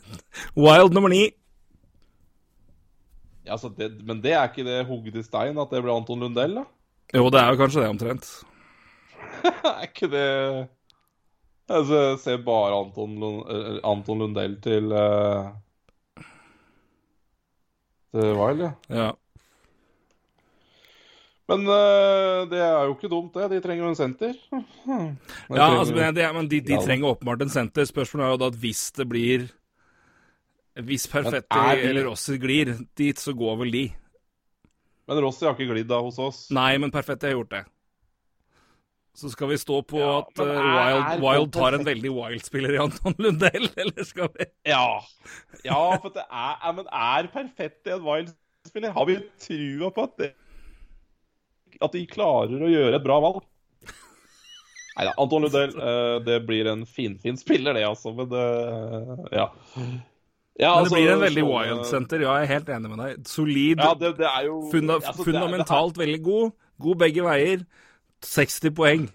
Wild 0.64 0.94
nummer 0.94 1.10
ni. 1.10 1.24
Ja, 3.46 3.58
det, 3.78 3.90
men 4.06 4.22
det 4.22 4.34
er 4.34 4.48
ikke 4.48 4.66
det 4.66 4.84
hugget 4.88 5.18
i 5.20 5.26
stein 5.26 5.58
at 5.58 5.70
det 5.70 5.82
blir 5.82 5.94
Anton 5.94 6.22
Lundell, 6.22 6.60
da? 6.60 6.64
Jo, 7.14 7.28
det 7.30 7.42
er 7.42 7.52
jo 7.52 7.60
kanskje 7.60 7.82
det, 7.84 7.90
omtrent. 7.94 8.30
er 9.46 9.84
ikke 9.86 10.10
det 10.10 10.26
Altså, 11.66 11.96
jeg 11.98 12.18
ser 12.22 12.42
bare 12.46 12.76
Anton, 12.78 13.16
Lund, 13.18 13.40
eh, 13.50 13.78
Anton 13.82 14.20
Lundell 14.22 14.52
til 14.62 14.92
uh, 14.94 15.48
Til 18.14 18.36
Wild, 18.38 18.62
ja. 18.62 18.70
ja. 18.94 19.08
Men 21.48 21.60
uh, 21.70 22.42
det 22.50 22.58
er 22.58 22.88
jo 22.88 22.94
ikke 22.96 23.08
dumt, 23.12 23.34
det. 23.36 23.44
De 23.52 23.60
trenger 23.62 23.84
jo 23.84 23.90
en 23.92 23.98
senter. 23.98 24.32
De 24.34 24.58
ja, 24.58 25.12
trenger- 25.46 25.78
altså, 25.78 25.94
men, 25.94 26.14
det, 26.16 26.24
men 26.34 26.48
de, 26.50 26.58
de 26.60 26.72
Ja. 26.74 26.80
trenger 26.82 27.12
åpenbart 27.12 27.44
en 27.44 27.52
senter. 27.54 27.86
Spørsmålet 27.86 28.26
er 28.26 28.32
jo 28.34 28.40
da 28.42 28.48
at 28.50 28.58
hvis 28.64 28.80
det 28.98 29.06
blir 29.08 29.46
Hvis 30.76 31.06
Perfetti 31.08 31.56
er 31.56 31.76
de- 31.78 31.86
eller 31.88 32.04
Rossi 32.10 32.34
glir 32.42 32.74
dit, 32.98 33.16
så 33.16 33.32
går 33.32 33.54
vel 33.62 33.70
de. 33.72 33.84
Men 35.08 35.22
Rossi 35.22 35.46
har 35.46 35.54
ikke 35.54 35.70
glidd 35.70 35.88
da 35.88 36.00
hos 36.02 36.18
oss. 36.18 36.50
Nei, 36.50 36.76
men 36.82 36.90
Perfetti 36.90 37.28
har 37.30 37.36
gjort 37.38 37.50
det. 37.54 37.62
Så 39.16 39.30
skal 39.32 39.48
vi 39.48 39.56
stå 39.56 39.78
på 39.88 39.96
Ja, 40.02 40.18
at 40.18 40.42
uh, 40.42 40.50
Wild, 40.50 41.22
Wild 41.22 41.52
tar 41.54 41.72
en 41.78 41.86
veldig 41.86 42.10
Wild-spiller 42.12 42.74
i 42.74 42.80
Anton 42.82 43.14
Lundell, 43.22 43.70
eller 43.80 44.04
skal 44.04 44.28
vi 44.34 44.44
Ja. 44.68 44.82
ja, 45.64 45.78
for 46.02 46.10
det 46.12 46.26
er, 46.28 46.72
men 46.76 46.90
er 46.92 47.30
Perfetti 47.32 47.94
en 47.94 48.02
Wild-spiller? 48.04 48.92
Har 48.92 49.06
vi 49.08 49.16
trua 49.40 49.88
på 49.96 50.04
at, 50.10 50.18
det, 50.20 50.32
at 51.82 51.94
de 51.94 52.02
klarer 52.08 52.62
å 52.62 52.70
gjøre 52.70 52.98
et 52.98 53.04
bra 53.04 53.20
valg? 53.24 53.44
Nei 54.96 55.04
da, 55.04 55.12
Anton 55.20 55.44
Lundell, 55.44 55.74
eh, 55.76 56.18
det 56.24 56.40
blir 56.48 56.68
en 56.70 56.86
finfin 56.88 57.36
spiller, 57.36 57.76
det, 57.76 57.84
altså. 57.84 58.14
Men 58.16 58.30
det 58.30 58.44
Ja. 59.36 59.50
ja 59.76 59.76
Men 59.76 60.00
det 60.56 60.70
altså, 60.70 60.94
blir 60.94 61.12
en 61.12 61.20
veldig 61.20 61.44
Wild-senter, 61.44 62.24
ja, 62.24 62.38
jeg 62.40 62.48
er 62.48 62.52
helt 62.54 62.68
enig 62.68 62.92
med 62.94 63.04
deg. 63.04 63.28
Solid, 63.28 63.78
Ja, 63.78 63.92
det, 63.92 64.16
det 64.16 64.30
er 64.30 64.46
jo 64.48 64.62
funda 64.72 64.96
altså, 65.02 65.24
fundamentalt 65.24 65.98
veldig 65.98 66.22
god. 66.22 66.50
God 66.80 66.96
begge 67.04 67.24
veier. 67.24 67.66
60 68.24 68.72
poeng. 68.72 69.08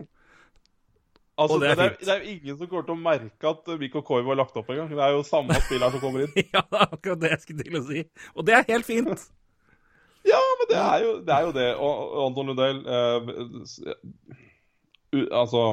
Altså, 1.41 1.57
det 1.57 1.69
er 1.71 1.75
det, 1.75 1.85
er, 1.85 1.97
det 2.05 2.13
er 2.13 2.25
ingen 2.29 2.57
som 2.57 2.67
kommer 2.69 2.85
til 2.85 2.93
å 2.93 3.01
merke 3.01 3.49
at 3.49 3.69
Mikko 3.81 4.03
Koivu 4.05 4.29
har 4.29 4.37
lagt 4.37 4.57
opp 4.59 4.69
engang. 4.69 4.91
Det 4.91 5.01
er 5.01 5.15
jo 5.15 5.23
samme 5.25 5.57
spiller 5.65 5.89
som 5.89 6.03
kommer 6.03 6.27
inn. 6.27 6.33
ja, 6.53 6.61
det 6.61 6.81
er 6.83 6.91
akkurat 6.91 7.21
det 7.23 7.31
jeg 7.31 7.43
skulle 7.47 7.65
til 7.65 7.79
å 7.79 7.85
si. 7.87 8.03
Og 8.35 8.45
det 8.45 8.57
er 8.59 8.67
helt 8.69 8.85
fint. 8.85 9.29
Ja, 10.27 10.39
men 10.59 10.67
det 10.69 10.77
er 10.77 11.03
jo 11.05 11.13
det. 11.25 11.33
Er 11.33 11.45
jo 11.47 11.51
det. 11.55 11.69
Og, 11.75 12.01
og 12.11 12.25
Anton 12.27 12.51
Lundell 12.51 12.81
eh, 12.85 13.31
u, 15.13 15.21
Altså 15.31 15.63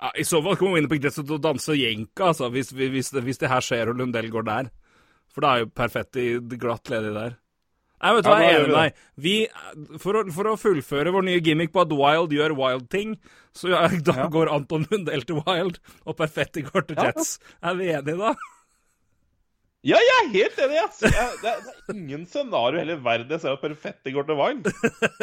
Ja, 0.00 0.10
I 0.16 0.24
så 0.24 0.40
fall 0.44 0.56
kommer 0.56 0.78
Winnerpick 0.78 1.04
Jets 1.04 1.18
til 1.20 1.34
å 1.36 1.40
danse 1.42 1.74
jenka, 1.76 2.30
altså, 2.30 2.48
hvis, 2.54 2.70
hvis, 2.72 3.10
hvis 3.12 3.40
det 3.42 3.50
her 3.52 3.60
skjer 3.64 3.90
og 3.92 3.98
Lundell 4.00 4.30
går 4.32 4.46
der. 4.48 4.70
For 5.34 5.44
da 5.44 5.50
er 5.58 5.64
jo 5.66 5.72
Perfetti 5.76 6.28
glatt 6.56 6.88
ledig 6.90 7.12
der. 7.14 7.34
Nei, 8.00 8.14
vet 8.16 8.24
du 8.24 8.30
Ja, 8.30 8.32
hva, 8.32 8.40
jeg 8.40 8.54
er 8.54 8.62
enig 8.62 8.70
med 8.70 8.78
deg. 8.78 9.02
Vi, 9.20 9.34
for, 10.00 10.16
å, 10.16 10.22
for 10.32 10.48
å 10.48 10.54
fullføre 10.56 11.12
vår 11.12 11.26
nye 11.26 11.42
gimmick 11.44 11.74
på 11.74 11.82
at 11.82 11.92
Wild 11.92 12.32
gjør 12.32 12.54
Wild 12.56 12.86
ting, 12.92 13.12
så 13.52 13.74
ja, 13.74 13.82
da 14.08 14.14
Ja. 14.22 14.30
går 14.32 14.48
Anton 14.54 14.86
Lundell 14.88 15.26
til 15.28 15.42
Wild, 15.44 15.82
og 16.08 16.16
Perfetti 16.16 16.64
går 16.64 16.88
til. 16.88 16.96
Jets. 17.04 17.34
Er 17.60 17.76
vi 17.76 17.90
enige 17.92 18.16
da? 18.22 18.32
Ja, 19.86 19.96
jeg 19.96 20.16
er 20.20 20.28
helt 20.34 20.58
enig! 20.60 20.76
ass. 20.82 20.98
Jeg, 21.00 21.12
det, 21.40 21.48
er, 21.48 21.60
det 21.64 21.70
er 21.88 21.94
ingen 21.96 22.26
scenario 22.28 22.76
i 22.76 22.82
hele 22.82 22.96
verden 23.00 23.30
jeg 23.32 23.40
ser 23.40 23.54
at 23.56 23.62
Perfetti 23.62 24.12
går 24.12 24.24
til 24.28 24.36
Wild. 24.36 24.66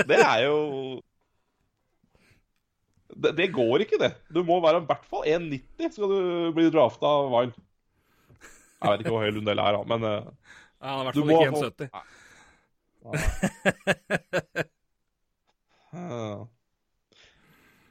Det 0.09 0.17
er 0.17 0.39
jo 0.47 0.57
det, 3.17 3.31
det 3.37 3.47
går 3.53 3.81
ikke, 3.85 3.97
det. 4.01 4.11
Du 4.33 4.41
må 4.45 4.57
være 4.61 4.81
i 4.81 4.87
hvert 4.89 5.05
fall 5.09 5.23
1,90 5.29 5.93
skal 5.95 6.09
du 6.11 6.17
bli 6.57 6.65
drafta 6.73 7.05
av 7.19 7.29
Wild. 7.33 7.53
Jeg 8.81 8.91
vet 8.91 8.99
ikke 9.05 9.13
hvor 9.15 9.23
høy 9.25 9.31
Lundell 9.37 9.61
er, 9.63 9.77
men 9.89 9.99
eh, 10.05 10.25
Ja, 10.81 10.87
han 10.89 10.99
er 10.99 11.01
i 11.01 11.05
hvert 11.07 11.15
fall 11.17 11.31
ikke 11.33 11.53
få- 11.57 11.69
1,70. 11.69 11.89
Ja. 11.93 12.01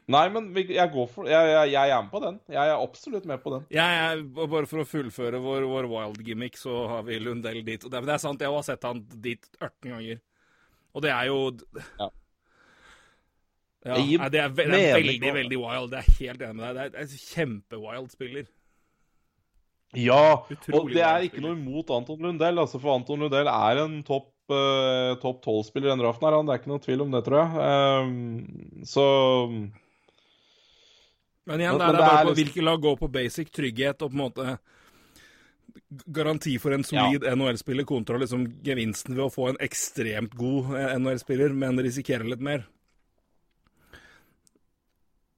Nei, 0.07 0.27
men 0.31 0.53
jeg 0.55 0.91
går 0.93 1.07
for 1.11 1.27
jeg, 1.27 1.49
jeg, 1.51 1.71
jeg 1.73 1.91
er 1.91 2.03
med 2.05 2.13
på 2.13 2.21
den. 2.23 2.37
Jeg 2.55 2.71
er 2.71 2.77
absolutt 2.79 3.25
med 3.27 3.41
på 3.43 3.53
den. 3.57 3.65
Er, 3.75 4.21
bare 4.39 4.69
for 4.71 4.85
å 4.85 4.87
fullføre 4.87 5.41
vår, 5.43 5.67
vår 5.67 5.89
Wild-gimmick, 5.91 6.59
så 6.61 6.85
har 6.93 7.03
vi 7.09 7.19
Lundell 7.19 7.59
dit. 7.67 7.83
Og 7.83 7.91
det, 7.91 8.05
det 8.07 8.15
er 8.15 8.23
sant, 8.23 8.45
jeg 8.45 8.55
har 8.55 8.67
sett 8.67 8.87
han 8.87 9.03
dit 9.11 9.49
18 9.59 9.91
ganger. 9.91 10.23
Og 10.95 11.05
det 11.05 11.13
er 11.15 11.33
jo 11.33 11.41
Ja. 11.99 12.13
Ja, 13.87 13.95
nei, 14.03 14.29
det 14.35 14.41
er, 14.43 14.51
det 14.51 14.65
er 14.65 14.97
veldig, 14.99 15.33
veldig 15.37 15.59
wild. 15.63 15.93
Det 15.93 15.99
er 16.01 16.15
helt 16.19 16.41
enig 16.43 16.57
med 16.59 16.65
deg. 16.67 16.79
Det 16.79 16.87
er, 16.87 17.05
er 17.05 17.27
kjempewild 17.35 18.09
spiller. 18.11 18.49
Ja, 19.95 20.43
Utrolig 20.51 20.81
og 20.81 20.91
det 20.91 21.05
er 21.07 21.27
ikke 21.29 21.43
noe 21.45 21.55
imot 21.55 21.93
Anton 21.95 22.25
Lundell. 22.25 22.59
Altså, 22.63 22.81
for 22.83 22.97
Anton 22.97 23.23
Lundell 23.23 23.47
er 23.53 23.83
en 23.85 24.01
topp 24.07 24.33
uh, 24.51 25.15
top 25.23 25.39
12-spiller 25.45 25.87
i 25.87 25.93
den 25.93 26.03
draften. 26.03 26.27
her, 26.27 26.39
han. 26.39 26.49
Det 26.49 26.57
er 26.57 26.63
ikke 26.63 26.73
noe 26.73 26.83
tvil 26.83 27.05
om 27.07 27.15
det, 27.15 27.23
tror 27.29 27.43
jeg. 27.43 27.71
Um, 28.03 28.83
så 28.91 29.07
Men 31.47 31.61
igjen, 31.61 31.77
Men- 31.77 31.79
det 31.79 31.87
er 31.87 31.93
men 31.93 31.97
det 31.97 32.01
bare 32.01 32.21
er 32.21 32.25
på 32.25 32.31
liksom- 32.35 32.39
hvilke 32.45 32.65
lag 32.65 32.81
går 32.83 32.97
på 32.99 33.13
basic 33.13 33.51
trygghet 33.55 34.03
og 34.03 34.11
på 34.11 34.15
en 34.15 34.25
måte 34.31 34.59
garanti 36.11 36.59
for 36.61 36.73
en 36.73 36.83
solid 36.83 37.23
NHL-spiller 37.23 37.85
kontra 37.87 38.19
liksom 38.19 38.47
gevinsten 38.65 39.15
ved 39.15 39.25
å 39.27 39.33
få 39.33 39.49
en 39.51 39.57
ekstremt 39.61 40.35
god 40.35 40.75
eh, 40.75 40.95
NHL-spiller, 40.99 41.53
men 41.55 41.77
risikere 41.79 42.25
litt 42.27 42.41
mer. 42.41 42.65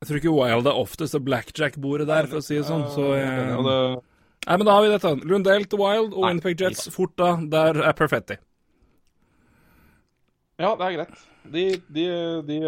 Jeg 0.00 0.08
tror 0.08 0.20
ikke 0.20 0.32
Wild 0.32 0.66
er 0.70 0.78
oftest 0.78 1.12
det 1.12 1.24
blackjack-bordet 1.26 2.06
der, 2.06 2.26
for 2.30 2.38
å 2.38 2.42
si 2.44 2.54
det 2.54 2.64
sånn. 2.68 2.86
Så 2.94 3.08
Og 3.58 4.04
Nei, 4.46 4.56
men 4.56 4.64
da 4.64 4.72
har 4.72 4.82
vi 4.82 4.88
dette. 4.96 5.26
Lundell 5.28 5.64
til 5.68 5.78
Wild 5.80 6.14
og 6.14 6.22
Winnipeg 6.24 6.60
Jets 6.62 6.88
fort 6.94 7.16
da. 7.16 7.34
Der 7.36 7.82
er 7.82 7.92
Perfetti. 7.92 8.38
ja, 10.58 10.74
det 10.76 10.86
er 10.86 10.94
greit. 10.96 11.18
De, 11.50 11.64
de, 11.92 12.06
de 12.46 12.60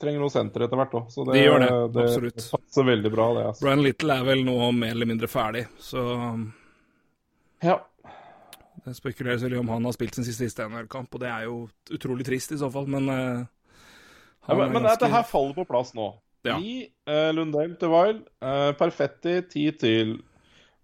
trenger 0.00 0.22
noe 0.22 0.32
senter 0.32 0.64
etter 0.64 0.78
hvert 0.80 0.94
òg, 0.96 1.10
så 1.12 1.24
det, 1.28 1.34
De 1.36 1.42
gjør 1.44 1.60
det, 1.60 1.70
absolutt. 2.04 2.36
det 2.40 2.46
passer 2.54 2.86
veldig 2.88 3.10
bra, 3.12 3.26
det. 3.36 3.44
Altså. 3.50 3.64
Brian 3.66 3.82
Little 3.84 4.16
er 4.16 4.24
vel 4.24 4.42
nå 4.46 4.56
mer 4.72 4.94
eller 4.96 5.06
mindre 5.10 5.28
ferdig, 5.28 5.66
så 5.78 6.04
Ja. 7.62 7.78
det 8.86 8.94
spekuleres 8.96 9.42
vel 9.44 9.54
i 9.54 9.60
om 9.60 9.68
han 9.68 9.84
har 9.84 9.92
spilt 9.92 10.14
sin 10.16 10.24
siste 10.24 10.64
NHL-kamp, 10.64 11.12
og 11.14 11.20
det 11.20 11.28
er 11.28 11.44
jo 11.44 11.68
utrolig 11.92 12.24
trist 12.24 12.52
i 12.52 12.58
så 12.60 12.70
fall, 12.72 12.86
men 12.88 13.08
uh, 13.08 13.44
Ja, 14.48 14.54
men, 14.56 14.68
er 14.68 14.72
men 14.72 14.82
ganske- 14.82 14.98
dette 14.98 15.10
her 15.12 15.22
faller 15.28 15.54
på 15.54 15.66
plass 15.68 15.92
nå. 15.94 16.14
Ja. 16.42 16.56
Gi 16.56 16.88
eh, 17.06 17.30
Lundell 17.36 17.74
til 17.76 17.90
Wild, 17.92 18.22
uh, 18.40 18.72
Perfetti 18.72 19.42
10 19.44 19.72
til 19.78 20.14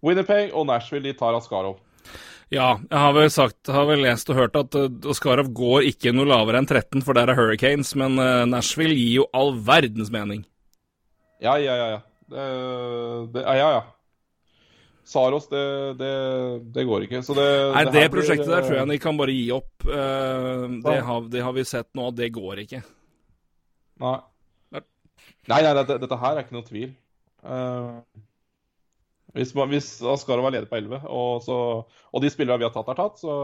Winnipeg, 0.05 0.51
og 0.53 0.67
Nashville 0.69 1.01
de 1.09 1.13
tar 1.17 1.33
Askarov. 1.33 1.79
Ja, 2.53 2.77
jeg 2.79 2.99
har 3.03 3.15
vel 3.17 3.31
sagt, 3.33 3.67
har 3.67 3.87
vel 3.89 4.05
lest 4.05 4.29
og 4.31 4.37
hørt 4.39 4.55
at 4.55 4.75
uh, 4.79 4.87
Oskarov 5.11 5.49
går 5.55 5.89
ikke 5.89 6.13
noe 6.15 6.29
lavere 6.29 6.61
enn 6.61 6.69
13, 6.69 7.03
for 7.03 7.17
der 7.17 7.33
er 7.33 7.35
Hurricanes, 7.35 7.91
men 7.99 8.15
eh, 8.23 8.45
Nashville 8.47 8.95
gir 8.95 9.17
jo 9.17 9.25
all 9.35 9.51
verdens 9.67 10.13
mening. 10.13 10.45
Ja, 11.43 11.57
ja, 11.59 11.75
ja. 11.75 11.89
ja. 11.97 11.99
Det, 12.27 12.45
det, 13.35 13.43
ja, 13.43 13.67
ja. 13.75 13.83
Saros, 15.07 15.47
det, 15.47 15.93
det, 15.99 16.13
det 16.75 16.83
går 16.87 17.05
ikke. 17.05 17.21
Så 17.23 17.35
det, 17.37 17.47
Nei, 17.75 17.83
det 17.87 18.01
her 18.01 18.09
blir, 18.09 18.15
prosjektet 18.17 18.49
der 18.51 18.65
tror 18.65 18.75
eh, 18.75 18.81
jeg 18.81 18.91
de 18.91 18.97
kan 19.03 19.19
bare 19.19 19.35
gi 19.35 19.45
opp. 19.55 19.85
Eh, 19.87 20.63
det, 20.83 20.95
har, 21.09 21.29
det 21.31 21.43
har 21.45 21.55
vi 21.55 21.67
sett 21.67 21.87
nå, 21.95 22.09
det 22.15 22.27
går 22.35 22.63
ikke. 22.65 22.81
Nei. 24.03 24.17
Nei, 25.47 25.61
nei 25.63 25.75
dette, 25.79 25.95
dette 26.03 26.17
her 26.19 26.35
er 26.35 26.43
ikke 26.43 26.57
noe 26.57 26.67
tvil. 26.67 26.89
Eh, 27.47 27.93
hvis, 29.37 29.53
hvis 29.71 29.89
Ascaro 30.01 30.43
var 30.45 30.55
ledig 30.55 30.69
på 30.71 30.79
11, 30.79 31.03
og, 31.07 31.43
så, 31.45 31.57
og 31.85 32.23
de 32.23 32.31
spillere 32.33 32.61
vi 32.61 32.67
har 32.67 32.73
tatt, 32.75 32.89
er 32.91 32.99
tatt, 32.99 33.21
så, 33.21 33.35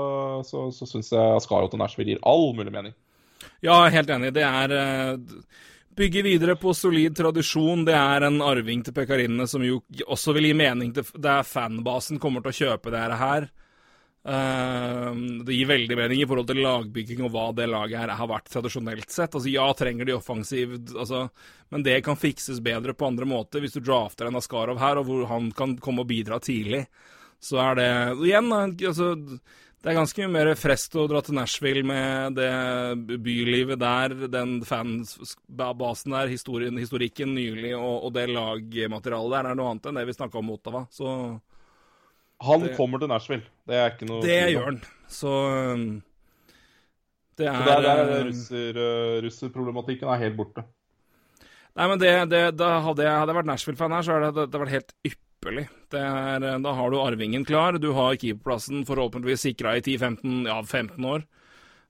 så, 0.47 0.67
så 0.75 0.89
syns 0.89 1.13
jeg 1.13 1.37
Ascaro 1.37 1.69
til 1.71 1.81
Nashville 1.81 2.15
gir 2.15 2.23
all 2.27 2.51
mulig 2.57 2.73
mening. 2.73 2.95
Ja, 3.63 3.83
helt 3.91 4.11
enig. 4.11 4.33
Det 4.35 4.43
er 4.47 4.73
eh, 4.77 5.15
Bygge 5.93 6.23
videre 6.25 6.55
på 6.57 6.73
solid 6.73 7.13
tradisjon. 7.17 7.83
Det 7.85 7.93
er 7.93 8.25
en 8.25 8.41
arving 8.41 8.81
til 8.85 8.95
Pekarinene 8.95 9.45
som 9.49 9.61
jo 9.65 9.81
også 10.07 10.33
vil 10.33 10.47
gi 10.49 10.55
mening 10.57 10.93
til 10.95 11.05
Det 11.21 11.35
fanbasen 11.45 12.21
kommer 12.21 12.41
til 12.41 12.49
å 12.49 12.57
kjøpe 12.61 12.93
det 12.93 13.03
her. 13.19 13.45
Eh, 14.23 15.15
det 15.43 15.55
gir 15.57 15.67
veldig 15.67 15.97
mening 15.99 16.21
i 16.23 16.27
forhold 16.27 16.47
til 16.47 16.61
lagbygging 16.63 17.25
og 17.25 17.33
hva 17.33 17.49
det 17.55 17.67
laget 17.67 17.99
her 17.99 18.13
har 18.15 18.29
vært 18.31 18.47
tradisjonelt 18.53 19.11
sett. 19.11 19.35
Altså 19.35 19.51
Ja, 19.51 19.65
trenger 19.75 20.07
de 20.07 20.15
offensivt, 20.15 20.93
altså, 20.95 21.25
men 21.73 21.83
det 21.83 21.99
kan 22.05 22.19
fikses 22.19 22.63
bedre 22.63 22.95
på 22.95 23.09
andre 23.09 23.27
måter. 23.27 23.63
Hvis 23.63 23.75
du 23.75 23.83
drafter 23.83 24.29
en 24.29 24.39
Askarov 24.39 24.79
her, 24.79 25.01
og 25.01 25.09
hvor 25.09 25.27
han 25.31 25.51
kan 25.51 25.75
komme 25.77 26.05
og 26.05 26.09
bidra 26.13 26.39
tidlig, 26.39 26.85
så 27.43 27.59
er 27.59 27.75
det 27.75 27.91
Igjen, 28.23 28.51
altså 28.53 29.13
det 29.83 29.91
er 29.91 29.97
ganske 29.97 30.23
mye 30.23 30.31
mer 30.31 30.49
frest 30.55 30.93
å 30.95 31.09
dra 31.11 31.19
til 31.19 31.35
Nashville 31.35 31.83
med 31.83 32.37
det 32.37 33.17
bylivet 33.19 33.81
der, 33.81 34.13
den 34.31 34.61
fanbasen 34.63 36.15
der, 36.15 36.31
historien, 36.31 36.79
historikken 36.79 37.33
nylig 37.35 37.73
og, 37.75 38.05
og 38.07 38.13
det 38.15 38.29
lagmaterialet 38.31 39.35
der 39.35 39.49
er 39.49 39.59
noe 39.59 39.73
annet 39.73 39.89
enn 39.91 39.99
det 39.99 40.05
vi 40.07 40.15
snakka 40.15 40.39
om 40.39 40.47
mot 40.47 40.61
Ottawa. 40.61 40.85
Så 40.87 41.09
Han 42.43 42.65
Det- 42.67 42.75
kommer 42.77 42.99
til 42.99 43.07
Nashville. 43.11 43.43
Det 43.67 43.75
er 43.79 43.91
ikke 43.93 44.07
noe 44.09 44.21
det 44.25 44.39
gjør 44.53 44.65
han. 44.69 44.81
Så 45.07 45.31
um, 45.73 45.83
det 47.37 47.47
er 47.49 47.65
der, 47.65 47.81
der 47.81 48.01
er 48.03 48.21
um, 48.21 48.27
russer, 48.29 48.77
uh, 48.77 49.21
russerproblematikken 49.25 50.09
er 50.13 50.19
helt 50.21 50.37
borte. 50.37 50.63
Nei, 51.73 51.87
men 51.89 51.97
det, 52.01 52.11
det, 52.29 52.41
da 52.59 52.75
hadde 52.85 53.01
jeg, 53.05 53.13
hadde 53.17 53.31
jeg 53.33 53.37
vært 53.39 53.49
Nashville-fan 53.49 53.95
her, 53.95 54.03
så 54.05 54.17
hadde 54.19 54.33
det, 54.37 54.43
det 54.53 54.59
vært 54.61 54.73
helt 54.75 54.91
ypperlig. 55.09 55.63
Det 55.89 56.01
er, 56.05 56.43
da 56.61 56.73
har 56.77 56.91
du 56.93 56.99
arvingen 57.01 57.45
klar. 57.49 57.79
Du 57.81 57.89
har 57.97 58.13
keeperplassen 58.21 58.83
forhåpentligvis 58.85 59.47
sikra 59.47 59.73
i 59.79 59.81
10-15 59.81 60.45
ja, 60.51 60.59
15 60.61 61.07
år. 61.09 61.25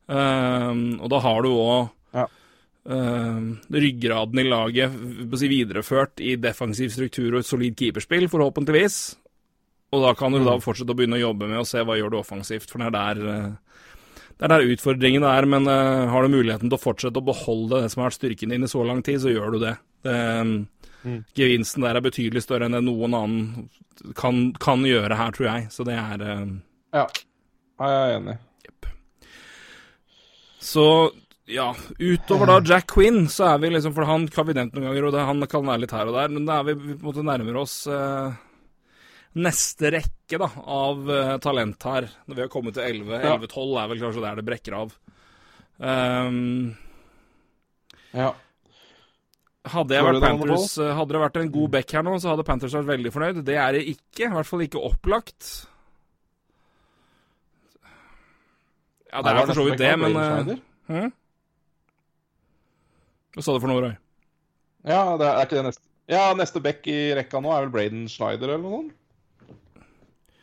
Um, 0.07 0.85
og 1.03 1.09
da 1.11 1.19
har 1.23 1.43
du 1.43 1.49
òg 1.51 1.89
Ja. 2.15 2.25
uh, 2.87 3.43
ryggraden 3.71 4.39
i 4.39 4.47
laget 4.47 4.95
si, 5.39 5.47
videreført 5.51 6.19
i 6.23 6.35
defensiv 6.39 6.91
struktur 6.95 7.33
og 7.33 7.39
et 7.43 7.47
solid 7.51 7.75
keeperspill, 7.79 8.27
forhåpentligvis. 8.31 9.01
Og 9.93 10.01
da 10.01 10.13
kan 10.17 10.33
du 10.33 10.41
mm. 10.41 10.47
da 10.47 10.57
fortsette 10.63 10.93
å 10.93 10.97
begynne 10.97 11.19
å 11.19 11.25
jobbe 11.27 11.49
med 11.51 11.61
å 11.61 11.67
se 11.69 11.83
hva 11.85 11.97
gjør 11.99 12.13
du 12.13 12.19
offensivt, 12.19 12.71
for 12.71 12.81
det 12.81 12.89
er 12.89 12.95
der, 12.95 13.21
uh, 13.23 13.89
det 14.33 14.47
er 14.47 14.53
der 14.55 14.73
utfordringen 14.73 15.25
er. 15.29 15.47
Men 15.49 15.69
uh, 15.69 16.09
har 16.09 16.25
du 16.25 16.33
muligheten 16.33 16.71
til 16.71 16.79
å 16.79 16.81
fortsette 16.81 17.21
å 17.21 17.27
beholde 17.27 17.83
det 17.83 17.91
som 17.93 18.01
har 18.01 18.09
vært 18.09 18.19
styrken 18.21 18.55
din 18.55 18.65
i 18.65 18.71
så 18.71 18.85
lang 18.87 19.03
tid, 19.05 19.21
så 19.21 19.33
gjør 19.33 19.55
du 19.55 19.59
det. 19.67 19.75
det 20.07 20.17
mm. 21.03 21.19
Gevinsten 21.37 21.85
der 21.85 21.99
er 21.99 22.05
betydelig 22.05 22.45
større 22.45 22.69
enn 22.69 22.77
det 22.77 22.83
noen 22.87 23.17
annen 23.19 24.13
kan, 24.17 24.47
kan 24.63 24.85
gjøre 24.87 25.19
her, 25.19 25.35
tror 25.35 25.49
jeg. 25.51 25.69
Så 25.75 25.85
det 25.87 25.99
er 25.99 26.25
Ja, 26.25 27.05
jeg 27.05 27.99
er 27.99 28.15
enig. 28.17 28.39
Yep. 28.65 28.89
Så 30.63 30.87
ja, 31.45 31.73
utover 31.99 32.47
da 32.47 32.61
Jack 32.63 32.87
Quinn, 32.93 33.25
så 33.27 33.49
er 33.51 33.57
vi 33.59 33.71
liksom 33.73 33.93
For 33.95 34.07
han 34.07 34.29
kan 34.31 34.47
vi 34.47 34.55
nevnt 34.55 34.77
noen 34.77 34.87
ganger, 34.87 35.07
og 35.09 35.15
det, 35.15 35.27
han 35.27 35.47
kan 35.51 35.67
være 35.67 35.83
litt 35.83 35.95
her 35.95 36.09
og 36.09 36.15
der, 36.15 36.31
men 36.31 36.47
da 36.47 36.61
er 36.61 36.69
vi 36.69 36.75
på 36.79 36.93
en 36.95 37.03
måte 37.03 37.25
nærmere 37.27 37.63
oss 37.65 37.75
eh, 37.91 38.37
neste 39.33 39.91
rekke 39.95 40.39
da, 40.41 40.49
av 40.75 41.09
eh, 41.11 41.33
talent 41.43 41.87
her. 41.89 42.07
Når 42.27 42.37
vi 42.37 42.43
har 42.45 42.51
kommet 42.53 42.77
til 42.77 42.85
11. 42.85 43.17
Ja. 43.17 43.35
11-12 43.39 43.75
er 43.81 43.91
vel 43.91 44.01
kanskje 44.05 44.23
der 44.25 44.39
det 44.39 44.45
brekker 44.47 44.77
av. 44.77 44.95
Um, 45.77 46.73
ja. 48.13 48.31
Hadde, 49.73 49.95
jeg 49.95 50.05
vært 50.05 50.23
Panthers, 50.23 50.77
eh, 50.83 50.93
hadde 50.97 51.15
det 51.15 51.23
vært 51.23 51.39
en 51.39 51.51
god 51.53 51.73
back 51.77 51.93
her 51.95 52.03
nå, 52.05 52.17
så 52.19 52.33
hadde 52.33 52.45
Panthers 52.47 52.75
vært 52.77 52.91
veldig 52.91 53.13
fornøyd. 53.15 53.43
Det 53.47 53.57
er 53.57 53.77
det 53.77 53.85
ikke. 53.95 54.27
I 54.27 54.33
hvert 54.35 54.49
fall 54.49 54.65
ikke 54.65 54.83
opplagt. 54.91 55.51
Ja, 59.13 59.21
det 59.21 59.33
er 59.33 59.45
for 59.45 59.59
så 59.61 59.67
vidt 59.67 59.81
det, 59.81 59.91
men 60.01 60.17
uh, 60.17 61.11
hva 63.33 63.41
sa 63.41 63.53
du 63.53 63.61
for 63.61 63.69
noe, 63.69 63.81
Roy? 63.81 63.93
Ja, 64.85 65.15
det 65.17 65.25
er, 65.25 65.37
er 65.37 65.47
ikke 65.47 65.57
det 65.57 65.67
neste 65.69 65.87
Ja, 66.11 66.23
neste 66.37 66.61
back 66.61 66.85
i 66.91 66.97
rekka 67.17 67.39
nå 67.41 67.53
er 67.53 67.65
vel 67.65 67.71
Braden 67.73 68.03
Schneider 68.11 68.51
eller 68.51 68.65
noe 68.65 68.81
sånt? 68.81 68.97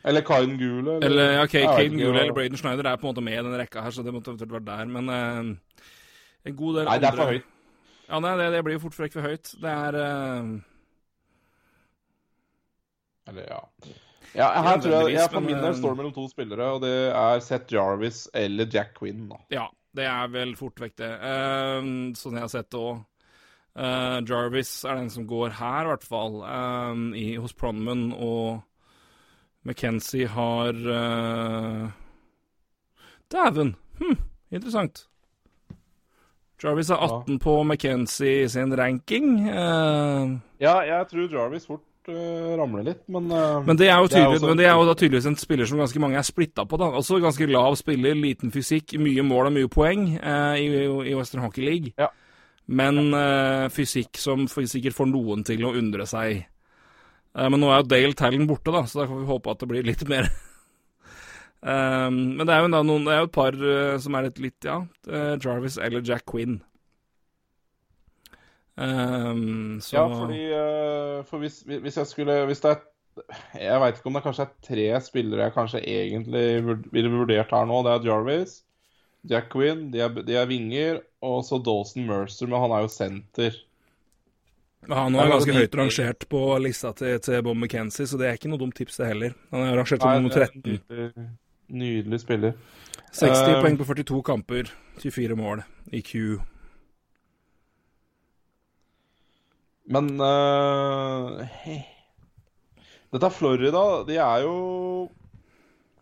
Eller 0.03 0.25
Kain 0.25 0.57
Gule? 0.57 0.97
Eller, 0.97 1.07
eller 1.07 1.31
ja, 1.35 1.43
okay, 1.45 1.65
Kain 1.65 1.97
Gule 1.97 2.15
eller 2.23 2.33
Braden 2.33 2.57
Schneider 2.57 2.89
er 2.89 2.97
på 2.97 3.07
en 3.07 3.13
måte 3.13 3.23
med 3.25 3.37
i 3.37 3.41
denne 3.43 3.59
rekka 3.61 3.83
her, 3.85 3.93
så 3.93 4.03
det 4.05 4.13
måtte 4.15 4.33
eventuelt 4.33 4.55
vært 4.55 4.69
der. 4.69 4.85
Men 4.89 5.09
uh, 5.09 5.87
en 6.49 6.55
god 6.57 6.79
del 6.79 6.89
Nei, 6.89 6.99
det 7.01 7.09
er 7.11 7.19
for 7.19 7.35
høyt. 7.35 7.49
Ja, 8.07 8.19
nei, 8.19 8.31
det, 8.39 8.47
det 8.55 8.63
blir 8.65 8.75
jo 8.75 8.85
fort 8.87 8.97
frekk 8.97 9.13
for 9.15 9.29
høyt. 9.29 9.53
Det 9.61 9.73
er 9.73 9.99
uh... 10.01 10.55
Eller, 13.29 13.45
ja. 13.47 13.61
Ja, 14.31 14.47
her 14.63 14.79
tror 14.79 14.93
jeg, 14.95 15.13
jeg 15.17 15.29
For 15.31 15.43
min 15.43 15.59
del 15.59 15.75
står 15.75 15.95
mellom 15.99 16.15
to 16.15 16.25
spillere, 16.31 16.71
og 16.75 16.81
det 16.85 16.95
er 17.11 17.43
Seth 17.43 17.71
Jarvis 17.73 18.25
eller 18.37 18.67
Jack 18.71 18.95
Quinn. 18.97 19.27
Da. 19.29 19.39
Ja, 19.51 19.67
det 19.97 20.07
er 20.07 20.31
vel 20.31 20.55
fort 20.59 20.79
vekk, 20.81 20.97
det. 21.03 21.11
Uh, 21.19 22.11
sånn 22.17 22.39
jeg 22.39 22.47
har 22.47 22.53
sett 22.53 22.71
det 22.71 22.81
òg. 22.81 23.05
Uh, 23.71 23.85
eh, 23.85 24.17
Jarvis 24.27 24.71
er 24.83 24.97
den 24.99 25.11
som 25.13 25.23
går 25.27 25.53
her, 25.55 25.85
i 25.85 25.91
hvert 25.93 26.03
fall, 26.07 26.41
uh, 26.43 26.95
i, 27.15 27.35
hos 27.39 27.55
Pronman. 27.55 28.09
Og 28.15 28.63
McKenzie 29.63 30.27
har 30.27 30.73
uh... 30.73 31.89
Dæven! 33.31 33.75
Hm, 33.99 34.17
interessant. 34.51 35.05
Jarvis 36.63 36.89
er 36.89 36.95
18 36.95 37.33
ja. 37.33 37.37
på 37.41 37.63
McKenzie 37.63 38.49
sin 38.49 38.77
ranking. 38.77 39.39
Uh... 39.49 40.37
Ja, 40.61 40.81
jeg 40.85 41.05
tror 41.11 41.29
Jarvis 41.33 41.65
fort 41.67 42.09
uh, 42.09 42.57
ramler 42.57 42.83
litt, 42.83 43.03
men 43.09 43.29
Men 43.65 43.77
det 43.77 43.89
er 43.89 43.97
jo 44.01 44.07
tydelig, 44.07 44.39
det 44.39 44.43
er, 44.43 44.47
men 44.47 44.57
det 44.57 44.65
er 44.65 44.73
jo 44.73 44.93
tydeligvis 44.93 45.29
en 45.29 45.37
spiller 45.37 45.65
som 45.65 45.77
ganske 45.77 45.99
mange 45.99 46.17
er 46.17 46.25
splitta 46.25 46.65
på. 46.65 46.77
da. 46.77 46.91
Også 46.97 47.19
ganske 47.21 47.45
lav 47.45 47.75
spiller, 47.75 48.13
liten 48.13 48.51
fysikk, 48.51 48.97
mye 48.99 49.23
mål 49.23 49.51
og 49.51 49.53
mye 49.53 49.69
poeng 49.69 50.07
i, 50.17 50.67
i, 51.09 51.15
Western 51.15 51.45
Hockey 51.45 51.65
League. 51.65 51.93
Ja. 51.97 52.09
Men 52.67 53.13
fysikk 53.73 54.17
som 54.17 54.47
sikkert 54.47 54.95
får 54.95 55.09
noen 55.09 55.43
til 55.43 55.65
å 55.65 55.73
undre 55.75 56.05
seg. 56.07 56.45
Men 57.33 57.61
nå 57.61 57.69
er 57.71 57.81
jo 57.81 57.89
Dale 57.91 58.17
Tallen 58.17 58.47
borte, 58.49 58.73
da, 58.73 58.83
så 58.87 59.01
da 59.01 59.05
kan 59.09 59.21
vi 59.21 59.29
håpe 59.29 59.53
at 59.53 59.61
det 59.61 59.69
blir 59.71 59.85
litt 59.87 60.01
mer. 60.09 60.27
men 62.11 62.41
det 62.41 62.51
er 62.51 62.65
jo, 62.65 62.71
noen, 62.73 63.05
det 63.07 63.13
er 63.13 63.21
jo 63.21 63.29
et 63.29 63.37
par 63.37 63.57
som 64.03 64.17
er 64.17 64.27
litt, 64.27 64.41
litt, 64.43 64.67
ja, 64.67 64.81
Jarvis 65.39 65.77
eller 65.79 66.03
Jack 66.03 66.25
Quinn. 66.27 66.59
Um, 68.81 69.79
så... 69.83 69.95
Ja, 69.95 70.05
fordi 70.07 70.45
For 71.27 71.37
hvis, 71.43 71.59
hvis, 71.67 71.97
jeg 71.97 72.07
skulle 72.07 72.45
Hvis 72.47 72.61
det 72.63 72.69
er 72.71 72.77
Jeg 73.59 73.81
veit 73.81 73.97
ikke 73.99 74.07
om 74.07 74.15
det 74.15 74.23
kanskje 74.23 74.45
er 74.45 74.53
tre 74.63 74.85
spillere 75.03 75.43
jeg 75.49 75.53
kanskje 75.53 75.81
egentlig 75.83 76.77
ville 76.95 77.11
vurdert 77.11 77.51
her 77.51 77.65
nå. 77.67 77.81
Det 77.83 77.91
er 77.91 78.05
Jarvis, 78.07 78.53
Jack 79.27 79.51
Quinn, 79.51 79.89
de 79.91 79.99
er, 80.01 80.15
de 80.23 80.37
er 80.39 80.47
vinger, 80.47 81.01
og 81.21 81.43
så 81.45 81.59
Dawson 81.59 82.07
Mercer, 82.07 82.47
men 82.47 82.63
han 82.63 82.71
er 82.71 82.85
jo 82.85 82.93
senter. 82.93 83.57
Ja, 84.87 84.95
han 85.03 85.13
var 85.13 85.29
ganske 85.29 85.53
høyt 85.53 85.75
rangert 85.77 86.25
på 86.29 86.39
lista 86.63 86.89
til, 86.97 87.19
til 87.21 87.43
Bob 87.45 87.57
McKenzie, 87.57 88.07
så 88.09 88.17
det 88.17 88.29
er 88.29 88.39
ikke 88.39 88.49
noe 88.49 88.61
dumt 88.61 88.75
tips, 88.77 88.97
det 88.97 89.11
heller. 89.11 89.35
Han 89.53 89.65
er 89.67 89.75
rangert 89.77 90.01
som 90.01 90.15
nummer 90.17 90.33
13. 90.33 90.63
Nydelig, 90.65 91.27
nydelig 91.69 92.21
spiller. 92.23 92.55
60 93.11 93.27
uh, 93.29 93.51
eh, 93.51 93.59
poeng 93.61 93.77
på 93.77 93.85
42 93.91 94.21
kamper, 94.25 94.71
24 95.03 95.37
mål 95.37 95.61
i 95.93 96.01
Q. 96.07 96.39
Men 99.91 100.13
uh, 100.17 101.41
hey. 101.61 101.83
Dette 103.11 103.27
er 103.27 103.35
Florida. 103.35 103.83
De 104.07 104.17
er 104.23 104.45
jo 104.45 104.55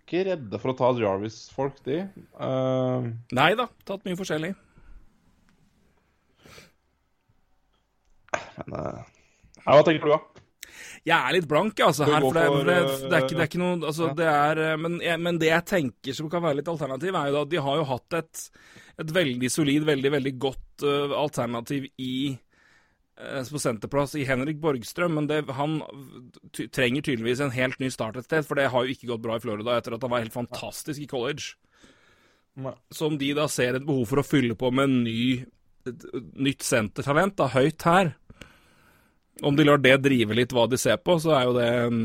ikke 0.06 0.26
redde 0.30 0.60
for 0.61 0.72
å 0.72 0.77
ta 0.77 0.93
Jarvis-folk, 0.97 1.81
de. 1.85 2.03
Uh, 2.38 3.10
Nei 3.35 3.51
da, 3.57 3.68
tatt 3.85 4.06
mye 4.07 4.18
forskjellig. 4.18 4.53
Men 8.60 8.76
uh, 8.76 9.15
Hva 9.65 9.80
tenker 9.88 10.06
du, 10.06 10.14
da? 10.15 10.45
Jeg 11.07 11.15
er 11.15 11.34
litt 11.34 11.48
blank, 11.49 11.80
altså, 11.81 12.06
her. 12.10 12.19
For 12.22 12.36
det, 12.36 12.44
for 12.52 12.68
det, 12.68 12.76
det, 12.76 13.14
er 13.15 13.23
ikke, 13.23 13.36
det, 13.36 13.40
er 13.40 13.48
ikke, 13.49 13.61
noe 13.61 13.77
altså, 13.80 14.10
ja. 14.10 14.18
det 14.19 14.27
er, 14.30 14.61
men, 14.81 14.99
men, 15.23 15.40
det 15.41 15.49
jeg 15.49 15.68
tenker 15.69 16.18
som 16.18 16.27
kan 16.31 16.44
være 16.44 16.60
litt 16.60 16.72
alternativ, 16.72 17.15
er 17.15 17.30
jo 17.30 17.38
da 17.38 17.45
at 17.48 17.53
de 17.53 17.64
har 17.65 17.80
jo 17.80 17.88
hatt 17.94 18.18
et, 18.19 18.44
et 19.06 19.15
veldig 19.15 19.52
solid, 19.53 19.88
veldig, 19.88 20.11
veldig 20.18 20.36
godt 20.44 20.86
uh, 20.86 21.15
alternativ 21.22 21.88
i 22.03 22.14
Eh, 23.19 23.44
på 23.52 23.60
senterplass 23.60 24.15
i 24.15 24.23
Henrik 24.23 24.61
Borgstrøm, 24.64 25.18
men 25.18 25.26
det, 25.27 25.41
han 25.52 25.81
trenger 26.56 27.03
tydeligvis 27.03 27.41
en 27.44 27.52
helt 27.52 27.81
ny 27.81 27.90
start 27.91 28.15
et 28.15 28.27
sted, 28.30 28.45
for 28.48 28.56
det 28.56 28.69
har 28.72 28.86
jo 28.86 28.95
ikke 28.95 29.10
gått 29.11 29.26
bra 29.26 29.36
i 29.36 29.44
Florida 29.44 29.76
etter 29.76 29.98
at 29.98 30.06
han 30.06 30.14
var 30.14 30.23
helt 30.23 30.36
fantastisk 30.36 31.03
i 31.03 31.10
college. 31.10 31.57
Som 32.56 32.72
Så 32.91 33.10
om 33.11 33.18
de 33.19 33.34
da 33.36 33.48
ser 33.52 33.76
et 33.76 33.86
behov 33.86 34.07
for 34.07 34.22
å 34.22 34.26
fylle 34.27 34.56
på 34.56 34.72
med 34.72 34.88
en 34.88 35.03
ny, 35.03 35.44
et, 35.88 36.06
nytt 36.40 36.64
sentertalent, 36.64 37.36
da, 37.36 37.49
høyt 37.52 37.84
her 37.84 38.14
Om 39.41 39.55
de 39.55 39.65
lar 39.67 39.79
det 39.81 39.97
drive 40.03 40.35
litt 40.35 40.55
hva 40.55 40.65
de 40.69 40.79
ser 40.79 40.97
på, 41.03 41.15
så 41.21 41.35
er 41.37 41.45
jo 41.47 41.53
det 41.55 41.69
um, 41.87 42.01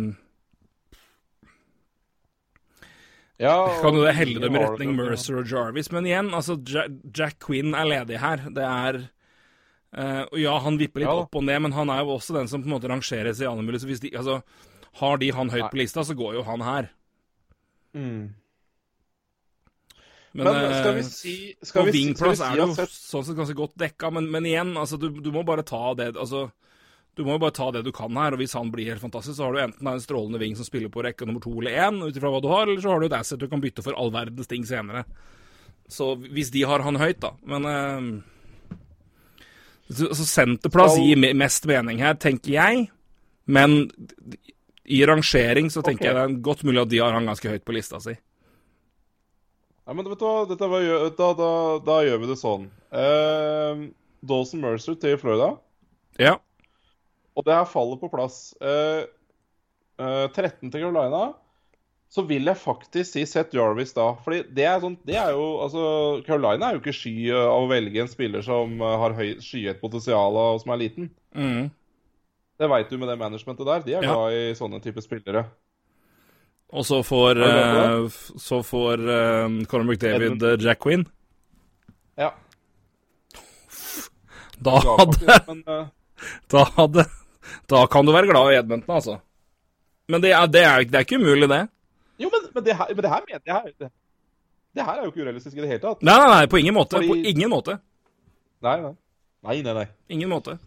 ja, 3.43 3.57
Kan 3.83 3.99
jo 3.99 4.05
det 4.05 4.15
helle 4.15 4.43
dem 4.45 4.55
i 4.55 4.63
retning 4.63 4.95
Mercer 4.95 5.41
og 5.41 5.51
Jarvis, 5.51 5.91
men 5.91 6.07
igjen, 6.07 6.31
altså 6.37 6.55
Jack 6.63 7.41
Quinn 7.43 7.75
er 7.75 7.91
ledig 7.91 8.23
her. 8.23 8.47
Det 8.55 8.69
er 8.69 9.05
Uh, 9.95 10.25
og 10.27 10.39
ja, 10.43 10.53
han 10.59 10.75
vipper 10.75 11.05
litt 11.05 11.07
ja. 11.07 11.21
opp 11.23 11.37
og 11.39 11.45
ned, 11.47 11.61
men 11.63 11.75
han 11.77 11.91
er 11.95 12.01
jo 12.03 12.17
også 12.17 12.35
den 12.35 12.49
som 12.51 12.65
på 12.65 12.67
en 12.67 12.73
måte 12.75 12.89
rangeres 12.91 13.39
i 13.39 13.47
alle 13.47 13.63
mulige 13.63 13.85
Så 13.85 13.87
hvis 13.87 14.01
de, 14.03 14.11
altså, 14.19 14.41
har 14.99 15.21
de 15.23 15.29
han 15.37 15.53
høyt 15.53 15.69
på 15.71 15.79
lista, 15.79 16.03
så 16.03 16.17
går 16.19 16.33
jo 16.35 16.43
han 16.49 16.65
her. 16.67 16.89
Mm. 17.95 18.25
Men, 20.35 20.49
men, 20.49 20.75
skal 20.75 20.97
vi 20.97 21.05
eh, 21.05 21.07
si 21.07 21.37
skal 21.63 21.87
På 21.87 21.95
Vingplass 21.95 22.41
si 22.41 22.47
er 22.49 22.59
det 22.59 22.65
jo 22.65 22.87
sånn 22.91 23.27
sett 23.29 23.39
ganske 23.39 23.55
godt 23.55 23.77
dekka, 23.79 24.11
men, 24.17 24.27
men 24.35 24.49
igjen, 24.51 24.73
altså, 24.81 24.99
du, 24.99 25.13
du, 25.23 25.31
må 25.35 25.45
bare 25.47 25.63
ta 25.67 25.93
det 25.95 26.11
altså, 26.17 26.49
Du 27.15 27.23
må 27.23 27.37
jo 27.37 27.43
bare 27.45 27.55
ta 27.55 27.69
det 27.71 27.85
du 27.87 27.93
kan 27.95 28.17
her, 28.19 28.35
og 28.35 28.41
hvis 28.43 28.57
han 28.59 28.73
blir 28.75 28.91
helt 28.91 29.03
fantastisk, 29.03 29.37
så 29.39 29.47
har 29.47 29.55
du 29.55 29.63
enten 29.63 29.91
en 29.91 30.03
strålende 30.03 30.41
ving 30.43 30.57
som 30.59 30.67
spiller 30.67 30.91
på 30.91 31.05
rekke 31.07 31.29
nummer 31.29 31.43
to 31.45 31.53
eller 31.61 31.79
én, 31.87 32.01
ut 32.03 32.17
ifra 32.17 32.33
hva 32.35 32.41
du 32.43 32.51
har, 32.51 32.67
eller 32.67 32.83
så 32.83 32.91
har 32.91 33.01
du 33.03 33.07
et 33.07 33.17
asset 33.21 33.39
du 33.39 33.47
kan 33.51 33.63
bytte 33.63 33.85
for 33.87 33.95
all 33.99 34.11
verdens 34.15 34.51
ting 34.51 34.67
senere. 34.67 35.05
Så 35.87 36.15
hvis 36.25 36.51
de 36.51 36.65
har 36.67 36.83
han 36.83 36.99
høyt, 36.99 37.21
da. 37.23 37.35
Men 37.47 37.71
eh, 37.71 38.03
så 39.95 40.27
senterplass 40.27 40.99
gir 40.99 41.35
mest 41.37 41.67
mening 41.71 42.03
her, 42.03 42.19
tenker 42.19 42.57
jeg. 42.57 42.87
Men 43.45 43.91
i 44.85 45.05
rangering 45.07 45.71
så 45.71 45.83
tenker 45.85 46.11
okay. 46.11 46.11
jeg 46.11 46.17
det 46.17 46.25
er 46.25 46.45
godt 46.45 46.65
mulig 46.65 46.83
at 46.83 46.93
de 46.93 47.03
har 47.05 47.15
han 47.17 47.29
ganske 47.29 47.53
høyt 47.53 47.65
på 47.65 47.77
lista 47.77 48.01
si. 48.03 48.17
Nei, 49.85 49.93
men 49.93 50.09
vet 50.09 50.21
du 50.21 50.25
hva, 50.25 50.45
var, 50.49 50.87
da, 51.13 51.29
da, 51.37 51.51
da, 51.85 51.99
gjør 52.07 52.23
vi 52.23 52.29
det 52.31 52.39
sånn. 52.41 52.71
Uh, 52.89 53.85
Dawson 54.25 54.63
Mercer 54.65 54.97
til 55.01 55.19
Florida. 55.21 55.51
Ja. 56.17 56.39
Og 57.35 57.47
det 57.47 57.57
her 57.57 57.67
faller 57.69 57.99
på 58.01 58.11
plass. 58.13 58.53
Uh, 58.63 59.07
uh, 60.01 60.27
13 60.31 60.71
til 60.71 60.81
Carolina 60.81 61.33
så 62.15 62.23
vil 62.23 62.47
jeg 62.47 62.61
faktisk 62.61 63.11
si 63.11 63.25
Seth 63.27 63.57
Jarvis 63.57 63.95
da. 63.97 64.13
Fordi 64.23 64.45
det 64.55 64.67
er, 64.69 64.77
sånn, 64.83 64.95
det 65.07 65.17
er 65.19 65.33
jo 65.35 65.47
altså, 65.65 65.87
Carolina 66.27 66.69
er 66.69 66.77
jo 66.77 66.83
ikke 66.83 66.95
sky 66.95 67.15
av 67.35 67.65
å 67.65 67.71
velge 67.71 68.05
en 68.05 68.11
spiller 68.11 68.45
som 68.47 68.77
uh, 68.83 68.95
har 69.03 69.17
høy, 69.19 69.41
skyhøyt 69.43 69.81
potensial 69.83 70.39
og 70.39 70.61
som 70.63 70.75
er 70.75 70.83
liten. 70.85 71.11
Mm. 71.35 71.73
Det 72.61 72.71
veit 72.71 72.93
du 72.93 73.01
med 73.01 73.11
det 73.11 73.19
managementet 73.19 73.67
der. 73.67 73.83
De 73.83 73.97
er 73.97 74.07
ja. 74.07 74.13
glad 74.13 74.37
i 74.39 74.55
sånne 74.55 74.79
type 74.85 75.03
spillere. 75.03 75.43
Og 76.75 76.87
så 76.87 77.01
får, 77.07 77.43
uh, 77.43 78.07
så 78.39 78.61
får 78.67 79.03
uh, 79.03 79.59
Conor 79.71 79.89
McDavid 79.89 80.43
uh, 80.43 80.55
Jack 80.63 80.85
Quinn. 80.87 81.03
Ja. 82.19 82.31
Da 84.65 84.79
hadde, 84.87 85.43
da 86.55 86.65
hadde 86.79 87.09
Da 87.71 87.85
kan 87.91 88.07
du 88.07 88.13
være 88.15 88.31
glad 88.31 88.53
i 88.53 88.59
Edmonton, 88.61 88.97
altså. 88.97 89.19
Men 90.09 90.23
det 90.23 90.35
er, 90.37 90.47
det 90.53 90.63
er, 90.65 90.85
det 90.89 91.01
er 91.01 91.07
ikke 91.07 91.21
umulig, 91.21 91.49
det. 91.49 91.63
Jo, 92.21 92.29
men, 92.33 92.49
men, 92.55 92.65
det, 92.65 92.77
her, 92.77 92.91
men 92.93 93.03
det 93.03 93.11
her 93.11 93.23
mener 93.25 93.41
jeg 93.49 93.73
det, 93.81 93.89
det 94.75 94.85
her 94.85 94.99
er 94.99 95.07
jo 95.07 95.13
ikke 95.13 95.23
urealistisk 95.23 95.57
i 95.57 95.63
det 95.63 95.71
hele 95.71 95.83
tatt. 95.83 96.03
Nei, 96.03 96.15
nei, 96.19 96.29
nei, 96.35 96.47
på 96.51 96.61
ingen 96.61 96.75
måte. 96.77 96.99
Fordi... 96.99 97.09
På 97.09 97.33
ingen 97.33 97.51
måte. 97.51 97.79
Nei, 98.65 98.77
nei. 98.83 98.95
Nei, 99.45 99.57
nei, 99.63 99.75
nei. 99.77 99.87
Ingen 100.17 100.31
måte. 100.33 100.59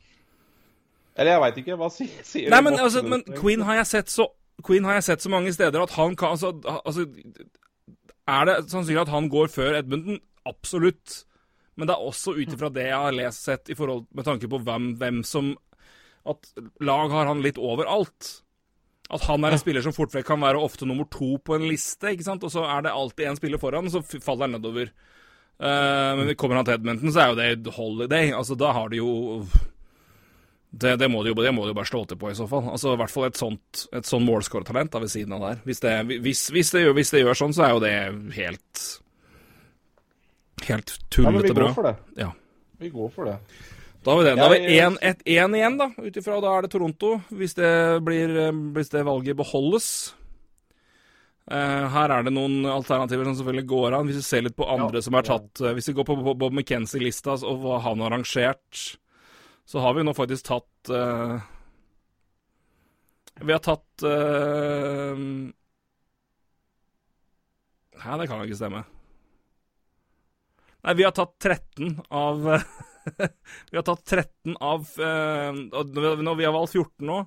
Eller 1.17 1.33
jeg 1.33 1.43
veit 1.43 1.61
ikke. 1.63 1.77
Hva 1.79 1.89
sier, 1.91 2.25
sier 2.25 2.51
Nei, 2.53 2.61
men, 2.63 2.77
altså, 2.79 3.01
men 3.03 3.23
Queen 3.37 3.63
har 3.65 3.81
så 3.87 4.29
Queen 4.65 4.85
har 4.89 4.97
jeg 4.97 5.05
sett 5.05 5.21
så 5.25 5.29
mange 5.29 5.53
steder 5.53 5.83
at 5.83 5.93
han 5.97 6.15
kan 6.17 6.33
altså, 6.33 6.49
altså 6.65 7.05
Er 8.27 8.47
det 8.49 8.55
sannsynlig 8.71 9.03
at 9.03 9.13
han 9.13 9.29
går 9.29 9.51
før 9.53 9.77
Edmundton? 9.77 10.19
Absolutt. 10.49 11.23
Men 11.77 11.89
det 11.89 11.93
er 11.93 12.09
også 12.09 12.33
ut 12.37 12.53
ifra 12.53 12.69
det 12.73 12.87
jeg 12.87 12.97
har 12.97 13.15
lest 13.15 13.45
sett 13.45 13.69
i 13.69 13.77
forhold 13.77 14.07
med 14.17 14.25
tanke 14.25 14.49
på 14.49 14.59
hvem, 14.65 14.93
hvem 14.97 15.21
som 15.27 15.51
At 16.27 16.51
lag 16.83 17.13
har 17.13 17.29
han 17.29 17.43
litt 17.45 17.59
overalt. 17.61 18.31
At 19.13 19.23
han 19.29 19.45
er 19.47 19.55
en 19.55 19.61
spiller 19.61 19.85
som 19.85 19.95
fort 19.95 20.11
vekk 20.15 20.27
kan 20.27 20.43
være 20.43 20.59
ofte 20.59 20.87
nummer 20.87 21.07
to 21.11 21.37
på 21.39 21.55
en 21.55 21.67
liste, 21.69 22.11
ikke 22.11 22.27
sant? 22.27 22.43
og 22.43 22.51
så 22.51 22.65
er 22.67 22.83
det 22.83 22.91
alltid 22.91 23.29
en 23.29 23.39
spiller 23.39 23.61
foran, 23.61 23.87
og 23.87 23.93
så 23.93 24.19
faller 24.19 24.49
han 24.49 24.57
nedover. 24.57 24.91
Uh, 25.57 26.13
men 26.19 26.35
kommer 26.37 26.59
han 26.59 26.67
til 26.67 26.75
Edmonton, 26.75 27.13
så 27.15 27.23
er 27.23 27.31
jo 27.31 27.39
det 27.39 27.75
holiday. 27.77 28.33
Altså, 28.35 28.57
da 28.59 28.73
har 28.75 28.91
de 28.91 28.99
jo 28.99 29.13
det, 30.69 30.97
det, 30.99 31.07
må 31.09 31.23
de 31.23 31.31
jo, 31.31 31.37
det 31.39 31.53
må 31.55 31.63
de 31.63 31.71
jo 31.71 31.77
bare 31.77 31.89
slå 31.89 32.03
til 32.05 32.19
på, 32.19 32.29
i 32.29 32.37
så 32.37 32.45
fall. 32.49 32.67
Altså, 32.73 32.91
I 32.93 32.99
hvert 32.99 33.13
fall 33.13 33.29
et 33.29 33.39
sånt, 33.39 33.85
et 33.95 34.07
sånt 34.07 34.27
målskårertalent 34.27 34.99
ved 34.99 35.11
siden 35.11 35.37
av 35.37 35.45
der. 35.45 35.61
Hvis 35.65 35.79
det, 35.81 35.93
hvis, 36.25 36.43
hvis, 36.53 36.73
det 36.75 36.83
gjør, 36.83 36.97
hvis 36.99 37.13
det, 37.13 37.23
gjør, 37.23 37.39
sånn, 37.39 37.55
så 37.55 37.65
er 37.65 37.75
jo 37.75 37.83
det 37.85 37.93
helt 38.37 38.85
Helt 40.67 40.89
tullete 41.13 41.53
bra. 41.53 41.67
Ja, 41.69 41.69
men 41.69 41.69
vi 41.69 41.69
går 41.69 41.75
for 41.77 41.85
det. 41.87 41.95
Ja. 42.17 42.31
Vi 42.81 42.89
går 42.91 43.11
for 43.13 43.29
det. 43.29 43.35
Da 44.03 44.13
har 44.13 44.21
vi 44.21 44.27
det. 44.27 44.35
Da 44.37 44.45
har 44.47 44.53
vi 44.53 44.77
én 45.37 45.55
igjen, 45.57 45.77
da, 45.79 45.89
ut 45.97 46.17
ifra. 46.21 46.37
Da 46.43 46.53
er 46.53 46.65
det 46.65 46.71
Toronto, 46.71 47.17
hvis 47.33 47.57
det, 47.57 47.73
blir, 48.05 48.37
hvis 48.75 48.93
det 48.93 49.03
valget 49.07 49.39
beholdes. 49.39 49.89
Uh, 51.47 51.87
her 51.93 52.11
er 52.11 52.25
det 52.27 52.33
noen 52.35 52.65
alternativer 52.67 53.23
som 53.23 53.37
selvfølgelig 53.37 53.67
går 53.71 53.93
an. 53.95 54.09
Hvis 54.09 54.17
vi 54.19 54.23
ser 54.27 54.41
litt 54.43 54.57
på 54.57 54.67
andre 54.67 54.99
ja, 54.99 55.03
som 55.05 55.15
er 55.15 55.23
tatt 55.29 55.61
uh, 55.63 55.71
Hvis 55.77 55.87
vi 55.87 55.93
går 55.95 56.03
på 56.09 56.17
Bob 56.27 56.51
McKenzie-lista 56.51 57.37
og 57.47 57.61
hva 57.63 57.77
han 57.85 58.03
har 58.03 58.11
rangert 58.11 58.81
så 59.67 59.79
har 59.83 59.95
vi 59.95 60.03
nå 60.03 60.11
faktisk 60.15 60.47
tatt 60.47 60.91
uh, 60.91 61.39
Vi 63.39 63.55
har 63.55 63.63
tatt 63.63 64.03
Nei, 67.97 68.19
det 68.19 68.27
kan 68.29 68.37
jo 68.37 68.45
ikke 68.45 68.59
stemme. 68.59 68.83
Nei, 70.85 70.93
vi 70.99 71.03
har 71.07 71.15
tatt 71.15 71.33
13 71.41 71.95
av 72.13 72.45
Vi 73.71 73.79
har 73.79 73.85
tatt 73.87 74.03
13 74.05 74.57
av 74.59 74.87
uh, 74.99 75.51
Når 75.53 76.35
vi 76.35 76.45
har 76.47 76.55
valgt 76.55 76.75
14 76.75 77.07
nå, 77.07 77.21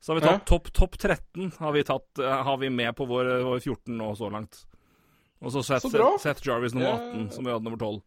så 0.00 0.12
har 0.12 0.20
vi 0.20 0.26
tatt 0.26 0.46
topp 0.46 0.72
top 0.72 0.98
13 0.98 1.52
har 1.58 1.72
vi, 1.74 1.82
tatt, 1.84 2.20
har 2.22 2.56
vi 2.60 2.70
med 2.70 2.94
på 2.96 3.06
vår, 3.10 3.32
vår 3.42 3.58
14 3.58 3.96
nå 3.98 4.12
så 4.14 4.28
langt. 4.30 4.60
Og 5.42 5.52
så 5.54 5.62
Seth, 5.66 5.90
Seth 6.22 6.46
Jarvis 6.46 6.74
nummer 6.74 6.94
18, 6.96 7.30
som 7.34 7.46
vi 7.46 7.50
hadde 7.50 7.66
nummer 7.66 7.80
12. 7.82 7.98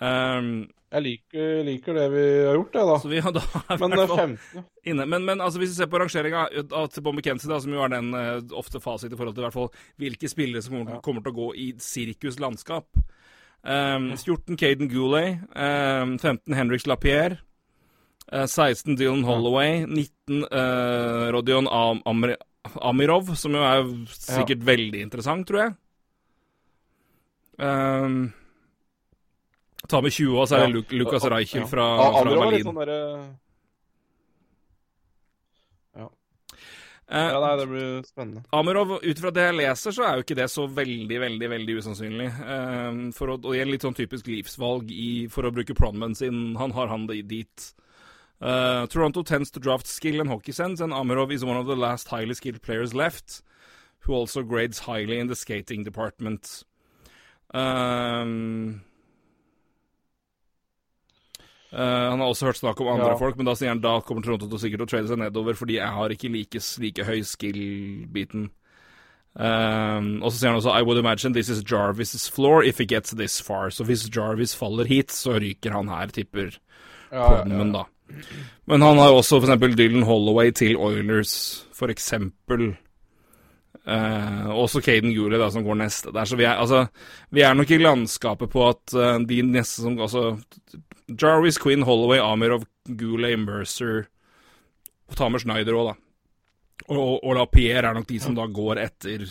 Um, 0.00 0.70
jeg 0.92 1.04
liker, 1.06 1.62
liker, 1.64 1.96
det 1.96 2.04
vi 2.12 2.22
har 2.44 2.56
gjort, 2.58 2.72
det, 2.72 2.82
da. 2.88 2.96
Så 3.00 3.08
vi, 3.08 3.20
da 3.20 3.42
men 3.80 3.94
15. 3.96 4.34
Eh, 4.34 4.66
inne. 4.92 5.06
Men, 5.08 5.24
men 5.24 5.40
altså, 5.40 5.60
hvis 5.60 5.72
vi 5.72 5.78
ser 5.80 5.88
på 5.92 6.00
rangeringa 6.00 6.46
Bob 7.00 7.14
McKenzie, 7.14 7.48
da, 7.48 7.60
som 7.64 7.72
jo 7.72 7.80
er 7.84 7.94
den 7.94 8.12
uh, 8.12 8.58
ofte 8.58 8.80
fasit 8.82 9.12
i 9.12 9.18
forhold 9.18 9.36
til 9.36 9.44
i 9.44 9.46
hvert 9.48 9.56
fall 9.56 9.70
hvilke 10.02 10.28
spillere 10.28 10.64
som 10.64 10.76
kommer, 10.76 10.98
ja. 10.98 11.02
kommer 11.04 11.24
til 11.24 11.32
å 11.32 11.38
gå 11.38 11.48
i 11.64 11.68
sirkuslandskap 11.80 13.00
um, 13.62 14.16
14 14.16 14.56
Caden 14.56 14.88
Goulet, 14.90 15.38
um, 15.54 16.18
15 16.18 16.54
Henriks 16.54 16.86
Lapierre, 16.86 17.38
uh, 18.32 18.46
16 18.46 18.96
Dylan 18.96 19.24
Holloway, 19.24 19.86
19 19.86 20.44
uh, 20.44 21.30
Rodion 21.34 21.68
Am 21.70 22.02
Amir 22.06 22.36
Amirov, 22.78 23.34
som 23.34 23.54
jo 23.56 23.62
er 23.66 23.88
sikkert 24.14 24.60
ja. 24.62 24.66
veldig 24.68 25.00
interessant, 25.02 25.48
tror 25.48 25.60
jeg. 25.64 25.72
Um, 27.62 28.32
Ta 29.88 30.00
med 30.00 30.12
20 30.14 30.38
år, 30.38 30.46
så 30.46 30.56
er 30.56 30.66
det 30.70 30.92
Lukas 30.94 31.24
Reichel 31.26 31.66
fra, 31.66 32.12
fra 32.14 32.30
Berlin. 32.38 32.62
Sånn 32.68 32.76
der, 32.78 32.90
ja. 32.92 32.98
Eh, 36.06 36.10
ja, 37.10 37.40
nei, 37.42 37.52
det 37.60 37.66
blir 37.68 38.02
spennende. 38.06 38.42
Amirov, 38.56 38.94
ut 39.02 39.20
fra 39.20 39.32
det 39.34 39.44
jeg 39.48 39.56
leser, 39.58 39.94
så 39.96 40.04
er 40.06 40.16
jo 40.16 40.24
ikke 40.24 40.38
det 40.38 40.48
så 40.52 40.64
veldig, 40.70 41.18
veldig 41.20 41.50
veldig 41.52 41.76
usannsynlig. 41.82 42.28
Um, 42.40 43.00
for 43.16 43.34
å, 43.34 43.36
og 43.36 43.50
det 43.50 43.60
er 43.60 43.68
litt 43.68 43.84
sånn 43.84 43.98
typisk 43.98 44.30
livsvalg 44.30 44.92
i, 44.94 45.26
for 45.32 45.44
å 45.44 45.52
bruke 45.52 45.76
pronomen 45.76 46.16
sin. 46.16 46.54
Han 46.60 46.72
har 46.76 46.92
han 46.92 47.08
dit. 47.10 47.66
Uh, 48.42 48.86
Toronto 48.86 49.22
tends 49.22 49.50
to 49.50 49.60
draft 49.60 49.86
skill 49.86 50.20
and 50.20 50.30
hockey 50.30 50.52
sense, 50.52 50.80
and 50.80 50.92
Amirov 50.92 51.32
is 51.32 51.44
one 51.44 51.56
of 51.56 51.66
the 51.66 51.76
last 51.76 52.08
highly 52.08 52.34
skilled 52.34 52.62
players 52.62 52.94
left, 52.94 53.42
who 54.00 54.14
also 54.14 54.42
grades 54.42 54.80
highly 54.80 55.18
in 55.18 55.28
the 55.28 55.36
skating 55.36 55.84
department. 55.84 56.64
Um, 57.54 58.82
Uh, 61.72 62.10
han 62.10 62.20
har 62.20 62.28
også 62.28 62.50
hørt 62.50 62.60
snakk 62.60 62.80
om 62.84 62.90
andre 62.92 63.14
ja. 63.14 63.18
folk, 63.20 63.38
men 63.38 63.48
da 63.48 63.54
sier 63.56 63.72
han 63.72 63.80
da 63.80 63.94
kommer 64.04 64.24
Toronto 64.24 64.48
til 64.50 64.60
sikkert 64.60 64.84
å 64.84 64.88
trade 64.90 65.08
seg 65.08 65.22
nedover, 65.22 65.56
fordi 65.56 65.78
jeg 65.78 65.96
har 65.96 66.12
ikke 66.12 66.32
like, 66.34 66.60
like 66.84 67.06
høy 67.08 67.22
skill-biten. 67.24 68.50
Um, 69.32 70.18
og 70.20 70.28
så 70.28 70.36
sier 70.36 70.50
han 70.50 70.58
også 70.58 70.74
I 70.76 70.84
would 70.84 71.00
imagine 71.00 71.32
this 71.32 71.48
is 71.48 71.62
Jarvis' 71.64 72.28
floor 72.28 72.60
if 72.62 72.82
it 72.84 72.90
gets 72.92 73.16
this 73.16 73.40
far. 73.40 73.70
Så 73.72 73.86
hvis 73.88 74.04
Jarvis 74.12 74.52
faller 74.56 74.84
hit, 74.84 75.14
så 75.16 75.38
ryker 75.40 75.72
han 75.72 75.88
her, 75.88 76.12
tipper 76.12 76.52
ja, 77.08 77.24
Podman, 77.24 77.72
ja, 77.72 77.80
da. 77.80 77.86
Men 78.68 78.84
han 78.84 79.00
har 79.00 79.08
jo 79.08 79.20
også 79.22 79.40
f.eks. 79.40 79.76
Dylan 79.76 80.04
Holloway 80.04 80.52
til 80.52 80.76
Oilers, 80.76 81.34
eksempel. 81.88 82.74
Uh, 83.82 84.52
også 84.54 84.78
Caden 84.84 85.10
Gooley, 85.16 85.40
da, 85.40 85.48
som 85.50 85.64
går 85.64 85.80
neste 85.80 86.12
der. 86.14 86.28
Så 86.28 86.36
vi 86.38 86.44
er, 86.44 86.60
altså, 86.60 86.84
vi 87.34 87.42
er 87.42 87.56
nok 87.56 87.70
i 87.70 87.80
landskapet 87.80 88.52
på 88.52 88.68
at 88.68 88.94
uh, 88.94 89.16
de 89.26 89.40
neste 89.42 89.82
som 89.82 89.98
Altså, 89.98 90.36
Jarvis, 91.08 91.58
Quinn, 91.60 91.84
Holloway, 91.86 92.20
Amirov, 92.22 92.66
Goulet, 92.86 93.38
Mercer 93.40 94.06
og 95.10 95.18
Tamer 95.18 95.42
Schneider 95.42 95.76
òg, 95.78 95.92
da. 95.92 95.96
Og, 96.88 96.98
og, 96.98 97.16
og 97.20 97.36
La 97.36 97.46
Pierre 97.50 97.90
er 97.90 97.96
nok 97.96 98.08
de 98.08 98.18
som 98.22 98.34
da 98.34 98.46
går 98.50 98.80
etter 98.82 99.26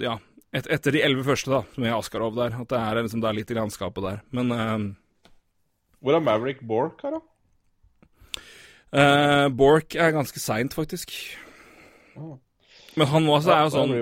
Ja, 0.00 0.16
et, 0.52 0.66
etter 0.66 0.94
de 0.96 1.02
elleve 1.04 1.26
første, 1.26 1.52
da, 1.52 1.62
med 1.80 1.94
Askarov 1.94 2.34
der. 2.38 2.56
At 2.62 2.70
det 2.72 2.80
er, 2.80 3.02
liksom, 3.04 3.22
det 3.22 3.28
er 3.30 3.38
litt 3.38 3.52
i 3.52 3.58
landskapet 3.58 4.06
der. 4.06 4.22
Men 4.34 4.54
uh, 4.54 5.28
Hvor 6.00 6.16
er 6.16 6.24
Maverick 6.24 6.64
Bork 6.66 7.04
her, 7.04 7.18
da? 7.18 7.22
Uh, 8.92 9.46
Bork 9.56 9.96
er 9.96 10.12
ganske 10.12 10.40
seint, 10.40 10.74
faktisk. 10.76 11.14
Oh. 12.16 12.36
Men 12.96 13.08
han 13.08 13.28
også 13.32 13.54
er 13.54 13.62
jo 13.64 13.72
sånn. 13.72 13.94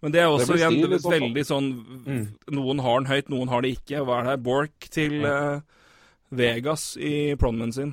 Men 0.00 0.14
det 0.14 0.22
er 0.22 0.30
også 0.32 0.54
det 0.54 0.62
igjen 0.62 0.78
det 0.80 1.00
veldig 1.04 1.42
sånn 1.44 1.66
mm. 2.06 2.22
Noen 2.56 2.80
har 2.80 3.02
den 3.02 3.10
høyt, 3.10 3.28
noen 3.32 3.50
har 3.52 3.64
det 3.64 3.74
ikke. 3.76 4.00
Hva 4.06 4.22
er 4.22 4.30
det? 4.30 4.38
Bork 4.46 4.88
til 4.92 5.18
uh, 5.26 5.60
Vegas 6.32 6.94
i 6.96 7.34
pronomen 7.40 7.74
sin. 7.76 7.92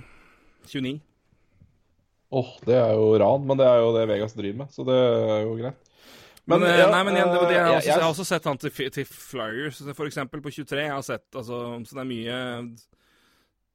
29. 0.71 1.01
Åh, 2.27 2.39
oh, 2.43 2.55
det 2.67 2.75
er 2.75 2.95
jo 2.95 3.11
ran, 3.19 3.43
men 3.47 3.59
det 3.59 3.67
er 3.67 3.77
jo 3.79 3.91
det 3.95 4.07
Vegas 4.09 4.35
driver 4.35 4.63
med, 4.63 4.71
så 4.75 4.84
det 4.88 4.95
er 4.95 5.45
jo 5.45 5.53
greit. 5.59 5.84
Men, 6.47 6.61
men 6.61 6.69
eh, 6.69 6.77
ja, 6.79 6.88
nei, 6.91 6.99
men 7.03 7.15
igjen, 7.17 7.31
det, 7.31 7.39
det 7.49 7.55
er 7.59 7.69
også, 7.73 7.88
jeg, 7.89 7.99
har 7.99 8.09
også 8.09 8.25
sett 8.27 8.45
han 8.47 8.59
til, 8.59 8.91
til, 8.95 9.07
Flyers, 9.07 9.79
eksempel, 10.07 10.43
på 10.43 10.51
23. 10.55 10.79
Jeg 10.85 10.93
har 10.93 11.03
sett, 11.03 11.25
altså, 11.35 11.59
så 11.84 11.97
det 11.97 12.03
er 12.03 12.07
mye 12.07 12.38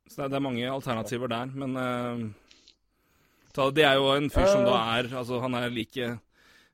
Så 0.08 0.22
det 0.22 0.30
det 0.32 0.38
er 0.38 0.44
mange 0.44 0.70
alternativer 0.72 1.32
der, 1.32 1.52
men 1.52 1.76
uh, 1.76 3.66
Det 3.76 3.84
er 3.84 4.00
jo 4.00 4.08
en 4.16 4.30
fyr 4.32 4.48
som 4.48 4.64
da 4.64 4.78
er 4.96 5.10
Altså, 5.12 5.40
han 5.44 5.56
er 5.60 5.72
like 5.72 6.14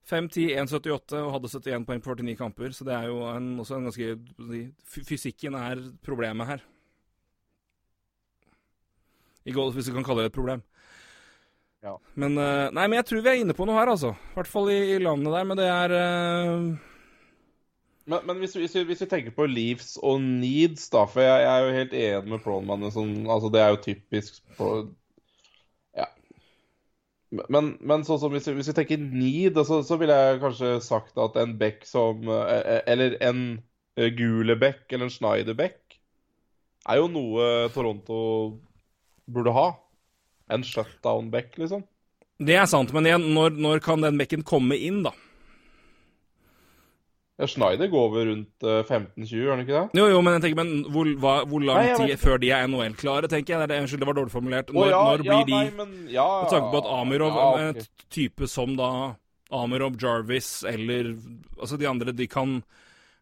5-10, 0.08 0.48
1,78 0.64 1.18
og 1.20 1.34
hadde 1.34 1.52
71 1.52 1.86
poeng 1.88 2.02
på 2.04 2.16
49 2.16 2.38
kamper, 2.38 2.72
så 2.72 2.86
det 2.88 2.96
er 2.96 3.10
jo 3.10 3.20
en, 3.28 3.52
også 3.60 3.76
en 3.76 3.88
ganske 3.90 4.16
Fysikken 4.88 5.56
er 5.58 5.82
problemet 6.06 6.48
her 6.48 6.64
i 9.48 9.54
golf, 9.54 9.76
hvis 9.76 9.88
du 9.88 9.94
kan 9.96 10.04
kalle 10.04 10.26
det 10.26 10.32
et 10.32 10.36
problem. 10.36 10.60
Ja. 11.84 11.94
Men 12.18 12.36
uh, 12.36 12.68
Nei, 12.74 12.84
men 12.88 12.98
jeg 12.98 13.06
tror 13.08 13.24
vi 13.24 13.32
er 13.32 13.40
inne 13.40 13.56
på 13.56 13.66
noe 13.68 13.78
her, 13.78 13.92
altså. 13.92 14.12
I 14.12 14.36
hvert 14.36 14.50
fall 14.50 14.70
i, 14.74 14.78
i 14.96 15.00
landet 15.02 15.34
der, 15.34 15.48
men 15.48 15.60
det 15.60 15.68
er 15.72 15.96
uh... 15.96 16.68
Men, 18.08 18.22
men 18.24 18.38
hvis, 18.40 18.54
hvis, 18.56 18.72
hvis, 18.88 19.02
vi 19.04 19.08
tenker 19.08 19.34
på 19.36 19.44
leaves 19.44 19.98
og 20.00 20.22
needs, 20.24 20.86
da, 20.88 21.02
for 21.04 21.20
jeg, 21.20 21.42
jeg 21.44 21.50
er 21.52 21.66
jo 21.66 21.74
helt 21.76 21.96
enig 21.98 22.32
med 22.32 22.40
Proneman. 22.40 22.86
Sånn, 22.94 23.18
altså, 23.28 23.50
det 23.52 23.60
er 23.60 23.74
jo 23.74 23.82
typisk. 23.84 24.38
Men, 27.28 27.74
men 27.84 28.04
sånn 28.08 28.20
som 28.22 28.32
hvis, 28.32 28.46
hvis, 28.48 28.70
vi 28.70 28.76
tenker 28.76 29.02
need, 29.02 29.58
så, 29.68 29.82
så 29.84 29.98
ville 30.00 30.14
jeg 30.16 30.40
kanskje 30.40 30.70
sagt 30.84 31.18
at 31.20 31.36
en 31.36 31.58
bekk 31.60 31.82
som 31.84 32.24
eh, 32.32 32.78
Eller 32.88 33.18
en 33.20 33.42
Gule 34.16 34.54
bekk, 34.56 34.84
eller 34.92 35.08
en 35.08 35.12
Schneider 35.12 35.56
bekk, 35.58 35.98
er 36.88 37.00
jo 37.00 37.08
noe 37.10 37.68
Toronto 37.74 38.18
burde 39.26 39.52
ha. 39.56 39.68
En 40.54 40.62
shutdown-back, 40.64 41.56
liksom. 41.60 41.82
Det 42.38 42.54
er 42.54 42.68
sant, 42.70 42.92
men 42.94 43.08
igjen, 43.08 43.24
når, 43.34 43.56
når, 43.58 43.82
kan 43.82 44.04
den 44.04 44.20
bekken 44.20 44.44
komme 44.46 44.78
inn, 44.78 45.02
da? 45.02 45.10
Ja, 47.38 47.46
Schneider 47.46 47.86
går 47.86 48.08
vel 48.10 48.24
rundt 48.32 48.64
15-20, 48.66 49.28
gjør 49.30 49.52
han 49.52 49.60
ikke 49.62 49.74
det? 49.76 50.00
Jo, 50.00 50.08
jo, 50.10 50.22
men 50.26 50.34
jeg 50.34 50.42
tenker, 50.42 50.58
men 50.58 50.90
hvor, 50.90 51.10
hva, 51.22 51.34
hvor 51.46 51.62
lang 51.62 51.84
nei, 51.86 51.92
tid 52.00 52.18
før 52.18 52.40
de 52.42 52.50
er 52.50 52.66
NHL-klare, 52.66 53.30
tenker 53.30 53.54
jeg? 53.54 53.70
Det 53.70 53.78
unnskyld, 53.84 54.02
det 54.02 54.08
var 54.08 54.18
dårlig 54.18 54.34
formulert. 54.34 54.72
Når, 54.74 54.82
oh, 54.82 54.90
ja, 54.90 55.02
når 55.06 55.22
blir 55.22 55.36
ja, 55.36 55.44
de 55.46 55.54
nei, 55.54 55.76
men, 55.78 55.92
ja, 56.10 56.26
Med 56.42 56.50
tanke 56.50 56.72
på 56.72 56.80
at 56.82 56.90
Amirov 56.96 57.38
ja, 57.38 57.46
er 57.60 57.70
et 57.76 58.04
type 58.10 58.50
som 58.50 58.74
da 58.78 58.90
Amirov, 59.54 59.94
Jarvis 60.02 60.50
eller 60.68 61.14
Altså, 61.58 61.78
de 61.78 61.88
andre, 61.88 62.12
de 62.12 62.26
kan, 62.30 62.58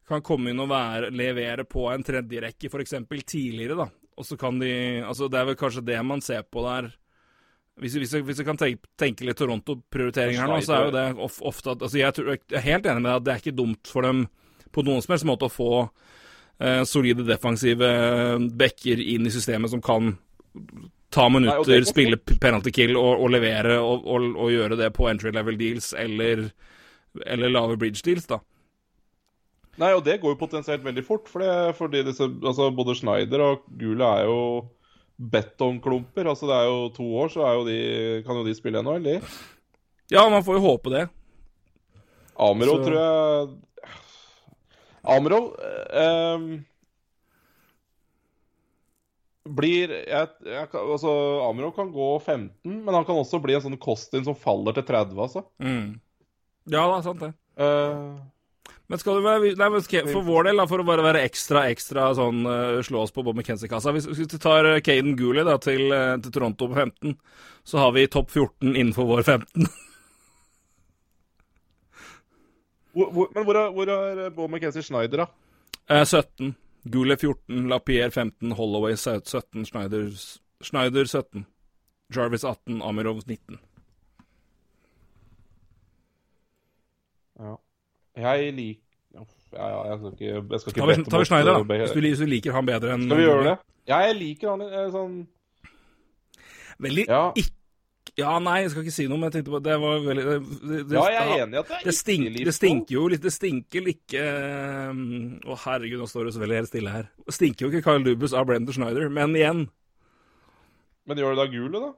kan 0.09 0.25
komme 0.25 0.53
inn 0.53 0.65
og 0.65 0.73
være, 0.73 1.13
levere 1.13 1.69
på 1.69 1.85
en 1.93 2.05
tredjerekke, 2.05 2.73
f.eks. 2.73 2.97
tidligere, 3.21 3.77
da. 3.85 3.91
Og 4.17 4.25
så 4.25 4.41
kan 4.41 4.57
de 4.61 4.73
Altså, 5.05 5.29
det 5.29 5.43
er 5.43 5.51
vel 5.51 5.61
kanskje 5.61 5.85
det 5.93 6.01
man 6.05 6.25
ser 6.25 6.41
på 6.49 6.65
der. 6.65 6.89
Hvis, 7.77 7.95
hvis, 8.01 8.13
hvis 8.25 8.39
jeg 8.41 8.47
kan 8.49 8.57
tenke, 8.57 8.89
tenke 8.97 9.27
litt 9.29 9.37
Toronto-prioriteringer 9.37 10.41
her 10.41 10.49
nå, 10.49 10.61
så 10.65 10.79
er 10.79 10.87
jo 10.87 10.93
det 10.95 11.07
ofte 11.45 11.75
at 11.75 11.83
Altså, 11.85 11.99
jeg, 12.01 12.17
tror, 12.17 12.31
jeg 12.33 12.57
er 12.57 12.65
helt 12.65 12.87
enig 12.89 13.03
med 13.05 13.11
deg 13.11 13.19
at 13.19 13.27
det 13.27 13.33
er 13.35 13.43
ikke 13.43 13.59
dumt 13.59 13.91
for 13.93 14.07
dem 14.07 14.23
på 14.73 14.85
noen 14.87 15.05
som 15.05 15.13
helst 15.13 15.29
måte 15.29 15.49
å 15.49 15.53
få 15.53 15.71
eh, 15.85 16.83
solide 16.89 17.27
defensive 17.29 17.91
eh, 17.91 18.47
backer 18.61 19.03
inn 19.03 19.29
i 19.29 19.33
systemet 19.35 19.73
som 19.73 19.83
kan 19.85 20.15
ta 21.13 21.29
minutter, 21.29 21.77
Nei, 21.77 21.89
spille 21.89 22.19
penalty 22.19 22.73
kill 22.75 22.97
og, 22.97 23.23
og 23.25 23.31
levere 23.35 23.79
og, 23.79 24.09
og, 24.09 24.27
og, 24.35 24.51
gjøre 24.53 24.79
det 24.81 24.91
på 24.97 25.09
entry 25.11 25.33
level 25.35 25.59
deals 25.61 25.93
eller, 25.97 26.49
eller 27.25 27.53
lave 27.53 27.79
bridge 27.81 28.03
deals, 28.05 28.27
da. 28.31 28.41
Nei, 29.81 29.93
og 29.93 30.03
det 30.07 30.19
går 30.23 30.33
jo 30.33 30.41
potensielt 30.41 30.85
veldig 30.85 31.05
fort, 31.05 31.29
for 31.29 31.45
det, 31.45 31.77
fordi 31.77 32.01
disse, 32.07 32.25
altså 32.25 32.71
både 32.73 32.97
Schneider 32.97 33.45
og 33.45 33.67
Gula 33.77 34.15
er 34.23 34.31
jo 34.31 34.41
betongklumper. 35.17 36.29
Altså 36.33 36.49
det 36.49 36.57
er 36.57 36.71
jo 36.71 36.81
to 36.97 37.07
år, 37.23 37.31
så 37.33 37.53
jo 37.59 37.69
de, 37.69 37.79
kan 38.27 38.41
jo 38.41 38.47
de 38.47 38.57
spille 38.57 38.83
ennå, 38.83 38.99
eller? 39.01 39.25
Ja, 40.13 40.29
man 40.31 40.45
får 40.47 40.59
jo 40.59 40.67
håpe 40.69 40.93
det. 40.93 41.07
Amiro 42.37 42.77
så... 42.77 42.85
tror 42.85 42.99
jeg 43.01 43.55
Amro 45.07 45.39
eh, 45.95 46.47
blir 49.47 49.93
jeg, 49.95 50.31
jeg, 50.43 50.69
altså, 50.75 51.13
Amro 51.47 51.71
kan 51.75 51.93
gå 51.95 52.09
15, 52.19 52.51
men 52.67 52.95
han 52.95 53.07
kan 53.07 53.21
også 53.21 53.39
bli 53.43 53.55
en 53.55 53.63
sånn 53.69 53.79
Kostin 53.79 54.27
som 54.27 54.35
faller 54.39 54.75
til 54.75 54.87
30, 54.89 55.21
altså. 55.23 55.45
Mm. 55.63 56.01
Ja, 56.67 56.83
det 56.83 56.97
er 56.97 57.05
sant, 57.07 57.23
det. 57.23 57.31
Uh, 57.55 58.19
men 58.87 59.01
skal 59.03 59.19
du 59.19 59.25
være 59.25 59.55
nei, 59.59 59.71
For 60.13 60.23
vår 60.27 60.49
del, 60.49 60.61
da, 60.61 60.67
for 60.71 60.83
å 60.83 60.87
bare 60.87 61.05
være 61.07 61.25
ekstra 61.27 61.65
ekstra 61.73 62.11
sånn 62.19 62.45
uh, 62.47 62.83
slå 62.87 63.03
oss 63.03 63.15
på 63.15 63.25
Bob 63.27 63.35
McKenzie-kassa 63.39 63.95
Hvis, 63.97 64.07
hvis 64.13 64.31
du 64.31 64.37
tar 64.43 64.69
Caden 64.87 65.17
Gooley 65.19 65.47
til, 65.65 65.91
til, 65.91 66.31
Toronto 66.35 66.71
på 66.71 66.79
15, 66.79 67.17
så 67.67 67.83
har 67.83 67.97
vi 67.97 68.07
topp 68.11 68.31
14 68.31 68.77
innenfor 68.77 69.11
vår 69.11 69.27
15. 69.27 69.67
Hvor, 72.97 73.11
hvor, 73.13 73.27
men 73.35 73.45
hvor 73.45 73.59
er, 73.61 73.73
hvor 73.77 73.91
er 73.93 74.31
Bob 74.33 74.49
McKenzie 74.49 74.81
Schneider, 74.81 75.27
da? 75.27 75.27
Eh, 75.93 76.05
17. 76.05 76.55
Gooley 76.89 77.17
14, 77.17 77.69
Lapierre 77.69 78.11
15, 78.11 78.53
Holloway 78.53 78.97
17, 78.97 79.67
Schneider, 79.67 80.11
Schneider 80.61 81.05
17. 81.05 81.45
Jarvis 82.15 82.45
18, 82.45 82.83
Amirov 82.83 83.23
19. 83.27 83.59
Ja. 87.39 87.59
Jeg 88.17 88.53
liker 88.57 88.83
ja, 89.57 89.69
ja, 89.71 89.83
jeg 89.89 89.99
skal 89.99 90.13
ikke, 90.13 90.25
jeg 90.27 90.61
skal 90.61 90.73
ikke 90.73 90.81
Ta, 90.81 90.87
vi, 90.87 91.05
tar 91.11 91.23
vi 91.23 91.29
Schneider, 91.29 91.53
da. 91.53 91.77
Hvis 91.81 91.93
du, 91.95 92.01
hvis 92.01 92.21
du, 92.21 92.27
liker 92.29 92.57
han 92.57 92.67
bedre 92.69 92.97
enn 92.97 93.07
Skal 93.07 93.21
vi 93.21 93.25
gjøre 93.25 93.45
det? 93.47 93.55
Ja, 93.89 94.01
jeg 94.05 94.17
liker 94.19 94.51
han 94.53 94.65
eh, 94.67 94.89
sånn 94.93 95.15
Veldig 96.85 97.07
ja. 97.09 97.23
ikke 97.39 97.55
ja, 98.17 98.39
nei, 98.41 98.63
jeg 98.63 98.71
skal 98.73 98.85
ikke 98.87 98.95
si 98.95 99.05
noe, 99.11 99.19
men 99.21 99.29
jeg 99.29 99.35
tenkte 99.35 99.53
på 99.53 99.59
Det 99.61 99.75
var 99.81 99.99
veldig 100.01 100.23
det, 100.25 100.37
det, 100.89 100.95
Ja, 100.95 101.03
jeg 101.13 101.19
er 101.21 101.43
enig 101.45 101.59
i 101.59 101.61
at 101.61 101.69
det 101.69 101.77
er 101.77 101.83
det, 101.85 101.95
stink, 101.97 102.29
det 102.49 102.55
stinker 102.57 102.95
jo 102.95 103.03
litt 103.13 103.25
Det 103.27 103.33
stinker 103.35 103.91
ikke 103.93 104.23
um, 104.89 105.03
Å, 105.45 105.59
herregud, 105.67 106.01
nå 106.01 106.09
står 106.09 106.29
det 106.29 106.33
så 106.37 106.41
veldig 106.41 106.61
helt 106.63 106.71
stille 106.71 106.95
her. 106.95 107.11
Det 107.27 107.37
stinker 107.37 107.67
jo 107.67 107.73
ikke 107.73 107.85
Kyle 107.85 108.05
Lubus 108.07 108.33
av 108.33 108.49
Brendan 108.49 108.77
Schneider, 108.77 109.11
men 109.13 109.37
igjen 109.37 109.67
Men 111.05 111.21
gjør 111.21 111.37
det 111.37 111.43
da 111.43 111.49
gule, 111.53 111.83
da? 111.83 111.93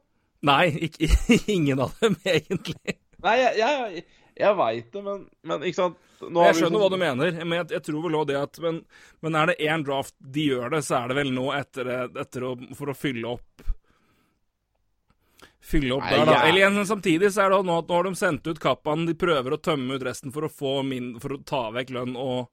Nei, 0.48 0.64
ikke, 0.88 1.10
ingen 1.56 1.84
av 1.86 1.94
dem, 2.02 2.18
egentlig. 2.38 2.98
Nei, 3.22 3.36
jeg, 3.44 3.54
jeg, 3.62 4.04
jeg 4.42 4.58
veit 4.58 4.90
det, 4.94 5.04
men, 5.06 5.24
men, 5.46 5.64
ikke 5.70 5.82
sant 5.84 6.02
jeg 6.20 6.58
skjønner 6.58 6.82
hva 6.82 6.90
du 6.92 6.98
mener, 7.00 7.34
men 7.44 7.60
jeg, 7.60 7.70
jeg 7.76 7.86
tror 7.86 8.04
vel 8.04 8.18
òg 8.18 8.28
det 8.30 8.38
at 8.40 8.60
men, 8.64 8.80
men, 9.24 9.38
er 9.38 9.52
det 9.52 9.58
én 9.70 9.84
draft 9.86 10.16
de 10.18 10.48
gjør 10.50 10.72
det, 10.74 10.84
så 10.86 11.02
er 11.02 11.12
det 11.12 11.18
vel 11.20 11.34
nå 11.34 11.50
etter, 11.54 11.90
etter 12.08 12.46
å, 12.48 12.54
for 12.78 12.90
å 12.90 12.96
fylle 12.98 13.36
opp 13.36 13.68
fylle 15.68 15.94
opp 15.94 16.06
Nei, 16.06 16.16
der, 16.16 16.24
da. 16.26 16.32
Ja. 16.32 16.46
Eller 16.48 16.62
igjen, 16.62 16.86
samtidig 16.86 17.32
så 17.34 17.44
er 17.44 17.52
det 17.52 17.60
nå 17.68 17.76
at 17.82 17.90
nå 17.90 17.98
har 17.98 18.08
de 18.08 18.14
sendt 18.18 18.48
ut 18.48 18.62
Kappan. 18.62 19.04
De 19.08 19.14
prøver 19.18 19.54
å 19.54 19.60
tømme 19.60 19.98
ut 19.98 20.06
resten 20.06 20.32
for 20.34 20.46
å, 20.46 20.52
få 20.52 20.80
min, 20.86 21.14
for 21.22 21.36
å 21.36 21.42
ta 21.46 21.68
vekk 21.74 21.92
lønn 21.96 22.16
og, 22.16 22.48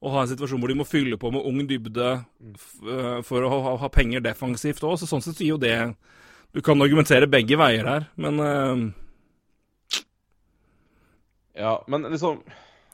og, 0.00 0.08
ha 0.14 0.24
en 0.24 0.32
situasjon 0.32 0.62
hvor 0.62 0.72
de 0.72 0.78
må 0.78 0.88
fylle 0.88 1.18
på 1.20 1.32
med 1.34 1.46
ung 1.48 1.62
dybde 1.68 2.08
uh, 2.22 3.18
for 3.26 3.46
å 3.46 3.52
ha, 3.52 3.76
ha, 3.82 3.92
penger 3.92 4.24
defensivt 4.24 4.84
òg. 4.86 4.98
Så 5.00 5.10
sånn 5.10 5.24
sett 5.24 5.40
sier 5.40 5.54
jo 5.54 5.62
det 5.62 5.76
Du 6.52 6.60
kan 6.64 6.82
argumentere 6.84 7.30
begge 7.30 7.58
veier 7.58 7.88
her, 7.88 8.10
men 8.20 8.42
uh, 8.42 8.90
Ja, 11.58 11.78
men 11.90 12.06
liksom 12.08 12.44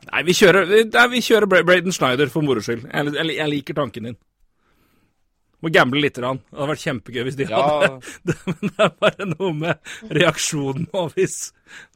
Nei, 0.09 0.23
vi 0.25 0.35
kjører, 0.39 0.71
nei, 0.95 1.05
vi 1.13 1.21
kjører 1.25 1.51
Braden 1.67 1.95
Schneider 1.95 2.31
for 2.33 2.47
moro 2.47 2.63
skyld. 2.65 2.87
Jeg, 2.87 3.15
jeg, 3.19 3.37
jeg 3.37 3.53
liker 3.53 3.77
tanken 3.77 4.11
din. 4.11 4.19
Må 5.59 5.73
gamble 5.75 6.01
litt. 6.03 6.19
grann. 6.19 6.39
Det 6.39 6.55
hadde 6.55 6.71
vært 6.71 6.85
kjempegøy 6.85 7.25
hvis 7.27 7.39
de 7.39 7.47
ja. 7.51 7.63
hadde 7.63 7.89
det. 8.31 8.37
Men 8.47 8.71
det 8.71 8.85
er 8.85 8.93
bare 9.05 9.29
noe 9.33 9.55
med 9.59 10.13
reaksjonen 10.21 10.87
og 10.97 11.17
hvis 11.17 11.39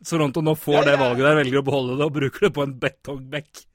Soronto 0.07 0.43
nå 0.43 0.57
får 0.59 0.81
ja, 0.81 0.87
det 0.91 0.97
valget 1.01 1.29
der, 1.29 1.39
velger 1.39 1.63
å 1.63 1.67
beholde 1.69 2.01
det 2.01 2.09
og 2.09 2.17
bruker 2.17 2.49
det 2.49 2.53
på 2.57 2.67
en 2.67 2.75
betongbekk. 2.83 3.63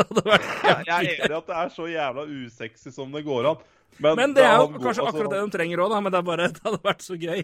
Det 0.00 0.06
hadde 0.06 0.22
vært 0.24 0.44
kjempegøy. 0.46 0.86
Jeg 0.86 0.94
er 0.94 1.06
enig 1.10 1.26
i 1.28 1.36
at 1.36 1.48
det 1.50 1.56
er 1.60 1.72
så 1.74 1.86
jævla 1.90 2.22
usexy 2.24 2.92
som 2.94 3.10
det 3.12 3.20
går 3.26 3.48
an. 3.50 3.64
Men, 4.00 4.14
men 4.16 4.36
det 4.36 4.44
er 4.46 4.54
jo 4.54 4.68
kanskje 4.70 5.02
altså, 5.02 5.08
akkurat 5.10 5.34
det 5.34 5.40
de 5.42 5.52
trenger 5.56 5.82
òg, 5.84 5.90
da. 5.92 5.98
Men 6.06 6.14
det, 6.14 6.20
bare, 6.24 6.46
det 6.54 6.62
hadde 6.64 6.78
vært 6.86 7.04
så 7.04 7.18
gøy. 7.20 7.42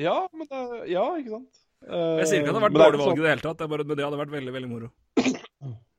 ja, 0.00 0.16
men 0.32 0.48
det, 0.48 0.62
ja, 0.90 1.04
ikke 1.20 1.36
sant. 1.36 1.60
Jeg 1.84 2.28
sier 2.30 2.40
ikke 2.40 2.52
at 2.52 2.54
det 2.54 2.60
hadde 2.60 2.66
vært 2.68 2.78
dårlig 2.80 3.00
valg 3.02 3.18
i 3.18 3.24
det 3.24 3.32
hele 3.34 3.44
tatt, 3.44 3.58
det, 3.60 3.68
bare, 3.72 3.86
det 3.88 4.04
hadde 4.04 4.20
vært 4.20 4.34
veldig, 4.34 4.52
veldig 4.54 4.70
moro. 4.70 4.90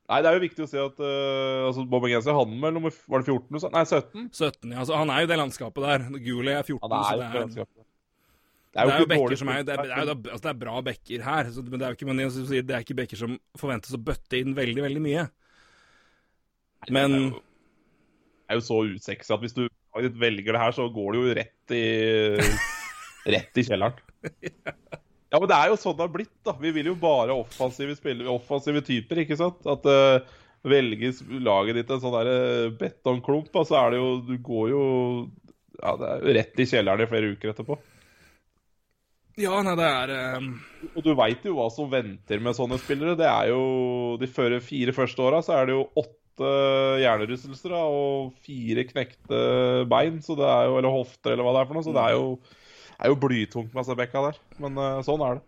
Nei, 0.06 0.20
det 0.22 0.30
er 0.30 0.36
jo 0.38 0.44
viktig 0.44 0.66
å 0.66 0.70
si 0.70 0.78
at 0.78 1.00
uh, 1.02 1.66
altså 1.66 1.86
Bob 1.90 2.04
McGenzie 2.06 2.34
han 2.38 2.52
vel 2.62 2.76
nummer 2.76 2.94
Var 2.94 3.24
det 3.24 3.32
14? 3.34 3.72
Nei, 3.74 3.82
17? 3.90 4.28
17, 4.30 4.74
ja. 4.76 4.84
Altså, 4.84 5.00
han 5.00 5.12
er 5.14 5.24
jo 5.24 5.30
det 5.32 5.38
landskapet 5.40 5.88
der. 5.88 6.06
Guli 6.22 6.54
er 6.54 6.62
14, 6.62 6.94
er 6.94 7.08
så 7.10 7.66
det 8.76 8.84
er, 8.84 8.84
det 8.84 8.84
er 8.84 8.90
jo, 8.90 8.92
det 8.92 8.92
er 8.92 9.02
jo 9.02 9.08
bekker 9.08 9.40
som 9.40 9.50
er 9.54 9.62
det 9.64 9.72
er, 9.72 9.82
det, 9.88 9.92
er, 9.96 10.10
altså, 10.12 10.44
det 10.44 10.50
er 10.52 10.58
bra 10.60 10.80
bekker 10.84 11.22
her, 11.24 11.50
så, 11.56 11.62
men 11.64 11.80
det 11.80 11.86
er 11.88 11.94
jo 11.94 11.96
ikke, 11.96 12.08
men 12.10 12.20
det 12.20 12.76
er 12.76 12.84
ikke 12.84 12.98
bekker 13.00 13.22
som 13.22 13.38
forventes 13.56 13.96
å 13.96 14.02
bøtte 14.04 14.42
inn 14.42 14.52
veldig, 14.58 14.82
veldig 14.84 15.04
mye. 15.06 15.24
Men 16.92 17.16
Det 17.16 18.52
er 18.52 18.60
jo, 18.60 18.66
så 18.68 18.82
usexy 18.92 19.32
at 19.34 19.46
hvis 19.46 19.56
du 19.56 19.64
velger 19.96 20.52
det 20.52 20.62
her, 20.62 20.76
så 20.76 20.90
går 20.92 21.16
det 21.16 21.22
jo 21.22 21.38
rett 21.40 21.76
i 21.78 21.86
Rett 23.36 23.58
i 23.58 23.64
kjelleren. 23.66 23.96
Ja, 24.44 24.76
men 25.42 25.50
det 25.52 25.58
er 25.58 25.72
jo 25.72 25.78
sånn 25.82 25.96
det 25.98 26.06
har 26.06 26.14
blitt, 26.14 26.36
da. 26.46 26.56
Vi 26.62 26.72
vil 26.76 26.92
jo 26.92 26.98
bare 27.00 27.36
offensive 27.36 27.96
spillere, 27.98 28.32
offensive 28.32 28.84
typer, 28.86 29.24
ikke 29.24 29.38
sant? 29.40 29.64
At 29.70 29.88
uh, 29.90 30.36
velges 30.66 31.24
laget 31.46 31.80
ditt 31.80 31.92
en 31.94 32.04
sånn 32.04 32.16
der 32.18 32.30
uh, 32.30 32.76
betongklump, 32.80 33.50
så 33.52 33.64
altså 33.64 33.80
er 33.82 33.94
det 33.94 34.00
jo 34.02 34.14
Du 34.28 34.36
går 34.46 34.72
jo 34.74 34.86
ja, 35.82 35.96
det 36.00 36.10
er 36.12 36.40
rett 36.40 36.62
i 36.62 36.68
kjelleren 36.70 37.04
i 37.04 37.10
flere 37.10 37.32
uker 37.36 37.52
etterpå. 37.52 37.78
Ja, 39.36 39.58
nei, 39.66 39.74
det 39.76 39.88
er 39.88 40.12
um... 40.40 40.54
Og 40.94 41.02
du 41.04 41.12
veit 41.20 41.44
jo 41.44 41.58
hva 41.58 41.68
som 41.74 41.90
venter 41.92 42.40
med 42.40 42.56
sånne 42.56 42.78
spillere. 42.80 43.18
Det 43.20 43.28
er 43.28 43.50
jo 43.52 44.16
De 44.22 44.30
fire 44.32 44.96
første 44.96 45.26
åra 45.26 45.42
så 45.44 45.58
er 45.58 45.68
det 45.68 45.76
jo 45.76 45.88
åtte 46.00 46.52
hjernerystelser 47.02 47.76
og 47.76 48.32
fire 48.44 48.84
knekte 48.88 49.42
bein, 49.92 50.22
så 50.24 50.36
det 50.40 50.48
er 50.48 50.70
jo 50.70 50.78
Eller 50.80 50.96
hofter, 50.96 51.34
eller 51.34 51.48
hva 51.48 51.56
det 51.56 51.64
er 51.64 51.70
for 51.70 51.80
noe. 51.80 51.88
Så 51.88 51.96
det 51.96 52.06
er 52.06 52.16
jo 52.16 52.30
er 53.00 53.12
jo 53.12 53.20
blytungt 53.20 53.76
med 53.76 53.88
Sebekka 53.88 54.24
der. 54.30 54.40
Men 54.62 54.80
uh, 54.80 55.04
sånn 55.06 55.24
er 55.26 55.38
det. 55.38 55.46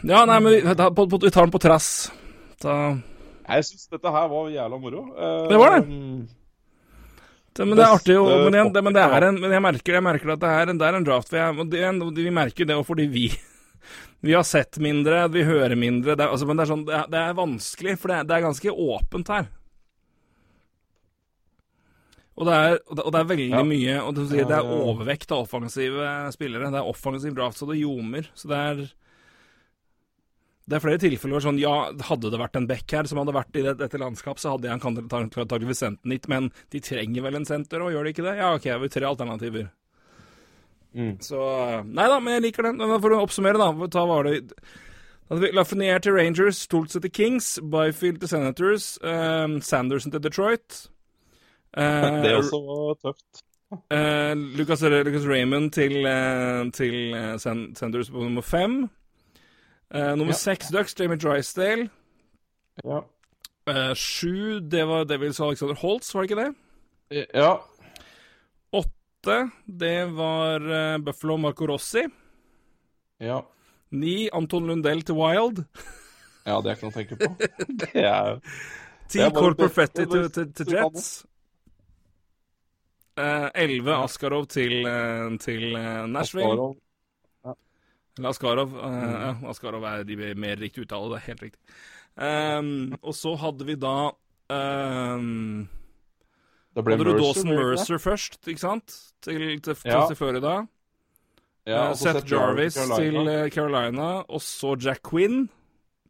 Ja, 0.00 0.24
nei, 0.24 0.38
men 0.40 0.54
vi, 0.54 0.60
vi 0.64 1.30
tar 1.30 1.44
den 1.44 1.52
på 1.52 1.60
trass. 1.60 2.10
Da... 2.62 2.76
Jeg 3.50 3.66
syns 3.66 3.88
dette 3.90 4.12
her 4.14 4.28
var 4.30 4.52
jævla 4.52 4.78
moro. 4.80 5.06
Uh, 5.16 5.48
det 5.50 5.58
var 5.60 5.76
det. 5.76 5.82
det. 7.58 7.66
Men 7.66 7.76
det 7.76 7.84
er 7.84 7.94
artig, 7.98 8.16
jo, 8.16 8.24
men, 8.46 8.56
jeg, 8.56 8.72
det, 8.72 8.82
men, 8.86 8.96
det 8.96 9.04
er 9.04 9.28
en, 9.28 9.40
men 9.42 9.54
jeg, 9.56 9.64
merker, 9.66 9.98
jeg 9.98 10.06
merker 10.06 10.34
at 10.36 10.42
det 10.42 10.56
er 10.56 10.72
en, 10.72 10.80
det 10.80 10.88
er 10.88 10.98
en 10.98 11.06
draft. 11.06 11.32
Det, 11.34 11.86
vi 12.16 12.32
merker 12.32 12.68
det 12.68 12.78
jo 12.78 12.86
fordi 12.86 13.08
vi 13.12 13.28
vi 14.20 14.34
har 14.36 14.46
sett 14.46 14.78
mindre, 14.78 15.26
vi 15.28 15.44
hører 15.44 15.76
mindre. 15.76 16.16
Det 16.16 16.28
altså, 16.28 16.48
men 16.48 16.56
det 16.56 16.64
er, 16.64 16.72
sånn, 16.72 16.84
det 16.88 16.96
er, 16.96 17.08
det 17.12 17.22
er 17.24 17.38
vanskelig, 17.38 17.96
for 18.00 18.12
det 18.12 18.20
er, 18.22 18.46
ganske 18.46 18.76
åpent 18.96 19.32
her. 19.34 19.50
Og 22.40 22.48
det 22.48 22.56
er, 22.56 22.78
og 22.96 23.10
det 23.12 23.18
er 23.20 23.28
veldig 23.28 23.50
ja. 23.52 23.60
mye 23.68 23.94
og 24.00 24.14
det, 24.16 24.24
det 24.48 24.56
er 24.56 24.70
overvekt 24.72 25.32
av 25.36 25.42
offensive 25.44 26.06
spillere. 26.32 26.70
Det 26.72 26.80
er 26.80 26.88
offensiv 26.88 27.36
draft, 27.36 27.60
så 27.60 27.68
det 27.68 27.80
ljomer. 27.82 28.30
Så 28.32 28.48
det 28.48 28.60
er 28.70 28.82
det 30.70 30.76
er 30.76 30.82
flere 30.84 31.00
tilfeller 31.02 31.34
hvor 31.34 31.42
sånn 31.42 31.58
Ja, 31.58 31.74
hadde 32.06 32.30
det 32.30 32.38
vært 32.38 32.56
en 32.60 32.68
back 32.70 32.92
her 32.94 33.08
som 33.10 33.18
hadde 33.18 33.34
vært 33.34 33.56
i 33.58 33.64
dette 33.66 33.98
landskap, 33.98 34.38
så 34.38 34.54
hadde 34.54 34.68
jeg 34.68 34.78
antakeligvis 34.78 35.82
sendt 35.82 35.98
den 36.04 36.14
hit, 36.14 36.28
men 36.30 36.52
de 36.70 36.82
trenger 36.84 37.24
vel 37.26 37.40
en 37.40 37.48
senter, 37.48 37.82
og 37.82 37.90
gjør 37.90 38.06
de 38.06 38.12
ikke 38.14 38.26
det? 38.28 38.36
Ja, 38.38 38.52
OK, 38.54 38.68
vi 38.68 38.86
har 38.86 38.92
tre 38.94 39.08
alternativer. 39.08 39.66
Mm. 40.94 41.16
Så 41.22 41.40
Nei 41.86 42.06
da, 42.10 42.20
men 42.22 42.38
jeg 42.38 42.46
liker 42.48 42.68
den. 42.68 42.80
For 43.02 43.14
å 43.14 43.24
oppsummere, 43.24 43.58
da. 43.58 43.90
Ta 43.90 44.06
var 44.06 44.26
det 44.26 44.38
hadde 45.30 45.44
vi 45.44 45.52
Lafreniere 45.54 46.02
til 46.02 46.16
Rangers, 46.16 46.64
Stoltz 46.66 46.96
til 46.98 47.10
Kings, 47.14 47.52
Byfield 47.62 48.18
til 48.18 48.30
Senators, 48.32 48.96
um, 49.02 49.60
Sanderson 49.62 50.10
til 50.10 50.22
Detroit. 50.24 50.88
Uh, 51.76 52.22
det 52.22 52.34
også 52.36 52.58
var 52.66 52.96
tøft. 53.04 53.42
Uh, 53.70 54.34
Lucas, 54.58 54.82
Lucas, 54.82 55.26
Raymond 55.28 55.70
til, 55.72 56.00
uh, 56.02 56.70
til 56.74 57.14
Sanders 57.38 58.10
på 58.10 58.24
nummer 58.24 58.42
fem. 58.42 58.88
nummer 59.90 60.34
ja. 60.34 60.38
seks 60.38 60.68
Ducks, 60.68 60.94
Jamie 61.00 61.18
Drysdale. 61.18 61.88
Ja. 62.84 63.00
sju, 63.94 64.60
det 64.60 64.88
var 64.88 65.04
Devils 65.04 65.40
Alexander 65.40 65.74
Holtz, 65.74 66.14
var 66.14 66.22
det 66.22 66.30
ikke 66.30 66.44
det? 66.44 67.26
Ja. 67.34 67.56
Åtte, 68.72 69.50
det 69.66 70.16
var 70.16 70.98
Buffalo 70.98 71.36
Marco 71.36 71.66
Rossi. 71.66 72.02
Ja. 73.20 73.40
Ni, 73.90 74.28
Anton 74.32 74.66
Lundell 74.66 75.02
til 75.02 75.14
Wild. 75.14 75.64
ja, 76.46 76.60
det 76.60 76.70
er 76.70 76.76
ikke 76.76 76.86
noe 76.86 76.94
å 76.94 76.98
tenke 76.98 77.18
på. 77.18 77.34
det 77.82 78.04
er 78.06 78.38
Ti, 79.10 79.26
Perfetti 79.58 80.06
til, 80.06 80.30
til, 80.30 80.52
til 80.54 80.76
Jets. 80.76 81.08
Elleve, 83.54 83.92
uh, 83.94 84.04
Askarov 84.04 84.46
til, 84.52 84.80
uh, 84.86 85.30
til 85.42 85.74
uh, 85.74 86.06
Nashville. 86.10 86.50
Askarov. 86.50 86.76
Ja. 87.44 87.54
Eller 88.18 88.28
Askarov. 88.34 88.74
Mm. 88.74 88.98
Ja, 89.14 89.32
Askarov 89.52 89.86
er 89.90 90.04
de 90.08 90.18
mer 90.34 90.60
riktig 90.60 90.86
uttale, 90.86 91.12
det 91.12 91.20
er 91.20 91.26
helt 91.30 91.42
riktig. 91.48 91.60
Um, 92.20 92.94
og 93.00 93.14
så 93.14 93.36
hadde 93.38 93.64
vi 93.64 93.76
da 93.80 94.10
um, 94.50 95.68
Det 96.74 96.82
ble 96.84 96.96
Hadde 96.96 97.06
du 97.06 97.20
Dawson 97.22 97.52
Mercer 97.54 98.02
først, 98.02 98.40
ikke 98.50 98.60
sant? 98.60 98.96
Til, 99.22 99.38
til, 99.62 99.74
til, 99.74 99.88
ja. 99.88 100.02
til 100.08 100.18
Florida. 100.18 100.58
Ja, 101.68 101.90
uh, 101.90 101.96
Seth 101.96 102.26
Jarvis 102.28 102.74
til 102.74 103.16
uh, 103.22 103.48
Carolina, 103.48 104.10
og 104.28 104.42
så 104.42 104.74
Jack 104.80 105.04
Quinn 105.06 105.48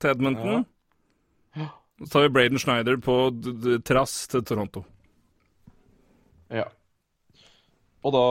til 0.01 0.11
Edmonton. 0.11 0.65
Ja. 1.57 1.69
Så 2.01 2.13
tar 2.13 2.27
vi 2.27 2.29
Braden 2.29 2.59
Schneider 2.59 2.97
på 2.97 3.17
trass 3.85 4.29
til 4.29 4.45
Toronto. 4.45 4.85
Ja. 6.51 6.65
Og 8.01 8.15
da 8.15 8.27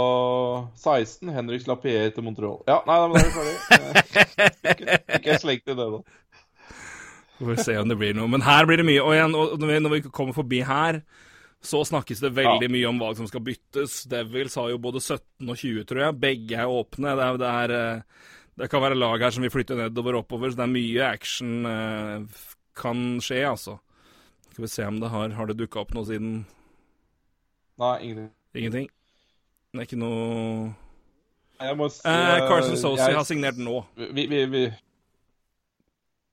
16 0.82 1.30
Henrik 1.30 1.68
Lapierre 1.70 2.10
til 2.14 2.26
Montreal. 2.26 2.62
Ja, 2.66 2.80
nei, 2.88 2.96
da 2.98 3.06
er 3.06 3.28
vi 3.28 3.34
ferdig. 3.36 4.96
ikke, 5.20 5.38
slengt 5.44 5.70
i 5.70 5.76
det, 5.78 5.86
da. 5.94 6.00
Vi 7.40 7.48
får 7.52 7.62
se 7.68 7.76
om 7.80 7.92
det 7.92 8.00
blir 8.00 8.18
noe. 8.18 8.28
Men 8.32 8.44
her 8.44 8.66
blir 8.68 8.82
det 8.82 8.88
mye. 8.88 9.04
Og 9.04 9.14
igjen, 9.14 9.36
når 9.36 9.70
vi, 9.70 9.78
når 9.86 9.94
vi 9.94 10.02
kommer 10.10 10.36
forbi 10.36 10.64
her, 10.66 11.04
så 11.62 11.84
snakkes 11.86 12.24
det 12.24 12.34
veldig 12.36 12.66
ja. 12.66 12.74
mye 12.74 12.90
om 12.90 13.00
valg 13.04 13.20
som 13.20 13.30
skal 13.30 13.46
byttes. 13.46 14.02
Devils 14.10 14.58
har 14.58 14.74
jo 14.74 14.82
både 14.82 15.04
17 15.04 15.22
og 15.46 15.56
20, 15.56 15.86
tror 15.88 16.04
jeg. 16.04 16.20
Begge 16.26 16.60
er 16.60 16.74
åpne. 16.80 17.14
Det, 17.14 17.28
er, 17.28 17.40
det, 17.40 17.54
er, 17.64 17.76
eh, 17.78 18.36
det 18.64 18.72
kan 18.74 18.84
være 18.84 18.98
lag 18.98 19.22
her 19.22 19.36
som 19.36 19.46
vil 19.46 19.54
flytte 19.54 19.78
nedover 19.78 20.18
og 20.18 20.26
oppover, 20.26 20.50
så 20.50 20.64
det 20.64 20.66
er 20.66 20.74
mye 20.74 21.10
action 21.14 21.58
uh, 21.70 22.46
kan 22.80 23.20
skje, 23.24 23.44
altså. 23.48 23.78
Skal 24.50 24.66
vi 24.66 24.72
se 24.74 24.88
om 24.88 24.98
det 25.00 25.12
har 25.14 25.36
Har 25.38 25.48
det 25.48 25.60
dukka 25.60 25.84
opp 25.84 25.94
noe 25.96 26.08
siden 26.10 26.40
Nei, 27.80 27.96
ingenting. 28.04 28.32
Ingenting? 28.58 28.90
Det 29.70 29.84
er 29.84 29.86
ikke 29.86 30.00
noe 30.02 30.70
jeg 31.60 31.76
må 31.76 31.90
si, 31.92 32.00
eh, 32.08 32.46
Carson 32.48 32.78
Sosi 32.80 33.12
har 33.12 33.26
signert 33.28 33.58
nå. 33.60 33.82
Vi, 34.00 34.26
vi, 34.32 34.44
vi, 34.48 34.62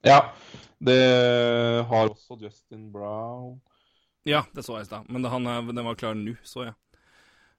Ja. 0.07 0.21
Det 0.79 1.01
har 1.89 2.11
også 2.13 2.37
Justin 2.39 2.93
Brown. 2.93 3.57
Ja, 4.27 4.45
det 4.55 4.63
så 4.65 4.77
jeg 4.77 4.87
i 4.87 4.91
stad. 4.91 5.09
Men 5.09 5.25
det, 5.25 5.31
han, 5.33 5.49
den 5.73 5.85
var 5.85 5.99
klar 5.99 6.15
nå, 6.15 6.37
så 6.47 6.69
jeg. 6.69 6.77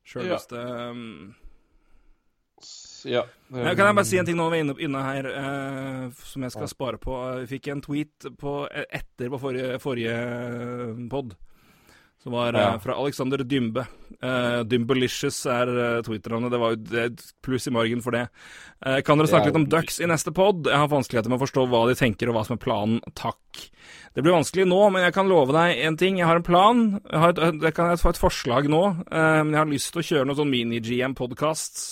Sjølveste 0.08 0.62
ja. 0.62 0.92
Um... 0.92 1.36
ja. 3.04 3.26
Kan 3.52 3.84
jeg 3.84 3.98
bare 3.98 4.08
si 4.08 4.20
en 4.22 4.30
ting 4.30 4.38
nå 4.40 4.48
vi 4.54 4.62
er 4.62 4.64
inne, 4.64 4.78
inne 4.88 5.02
her, 5.04 5.28
uh, 5.28 6.24
som 6.24 6.46
jeg 6.46 6.56
skal 6.56 6.72
spare 6.72 7.02
på? 7.04 7.18
Vi 7.42 7.50
fikk 7.58 7.68
en 7.74 7.84
tweet 7.84 8.30
på, 8.40 8.54
etter 8.72 9.34
på 9.34 9.42
forrige, 9.44 9.76
forrige 9.84 10.16
pod 11.12 11.36
som 12.28 12.36
var 12.36 12.54
ja. 12.54 12.74
uh, 12.74 12.80
fra 12.84 12.96
Alexander 13.00 13.38
Dymbe. 13.38 13.86
Uh, 14.24 14.60
Dymbelicious 14.68 15.38
er 15.48 15.70
uh, 15.72 16.02
twitterne. 16.04 16.50
Det 16.52 16.60
var 16.60 16.74
jo 16.76 17.06
pluss 17.46 17.70
i 17.70 17.72
margen 17.72 18.02
for 18.04 18.18
det. 18.18 18.26
Uh, 18.84 18.98
kan 19.00 19.16
dere 19.16 19.30
snakke 19.32 19.48
litt 19.48 19.60
om 19.62 19.68
Ducks 19.72 20.02
i 20.04 20.10
neste 20.12 20.34
pod? 20.36 20.68
Jeg 20.68 20.76
har 20.76 20.90
vanskeligheter 20.92 21.32
med 21.32 21.40
å 21.40 21.46
forstå 21.46 21.64
hva 21.72 21.86
de 21.88 21.96
tenker, 21.96 22.28
og 22.28 22.36
hva 22.36 22.44
som 22.44 22.58
er 22.58 22.64
planen. 22.66 22.98
Takk. 23.16 23.62
Det 24.12 24.26
blir 24.26 24.36
vanskelig 24.36 24.66
nå, 24.68 24.82
men 24.92 25.06
jeg 25.06 25.16
kan 25.16 25.32
love 25.32 25.56
deg 25.56 25.80
en 25.88 26.00
ting. 26.02 26.20
Jeg 26.20 26.28
har 26.28 26.42
en 26.42 26.48
plan. 26.50 26.84
Jeg, 26.98 27.22
har 27.24 27.32
et, 27.32 27.64
jeg 27.70 27.78
kan 27.80 28.04
få 28.04 28.12
et 28.12 28.20
forslag 28.20 28.68
nå. 28.76 28.84
men 29.08 29.56
jeg 29.56 29.62
har 29.62 29.72
lyst 29.72 29.94
til 29.94 30.04
å 30.04 30.08
kjøre 30.10 30.28
noen 30.28 30.42
sånn 30.42 30.52
mini-GM-podcasts 30.52 31.88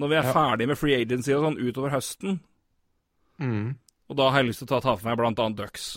når 0.00 0.10
vi 0.10 0.16
er 0.22 0.26
ja. 0.26 0.32
ferdig 0.34 0.70
med 0.70 0.80
free 0.80 0.96
agency 0.96 1.36
og 1.36 1.44
sånn 1.44 1.60
utover 1.60 1.92
høsten. 1.92 2.40
Mm. 3.42 3.76
Og 4.08 4.18
da 4.18 4.32
har 4.32 4.40
jeg 4.40 4.54
lyst 4.54 4.64
til 4.64 4.70
å 4.70 4.72
ta, 4.72 4.80
ta 4.88 4.96
for 4.96 5.10
meg 5.10 5.20
blant 5.20 5.44
annet 5.44 5.60
Ducks. 5.60 5.90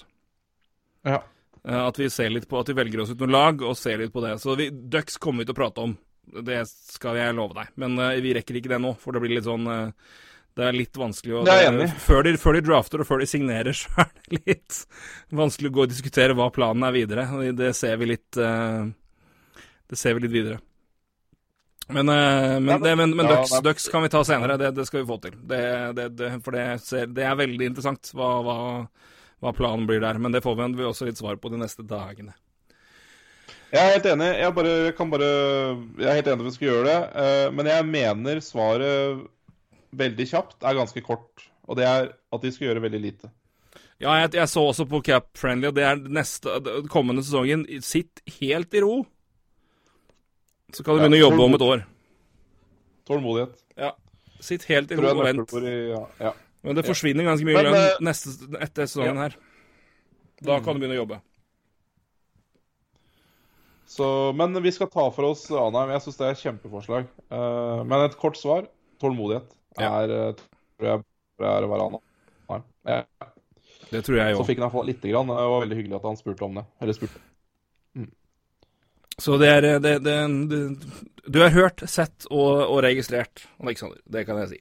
Ja. 1.07 1.23
Eh, 1.67 1.87
at 1.87 1.99
vi 1.99 2.09
ser 2.09 2.29
litt 2.29 2.47
på 2.49 2.59
At 2.59 2.69
vi 2.69 2.77
velger 2.77 3.03
oss 3.03 3.11
ut 3.11 3.19
noen 3.19 3.35
lag 3.35 3.65
og 3.65 3.75
ser 3.77 3.99
litt 3.99 4.13
på 4.13 4.23
det. 4.23 4.37
Så 4.43 4.55
vi, 4.59 4.69
Ducks 4.71 5.19
kommer 5.21 5.43
vi 5.43 5.49
til 5.49 5.57
å 5.57 5.59
prate 5.59 5.83
om. 5.83 5.97
Det 6.47 6.61
skal 6.67 7.19
jeg 7.19 7.35
love 7.35 7.57
deg. 7.57 7.73
Men 7.79 7.99
uh, 7.99 8.13
vi 8.23 8.33
rekker 8.35 8.59
ikke 8.59 8.71
det 8.73 8.81
nå, 8.83 8.93
for 8.99 9.15
det 9.15 9.23
blir 9.23 9.37
litt 9.37 9.47
sånn 9.47 9.67
uh, 9.67 10.13
Det 10.57 10.65
er 10.67 10.75
litt 10.75 10.99
vanskelig 10.99 11.39
å 11.39 11.43
det. 11.47 11.89
Før 12.03 12.27
de, 12.27 12.33
før 12.39 12.57
de, 12.57 12.63
drafter 12.67 13.03
og 13.03 13.07
før 13.07 13.23
de 13.23 13.29
signerer, 13.31 13.77
så 13.79 13.91
er 14.03 14.13
det 14.15 14.41
litt 14.47 14.79
vanskelig 15.43 15.71
å 15.71 15.75
gå 15.77 15.83
og 15.85 15.91
diskutere 15.91 16.37
hva 16.37 16.49
planen 16.55 16.87
er 16.87 16.95
videre. 16.95 17.27
Det 17.55 17.73
ser 17.77 17.99
vi 17.99 18.13
litt 18.13 18.39
uh, 18.39 18.87
Det 19.87 19.99
ser 19.99 20.17
vi 20.17 20.27
litt 20.27 20.35
videre. 20.35 20.61
Men, 21.87 22.09
men, 22.11 22.65
ja, 22.67 22.75
det, 22.83 22.95
men, 22.99 23.13
men 23.15 23.29
ja, 23.29 23.35
Ducks, 23.37 23.61
Ducks, 23.63 23.85
kan 23.87 24.03
vi 24.03 24.09
ta 24.11 24.19
senere. 24.27 24.57
Det, 24.59 24.73
det 24.75 24.83
skal 24.89 24.99
vi 24.99 25.07
få 25.07 25.15
til. 25.23 25.37
Det, 25.47 25.61
for 26.43 26.57
det, 26.57 26.65
ser, 26.83 27.07
det, 27.15 27.23
er 27.23 27.37
veldig 27.39 27.69
interessant 27.71 28.11
hva, 28.11 28.31
hva 28.43 28.57
hva 29.43 29.53
planen 29.55 29.87
blir 29.89 30.01
der. 30.03 30.19
Men 30.21 30.35
det 30.35 30.43
får 30.45 30.59
vi 30.59 30.85
også 30.87 31.07
litt 31.07 31.19
svar 31.19 31.39
på 31.41 31.51
de 31.53 31.61
neste 31.61 31.85
dagene. 31.87 32.35
Jeg 33.67 33.83
er 33.83 33.97
helt 33.97 34.05
enig. 34.13 34.29
Jeg, 34.39 34.53
bare, 34.55 34.75
jeg, 34.87 35.09
bare, 35.11 35.31
jeg 35.99 36.07
er 36.07 36.19
helt 36.21 36.29
enig 36.31 36.45
at 36.45 36.47
vi 36.47 36.55
skal 36.55 36.69
gjøre 36.69 36.85
det. 36.87 36.99
Uh, 37.17 37.47
men 37.57 37.71
jeg 37.71 37.89
mener 37.89 38.39
svaret 38.43 39.25
veldig 39.97 40.27
kjapt 40.29 40.63
er 40.63 40.79
ganske 40.79 41.03
kort. 41.03 41.49
Og 41.67 41.79
det 41.79 41.87
er 41.87 42.09
at 42.15 42.43
de 42.43 42.53
skal 42.53 42.69
gjøre 42.69 42.85
veldig 42.85 43.03
lite. 43.03 43.31
Ja, 43.99 44.13
jeg, 44.21 44.35
jeg 44.37 44.49
så 44.49 44.61
også 44.69 44.85
på 44.87 45.01
Cap 45.01 45.31
Friendly, 45.39 45.71
og 45.71 45.75
det 45.75 45.83
er 45.83 45.97
neste 45.97 46.53
kommende 46.93 47.23
sesongen. 47.25 47.65
Sitt 47.83 48.21
helt 48.39 48.75
i 48.77 48.83
ro. 48.85 49.01
Så 50.75 50.83
kan 50.83 50.95
du 50.95 51.01
begynne 51.01 51.17
å 51.17 51.25
jobbe 51.25 51.45
om 51.47 51.55
et 51.57 51.65
år. 51.65 51.85
Tålmodighet. 53.07 53.55
Ja. 53.79 53.93
Sitt 54.43 54.67
helt 54.69 54.91
i 54.93 54.99
ro 54.99 55.09
og 55.15 55.23
vent. 55.25 55.55
Ja, 55.65 56.03
ja. 56.21 56.33
Men 56.67 56.77
det 56.77 56.85
forsvinner 56.87 57.27
ganske 57.27 57.47
mye 57.47 57.63
lønn 57.63 58.05
neste, 58.05 58.35
etter 58.59 58.89
sesongen 58.89 59.15
ja. 59.15 59.27
her. 59.27 59.37
Da 60.45 60.59
kan 60.61 60.75
du 60.75 60.83
begynne 60.83 60.97
å 60.97 61.01
jobbe. 61.01 61.21
Så, 63.87 64.07
men 64.35 64.63
vi 64.63 64.71
skal 64.75 64.89
ta 64.91 65.05
for 65.15 65.29
oss 65.29 65.45
Anheim. 65.51 65.93
Jeg 65.95 66.03
syns 66.03 66.19
det 66.19 66.27
er 66.27 66.35
et 66.35 66.43
kjempeforslag. 66.43 67.07
Uh, 67.31 67.85
men 67.87 68.03
et 68.03 68.17
kort 68.19 68.37
svar 68.37 68.67
tålmodighet 69.01 69.53
er, 69.77 70.11
ja. 70.11 70.27
Eh, 70.27 70.43
tror 70.77 70.89
jeg, 70.89 71.03
er 71.47 71.65
å 71.65 71.71
være 71.71 71.87
Anheim. 71.87 72.03
Ja. 72.87 73.01
Det 73.87 74.03
tror 74.03 74.19
jeg 74.19 74.35
òg. 74.35 74.41
Så 74.41 74.47
fikk 74.49 74.59
han 74.59 74.67
iallfall 74.67 74.89
lite 74.89 75.11
grann. 75.11 75.31
Det 75.31 75.47
var 75.53 75.63
veldig 75.63 75.79
hyggelig 75.79 75.97
at 75.99 76.07
han 76.09 76.19
spurte 76.19 76.47
om 76.47 76.59
det. 76.59 76.63
Eller 76.83 76.97
spurte. 76.97 77.21
Mm. 77.95 78.09
Så 79.17 79.37
det 79.41 79.49
er 79.49 79.67
det, 79.79 79.93
det, 80.05 80.15
Du 81.25 81.39
har 81.41 81.53
hørt, 81.55 81.83
sett 81.89 82.27
og, 82.29 82.65
og 82.67 82.81
registrert, 82.85 83.45
Aleksander. 83.63 84.01
Det 84.05 84.25
kan 84.27 84.41
jeg 84.43 84.51
si. 84.51 84.59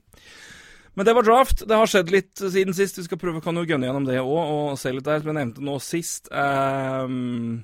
Men 0.97 1.05
det 1.05 1.13
var 1.13 1.23
draft. 1.23 1.69
Det 1.69 1.77
har 1.77 1.89
skjedd 1.91 2.11
litt 2.13 2.41
siden 2.41 2.75
sist. 2.75 2.97
Vi 2.97 3.05
skal 3.05 3.19
prøve 3.21 3.43
kan 3.45 3.59
jo 3.59 3.67
gønne 3.69 3.85
gjennom 3.85 4.07
det 4.09 4.17
òg 4.23 4.53
og 4.53 4.79
se 4.81 4.95
litt 4.97 5.05
der. 5.05 5.21
Som 5.21 5.29
jeg 5.29 5.37
nevnte 5.37 5.65
nå 5.69 5.75
sist 5.85 6.31
um, 6.33 7.59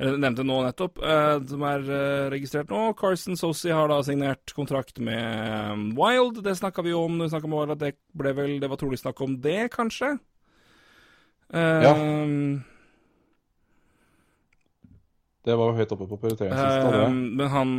Eller 0.00 0.18
nevnte 0.24 0.46
nå 0.48 0.56
nettopp, 0.64 0.98
uh, 0.98 1.36
som 1.46 1.62
er 1.70 1.86
uh, 1.86 2.26
registrert 2.34 2.72
nå. 2.74 2.80
Carson 2.98 3.38
Sosi 3.38 3.70
har 3.70 3.92
da 3.92 4.00
signert 4.02 4.54
kontrakt 4.58 4.98
med 4.98 5.70
um, 5.70 5.86
Wild. 5.94 6.42
Det 6.42 6.56
snakka 6.58 6.82
vi 6.82 6.96
jo 6.96 7.04
om. 7.06 7.22
Vi 7.22 7.30
om 7.30 7.56
at 7.62 7.78
det 7.78 7.94
ble 8.18 8.34
vel 8.34 8.58
Det 8.58 8.72
var 8.74 8.82
trolig 8.82 8.98
snakk 8.98 9.22
om 9.22 9.38
det, 9.46 9.70
kanskje? 9.76 10.16
Um, 11.54 11.86
ja. 11.86 11.94
Det 15.46 15.54
var 15.58 15.70
jo 15.70 15.78
høyt 15.78 15.94
oppe 15.94 16.10
på 16.10 16.18
prioriteringslista, 16.24 17.06
Men 17.12 17.48
han 17.54 17.78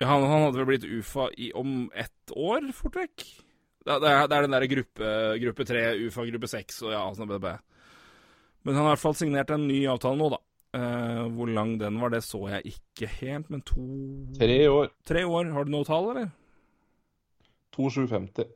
han, 0.00 0.22
han, 0.24 0.42
hadde 0.46 0.60
vel 0.62 0.68
blitt 0.70 0.86
UFA 0.88 1.28
i, 1.36 1.50
om 1.52 1.90
ett 1.94 2.32
år, 2.32 2.70
fort 2.76 2.96
vekk. 2.96 3.24
Det, 3.84 3.96
det, 4.00 4.08
er, 4.08 4.28
det 4.28 4.36
er, 4.36 4.44
den 4.46 4.54
derre 4.54 4.68
gruppe, 4.70 5.10
gruppe 5.42 5.66
3, 5.68 5.82
UFA 6.06 6.24
gruppe 6.30 6.48
6 6.52 6.78
og 6.86 6.94
ja, 6.94 7.02
sånn 7.16 7.28
BDB. 7.28 7.50
Men 8.64 8.76
han 8.76 8.84
har 8.84 8.90
i 8.90 8.94
hvert 8.94 9.02
fall 9.02 9.18
signert 9.18 9.52
en 9.52 9.66
ny 9.68 9.82
avtale 9.92 10.20
nå, 10.20 10.30
da. 10.32 10.40
Uh, 10.70 11.24
hvor 11.34 11.50
lang 11.50 11.74
den 11.80 11.96
var, 11.98 12.12
det 12.14 12.22
så 12.22 12.44
jeg 12.52 12.76
ikke 12.76 13.08
helt, 13.18 13.48
men 13.50 13.64
to 13.66 13.82
Tre 14.38 14.58
år. 14.70 14.92
Tre 15.08 15.24
år. 15.26 15.48
Har 15.56 15.66
du 15.66 15.72
noe 15.74 15.88
tall, 15.88 16.12
eller? 16.12 16.28
2750. 17.74 18.52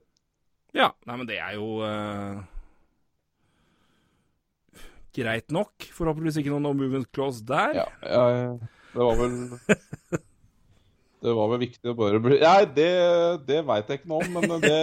Ja. 0.78 0.92
Nei, 1.08 1.16
men 1.16 1.28
det 1.28 1.40
er 1.42 1.56
jo 1.56 1.80
uh, 1.82 2.44
greit 5.16 5.50
nok. 5.54 5.88
Forhåpentligvis 5.96 6.38
ikke 6.42 6.54
noen 6.54 6.68
no 6.68 6.74
movement 6.76 7.10
clause 7.14 7.44
der. 7.46 7.82
Ja, 7.82 7.88
ja, 8.06 8.24
det 8.94 9.08
var 9.10 9.18
vel 9.18 9.36
Det 11.24 11.32
var 11.32 11.48
vel 11.54 11.62
viktig 11.62 11.88
å 11.88 11.96
bare 11.96 12.18
bli 12.20 12.36
Nei, 12.42 12.66
det, 12.76 12.90
det 13.48 13.62
veit 13.64 13.88
jeg 13.88 14.02
ikke 14.02 14.10
noe 14.12 14.26
om. 14.26 14.34
Men 14.36 14.60
det, 14.60 14.80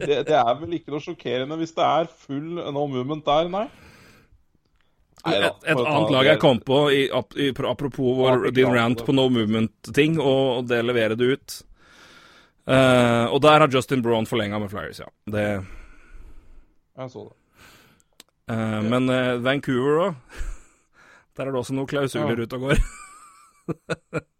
det, 0.00 0.16
det, 0.26 0.38
er 0.40 0.56
vel 0.58 0.74
ikke 0.74 0.90
noe 0.90 1.04
sjokkerende 1.04 1.58
hvis 1.60 1.74
det 1.76 1.84
er 1.86 2.08
full 2.24 2.56
no 2.58 2.88
movement 2.90 3.22
der, 3.26 3.50
nei. 3.52 3.68
Et, 5.24 5.44
et 5.46 5.78
annet 5.78 6.10
lag 6.12 6.26
jeg 6.28 6.40
kom 6.42 6.58
på, 6.60 6.80
i, 6.92 7.04
i, 7.40 7.46
apropos 7.70 8.18
vår, 8.18 8.50
din 8.52 8.74
rant 8.74 9.00
på 9.06 9.14
no 9.16 9.28
movement-ting, 9.32 10.18
og, 10.18 10.42
og, 10.58 10.66
det 10.68 10.82
leverer 10.84 11.16
du 11.16 11.30
ut. 11.30 11.56
Uh, 12.68 13.30
og 13.30 13.38
der 13.44 13.62
har 13.62 13.72
Justin 13.72 14.02
Brown 14.04 14.28
forlenga 14.28 14.60
med 14.60 14.72
Flyers, 14.72 15.00
ja. 15.00 15.08
Det 15.30 15.46
Jeg 15.46 17.10
så 17.14 17.24
det. 17.30 17.34
Uh, 18.52 18.82
men 18.84 19.08
uh, 19.08 19.40
Vancouver 19.44 20.08
òg. 20.10 20.20
Der 21.34 21.48
er 21.48 21.50
det 21.50 21.58
også 21.58 21.74
noen 21.74 21.88
klausuler 21.90 22.38
ja. 22.38 22.44
ute 22.44 22.58
og 22.58 22.68
går. 22.68 24.22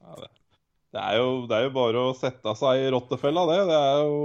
ja, 0.94 1.00
det. 1.00 1.06
Er 1.06 1.18
jo, 1.18 1.32
det, 1.50 1.56
er 1.56 1.66
jo, 1.66 1.72
bare 1.74 2.04
å 2.10 2.12
sette 2.18 2.54
seg 2.58 2.84
i 2.84 2.92
rottefella, 2.94 3.46
det. 3.50 3.58
Det 3.70 3.80
er 3.80 4.04
jo 4.04 4.20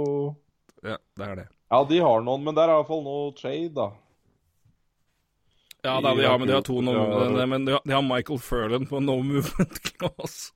Ja, 0.86 1.00
det 1.18 1.26
er 1.26 1.42
det. 1.42 1.48
Ja, 1.70 1.82
de 1.86 1.98
har 2.02 2.22
noen, 2.26 2.46
men 2.46 2.56
det 2.56 2.62
er 2.64 2.72
iallfall 2.74 3.02
noe 3.06 3.34
trade, 3.38 3.74
da. 3.76 3.90
Ja, 5.82 6.00
da, 6.04 6.14
ja, 6.20 6.32
men 6.36 6.48
de 6.48 6.54
har 6.54 6.64
to 6.66 6.80
no, 6.84 6.92
men 7.48 7.64
de 7.64 7.72
har, 7.72 7.84
de 7.84 7.94
har 7.94 8.02
Michael 8.04 8.40
Furlan 8.42 8.88
på 8.88 9.00
no 9.00 9.16
movement 9.24 9.78
clause. 9.88 10.50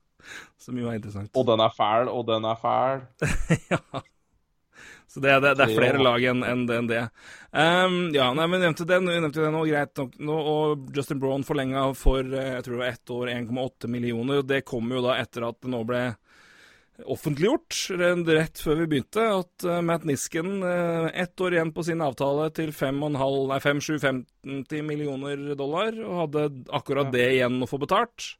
Som 0.61 0.77
jo 0.81 0.89
er 0.89 0.99
interessant. 0.99 1.31
Og 1.37 1.45
den 1.47 1.61
er 1.61 1.73
fæl, 1.73 2.09
og 2.09 2.25
den 2.29 2.45
er 2.45 2.59
fæl. 2.61 3.05
ja. 3.73 4.01
Så 5.07 5.21
det, 5.23 5.37
det, 5.39 5.53
det, 5.55 5.67
er 5.67 5.77
flere 5.77 6.01
lag 6.01 6.23
enn 6.27 6.41
en, 6.43 6.65
en 6.75 6.87
det. 6.89 7.03
Um, 7.51 8.09
ja, 8.15 8.31
nei, 8.35 8.47
men 8.51 8.65
nevnte 8.65 8.87
den, 8.89 9.07
nevnte 9.07 9.45
den 9.45 9.55
og 9.55 9.69
greit 9.69 9.95
nok. 9.99 10.17
Nå, 10.19 10.39
og 10.51 10.89
Justin 10.95 11.21
Braun 11.21 11.45
forlenga 11.47 11.85
for 11.95 12.25
eh, 12.25 12.55
jeg 12.57 12.65
tror 12.65 12.75
det 12.75 12.81
var 12.81 12.91
ett 12.91 13.13
år 13.15 13.31
1,8 13.35 13.91
millioner. 13.93 14.41
og 14.41 14.49
Det 14.49 14.65
kom 14.67 14.91
jo 14.91 15.03
da 15.05 15.15
etter 15.21 15.47
at 15.47 15.61
det 15.61 15.71
nå 15.71 15.83
ble 15.87 16.03
offentliggjort 17.03 17.75
rett 18.31 18.61
før 18.63 18.77
vi 18.79 18.85
begynte, 18.87 19.19
at 19.19 19.65
uh, 19.67 19.81
Matt 19.83 20.05
Nisken, 20.07 20.63
uh, 20.63 21.11
ett 21.11 21.35
år 21.43 21.53
igjen 21.57 21.73
på 21.75 21.83
sin 21.83 21.99
avtale 22.03 22.47
til 22.55 22.71
5-7-50 22.71 24.81
millioner 24.87 25.55
dollar, 25.59 25.91
og 26.05 26.21
hadde 26.23 26.45
akkurat 26.75 27.11
det 27.11 27.33
igjen 27.33 27.63
å 27.63 27.67
få 27.67 27.77
betalt. 27.83 28.37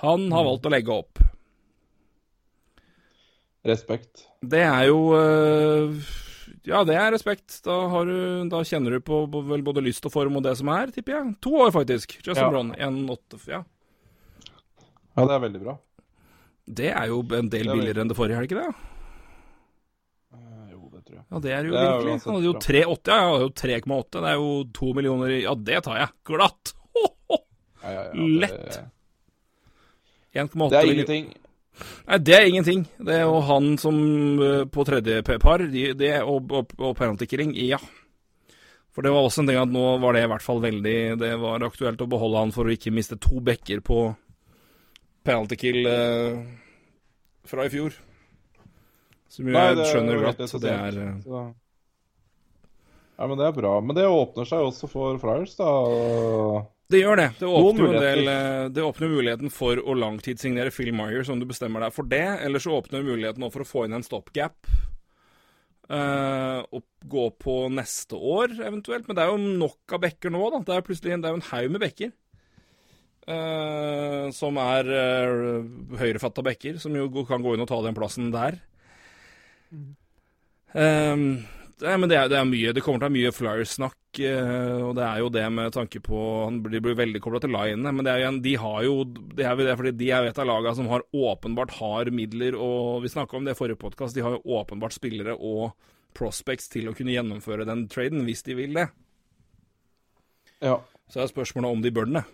Han 0.00 0.32
har 0.32 0.42
mm. 0.42 0.48
valgt 0.48 0.66
å 0.66 0.70
legge 0.72 0.92
opp. 0.96 1.18
Respekt. 3.64 4.26
Det 4.44 4.60
er 4.60 4.88
jo 4.90 4.98
uh, 5.16 6.12
Ja, 6.68 6.82
det 6.84 6.96
er 7.00 7.12
respekt. 7.14 7.60
Da, 7.64 7.78
du, 8.04 8.16
da 8.52 8.60
kjenner 8.66 8.96
du 8.96 9.04
på 9.04 9.22
vel 9.32 9.64
både 9.64 9.84
lyst 9.84 10.04
og 10.04 10.12
form 10.12 10.36
og 10.40 10.44
det 10.44 10.56
som 10.60 10.68
er, 10.72 10.92
tipper 10.92 11.16
jeg. 11.16 11.34
To 11.44 11.54
år, 11.64 11.72
faktisk. 11.72 12.18
Justin 12.20 12.44
ja. 12.44 12.50
Brown. 12.52 12.74
1,8 12.76 13.40
ja. 13.52 13.62
ja, 15.16 15.24
det 15.24 15.36
er 15.36 15.44
veldig 15.46 15.62
bra. 15.64 15.78
Det 16.64 16.90
er 16.92 17.08
jo 17.12 17.20
en 17.36 17.48
del 17.52 17.68
billigere 17.68 18.04
enn 18.04 18.10
det 18.12 18.16
forrige, 18.16 18.36
er 18.36 18.44
det 18.44 18.50
ikke 18.50 18.62
det? 18.62 18.90
Jo, 20.72 20.80
det 20.88 21.02
tror 21.04 21.16
jeg. 21.18 21.24
Ja, 21.28 21.40
det 21.44 21.52
er 21.52 21.68
jo 21.68 21.74
det 21.74 21.82
er 21.82 21.90
virkelig. 21.90 22.16
Han 22.24 22.38
hadde 22.38 22.48
jo 22.48 22.54
3,8. 22.64 23.14
Ja, 23.14 23.36
ja, 23.44 23.48
3,8. 23.64 24.24
Det 24.24 24.32
er 24.32 24.40
jo 24.40 24.50
to 24.80 24.90
millioner 24.96 25.36
Ja, 25.36 25.54
det 25.70 25.80
tar 25.88 26.00
jeg. 26.00 26.12
Glatt! 26.28 26.74
Ho, 26.96 27.06
ho. 27.30 27.40
Ja, 27.84 27.96
ja, 27.96 28.28
Lett. 28.44 28.78
1,8 30.34 30.68
Det 30.68 30.80
er 30.80 30.92
ingenting. 30.92 31.32
Nei, 32.06 32.18
det 32.22 32.34
er 32.36 32.48
ingenting. 32.48 32.84
Det 33.02 33.18
er 33.18 33.24
jo 33.26 33.42
han 33.48 33.74
som 33.80 33.96
uh, 34.40 34.64
på 34.70 34.86
tredje 34.86 35.22
par, 35.26 35.64
de, 35.70 35.84
det 35.98 36.14
og, 36.22 36.52
og, 36.52 36.74
og 36.78 36.96
penalty 36.98 37.26
killing, 37.30 37.54
ja. 37.58 37.80
For 38.94 39.02
det 39.02 39.10
var 39.10 39.26
også 39.26 39.42
en 39.42 39.50
ting 39.50 39.58
at 39.58 39.72
nå 39.74 39.84
var 40.02 40.14
det 40.14 40.22
i 40.22 40.30
hvert 40.30 40.44
fall 40.44 40.60
veldig 40.62 40.98
Det 41.18 41.32
var 41.42 41.64
aktuelt 41.66 42.02
å 42.04 42.06
beholde 42.06 42.44
han 42.44 42.52
for 42.54 42.68
å 42.68 42.74
ikke 42.76 42.92
miste 42.94 43.18
to 43.18 43.40
bekker 43.42 43.82
på 43.82 44.04
penalty 45.26 45.58
kill 45.58 45.88
eh, 45.88 46.36
fra 47.48 47.64
i 47.66 47.72
fjor. 47.72 47.96
Som 49.32 49.48
jo 49.50 49.56
jeg 49.56 49.88
skjønner 49.88 50.20
godt. 50.22 50.44
Det, 50.44 50.60
det 50.62 50.74
er 50.76 50.98
uh... 51.00 51.48
Ja, 53.16 53.26
men 53.26 53.38
det 53.38 53.48
er 53.48 53.56
bra. 53.56 53.72
Men 53.80 53.96
det 53.98 54.06
åpner 54.10 54.46
seg 54.46 54.62
også 54.68 54.90
for 54.90 55.18
Flyers, 55.22 55.56
da. 55.58 55.70
Det 56.92 57.00
gjør 57.00 57.16
det. 57.16 57.28
Det 57.40 57.48
åpner, 57.48 57.94
del, 57.96 58.26
eh, 58.28 58.64
det 58.68 58.82
åpner, 58.84 59.08
muligheten 59.08 59.52
for 59.52 59.80
å 59.80 59.94
langtidssignere 59.96 60.72
Phil 60.74 60.92
Myers 60.96 61.30
om 61.32 61.40
du 61.40 61.46
bestemmer 61.48 61.80
deg 61.86 61.94
for 61.96 62.08
det. 62.08 62.26
Eller 62.44 62.60
så 62.60 62.76
åpner 62.76 63.00
det 63.00 63.08
muligheten 63.08 63.46
for 63.52 63.64
å 63.64 63.68
få 63.68 63.86
inn 63.86 63.96
en 63.96 64.04
stopgap. 64.04 64.58
Uh, 65.84 66.64
og 66.72 66.80
gå 67.12 67.26
på 67.36 67.54
neste 67.68 68.16
år, 68.16 68.54
eventuelt. 68.56 69.08
Men 69.08 69.16
det 69.16 69.24
er 69.24 69.32
jo 69.32 69.56
nok 69.64 69.96
av 69.96 70.04
bekker 70.04 70.32
nå, 70.32 70.44
da. 70.52 70.60
Det 70.64 70.76
er 70.76 70.86
plutselig 70.86 71.16
det 71.16 71.28
er 71.28 71.34
jo 71.34 71.40
en 71.40 71.50
haug 71.50 71.74
med 71.74 71.84
bekker. 71.84 72.14
Uh, 73.24 74.28
som 74.36 74.60
er 74.60 74.88
uh, 74.92 75.66
høyrefatta 76.00 76.44
bekker, 76.44 76.80
som 76.80 76.96
jo 76.96 77.08
kan 77.28 77.44
gå 77.44 77.54
inn 77.54 77.64
og 77.64 77.68
ta 77.70 77.80
den 77.84 77.96
plassen 77.96 78.32
der. 78.32 78.60
Mm. 79.72 79.92
Um, 80.74 81.28
Nei, 81.82 81.94
men 81.98 82.06
det 82.10 82.16
er, 82.16 82.28
det 82.30 82.36
er, 82.38 82.46
mye. 82.46 82.72
Det 82.74 82.82
kommer 82.84 83.00
til 83.00 83.06
å 83.06 83.08
være 83.08 83.16
mye 83.16 83.32
Flyers-snakk. 83.34 84.20
Eh, 84.22 84.82
og 84.86 84.92
det 84.94 85.02
er 85.08 85.22
jo 85.24 85.30
det 85.34 85.42
med 85.50 85.72
tanke 85.74 85.98
på 86.04 86.18
Han 86.44 86.60
blir, 86.62 86.78
blir 86.84 86.94
veldig 86.94 87.18
kobla 87.22 87.40
til 87.42 87.50
linene, 87.50 87.90
men 87.90 88.06
det 88.06 88.12
er 88.12 88.20
jo, 88.22 88.28
de 88.44 88.52
har 88.62 88.84
jo 88.86 88.92
Det 89.34 89.48
er 89.48 89.72
fordi 89.80 89.90
de 89.98 90.10
er 90.14 90.22
jo 90.22 90.30
et 90.30 90.38
av 90.38 90.46
lagene 90.46 90.76
som 90.78 90.90
har 90.92 91.02
åpenbart 91.10 91.74
har 91.80 92.12
midler, 92.14 92.54
og 92.54 93.02
vi 93.02 93.10
snakka 93.10 93.36
om 93.36 93.48
det 93.48 93.56
i 93.56 93.58
forrige 93.58 93.80
podkast, 93.80 94.14
de 94.14 94.22
har 94.22 94.36
jo 94.36 94.60
åpenbart 94.60 94.94
spillere 94.94 95.34
og 95.34 95.74
prospects 96.14 96.70
til 96.70 96.86
å 96.86 96.94
kunne 96.94 97.16
gjennomføre 97.16 97.66
den 97.66 97.88
traden, 97.90 98.22
hvis 98.28 98.46
de 98.46 98.54
vil 98.54 98.78
det. 98.78 98.86
Ja. 100.62 100.78
Så 101.10 101.20
er 101.20 101.28
spørsmålet 101.28 101.74
om 101.74 101.82
de 101.82 101.90
bør 101.92 102.06
den, 102.06 102.22
det. 102.22 102.26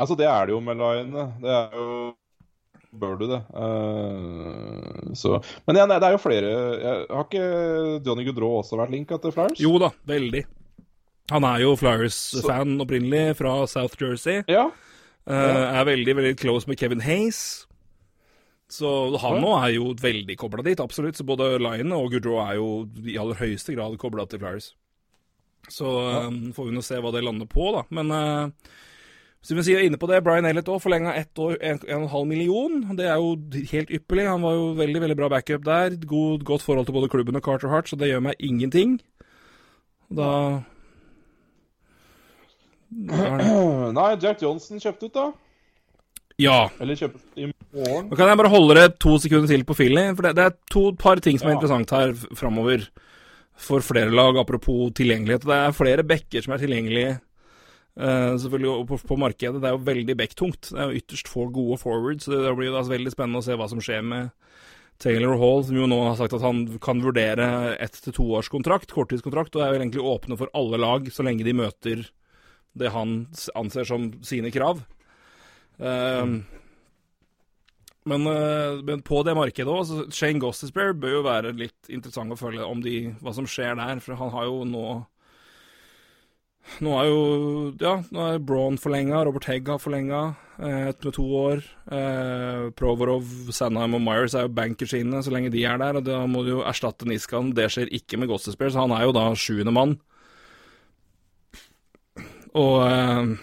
Altså, 0.00 0.16
det 0.16 0.28
er 0.28 0.46
det 0.46 0.54
jo 0.54 0.60
med 0.64 0.78
Line. 0.80 1.24
Det 1.40 1.50
er 1.52 1.74
jo 1.76 1.88
bør 2.90 3.16
du 3.20 3.26
det. 3.30 3.40
Uh, 3.54 5.12
så. 5.14 5.38
Men 5.68 5.80
ja, 5.80 5.86
nei, 5.86 5.98
det 6.02 6.08
er 6.08 6.16
jo 6.16 6.22
flere 6.22 6.50
jeg, 6.50 7.04
Har 7.10 7.26
ikke 7.26 7.44
Johnny 8.06 8.26
Goodrow 8.26 8.58
også 8.60 8.78
vært 8.80 8.94
linka 8.94 9.20
til 9.22 9.34
Flyers? 9.34 9.62
Jo 9.62 9.76
da, 9.82 9.92
veldig. 10.10 10.44
Han 11.30 11.46
er 11.46 11.62
jo 11.62 11.76
Flyers-fan 11.78 12.74
opprinnelig, 12.82 13.36
fra 13.38 13.54
South 13.70 13.94
Jersey. 14.00 14.42
Ja. 14.50 14.68
Uh, 15.30 15.66
er 15.70 15.86
veldig, 15.86 16.16
veldig 16.18 16.36
close 16.40 16.70
med 16.70 16.80
Kevin 16.80 17.04
Hayes. 17.04 17.68
Så 18.70 18.90
han 19.18 19.40
nå 19.42 19.54
er 19.58 19.72
jo 19.74 19.92
veldig 19.98 20.36
kobla 20.38 20.62
dit, 20.66 20.80
absolutt. 20.82 21.18
Så 21.18 21.26
både 21.26 21.56
Line 21.62 21.94
og 21.94 22.12
Goodrow 22.14 22.38
er 22.44 22.58
jo 22.58 22.68
i 23.02 23.18
aller 23.18 23.38
høyeste 23.38 23.74
grad 23.74 23.96
kobla 24.02 24.26
til 24.30 24.42
Flyers. 24.42 24.72
Så 25.70 25.86
um, 26.26 26.50
får 26.54 26.68
vi 26.68 26.74
nå 26.74 26.82
se 26.82 26.98
hva 27.02 27.12
det 27.14 27.22
lander 27.22 27.50
på, 27.50 27.70
da. 27.74 27.82
Men 27.94 28.14
uh, 28.14 28.72
som 29.40 29.56
vi 29.56 29.64
sier 29.64 29.80
inne 29.86 29.96
på 29.96 30.08
det, 30.10 30.20
Brian 30.24 30.44
Elliot 30.44 30.68
òg 30.68 30.82
forlenga 30.84 31.14
ett 31.16 31.38
år, 31.40 31.54
1,5 31.64 32.26
million. 32.28 32.82
Det 32.96 33.06
er 33.08 33.16
jo 33.16 33.36
helt 33.70 33.92
ypperlig. 33.96 34.26
Han 34.28 34.44
var 34.44 34.58
jo 34.58 34.66
veldig 34.76 35.00
veldig 35.06 35.16
bra 35.16 35.30
backup 35.32 35.64
der. 35.64 35.96
God, 36.04 36.44
godt 36.44 36.66
forhold 36.66 36.88
til 36.88 36.96
både 36.98 37.08
klubben 37.08 37.38
og 37.40 37.44
Carter 37.46 37.72
Hart, 37.72 37.88
så 37.88 37.96
det 37.96 38.10
gjør 38.10 38.26
meg 38.28 38.44
ingenting. 38.44 38.98
Da 40.12 40.60
Nei, 43.96 44.10
Jack 44.20 44.42
Johnson 44.42 44.82
kjøpte 44.82 45.08
ut, 45.08 45.14
da. 45.14 45.30
Ja. 46.40 46.58
Eller 46.82 46.98
kjøpte 46.98 47.22
i 47.38 47.48
morgen. 47.48 48.10
Nå 48.10 48.18
kan 48.18 48.28
jeg 48.28 48.40
bare 48.42 48.52
holde 48.52 48.76
det 48.76 48.86
to 49.00 49.14
sekunder 49.22 49.48
til 49.48 49.64
på 49.64 49.76
Philly, 49.78 50.04
for 50.18 50.26
det, 50.26 50.34
det 50.36 50.46
er 50.50 50.58
to 50.72 50.84
par 51.00 51.22
ting 51.24 51.40
som 51.40 51.48
er 51.48 51.54
ja. 51.54 51.60
interessant 51.60 51.96
her 51.96 52.12
framover. 52.36 52.84
For 53.60 53.84
flere 53.84 54.12
lag, 54.12 54.38
apropos 54.40 54.88
tilgjengelighet. 54.96 55.44
Det 55.44 55.56
er 55.56 55.74
flere 55.76 56.04
backer 56.08 56.44
som 56.44 56.54
er 56.56 56.62
tilgjengelige 56.62 57.18
Uh, 58.00 58.32
selvfølgelig 58.40 58.86
på, 58.88 58.98
på, 59.10 59.16
markedet. 59.20 59.60
Det 59.60 59.68
er 59.68 59.74
jo 59.76 59.84
veldig 59.84 60.16
backtungt. 60.16 60.70
Det 60.72 60.78
er 60.80 60.88
jo 60.88 61.02
ytterst 61.02 61.28
få 61.28 61.50
gode 61.52 61.76
forwards. 61.82 62.24
Så 62.24 62.32
det 62.32 62.54
blir 62.56 62.70
jo 62.70 62.78
altså 62.78 62.94
veldig 62.94 63.12
spennende 63.12 63.42
å 63.42 63.44
se 63.44 63.56
hva 63.60 63.68
som 63.68 63.82
skjer 63.84 64.06
med 64.06 64.30
Taylor 65.00 65.36
Hall, 65.40 65.64
som 65.64 65.76
jo 65.76 65.88
nå 65.88 65.98
har 66.04 66.16
sagt 66.18 66.34
at 66.36 66.44
han 66.44 66.64
kan 66.82 67.00
vurdere 67.00 67.74
ett 67.80 67.96
til 68.04 68.14
to 68.16 68.26
års 68.36 68.50
kontrakt, 68.52 68.92
korttidskontrakt, 68.92 69.56
og 69.56 69.64
er 69.64 69.72
jo 69.72 69.80
egentlig 69.80 70.04
åpne 70.04 70.36
for 70.40 70.52
alle 70.56 70.80
lag 70.80 71.08
så 71.12 71.24
lenge 71.24 71.46
de 71.46 71.56
møter 71.56 72.02
det 72.76 72.92
han 72.92 73.22
anser 73.56 73.88
som 73.88 74.10
sine 74.26 74.52
krav. 74.52 74.82
Uh, 75.80 76.40
men, 78.08 78.26
uh, 78.28 78.80
men, 78.84 79.00
på 79.04 79.22
det 79.24 79.36
markedet 79.36 79.72
òg, 79.72 80.12
Shane 80.12 80.40
Gossesbear 80.42 80.92
bør 80.96 81.18
jo 81.18 81.24
være 81.24 81.54
litt 81.56 81.88
interessant 81.92 82.36
å 82.36 82.40
følge 82.40 82.68
om 82.68 82.84
de, 82.84 83.14
hva 83.24 83.32
som 83.36 83.48
skjer 83.48 83.80
der, 83.80 84.04
for 84.04 84.20
han 84.20 84.32
har 84.36 84.48
jo 84.48 84.62
nå 84.68 84.86
nå 86.78 86.92
er 87.00 87.08
jo 87.10 87.22
Ja, 87.80 87.96
nå 88.14 88.26
er 88.26 88.42
Braun 88.44 88.78
forlenga, 88.80 89.24
Robert 89.26 89.48
Hegg 89.50 89.68
har 89.68 89.80
forlenga 89.82 90.20
eh, 90.60 90.90
med 90.92 91.12
to 91.16 91.24
år. 91.40 91.64
Eh, 91.90 92.70
Provorov, 92.78 93.26
Sandheim 93.54 93.98
og 93.98 94.04
Myers 94.04 94.36
er 94.38 94.46
jo 94.46 94.54
bankers 94.54 94.94
inne 94.98 95.22
så 95.24 95.34
lenge 95.34 95.52
de 95.52 95.64
er 95.66 95.80
der. 95.82 95.98
og 96.00 96.06
Da 96.06 96.22
må 96.30 96.44
du 96.46 96.54
jo 96.54 96.64
erstatte 96.64 97.08
Niskan. 97.08 97.52
Det 97.56 97.68
skjer 97.72 97.92
ikke 98.00 98.20
med 98.20 98.30
Gossespear, 98.30 98.70
så 98.70 98.86
han 98.86 98.94
er 98.96 99.08
jo 99.08 99.16
da 99.16 99.28
sjuende 99.34 99.74
mann. 99.74 99.98
Og 102.54 102.76
eh, 102.86 103.36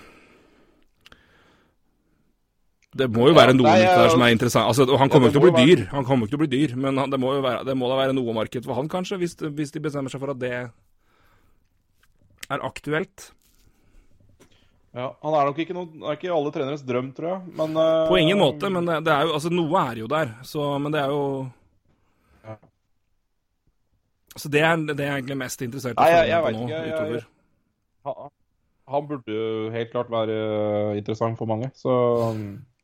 det 2.98 3.08
må 3.14 3.28
jo 3.30 3.38
være 3.38 3.54
noe 3.54 3.68
nei, 3.68 3.84
der 3.86 4.10
som 4.10 4.24
er 4.26 4.34
interessant. 4.34 4.66
Altså, 4.72 4.88
han 4.98 5.12
kommer 5.12 5.30
jo 5.30 5.36
ikke 5.36 5.40
til 5.40 5.52
å 5.52 5.54
bli 5.54 5.68
dyr, 5.68 5.86
Han 5.91 6.06
kommer 6.08 6.26
ikke 6.26 6.34
til 6.34 6.40
å 6.40 6.45
bli 6.45 6.54
dyr, 6.56 6.76
men 6.82 6.98
det 7.12 7.20
må 7.22 7.36
jo 7.36 7.44
være, 7.45 7.66
det 7.68 7.76
må 7.78 7.90
da 7.91 7.99
være 7.99 8.16
noe 8.18 8.34
marked 8.34 8.66
for 8.66 8.80
han, 8.80 8.90
kanskje, 8.90 9.20
hvis, 9.22 9.38
hvis 9.38 9.74
de 9.76 9.84
bestemmer 9.84 10.14
seg 10.14 10.24
for 10.24 10.34
at 10.34 10.41
det 10.41 10.54
er 12.53 12.64
aktuelt? 12.65 13.32
Ja, 14.98 15.11
Han 15.22 15.36
er 15.36 15.49
nok 15.49 15.60
ikke, 15.61 15.76
noe, 15.78 15.90
er 16.07 16.18
ikke 16.18 16.32
alle 16.34 16.52
treneres 16.56 16.84
drøm, 16.86 17.11
tror 17.14 17.30
jeg. 17.30 17.53
Men, 17.60 17.76
uh, 17.78 18.07
På 18.10 18.18
ingen 18.18 18.40
måte, 18.40 18.72
men 18.74 18.88
det, 18.88 19.02
det, 19.06 19.14
er 19.14 19.28
jo 19.28 19.36
Altså, 19.38 19.52
noe 19.53 19.84
er 19.91 20.02
jo 20.02 20.07
der, 20.10 20.32
så 20.48 20.72
Men 20.82 20.95
det 20.95 21.03
er 21.03 21.14
jo 21.14 21.22
ja. 22.48 22.56
Så 24.38 24.49
det 24.53 24.64
er, 24.64 24.74
det 24.90 25.06
er 25.06 25.19
egentlig 25.19 25.38
mest 25.44 25.61
interessert 25.65 25.99
i 25.99 26.02
Nei, 26.02 26.10
jeg, 26.15 26.32
jeg, 26.32 26.44
på 26.48 26.56
nå, 26.56 26.65
ikke, 26.65 26.82
utover. 26.88 27.22
Jeg, 27.22 28.15
jeg, 28.15 28.34
han 28.88 29.07
burde 29.10 29.34
jo 29.36 29.69
helt 29.74 29.90
klart 29.91 30.11
være 30.11 30.36
interessant 30.95 31.38
for 31.38 31.49
mange, 31.49 31.68
så 31.76 31.94
Eh, 32.48 32.77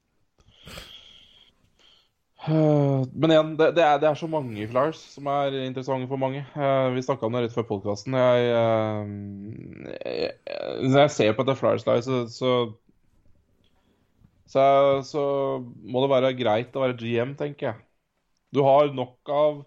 men 2.52 3.32
igjen, 3.32 3.52
det, 3.56 3.70
det, 3.78 3.84
er, 3.84 4.00
det, 4.02 4.08
er, 4.10 4.18
så 4.20 4.28
mange 4.28 4.66
Flyers 4.68 5.00
som 5.14 5.28
er 5.32 5.56
interessante 5.64 6.10
for 6.12 6.20
mange. 6.20 6.42
Uh, 6.58 6.92
vi 6.92 7.04
snakka 7.06 7.28
om 7.28 7.36
det 7.36 7.46
rett 7.46 7.56
før 7.56 7.70
podkasten. 7.70 8.18
Jeg, 8.20 8.50
uh, 8.52 9.94
jeg, 10.04 10.34
når 10.84 11.06
jeg 11.06 11.14
ser 11.16 11.36
på 11.38 11.46
dette 11.48 11.60
Flyers-laget, 11.62 12.10
så, 12.10 12.20
så, 12.28 12.52
så, 14.52 14.66
så, 15.08 15.24
må 15.88 16.04
det 16.04 16.12
være 16.12 16.34
greit 16.40 16.76
å 16.76 16.84
være 16.84 17.00
GM, 17.00 17.38
tenker 17.40 17.72
jeg. 17.72 17.80
Du 18.54 18.62
har 18.68 18.92
nok 18.92 19.32
av 19.32 19.64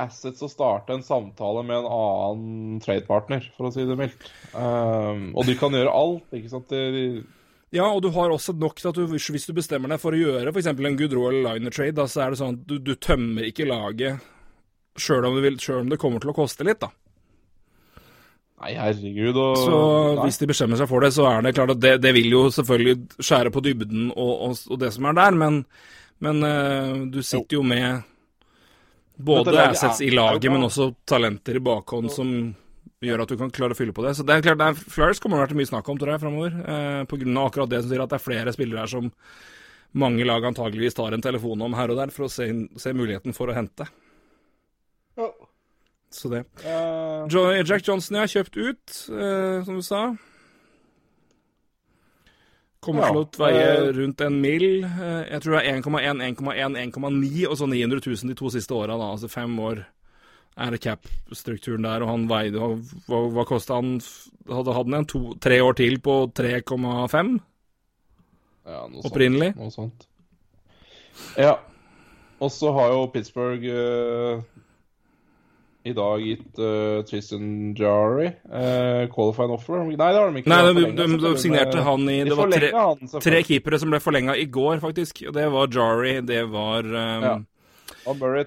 assets 0.00 0.44
å 0.44 0.52
starte 0.52 0.94
en 0.96 1.04
samtale 1.04 1.64
med 1.64 1.80
en 1.80 1.90
annen 1.96 2.78
tradepartner, 2.84 3.48
for 3.56 3.68
å 3.68 3.72
si 3.74 3.88
det 3.88 3.96
mildt. 4.00 4.30
og 4.56 5.42
de 5.48 5.56
kan 5.60 5.74
gjøre 5.76 5.96
alt. 5.96 6.28
ikke 6.36 6.52
sant? 6.52 6.72
De, 6.72 7.24
ja, 7.70 7.86
og 7.86 8.02
du 8.02 8.10
har 8.14 8.32
også 8.34 8.54
nok 8.58 8.80
til 8.80 8.90
at 8.90 8.98
du, 8.98 9.04
hvis 9.06 9.46
du 9.46 9.54
bestemmer 9.54 9.92
deg 9.92 10.00
for 10.02 10.16
å 10.16 10.18
gjøre 10.18 10.50
f.eks. 10.50 10.72
en 10.72 10.98
Goodrow 10.98 11.28
eller 11.30 11.54
Liner 11.54 11.74
trade, 11.74 11.94
da, 12.00 12.08
så 12.10 12.24
er 12.24 12.32
det 12.32 12.40
sånn 12.40 12.56
at 12.58 12.64
du, 12.66 12.80
du 12.82 12.96
tømmer 12.98 13.46
ikke 13.46 13.68
laget 13.70 14.24
sjøl 14.98 15.28
om, 15.28 15.38
om, 15.38 15.90
det 15.92 16.00
kommer 16.00 16.22
til 16.22 16.32
å 16.32 16.36
koste 16.36 16.66
litt, 16.66 16.82
da. 16.82 16.90
Nei, 18.60 18.74
herregud 18.76 19.38
og... 19.40 19.54
Så 19.56 19.76
Nei. 19.78 20.26
hvis 20.26 20.40
de 20.42 20.48
bestemmer 20.50 20.80
seg 20.80 20.90
for 20.90 21.04
det, 21.04 21.12
så 21.16 21.24
er 21.30 21.46
det 21.46 21.54
klart 21.56 21.72
at 21.76 21.80
det, 21.80 21.94
det 22.02 22.12
vil 22.12 22.28
jo 22.34 22.42
selvfølgelig 22.52 23.22
skjære 23.22 23.52
på 23.54 23.62
dybden 23.64 24.10
og, 24.10 24.32
og, 24.34 24.58
og 24.68 24.82
det 24.82 24.90
som 24.96 25.06
er 25.08 25.16
der, 25.16 25.38
men, 25.44 25.62
men 26.26 26.42
uh, 26.44 27.06
du 27.08 27.22
sitter 27.22 27.60
jo 27.60 27.62
med 27.64 28.02
både 29.20 29.54
assets 29.62 30.02
i 30.04 30.10
laget, 30.12 30.50
men 30.52 30.66
også 30.66 30.90
talenter 31.08 31.56
i 31.56 31.64
bakhånd 31.64 32.10
som 32.12 32.34
gjør 33.08 33.22
at 33.24 33.32
du 33.32 33.38
kan 33.40 33.52
klare 33.54 33.76
å 33.76 33.78
fylle 33.78 33.94
på 33.96 34.04
det. 34.04 34.14
Så 34.18 34.26
det 34.26 34.36
er 34.36 34.44
klart, 34.44 34.60
det 34.60 34.68
er, 34.72 34.92
Flyers 34.94 35.22
kommer 35.22 35.40
det 35.40 35.50
til 35.50 35.56
å 35.56 35.56
være 35.56 35.60
mye 35.62 35.70
snakk 35.70 35.88
om, 35.88 36.00
tror 36.00 36.12
jeg, 36.14 36.22
framover. 36.24 36.56
Eh, 36.60 37.02
på 37.08 37.18
grunn 37.22 37.40
av 37.40 37.48
akkurat 37.48 37.72
det 37.72 37.82
som 37.82 37.92
sier 37.92 38.04
at 38.04 38.12
det 38.12 38.18
er 38.18 38.26
flere 38.26 38.54
spillere 38.56 38.84
her 38.84 38.92
som 38.92 39.10
mange 40.00 40.26
lag 40.26 40.44
antageligvis 40.46 40.98
tar 40.98 41.16
en 41.16 41.24
telefon 41.24 41.64
om 41.66 41.74
her 41.74 41.90
og 41.90 41.98
der 41.98 42.12
for 42.14 42.28
å 42.28 42.32
se, 42.32 42.46
se 42.78 42.92
muligheten 42.94 43.34
for 43.34 43.50
å 43.50 43.56
hente. 43.56 43.88
Oh. 45.18 45.32
Så 46.10 46.30
det. 46.32 46.42
Uh... 46.64 47.62
Jack 47.62 47.86
Johnson 47.86 48.18
jeg 48.18 48.26
har 48.26 48.34
kjøpt 48.34 48.58
ut, 48.58 48.98
eh, 49.14 49.62
som 49.66 49.78
du 49.78 49.86
sa. 49.86 50.02
Kommer 52.80 53.06
ja, 53.06 53.12
til 53.12 53.20
å 53.20 53.44
veie 53.44 53.64
uh... 53.78 53.90
rundt 53.96 54.24
en 54.26 54.40
mil. 54.42 54.66
Eh, 54.84 55.22
jeg 55.30 55.44
tror 55.44 55.56
det 55.56 55.62
er 55.62 55.80
1,1, 55.80 56.24
1,1, 56.34 56.78
1,9 56.90 57.46
og 57.48 57.56
så 57.60 57.70
900 57.70 58.04
000 58.04 58.32
de 58.32 58.38
to 58.38 58.52
siste 58.52 58.76
åra, 58.76 58.98
altså 58.98 59.30
fem 59.30 59.56
år 59.62 59.84
cap-strukturen 60.56 61.86
der, 61.86 62.02
og 62.04 62.10
han 62.10 62.26
veide 62.28 62.60
Hva, 63.08 63.20
hva 63.32 63.44
kosta 63.48 63.78
han? 63.78 63.98
Hadde 64.50 64.74
han 64.76 64.94
en 64.94 65.06
to, 65.08 65.34
tre 65.40 65.60
år 65.62 65.78
til 65.78 66.00
på 66.02 66.22
3,5? 66.36 67.34
Ja, 68.66 68.86
noe 68.90 69.04
Opprinnelig? 69.08 69.52
Sånt, 69.54 69.62
noe 69.62 69.74
sånt. 69.74 70.08
Ja. 71.40 71.58
Og 72.40 72.50
så 72.52 72.72
har 72.72 72.92
jo 72.94 73.06
Pittsburgh 73.12 73.64
uh, 73.68 74.40
i 75.84 75.92
dag 75.96 76.24
gitt 76.24 76.60
uh, 76.60 77.00
Tristan 77.08 77.74
Jari 77.76 78.28
uh, 78.28 79.06
qualifying 79.12 79.52
offer. 79.54 79.84
Nei, 79.84 79.96
det 79.96 80.08
har 80.20 80.32
de 80.32 80.42
ikke. 80.42 80.52
Nei, 80.52 80.60
de, 80.66 80.74
de, 80.86 80.90
de, 80.96 81.20
de 81.24 81.32
signerte 81.40 81.84
han 81.84 82.08
i 82.08 82.18
Det 82.28 82.36
var 82.38 82.52
tre, 82.52 82.72
han, 82.76 83.14
tre 83.16 83.42
keepere 83.48 83.80
som 83.80 83.92
ble 83.92 84.00
forlenga 84.02 84.36
i 84.40 84.48
går, 84.52 84.80
faktisk. 84.84 85.24
Og 85.28 85.36
det 85.36 85.46
var 85.52 85.72
Jari, 85.72 86.18
det 86.26 86.42
var 86.52 86.88
um, 86.88 87.28
ja. 87.28 87.38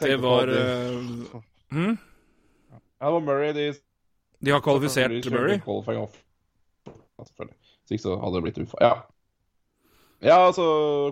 Det 0.02 0.18
var 0.22 0.50
uh, 0.50 1.42
Mm? 1.74 1.96
Ja, 2.74 3.08
det 3.08 3.14
var 3.16 3.26
Murray 3.26 3.56
de 3.58 3.72
De 4.44 4.54
har 4.54 4.62
kvalifisert 4.64 5.32
Murray? 5.34 5.60
Hvis 7.84 7.98
ikke 7.98 8.06
så 8.06 8.20
hadde 8.20 8.38
det 8.38 8.46
blitt 8.46 8.62
ufa. 8.64 8.80
Ja. 8.84 8.94
Ja, 10.24 10.38
altså 10.48 10.66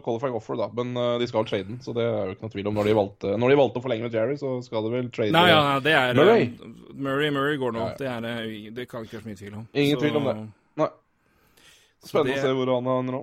qualifying 0.05 0.35
offer, 0.37 0.55
da. 0.55 0.69
Men 0.75 0.95
uh, 0.95 1.19
de 1.19 1.27
skal 1.27 1.43
trade 1.47 1.67
den, 1.67 1.81
så 1.83 1.91
det 1.95 2.05
er 2.05 2.29
jo 2.29 2.35
ikke 2.35 2.45
noe 2.45 2.53
tvil 2.53 2.69
om. 2.71 2.77
Når 2.79 2.87
de 2.87 2.93
valgte, 2.95 3.33
når 3.43 3.51
de 3.51 3.57
valgte 3.59 3.81
å 3.81 3.83
forlenge 3.83 4.07
med 4.07 4.15
Jerry, 4.15 4.37
så 4.39 4.53
skal 4.63 4.85
de 4.85 4.91
vel 4.93 5.09
trade 5.11 5.35
Nei, 5.35 5.49
ja, 5.51 5.63
det 5.83 5.95
er 5.99 6.15
Murray. 6.15 6.45
Murray, 6.95 7.31
Murray 7.35 7.59
går 7.59 7.75
nå. 7.75 7.83
Ja, 7.83 7.89
ja. 7.91 7.97
Det, 8.23 8.31
er, 8.31 8.47
eh, 8.47 8.69
det 8.77 8.87
kan 8.87 9.03
ikke 9.03 9.17
være 9.17 9.25
så 9.25 9.31
mye 9.33 9.41
tvil 9.41 9.57
om. 9.59 9.65
Ingen 9.73 9.97
så... 9.97 10.03
tvil 10.05 10.19
om 10.21 10.29
det. 10.29 10.35
Nei. 10.79 10.87
Spennende 11.99 12.31
det... 12.31 12.39
å 12.39 12.45
se 12.45 12.53
hvor 12.61 12.71
han 12.77 12.89
er 12.93 13.11
nå. 13.11 13.21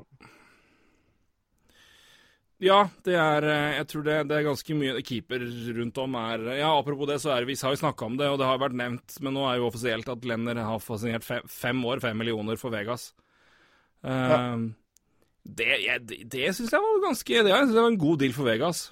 Ja, 2.59 2.79
det 3.07 3.15
er 3.15 3.45
eh, 3.47 3.77
Jeg 3.77 3.87
tror 3.93 4.03
det, 4.03 4.17
det, 4.31 4.35
er 4.35 4.49
ganske 4.49 4.75
mye 4.75 5.03
keeper 5.07 5.45
rundt 5.77 6.01
om 6.03 6.17
er 6.19 6.43
Ja, 6.59 6.73
apropos 6.75 7.07
det, 7.11 7.21
så 7.23 7.31
er 7.37 7.47
vi 7.47 7.55
har 7.55 7.75
jo 7.75 7.81
snakka 7.85 8.09
om 8.09 8.19
det, 8.19 8.27
og 8.33 8.41
det 8.41 8.49
har 8.49 8.59
vært 8.59 8.77
nevnt, 8.79 9.19
men 9.23 9.37
nå 9.37 9.47
er 9.47 9.61
jo 9.61 9.69
offisielt 9.71 10.11
at 10.11 10.27
Lenner 10.27 10.59
har 10.67 10.83
fascinert 10.83 11.27
fem, 11.27 11.47
fem 11.47 11.85
år, 11.87 12.03
fem 12.03 12.19
millioner 12.19 12.59
for 12.59 12.75
Vegas. 12.75 13.13
Uh, 14.03 14.11
ja. 14.11 14.39
Det, 15.49 15.69
jeg, 15.85 16.03
det, 16.07 16.19
det 16.31 16.51
syns 16.55 16.75
jeg 16.75 16.83
var 16.83 17.01
ganske 17.03 17.43
Det, 17.43 17.51
jeg 17.51 17.69
det 17.71 17.81
var 17.81 17.91
en 17.91 17.99
god 17.99 18.19
deal 18.21 18.35
for 18.37 18.51
Vegas. 18.51 18.83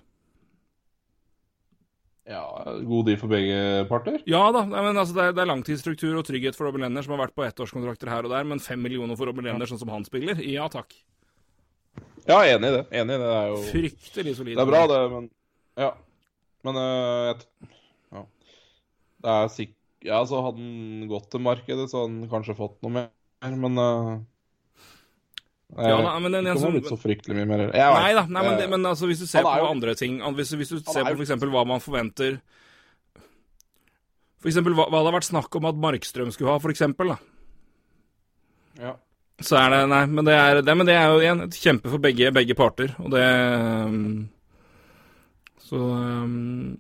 Ja, 2.27 2.43
god 2.87 3.07
deal 3.07 3.19
for 3.21 3.31
begge 3.31 3.59
parter? 3.91 4.23
Ja 4.27 4.47
da, 4.55 4.65
men 4.67 4.95
altså, 4.95 5.15
det, 5.15 5.27
er, 5.27 5.35
det 5.35 5.43
er 5.43 5.51
langtidsstruktur 5.51 6.15
og 6.19 6.27
trygghet 6.27 6.59
for 6.59 6.67
Robin 6.67 6.87
Lenner, 6.87 7.07
som 7.07 7.15
har 7.15 7.27
vært 7.27 7.37
på 7.39 7.47
ettårskontrakter 7.47 8.11
her 8.11 8.27
og 8.27 8.35
der, 8.35 8.47
men 8.47 8.63
fem 8.63 8.83
millioner 8.83 9.19
for 9.19 9.31
Robin 9.31 9.47
Lenner, 9.47 9.67
sånn 9.71 9.83
som 9.83 9.91
han 9.95 10.07
spiller? 10.07 10.39
Ja 10.47 10.71
takk. 10.71 10.95
Ja, 12.27 12.41
enig 12.43 12.69
i 12.69 12.75
det. 12.75 12.85
Enig 12.91 13.17
i 13.17 13.21
det. 13.23 13.27
Det 13.27 13.39
er 13.39 13.49
jo 13.53 13.59
Fryktelig 13.71 14.37
solid. 14.39 14.59
Det 14.59 14.63
er 14.65 14.71
bra, 14.71 14.85
det, 14.91 15.01
men 15.13 15.29
Ja. 15.79 15.91
Men 16.67 16.79
uh, 16.81 17.27
jeg, 17.29 17.75
ja. 18.17 18.23
Det 19.23 19.35
er 19.35 19.53
sikkert 19.55 20.07
Ja, 20.07 20.23
så 20.27 20.41
hadde 20.45 20.63
han 20.63 21.11
gått 21.11 21.29
til 21.33 21.43
markedet, 21.43 21.91
så 21.91 22.03
hadde 22.03 22.13
han 22.15 22.31
kanskje 22.31 22.57
fått 22.59 22.81
noe 22.85 22.95
mer, 22.95 23.55
men 23.59 23.79
uh, 23.79 24.17
ja, 25.75 25.97
nei, 25.99 26.19
men 26.23 26.35
den, 26.37 26.47
det 26.47 26.53
kommer 26.55 26.79
litt 26.79 26.91
så 26.91 26.99
fryktelig 27.01 27.37
mye 27.41 27.47
mer. 27.51 27.63
nei 27.75 28.13
da, 28.15 28.23
nei, 28.31 28.43
men, 28.47 28.53
det, 28.61 28.69
men 28.71 28.87
altså, 28.87 29.09
hvis 29.11 29.25
du 29.25 29.27
ser 29.27 29.43
på 29.43 29.55
jo, 29.59 29.67
andre 29.67 29.97
ting 29.99 30.21
Hvis, 30.39 30.53
hvis 30.55 30.71
du 30.71 30.79
ser 30.79 31.03
på 31.09 31.17
f.eks. 31.19 31.33
hva 31.43 31.65
man 31.67 31.83
forventer 31.83 32.37
For 34.39 34.53
eksempel 34.53 34.77
hva, 34.79 34.87
hva 34.87 35.01
det 35.01 35.11
har 35.11 35.17
vært 35.19 35.27
snakk 35.27 35.59
om 35.59 35.67
at 35.67 35.81
Markstrøm 35.83 36.31
skulle 36.31 36.55
ha, 36.55 36.71
eksempel. 36.71 37.17
Ja. 38.79 38.95
Så 39.43 39.59
er 39.61 39.73
det 39.73 39.83
Nei, 39.93 40.05
men 40.09 40.25
det 40.25 40.37
er, 40.37 40.63
det, 40.65 40.77
men 40.79 40.89
det 40.89 40.97
er 40.97 41.11
jo 41.13 41.21
igjen 41.21 41.45
et 41.45 41.59
kjempe 41.61 41.93
for 41.93 42.03
begge, 42.03 42.33
begge 42.33 42.57
parter, 42.57 42.95
og 43.03 43.13
det 43.13 43.25
um, 43.85 44.07
Så 45.61 45.81
um, 45.81 46.77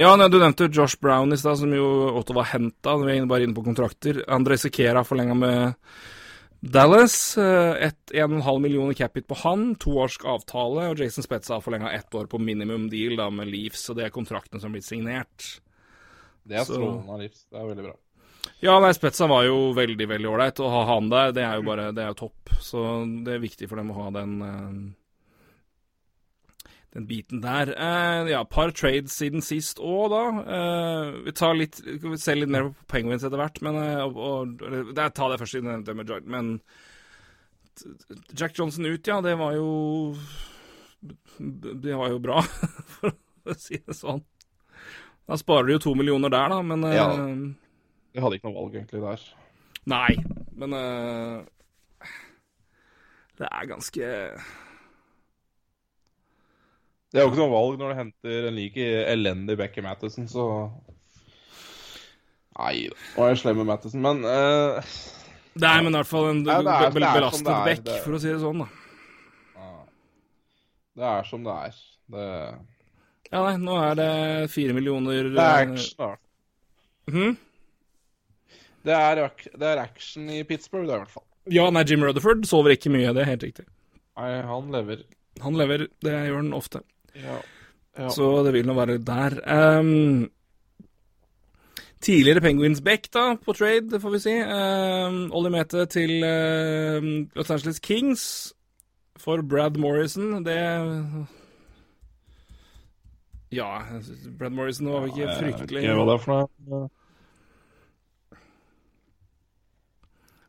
Ja, 0.00 0.14
du 0.16 0.38
nevnte 0.40 0.70
Josh 0.72 0.96
Brown 1.00 1.34
i 1.34 1.40
stad, 1.40 1.58
som 1.60 1.74
jo 1.76 1.90
Otto 2.16 2.36
var 2.36 2.48
henta. 2.54 2.96
Vi 3.02 3.18
er 3.18 3.28
bare 3.28 3.44
inne 3.44 3.56
på 3.56 3.66
kontrakter. 3.66 4.22
André 4.32 4.56
Sekera 4.56 5.04
forlenga 5.04 5.36
med 5.36 5.84
Dallas. 6.60 7.36
1,5 7.36 8.16
eh, 8.16 8.58
millioner 8.64 8.96
capit 8.96 9.28
på 9.28 9.36
han, 9.42 9.74
toårsk 9.76 10.24
avtale. 10.24 10.88
Og 10.88 11.04
Jason 11.04 11.26
Spetza 11.26 11.58
har 11.58 11.64
forlenga 11.64 11.92
ett 11.92 12.16
år 12.16 12.32
på 12.32 12.40
minimum 12.40 12.88
deal 12.88 13.20
da 13.20 13.28
med 13.28 13.52
Leeds, 13.52 13.90
og 13.90 14.00
det 14.00 14.06
er 14.06 14.14
kontraktene 14.14 14.60
som 14.60 14.70
har 14.70 14.78
blitt 14.78 14.88
signert. 14.88 15.50
Det 16.48 16.56
er 16.56 16.64
strålende 16.64 17.12
av 17.12 17.20
Leeds. 17.20 17.44
Det 17.44 17.60
er 17.60 17.68
veldig 17.74 17.86
bra. 17.90 17.98
Ja, 18.60 18.74
nei, 18.80 18.92
Spetsa 18.92 19.24
var 19.30 19.46
jo 19.46 19.70
veldig 19.76 20.06
veldig 20.10 20.28
ålreit. 20.28 20.60
Å 20.60 20.68
ha 20.68 20.80
han 20.92 21.08
der, 21.12 21.30
det 21.36 21.44
er 21.46 21.60
jo 21.60 21.68
bare 21.70 21.90
det 21.96 22.04
er 22.04 22.10
jo 22.12 22.18
topp. 22.26 22.56
Så 22.60 22.82
det 23.24 23.36
er 23.36 23.44
viktig 23.44 23.70
for 23.70 23.80
dem 23.80 23.92
å 23.94 24.00
ha 24.02 24.10
den 24.18 24.34
uh, 24.44 24.74
den 26.92 27.06
biten 27.06 27.40
der. 27.40 27.70
Eh, 27.78 28.30
ja, 28.32 28.44
par 28.44 28.72
trades 28.74 29.14
siden 29.14 29.44
sist 29.44 29.78
òg, 29.78 30.10
da. 30.10 30.22
Eh, 30.56 31.10
vi 31.26 31.34
tar 31.38 31.54
litt 31.54 31.78
vi 31.86 32.18
ser 32.18 32.40
litt 32.40 32.50
mer 32.50 32.70
på 32.72 32.88
Penguins 32.90 33.24
etter 33.26 33.38
hvert, 33.38 33.60
men 33.62 33.78
og, 33.78 34.18
og, 34.18 34.64
Jeg 34.96 35.14
tar 35.14 35.30
det 35.30 35.38
først, 35.40 35.56
siden 35.56 35.84
det 35.86 35.94
med 35.96 36.10
Jordan. 36.10 36.30
Men 36.34 36.52
Jack 38.34 38.58
Johnson 38.58 38.90
ut, 38.90 39.06
ja, 39.06 39.20
det 39.24 39.36
var 39.40 39.54
jo 39.54 40.16
Det 41.38 41.94
var 41.96 42.10
jo 42.10 42.18
bra, 42.20 42.42
for 42.98 43.14
å 43.46 43.56
si 43.56 43.78
det 43.78 43.96
sånn. 43.96 44.24
Da 45.30 45.38
sparer 45.38 45.68
du 45.68 45.76
jo 45.76 45.84
to 45.86 45.94
millioner 45.94 46.32
der, 46.32 46.50
da, 46.50 46.58
men 46.66 46.84
ja. 46.90 47.06
Jeg 48.14 48.24
hadde 48.24 48.38
ikke 48.38 48.50
noe 48.50 48.58
valg 48.58 48.74
egentlig 48.74 49.02
der. 49.04 49.26
Nei, 49.90 50.14
men 50.60 50.74
uh, 50.76 52.08
Det 53.38 53.46
er 53.48 53.68
ganske 53.70 54.08
Det 57.10 57.18
er 57.18 57.24
jo 57.24 57.30
ikke 57.30 57.40
noe 57.40 57.54
valg 57.54 57.78
når 57.80 57.92
du 57.92 58.00
henter 58.02 58.48
en 58.50 58.58
like 58.58 58.88
elendig 59.14 59.56
Becky 59.58 59.84
Mattison, 59.84 60.28
så 60.30 60.44
Nei, 62.58 62.90
nå 62.90 63.24
er 63.24 63.32
jeg 63.32 63.40
slem 63.40 63.62
med 63.62 63.70
Mattison, 63.70 64.02
men 64.04 64.20
uh... 64.26 64.92
Nei, 65.60 65.78
men 65.80 65.94
i 65.94 65.96
hvert 65.96 66.10
fall 66.10 66.28
en 66.28 66.42
Nei, 66.44 66.58
er, 66.60 66.92
be 66.92 67.00
belastet 67.00 67.48
bekk, 67.66 67.88
for 68.04 68.18
å 68.18 68.20
si 68.20 68.28
det 68.28 68.42
sånn, 68.42 68.66
da. 68.66 68.68
Det 71.00 71.06
er 71.06 71.24
som 71.24 71.46
det 71.46 71.54
er. 71.54 71.76
Det 72.12 72.24
Ja, 73.30 73.40
nei, 73.46 73.54
nå 73.62 73.76
er 73.80 73.94
det 73.96 74.10
fire 74.52 74.74
millioner 74.76 75.30
Det 75.30 75.40
er 75.40 75.62
action, 75.64 75.94
da. 76.02 76.10
Hm? 77.14 77.38
Det 78.86 78.96
er, 78.96 79.20
det 79.60 79.66
er, 79.68 79.82
action 79.82 80.30
i 80.32 80.42
Pittsburgh, 80.48 80.86
det, 80.88 80.94
i 80.94 81.02
hvert 81.02 81.12
fall. 81.12 81.26
Ja, 81.52 81.66
nei, 81.72 81.84
Jim 81.88 82.04
Rutherford 82.04 82.44
sover 82.48 82.74
ikke 82.74 82.92
mye, 82.92 83.12
det 83.16 83.24
er 83.24 83.32
helt 83.32 83.44
riktig. 83.44 83.66
Nei, 84.20 84.30
han 84.46 84.70
lever. 84.72 85.04
Han 85.44 85.56
lever, 85.56 85.86
det 86.04 86.12
gjør 86.12 86.42
han 86.42 86.52
ofte. 86.56 86.82
Ja. 87.16 87.38
ja. 87.98 88.10
Så 88.12 88.28
det 88.46 88.54
vil 88.56 88.68
nå 88.68 88.76
være 88.76 88.98
der. 89.04 89.36
Um, 89.80 90.30
tidligere 92.04 92.44
Penguins 92.44 92.80
Beck, 92.84 93.08
da, 93.14 93.34
på 93.44 93.56
trade, 93.56 94.00
får 94.00 94.16
vi 94.16 94.22
si. 94.22 94.36
Um, 94.40 95.20
Ollie 95.36 95.52
Mete 95.54 95.84
til 95.92 96.16
uh, 96.24 97.10
Los 97.36 97.50
Angeles 97.50 97.80
Kings 97.84 98.24
for 99.20 99.42
Brad 99.42 99.76
Morrison. 99.80 100.44
Det 100.44 100.56
Ja, 103.52 103.80
Brad 104.38 104.50
Morrison 104.50 104.86
var 104.86 105.00
ja, 105.00 105.06
ikke 105.06 105.36
fryktelig 105.40 105.88
Hva 105.88 105.94
var 105.98 106.12
det 106.12 106.22
for 106.22 106.50
noe? 106.70 106.88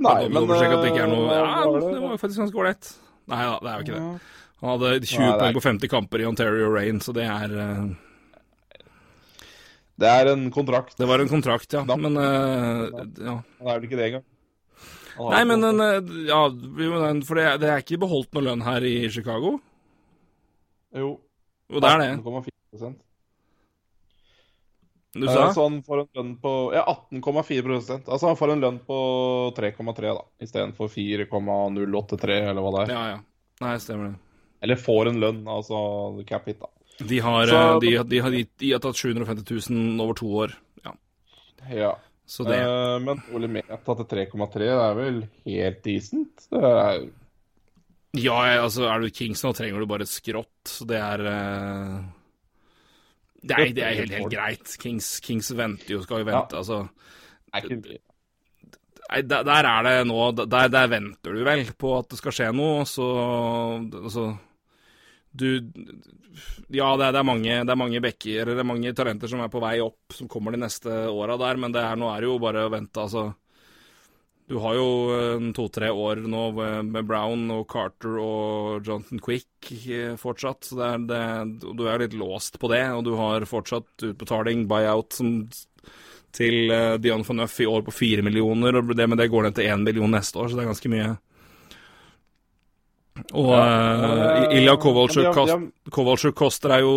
Nei, 0.02 0.28
men 0.32 0.50
at 0.50 0.82
det 0.82 0.92
ikke 0.92 1.04
er 1.04 1.10
noe 1.12 1.26
eh, 1.30 1.40
Ja, 1.40 1.66
det 1.72 2.00
var 2.02 2.22
faktisk 2.22 2.42
ganske 2.42 2.62
ålreit. 2.62 2.94
Nei 3.32 3.42
da, 3.46 3.58
det 3.62 3.72
er 3.72 3.76
jo 3.76 3.86
ikke 3.86 3.98
det. 3.98 4.40
Han 4.62 4.72
hadde 4.76 4.90
20 5.10 5.22
Nei, 5.22 5.34
poeng 5.42 5.58
på 5.58 5.64
50 5.66 5.92
kamper 5.92 6.24
i 6.24 6.28
Ontario 6.30 6.72
Rain, 6.74 7.02
så 7.04 7.14
det 7.18 7.28
er 7.30 7.56
eh, 7.66 8.82
Det 10.02 10.10
er 10.10 10.32
en 10.34 10.48
kontrakt. 10.54 10.98
Det 10.98 11.10
var 11.10 11.22
en 11.22 11.30
kontrakt, 11.30 11.70
ja. 11.74 11.86
Da. 11.86 11.98
Men 11.98 12.18
uh, 12.18 12.88
ja. 13.22 13.38
Han 13.62 13.70
er 13.70 13.76
vel 13.76 13.90
ikke 13.90 14.00
det 14.00 14.08
engang. 14.10 14.28
Nei, 15.22 15.42
men 15.46 15.62
den, 15.62 15.82
ja, 16.26 16.40
for 17.28 17.38
det, 17.38 17.46
det 17.62 17.70
er 17.70 17.84
ikke 17.84 18.00
beholdt 18.02 18.32
noe 18.34 18.46
lønn 18.48 18.64
her 18.66 18.86
i 18.88 18.96
Chicago. 19.14 19.58
Jo. 20.98 21.14
Og 21.72 21.84
det 21.84 21.92
er 21.92 22.02
det. 22.02 22.12
18,4 22.24 22.94
Du 25.14 25.26
Eh, 25.28 25.34
sa? 25.34 25.50
Så 25.54 25.64
han 25.68 25.82
får 25.84 26.00
en 26.02 26.08
lønn 26.16 26.38
på 26.40 26.52
Ja, 26.74 26.86
18,4% 27.12 28.06
Altså 28.08 28.28
han 28.30 28.38
får 28.40 28.52
en 28.54 28.62
lønn 28.64 28.80
på 28.88 29.00
3,3 29.58 30.02
da, 30.16 30.22
istedenfor 30.42 30.88
4,083, 30.88 32.38
eller 32.50 32.62
hva 32.64 32.72
det 32.78 32.84
er. 32.86 32.94
Ja, 32.96 33.08
ja. 33.16 33.20
Nei, 33.62 33.74
stemmer 33.84 34.12
det. 34.14 34.20
Eller 34.64 34.76
får 34.80 35.10
en 35.10 35.20
lønn, 35.20 35.42
altså 35.50 35.82
cap 36.30 36.46
hit, 36.48 36.60
da. 36.62 36.68
De 37.08 37.20
har, 37.20 37.46
Så- 37.48 37.56
eh, 37.58 37.80
de, 37.80 38.04
de, 38.08 38.20
har, 38.20 38.32
de 38.32 38.72
har 38.72 38.80
tatt 38.80 38.96
750 38.96 39.70
000 39.70 40.00
over 40.02 40.14
to 40.14 40.28
år. 40.28 40.56
Ja, 40.86 40.94
Ja. 41.70 41.96
så 42.28 42.46
det 42.48 42.60
Eh, 42.62 43.00
men 43.00 43.22
Ole 43.34 43.48
Meta 43.48 43.78
til 43.96 44.06
3,3 44.06 44.60
det 44.60 44.70
er 44.70 44.94
vel 44.96 45.30
helt 45.46 45.84
decent? 45.84 46.48
Det 46.50 46.64
er 46.64 47.10
Ja, 48.14 48.40
altså, 48.64 48.88
er 48.92 49.00
du 49.02 49.10
Kings 49.10 49.42
nå, 49.44 49.54
trenger 49.56 49.80
du 49.80 49.86
bare 49.86 50.02
et 50.02 50.08
skrått. 50.10 50.48
Så 50.66 50.86
det 50.88 50.98
er 51.00 51.20
eh, 51.26 52.02
Nei, 53.50 53.72
det 53.74 53.84
er 53.84 53.98
helt, 53.98 54.14
helt 54.14 54.34
greit. 54.34 54.78
Kings, 54.82 55.16
Kings 55.26 55.50
venter 55.58 55.96
jo, 55.96 56.04
skal 56.06 56.22
jo 56.22 56.28
vente, 56.30 56.60
altså. 56.62 56.84
ikke 57.58 57.80
mye. 57.80 58.02
Nei, 59.12 59.22
der, 59.28 59.44
der 59.44 59.68
er 59.68 59.84
det 59.88 59.96
nå 60.08 60.20
der, 60.40 60.70
der 60.72 60.88
venter 60.92 61.36
du 61.36 61.42
vel 61.44 61.66
på 61.76 61.98
at 61.98 62.14
det 62.14 62.20
skal 62.22 62.36
skje 62.38 62.46
noe, 62.56 62.86
så 62.88 63.08
Altså 63.82 64.30
Du 65.36 65.50
Ja, 66.72 66.94
det 66.96 67.10
er, 67.10 67.12
det 67.12 67.20
er 67.20 67.28
mange 67.28 67.58
det 67.66 67.74
er 67.74 67.82
mange 67.82 68.00
bekker, 68.04 68.44
eller 68.44 68.56
det 68.56 68.64
er 68.64 68.70
mange 68.70 68.94
talenter 68.96 69.28
som 69.28 69.44
er 69.44 69.52
på 69.52 69.60
vei 69.64 69.74
opp, 69.84 70.16
som 70.16 70.30
kommer 70.32 70.56
de 70.56 70.62
neste 70.64 70.94
åra 71.12 71.36
der, 71.42 71.60
men 71.60 71.76
det 71.76 71.84
er, 71.84 72.00
nå 72.00 72.08
er 72.14 72.24
det 72.24 72.30
jo 72.30 72.40
bare 72.40 72.64
å 72.70 72.72
vente, 72.72 73.04
altså. 73.04 73.26
Du 74.52 74.58
har 74.60 74.76
jo 74.76 74.88
eh, 75.16 75.44
to-tre 75.56 75.88
år 75.96 76.26
nå 76.28 76.44
med- 76.84 77.06
Brown 77.08 77.46
og 77.56 77.70
Carter 77.72 78.18
og 78.20 78.84
Jonathan 78.84 79.22
Quick 79.24 79.72
eh, 79.88 80.18
fortsatt, 80.20 80.68
så 80.68 80.76
det 80.76 80.90
er, 80.90 81.06
det, 81.08 81.72
du 81.80 81.86
er 81.88 82.04
litt 82.04 82.18
låst 82.20 82.60
på 82.60 82.68
det, 82.74 82.84
og 82.92 83.06
du 83.08 83.14
har 83.16 83.48
fortsatt 83.48 84.10
utbetaling, 84.10 84.66
buyout, 84.68 85.16
som 85.16 85.46
til 86.36 86.72
uh, 86.72 86.98
Dion 87.00 87.24
van 87.28 87.42
Nuff 87.42 87.58
i 87.60 87.68
år 87.68 87.84
på 87.88 87.94
fire 87.96 88.24
millioner, 88.24 88.78
og 88.80 88.92
det 88.96 89.08
med 89.08 89.20
det 89.20 89.30
går 89.32 89.48
ned 89.48 89.56
til 89.58 89.68
én 89.72 89.84
million 89.84 90.12
neste 90.12 90.40
år, 90.40 90.48
så 90.48 90.60
det 90.60 90.64
er 90.64 90.70
ganske 90.72 90.92
mye. 90.92 91.10
Og 93.36 93.52
uh, 93.52 94.52
Ilja 94.56 94.78
Kovalchuk 94.80 96.36
koster 96.40 96.72
deg 96.72 96.86
jo 96.86 96.94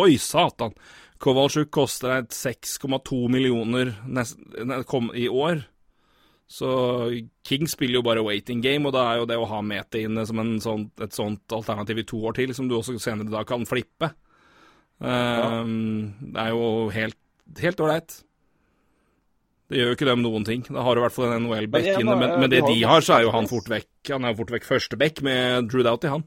Oi, 0.00 0.14
satan! 0.20 0.72
Kovalchuk 1.20 1.68
koster 1.74 2.14
deg 2.14 2.32
6,2 2.32 3.24
millioner 3.32 3.96
nest, 4.06 4.40
i 5.16 5.28
år. 5.28 5.64
Så 6.48 6.68
King 7.44 7.68
spiller 7.68 7.98
jo 7.98 8.06
bare 8.06 8.24
waiting 8.24 8.62
game, 8.64 8.88
og 8.88 8.94
da 8.96 9.04
er 9.10 9.20
jo 9.20 9.28
det 9.28 9.36
å 9.36 9.48
ha 9.50 9.60
Mete 9.60 10.00
inne 10.00 10.24
som 10.26 10.40
en 10.40 10.54
sånn, 10.64 10.86
et 11.04 11.12
sånt 11.12 11.52
alternativ 11.52 12.00
i 12.00 12.06
to 12.08 12.22
år 12.24 12.38
til, 12.38 12.54
som 12.56 12.70
du 12.70 12.78
også 12.78 12.96
senere 13.02 13.28
da 13.34 13.44
kan 13.48 13.68
flippe. 13.68 14.14
Um, 14.98 16.16
Det 16.32 16.40
er 16.40 16.54
jo 16.56 16.88
helt 16.94 17.18
helt 17.62 17.80
ålreit. 17.80 18.16
Det 19.68 19.76
gjør 19.76 19.90
jo 19.90 19.96
ikke 19.98 20.08
dem 20.08 20.24
noen 20.24 20.46
ting. 20.48 20.64
Da 20.64 20.80
har 20.84 20.96
du 20.96 21.02
i 21.02 21.04
hvert 21.04 21.14
fall 21.14 21.28
en 21.28 21.44
NHL-back 21.44 21.90
inne, 22.00 22.16
men, 22.16 22.34
men 22.40 22.52
det 22.52 22.62
de 22.64 22.78
har 22.88 23.04
så 23.04 23.18
er 23.18 23.26
jo 23.26 23.34
han 23.34 23.48
fort 23.50 23.68
vekk. 23.68 23.90
Han 24.14 24.24
er 24.24 24.32
jo 24.32 24.40
fort 24.40 24.52
vekk 24.56 24.68
første 24.68 24.98
back 25.00 25.20
med 25.24 25.68
Drew 25.68 25.84
Doughty, 25.84 26.08
han. 26.12 26.24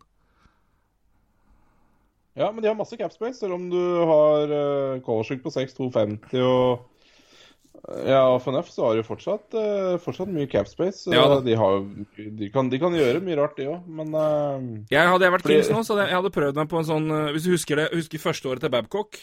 Ja, 2.38 2.52
men 2.52 2.62
de 2.62 2.70
har 2.70 2.78
masse 2.78 2.96
cap 2.98 3.12
space, 3.14 3.42
selv 3.42 3.58
om 3.58 3.66
du 3.74 3.82
har 4.08 4.54
uh, 4.54 5.02
på 5.44 5.54
6,250 5.58 6.46
og 6.46 6.86
ja, 8.06 8.20
og 8.30 8.42
FNF 8.44 8.68
så 8.70 8.84
har 8.86 8.94
de 8.96 9.02
jo 9.02 9.08
fortsatt, 9.08 9.56
eh, 9.58 9.96
fortsatt 10.04 10.30
mye 10.32 10.48
capspace. 10.52 11.08
Ja 11.12 11.24
de, 11.42 11.56
har, 11.58 11.80
de, 12.18 12.50
kan, 12.54 12.70
de 12.70 12.80
kan 12.80 12.94
gjøre 12.96 13.22
mye 13.26 13.38
rart, 13.40 13.56
de 13.58 13.70
òg, 13.72 13.88
men 13.88 14.12
uh, 14.14 14.60
Jeg 14.92 15.08
hadde 15.10 15.26
jeg 15.26 15.34
vært 15.34 15.46
Fordi- 15.48 15.56
Kings 15.62 15.72
nå, 15.74 15.82
så 15.88 15.96
hadde 15.96 16.06
jeg, 16.06 16.12
jeg 16.14 16.20
hadde 16.22 16.34
prøvd 16.36 16.60
meg 16.62 16.70
på 16.72 16.82
en 16.82 16.90
sånn 16.92 17.08
eh, 17.16 17.32
Hvis 17.36 17.48
du 17.48 17.54
husker 17.56 17.82
det, 17.82 17.88
husker 17.96 18.22
første 18.22 18.52
året 18.52 18.62
til 18.66 18.74
Babcock? 18.74 19.18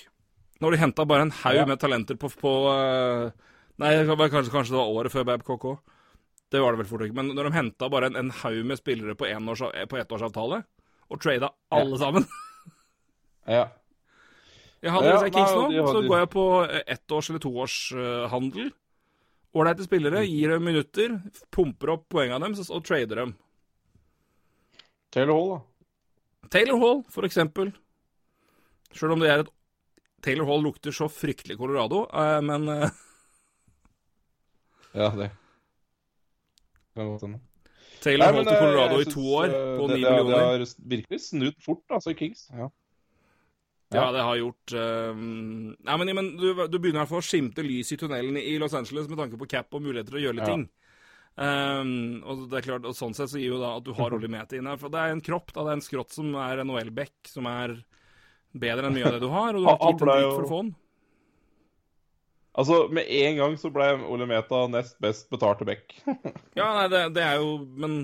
Når 0.65 0.75
de 0.75 0.81
henta 0.83 1.07
bare 1.07 1.29
en 1.29 1.35
haug 1.45 1.55
Ja. 1.61 1.67
med 1.71 1.79
talenter 1.79 2.19
på, 2.19 2.33
på 2.41 2.55
Nei, 3.79 3.93
det 3.95 4.09
var 4.11 4.33
kanskje, 4.33 4.51
kanskje 4.51 4.75
det 4.75 4.81
var 4.81 4.91
året 4.91 5.13
før 5.15 5.27
Babcock 5.29 5.65
òg. 5.71 5.79
Det 6.51 6.59
var 6.65 6.73
det 6.75 6.81
vel 6.81 6.89
fort 6.91 7.05
ikke. 7.07 7.15
Men 7.15 7.29
når 7.37 7.47
de 7.47 7.53
henta 7.55 7.89
bare 7.93 8.09
en, 8.11 8.17
en 8.19 8.31
haug 8.41 8.65
med 8.67 8.81
spillere 8.81 9.15
på, 9.15 9.29
enårs, 9.31 9.63
på 9.87 10.01
ettårsavtale, 10.01 10.65
og 11.13 11.21
trada 11.23 11.53
alle 11.71 11.99
sammen 12.01 12.27
ja. 13.57 13.69
Jeg 14.83 14.93
har 14.95 15.03
Ja, 15.03 15.19
Kings 15.27 15.51
nei, 15.51 15.57
nå, 15.59 15.71
de 15.73 15.83
så 15.91 16.03
går 16.09 16.19
jeg 16.23 16.31
på 16.31 16.45
eh, 16.71 16.83
ettårs- 16.95 17.31
eller 17.31 17.43
toårshandel. 17.43 18.69
Ålreite 19.59 19.83
spillere, 19.89 20.21
Mm. 20.23 20.29
gir 20.31 20.49
dem 20.53 20.65
minutter, 20.65 21.15
pumper 21.51 21.91
opp 21.97 22.09
poengene 22.13 22.41
deres 22.55 22.71
og 22.71 22.85
trader 22.85 23.17
dem. 23.25 23.35
Taylor 25.11 25.35
Hall, 25.35 25.49
da. 25.57 26.49
Taylor 26.53 26.79
Hall, 26.79 27.03
for 27.11 27.23
eksempel. 27.25 27.73
Sjøl 28.95 29.13
om 29.17 29.21
det 29.21 29.31
er 29.31 29.41
et 29.41 29.51
Taylor 30.23 30.47
Hall 30.47 30.63
lukter 30.63 30.91
så 30.95 31.09
fryktelig 31.11 31.57
Colorado, 31.59 32.05
eh, 32.13 32.41
men 32.41 32.69
eh, 32.69 32.91
Ja, 34.95 35.11
det 35.11 35.31
kan 36.95 37.07
godt 37.13 37.23
hende. 37.27 37.41
Taylor 38.01 38.33
Nei, 38.33 38.45
til 38.45 38.53
eh, 38.55 38.61
Colorado 38.63 38.99
jeg 38.99 39.07
i 39.09 39.11
to 39.13 39.25
år 39.39 39.49
eh, 39.49 39.79
på 39.79 39.87
ni 39.89 39.95
millioner. 39.95 40.31
Det 40.31 40.45
har 40.45 40.65
virkelig 40.95 41.21
snudd 41.25 41.57
fort, 41.63 41.83
altså, 41.91 42.15
Kings. 42.19 42.47
Ja. 42.55 42.69
Ja, 43.95 44.11
det 44.13 44.21
har 44.21 44.37
gjort 44.37 44.73
um, 44.77 45.71
Nei, 45.81 45.95
men, 46.03 46.11
men 46.19 46.27
du, 46.37 46.51
du 46.69 46.75
begynner 46.77 46.99
i 46.99 47.03
hvert 47.07 47.09
fall 47.15 47.23
å 47.23 47.29
skimte 47.29 47.63
lys 47.65 47.93
i 47.95 47.97
tunnelen 47.97 48.37
i 48.37 48.59
Los 48.61 48.75
Angeles 48.77 49.07
med 49.09 49.17
tanke 49.23 49.39
på 49.41 49.49
cap 49.49 49.73
og 49.73 49.81
muligheter 49.87 50.13
til 50.13 50.21
å 50.21 50.25
gjøre 50.27 50.37
litt 50.41 50.45
Ja. 50.49 50.53
ting. 50.59 50.67
Um, 51.39 51.93
og 52.27 52.43
det 52.51 52.59
er 52.59 52.67
klart, 52.67 52.85
og 52.91 52.97
sånn 52.99 53.15
sett 53.17 53.31
så 53.33 53.39
gir 53.41 53.53
jo 53.55 53.61
da 53.63 53.77
at 53.79 53.85
du 53.87 53.93
har 53.97 54.13
Olli 54.17 54.29
Mete 54.29 54.59
inne. 54.59 54.75
For 54.81 54.91
det 54.93 55.01
er 55.01 55.15
en 55.15 55.23
kropp, 55.25 55.55
da. 55.55 55.63
Det 55.65 55.71
er 55.73 55.79
en 55.79 55.87
skrott 55.87 56.13
som 56.13 56.35
er 56.43 56.61
en 56.65 56.75
OL-bekk, 56.75 57.17
som 57.31 57.47
er 57.49 57.79
bedre 58.59 58.89
enn 58.91 58.97
mye 58.99 59.07
av 59.09 59.17
det 59.17 59.23
du 59.25 59.31
har. 59.33 59.55
Og 59.57 59.63
du 59.65 59.71
har 59.71 59.79
ikke 59.81 59.93
gitt 59.95 60.03
en 60.03 60.05
han 60.05 60.05
ble 60.05 60.19
drit 60.19 60.27
jo- 60.29 60.37
for 60.37 60.45
å 60.49 60.53
få 60.53 60.61
den. 60.67 60.75
Altså, 62.59 62.77
med 62.91 63.07
en 63.15 63.37
gang 63.39 63.53
så 63.61 63.71
ble 63.71 63.87
Ole 64.11 64.27
Meta 64.27 64.65
nest 64.73 64.97
best 65.01 65.29
betalte 65.31 65.67
bekk. 65.69 65.95
Ja, 66.59 66.73
nei, 66.75 66.89
det, 66.91 67.03
det 67.15 67.23
er 67.23 67.37
jo 67.39 67.53
Men 67.79 68.01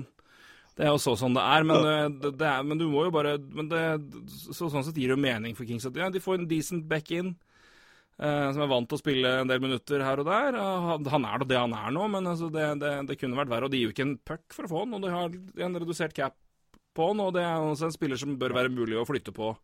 det 0.75 0.83
er 0.85 0.91
jo 0.91 0.99
så 0.99 1.13
sånn 1.15 1.35
det 1.37 1.43
er. 1.43 1.63
Men, 1.63 1.85
eh, 1.87 2.07
det, 2.21 2.33
det 2.39 2.47
er, 2.51 2.63
men 2.67 2.77
du 2.81 2.85
må 2.91 3.05
jo 3.07 3.11
bare 3.15 3.37
Men 3.39 3.69
det, 3.71 3.83
så, 4.51 4.67
sånn 4.67 4.83
sett 4.83 4.97
gir 4.99 5.07
det 5.11 5.15
jo 5.15 5.21
mening 5.23 5.55
for 5.55 5.63
Kings 5.69 5.85
at 5.87 5.95
ja, 5.95 6.09
de 6.11 6.19
får 6.19 6.41
en 6.41 6.47
decent 6.51 6.87
back 6.91 7.11
in. 7.15 7.35
eh, 8.19 8.51
som 8.55 8.61
er 8.63 8.69
vant 8.71 8.87
til 8.87 8.95
å 8.95 9.01
spille 9.01 9.31
en 9.41 9.47
del 9.47 9.59
minutter 9.63 9.99
her 10.03 10.19
og 10.19 10.25
der. 10.29 10.55
Han- 10.55 11.05
han 11.11 11.25
er 11.27 11.39
da 11.39 11.45
det 11.45 11.57
han 11.59 11.73
er 11.75 11.91
nå, 11.91 12.07
men 12.11 12.23
altså, 12.31 12.47
det, 12.51 12.67
det, 13.07 13.17
kunne 13.19 13.35
vært 13.35 13.49
verre. 13.51 13.65
Og 13.67 13.71
de 13.71 13.77
gir 13.81 13.89
jo 13.89 13.93
ikke 13.95 14.05
en 14.07 14.17
puck 14.23 14.43
for 14.55 14.63
å 14.63 14.71
få 14.71 14.83
han, 14.85 14.93
og 14.95 15.01
de 15.03 15.09
har 15.11 15.65
en 15.67 15.75
redusert 15.79 16.13
cap 16.15 16.35
på 16.95 17.07
han. 17.09 17.19
Og 17.19 17.33
det 17.35 17.43
er 17.43 17.59
også 17.59 17.89
en 17.89 17.95
spiller 17.95 18.15
som 18.19 18.37
bør 18.39 18.53
være 18.55 18.71
mulig 18.71 18.95
å 18.99 19.07
flytte 19.07 19.33
på 19.35 19.55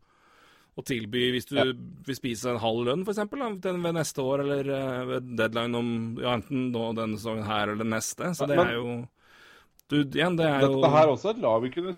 og 0.79 0.85
tilby 0.87 1.31
hvis 1.33 1.47
du 1.49 1.55
Ja. 1.57 1.63
vil 2.07 2.15
spise 2.15 2.47
en 2.53 2.59
halv 2.63 2.85
lønn, 2.87 3.01
f.eks. 3.03 3.17
ved 3.27 3.93
neste 3.95 4.23
år, 4.23 4.39
eller 4.45 4.69
eh, 4.71 5.05
ved 5.05 5.31
deadline 5.35 5.75
om 5.75 5.89
ja, 6.19 6.37
enten 6.37 6.69
nå 6.71 6.93
denne 6.95 7.17
sesongen 7.19 7.43
her 7.43 7.73
eller 7.73 7.83
neste. 7.83 8.31
Så 8.35 8.47
det 8.47 8.55
er 8.57 8.77
jo 8.77 8.93
du, 9.91 9.99
igjen, 10.17 10.37
det 10.39 10.47
er 10.47 10.63
jo 10.65 10.77
Dette 10.77 10.91
her 10.95 11.03
er 11.05 11.11
også 11.13 11.33
et 11.35 11.43
lag 11.43 11.61
vi 11.65 11.69
kunne 11.73 11.93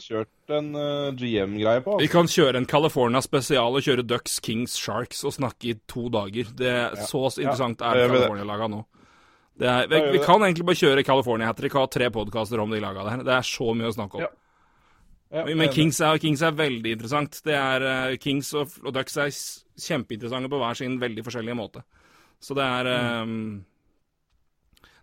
kjørt 0.00 0.54
en 0.56 0.70
uh, 0.72 1.10
GM-greie 1.12 1.82
på. 1.84 1.98
Vi 2.00 2.08
kan 2.08 2.28
kjøre 2.30 2.56
en 2.60 2.68
California 2.68 3.20
spesial 3.24 3.76
og 3.76 3.84
kjøre 3.84 4.04
Ducks, 4.08 4.38
Kings, 4.40 4.78
Sharks 4.80 5.20
og 5.28 5.34
snakke 5.36 5.72
i 5.72 5.74
to 5.90 6.06
dager. 6.12 6.48
Det 6.56 6.74
Så 7.04 7.26
interessant 7.36 7.84
Ja, 7.84 7.92
er. 7.92 8.08
California-laga 8.08 8.70
nå. 8.72 8.80
Det 9.60 9.68
er, 9.68 9.88
vi, 9.90 9.98
Ja, 10.00 10.12
vi 10.14 10.22
kan 10.24 10.40
egentlig 10.46 10.64
bare 10.70 10.80
kjøre 10.80 11.04
California 11.04 11.50
Hattrick 11.50 11.76
og 11.76 11.84
ha 11.84 11.90
tre 11.92 12.08
podkaster 12.14 12.62
om 12.62 12.72
de 12.72 12.80
laga 12.80 13.04
der. 13.10 13.24
Det 13.28 13.34
er 13.36 13.44
så 13.44 13.74
mye 13.76 13.90
å 13.90 13.96
snakke 13.98 14.16
om. 14.16 14.24
Ja. 14.24 14.30
Ja, 15.30 15.44
Men. 15.46 15.68
Kings 15.70 16.00
er, 16.02 16.16
Kings 16.18 16.40
er 16.42 16.56
veldig 16.58 16.96
interessant. 16.96 17.36
Det 17.44 17.54
er 17.54 17.84
uh, 17.84 18.16
Kings 18.18 18.54
og, 18.58 18.72
og 18.82 18.94
Ducks 18.96 19.20
er 19.20 19.28
kjempeinteressante 19.30 20.50
på 20.50 20.58
hver 20.58 20.80
sin 20.80 20.96
veldig 20.98 21.22
forskjellige 21.28 21.58
måte. 21.60 21.84
Så 22.40 22.56
det 22.56 22.64
er 22.64 22.88
Mm. 23.28 23.66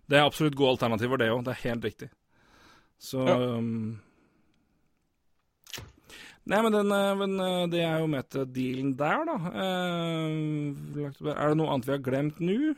Det 0.08 0.16
er 0.16 0.24
absolutt 0.24 0.56
gode 0.56 0.76
alternativer, 0.76 1.20
det 1.20 1.30
òg. 1.32 1.42
Det 1.44 1.52
er 1.52 1.64
helt 1.68 1.84
riktig. 1.84 2.08
Så 2.98 3.22
ja. 3.28 3.36
um, 3.58 3.98
Nei, 6.48 6.62
men, 6.64 6.72
den, 6.72 6.92
eh, 6.96 7.16
men, 7.20 7.40
eh, 7.44 7.66
det 7.68 7.82
er 7.84 7.98
jo 8.00 8.06
med 8.08 8.24
til 8.32 8.46
dealen 8.48 8.94
der, 8.96 9.26
da. 9.28 9.34
Uh, 9.52 11.10
er 11.34 11.50
det 11.50 11.58
noe 11.60 11.74
annet 11.74 11.84
vi 11.84 11.92
har 11.92 12.00
glemt 12.06 12.40
nå? 12.40 12.72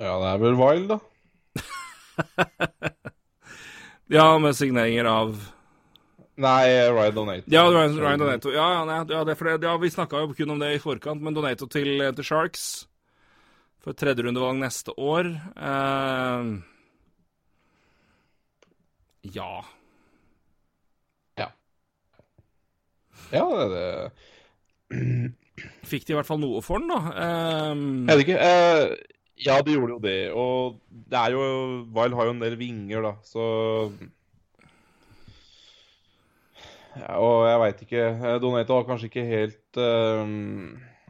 Ja, 0.00 0.16
det 0.18 0.32
er 0.32 0.42
vel 0.42 0.58
Wild, 0.58 0.90
da. 0.90 0.98
ja, 4.16 4.26
med 4.42 4.58
signeringer 4.58 5.06
av 5.06 5.38
Nei, 6.40 6.64
Ryan 6.90 7.14
Donato. 7.14 7.52
Ja, 7.52 7.66
Ryan, 7.68 7.98
Ryan 8.00 8.22
Donato. 8.24 8.50
Ja, 8.50 8.66
ja, 8.74 8.84
nei, 8.88 8.98
ja, 9.12 9.22
det, 9.28 9.38
det, 9.38 9.68
ja, 9.68 9.76
vi 9.78 9.94
snakka 9.94 10.24
jo 10.24 10.34
kun 10.34 10.56
om 10.56 10.62
det 10.62 10.74
i 10.74 10.82
forkant, 10.82 11.22
men 11.22 11.36
Donato 11.36 11.70
til, 11.70 12.00
til 12.16 12.26
Sharks 12.26 12.64
for 13.80 13.96
tredjerundevalg 13.96 14.60
neste 14.60 14.94
år. 15.00 15.30
Uh, 15.56 16.60
ja. 19.34 19.52
Ja. 21.40 21.50
Ja, 23.32 23.46
det, 23.70 23.84
det 24.90 25.36
Fikk 25.90 26.06
de 26.06 26.14
i 26.14 26.18
hvert 26.18 26.28
fall 26.28 26.40
noe 26.42 26.62
for 26.64 26.80
den, 26.80 26.90
da? 26.90 27.00
Um, 27.72 28.06
jeg 28.08 28.20
vet 28.20 28.24
ikke. 28.26 28.38
Uh, 28.40 29.18
ja, 29.40 29.58
de 29.64 29.74
gjorde 29.76 29.96
jo 29.96 30.00
det. 30.04 30.20
Og 30.36 30.80
det 30.90 31.20
er 31.20 31.36
jo 31.36 31.44
Vile 31.96 32.16
har 32.18 32.28
jo 32.28 32.34
en 32.36 32.42
del 32.42 32.56
vinger, 32.60 33.04
da, 33.04 33.14
så 33.24 33.44
ja, 36.98 37.16
og 37.22 37.44
jeg 37.46 37.60
veit 37.62 37.82
ikke. 37.84 38.06
Eh, 38.10 38.36
Donato 38.42 38.76
har 38.76 38.86
kanskje 38.88 39.10
ikke 39.10 39.26
helt 39.28 39.78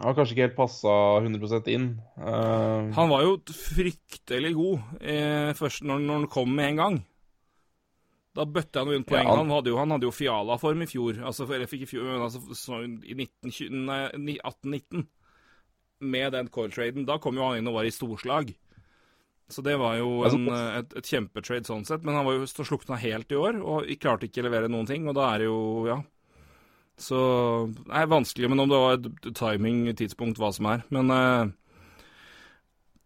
Han 0.01 0.09
har 0.09 0.17
kanskje 0.17 0.33
ikke 0.33 0.47
helt 0.47 0.57
passa 0.57 0.93
100 1.21 1.59
inn. 1.69 1.91
Uh, 2.17 2.89
han 2.97 3.11
var 3.11 3.21
jo 3.27 3.35
fryktelig 3.53 4.55
god 4.57 5.03
eh, 5.05 5.51
først 5.59 5.85
når, 5.85 5.99
når, 6.07 6.23
han 6.23 6.31
kom 6.33 6.55
med 6.57 6.71
en 6.71 6.81
gang. 6.81 6.97
Da 8.33 8.47
bøtte 8.49 8.81
han 8.81 8.89
jo 8.89 8.97
inn 8.97 9.05
poeng. 9.05 9.27
Ja, 9.27 9.35
han, 9.35 9.43
han, 9.43 9.53
hadde 9.59 9.73
jo, 9.75 9.77
han 9.77 9.93
hadde 9.93 10.09
jo 10.09 10.15
Fiala-form 10.15 10.87
i 10.87 10.89
fjor. 10.89 11.19
Altså, 11.29 11.45
for 11.45 11.61
jeg 11.61 11.69
fikk 11.69 11.85
i 11.85 11.91
fjor, 11.91 12.09
altså, 12.17 12.41
i 13.05 13.17
18-19. 13.19 15.05
Med 16.01 16.33
den 16.33 16.49
core-traden. 16.49 17.05
Da 17.05 17.19
kom 17.21 17.37
jo 17.37 17.45
han 17.45 17.61
inn 17.61 17.69
og 17.69 17.77
var 17.77 17.89
i 17.89 17.93
storslag. 17.93 18.55
Så 19.53 19.61
det 19.67 19.75
var 19.83 19.99
jo 19.99 20.23
en, 20.25 20.47
et, 20.49 20.95
et, 20.97 21.11
kjempetrade 21.13 21.69
sånn 21.69 21.85
sett. 21.85 22.07
Men 22.07 22.17
han 22.17 22.25
var 22.25 22.39
jo 22.39 22.49
slukna 22.49 22.97
helt 23.03 23.35
i 23.35 23.37
år 23.37 23.61
og 23.61 23.93
klarte 24.01 24.31
ikke 24.31 24.41
å 24.41 24.49
levere 24.49 24.71
noen 24.73 24.89
ting. 24.89 25.05
Og 25.11 25.19
da 25.19 25.29
er 25.35 25.45
det 25.45 25.51
jo 25.51 25.61
Ja. 25.91 25.99
Så 27.01 27.21
det 27.73 27.97
er 27.97 28.11
vanskelig, 28.13 28.51
men 28.53 28.61
om 28.61 28.69
det 28.71 28.83
var 28.83 28.99
et 28.99 29.33
timing, 29.39 29.87
tidspunkt, 29.97 30.41
hva 30.41 30.51
som 30.53 30.69
er. 30.69 30.85
Men 30.93 31.13
uh, 31.15 31.49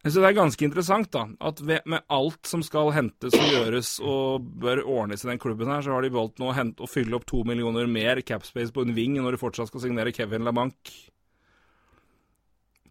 jeg 0.05 0.13
synes 0.13 0.21
det 0.21 0.31
er 0.33 0.37
ganske 0.37 0.67
interessant, 0.67 1.11
da. 1.15 1.23
At 1.49 1.63
ved, 1.65 1.87
med 1.89 2.05
alt 2.13 2.51
som 2.51 2.65
skal 2.67 2.91
hentes 2.93 3.37
og 3.39 3.47
gjøres 3.55 3.95
og 4.05 4.51
bør 4.61 4.83
ordnes 4.83 5.25
i 5.25 5.31
den 5.31 5.41
klubben 5.41 5.71
her, 5.71 5.81
så 5.87 5.95
har 5.95 6.05
de 6.05 6.13
valgt 6.13 6.43
nå 6.43 6.51
å, 6.51 6.57
hente, 6.59 6.85
å 6.85 6.91
fylle 6.91 7.17
opp 7.17 7.25
to 7.31 7.41
millioner 7.49 7.89
mer 7.89 8.21
capspace 8.27 8.75
på 8.75 8.85
en 8.85 8.93
wing 8.99 9.17
når 9.17 9.37
de 9.37 9.41
fortsatt 9.41 9.71
skal 9.71 9.87
signere 9.87 10.13
Kevin 10.13 10.45
LaManc 10.45 10.93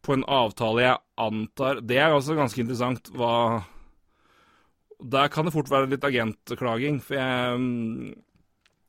på 0.03 0.17
en 0.17 0.25
avtale 0.27 0.83
jeg 0.83 0.99
antar 1.23 1.79
Det 1.85 1.99
er 2.01 2.11
også 2.11 2.35
ganske 2.35 2.59
interessant 2.59 3.07
hva 3.15 3.35
Der 4.99 5.31
kan 5.31 5.47
det 5.47 5.53
fort 5.55 5.71
være 5.71 5.89
litt 5.91 6.03
agentklaging, 6.07 6.99
for 7.03 7.19
jeg, 7.19 7.59
mm, 7.59 8.13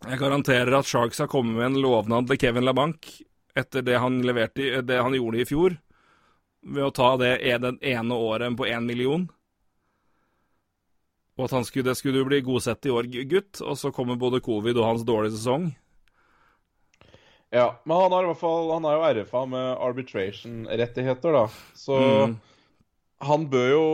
jeg 0.04 0.20
garanterer 0.20 0.76
at 0.76 0.88
Sharks 0.88 1.22
har 1.22 1.30
kommet 1.32 1.56
med 1.56 1.66
en 1.66 1.80
lovnad 1.84 2.28
til 2.28 2.40
Kevin 2.40 2.66
LaBank 2.66 3.08
etter 3.56 3.84
det 3.86 3.96
han, 4.02 4.18
leverte, 4.26 4.82
det 4.82 4.98
han 5.00 5.14
gjorde 5.14 5.40
i 5.40 5.46
fjor, 5.48 5.76
ved 6.64 6.84
å 6.88 6.92
ta 6.94 7.14
det 7.20 7.36
den 7.62 7.78
ene 7.80 8.16
året 8.18 8.56
på 8.58 8.66
én 8.66 8.86
million. 8.88 9.28
Og 11.38 11.46
at 11.46 11.54
han 11.56 11.66
skulle, 11.66 11.90
det 11.90 11.98
skulle 11.98 12.24
bli 12.26 12.42
godsett 12.46 12.86
i 12.86 12.92
år, 12.94 13.08
gutt, 13.30 13.62
og 13.62 13.78
så 13.78 13.90
kommer 13.94 14.18
både 14.18 14.42
covid 14.44 14.78
og 14.78 14.88
hans 14.88 15.06
dårlige 15.06 15.36
sesong. 15.38 15.72
Ja, 17.54 17.68
men 17.84 17.96
han 17.96 18.12
har 18.12 18.24
i 18.24 18.28
hvert 18.32 18.40
fall 18.40 18.70
Han 18.72 18.86
er 18.88 18.96
jo 18.96 19.10
RFA 19.14 19.44
med 19.46 19.66
arbitration-rettigheter, 19.86 21.36
da. 21.36 21.44
Så 21.78 21.98
mm. 22.00 22.32
han 23.28 23.44
bør 23.52 23.68
jo 23.70 23.84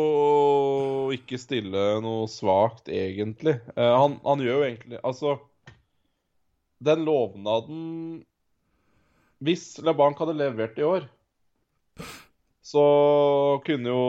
ikke 1.12 1.40
stille 1.40 1.82
noe 2.00 2.28
svakt, 2.32 2.88
egentlig. 2.88 3.58
Uh, 3.76 3.84
han, 4.00 4.16
han, 4.24 4.44
gjør 4.44 4.62
jo 4.62 4.68
egentlig 4.70 5.00
Altså, 5.04 5.36
den 6.80 7.04
lovnaden 7.06 7.84
Hvis 9.40 9.78
LeBanc 9.84 10.18
hadde 10.20 10.36
levert 10.36 10.78
i 10.80 10.84
år, 10.84 11.06
så 12.64 12.82
kunne 13.64 13.88
jo 13.88 14.02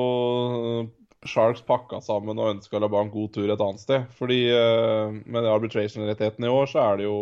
Sharks 1.24 1.62
pakka 1.64 2.02
sammen 2.04 2.40
og 2.42 2.58
ønska 2.58 2.82
LeBanc 2.82 3.14
god 3.14 3.32
tur 3.36 3.48
et 3.48 3.64
annet 3.64 3.84
sted. 3.84 4.10
Fordi 4.18 4.42
uh, 4.52 5.14
med 5.24 5.48
arbitration-rettigheten 5.48 6.48
i 6.48 6.52
år, 6.52 6.68
så 6.72 6.84
er 6.84 7.00
det 7.00 7.08
jo 7.08 7.22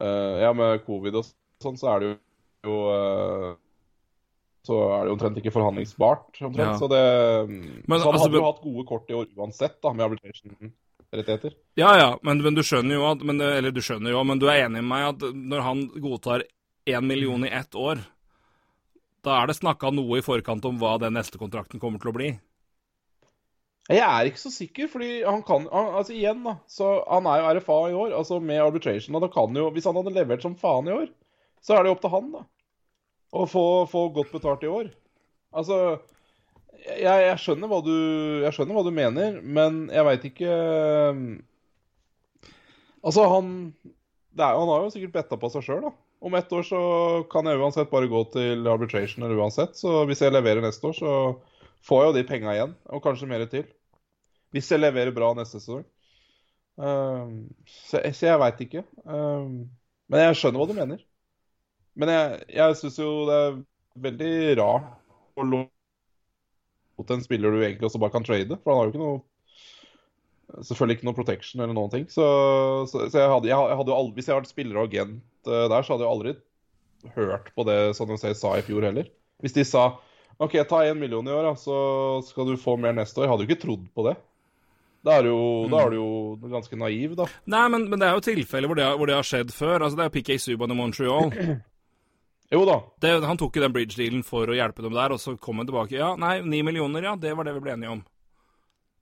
Uh, 0.00 0.40
ja, 0.40 0.52
med 0.56 0.80
covid 0.86 1.18
og 1.20 1.26
sånn, 1.62 1.76
så 1.76 1.90
er 1.92 2.00
det 2.00 2.10
jo 2.64 2.76
uh, 2.88 3.50
Så 4.64 4.78
er 4.94 5.02
det 5.02 5.10
jo 5.10 5.16
omtrent 5.18 5.40
ikke 5.40 5.52
forhandlingsbart. 5.52 6.38
Omtrent, 6.38 6.70
ja. 6.70 6.78
Så 6.78 6.88
det 6.88 7.02
men, 7.50 7.98
Så 7.98 8.06
han 8.06 8.14
altså, 8.14 8.28
hadde 8.28 8.38
jo 8.38 8.46
hatt 8.46 8.62
gode 8.62 8.84
kort 8.88 9.10
i 9.10 9.16
år 9.18 9.26
uansett, 9.36 9.76
da, 9.82 9.92
med 9.92 10.06
arbitration-rettigheter. 11.12 11.52
Ja, 11.74 11.98
ja, 11.98 12.18
men, 12.22 12.42
men, 12.42 12.54
du 12.54 12.62
skjønner 12.62 12.94
jo 12.94 13.06
at 13.10 13.22
men, 13.22 13.40
Eller 13.40 13.70
du 13.70 13.80
skjønner 13.82 14.12
jo, 14.12 14.22
men 14.24 14.38
du 14.38 14.48
er 14.48 14.66
enig 14.66 14.82
med 14.82 14.90
meg 14.92 15.08
at 15.10 15.34
når 15.34 15.60
han 15.60 15.84
godtar 16.00 16.44
én 16.86 17.06
million 17.06 17.44
i 17.44 17.52
ett 17.52 17.74
år, 17.74 18.00
da 19.22 19.38
er 19.38 19.46
det 19.46 19.58
snakka 19.60 19.92
noe 19.94 20.18
i 20.18 20.24
forkant 20.24 20.64
om 20.66 20.80
hva 20.80 20.96
den 20.98 21.14
neste 21.14 21.38
kontrakten 21.38 21.80
kommer 21.80 22.02
til 22.02 22.10
å 22.10 22.16
bli? 22.16 22.30
Jeg 23.90 24.02
er 24.06 24.28
ikke 24.28 24.38
så 24.38 24.50
sikker, 24.54 24.88
fordi 24.90 25.22
han 25.26 25.42
kan 25.42 25.66
han, 25.70 25.94
Altså 25.98 26.14
igjen, 26.14 26.42
da. 26.46 26.56
Så 26.70 26.88
han 27.08 27.26
er 27.26 27.40
jo 27.40 27.52
RFA 27.58 27.78
i 27.90 27.96
år, 27.98 28.14
altså 28.18 28.38
med 28.40 28.62
arbitration. 28.62 29.14
Og 29.18 29.24
da 29.24 29.30
kan 29.32 29.56
jo 29.56 29.70
Hvis 29.74 29.86
han 29.86 29.98
hadde 29.98 30.14
levert 30.14 30.42
som 30.42 30.56
faen 30.58 30.88
i 30.88 30.94
år, 30.94 31.08
så 31.62 31.76
er 31.76 31.82
det 31.82 31.90
jo 31.90 31.96
opp 31.96 32.02
til 32.02 32.14
han, 32.14 32.32
da. 32.32 32.44
Å 33.32 33.46
få, 33.48 33.64
få 33.90 34.08
godt 34.14 34.32
betalt 34.34 34.64
i 34.66 34.70
år. 34.70 34.90
Altså 35.52 35.76
jeg, 36.82 37.18
jeg, 37.26 37.38
skjønner 37.40 37.70
hva 37.70 37.80
du 37.84 37.96
Jeg 38.42 38.54
skjønner 38.56 38.76
hva 38.76 38.84
du 38.86 38.92
mener, 38.94 39.40
men 39.42 39.84
jeg 39.92 40.06
veit 40.08 40.24
ikke 40.30 40.54
Altså, 43.02 43.26
han 43.30 43.52
er, 44.38 44.56
Han 44.56 44.70
har 44.70 44.84
jo 44.84 44.92
sikkert 44.94 45.16
betta 45.16 45.38
på 45.38 45.50
seg 45.52 45.66
sjøl, 45.66 45.86
da. 45.88 45.92
Om 46.22 46.36
ett 46.38 46.52
år 46.54 46.62
så 46.62 46.80
kan 47.32 47.48
jeg 47.50 47.58
uansett 47.58 47.90
bare 47.90 48.10
gå 48.10 48.20
til 48.30 48.68
arbitration 48.70 49.24
eller 49.26 49.40
uansett. 49.42 49.74
Så 49.74 50.04
hvis 50.06 50.22
jeg 50.22 50.30
leverer 50.30 50.62
neste 50.62 50.86
år, 50.86 50.94
så 50.94 51.14
får 51.82 51.98
jeg 51.98 52.08
jo 52.08 52.14
de 52.14 52.22
penga 52.28 52.52
igjen, 52.54 52.76
og 52.94 53.02
kanskje 53.02 53.26
mer 53.26 53.42
til. 53.50 53.64
Hvis 54.54 54.70
jeg 54.70 54.84
leverer 54.84 55.10
bra 55.16 55.32
neste 55.34 55.58
sesong. 55.58 55.82
Um, 56.78 57.50
så, 57.66 57.98
jeg, 58.04 58.14
jeg 58.22 58.38
veit 58.38 58.62
ikke. 58.62 58.84
Um, 59.02 59.66
men 60.12 60.22
jeg 60.28 60.38
skjønner 60.38 60.62
hva 60.62 60.68
du 60.70 60.78
mener. 60.78 61.02
Men 61.98 62.14
jeg, 62.14 62.40
jeg 62.54 62.78
syns 62.78 63.02
jo 63.02 63.10
det 63.28 63.40
er 63.40 63.60
veldig 64.06 64.32
rart 64.62 65.42
å 65.42 65.48
mot 67.02 67.12
en 67.12 67.24
spiller 67.24 67.52
du 67.52 67.60
egentlig 67.60 67.88
også 67.88 68.00
bare 68.02 68.14
kan 68.14 68.26
trade, 68.26 68.58
for 68.62 68.72
han 68.72 68.80
har 68.80 68.88
jo 68.88 68.94
ikke 68.94 69.04
noe 69.04 69.20
Selvfølgelig 70.52 70.98
ikke 70.98 71.06
noe 71.06 71.16
protection 71.16 71.62
eller 71.64 71.72
noen 71.72 71.88
ting. 71.88 72.02
Så, 72.12 72.24
så, 72.90 73.06
så 73.08 73.22
jeg, 73.22 73.28
hadde, 73.30 73.48
jeg, 73.48 73.76
hadde, 73.78 73.94
aldri 73.96 74.18
Hvis 74.18 74.26
jeg 74.28 74.34
hadde 74.34 74.42
vært 74.42 74.50
spiller 74.50 74.80
og 74.82 74.90
agent 74.90 75.22
uh, 75.48 75.62
der, 75.70 75.86
så 75.86 75.94
hadde 75.94 76.04
jeg 76.04 76.12
aldri 76.12 76.34
hørt 77.14 77.48
på 77.56 77.64
det 77.64 77.76
som 77.96 78.10
de 78.10 78.18
sa 78.20 78.50
i 78.58 78.64
fjor 78.66 78.84
heller. 78.84 79.08
Hvis 79.40 79.56
de 79.56 79.64
sa 79.64 79.86
OK, 80.42 80.58
ta 80.68 80.82
én 80.84 80.98
million 81.00 81.24
i 81.24 81.32
år, 81.32 81.46
da, 81.46 81.54
så 81.56 81.78
skal 82.26 82.50
du 82.50 82.60
få 82.60 82.76
mer 82.80 82.92
neste 82.96 83.20
år. 83.20 83.26
Jeg 83.26 83.32
hadde 83.32 83.46
jo 83.46 83.48
ikke 83.48 83.62
trodd 83.64 83.88
på 83.96 84.04
det. 84.10 84.14
Da 85.02 85.16
er, 85.18 85.26
du 85.26 85.96
jo 85.96 86.08
ganske 86.52 86.78
naiv, 86.78 87.16
da. 87.18 87.26
Nei, 87.50 87.64
men, 87.74 87.88
men 87.90 88.02
det 88.02 88.06
er 88.06 88.18
jo 88.18 88.24
tilfeller 88.28 88.70
hvor, 88.70 88.82
hvor, 89.00 89.10
det 89.10 89.16
har 89.18 89.26
skjedd 89.26 89.54
før. 89.54 89.82
Altså, 89.82 89.98
Det 89.98 90.04
er 90.04 90.10
jo 90.10 90.14
PK 90.18 90.36
Subban 90.42 90.74
i 90.74 90.78
Montreal. 90.78 91.32
Jo 92.58 92.66
da. 92.68 92.78
Det, 93.00 93.12
han 93.24 93.40
tok 93.40 93.56
jo 93.56 93.64
den 93.64 93.74
bridge-dealen 93.74 94.22
for 94.26 94.50
å 94.50 94.56
hjelpe 94.56 94.84
dem 94.84 94.96
der, 94.96 95.14
og 95.14 95.20
så 95.22 95.36
kom 95.40 95.62
han 95.62 95.68
tilbake. 95.68 95.96
Ja, 95.96 96.12
nei, 96.20 96.40
ni 96.44 96.62
millioner, 96.66 97.06
ja, 97.08 97.16
det 97.16 97.32
var 97.38 97.48
det 97.48 97.56
vi 97.56 97.64
ble 97.64 97.76
enige 97.76 97.96
om. 97.96 98.04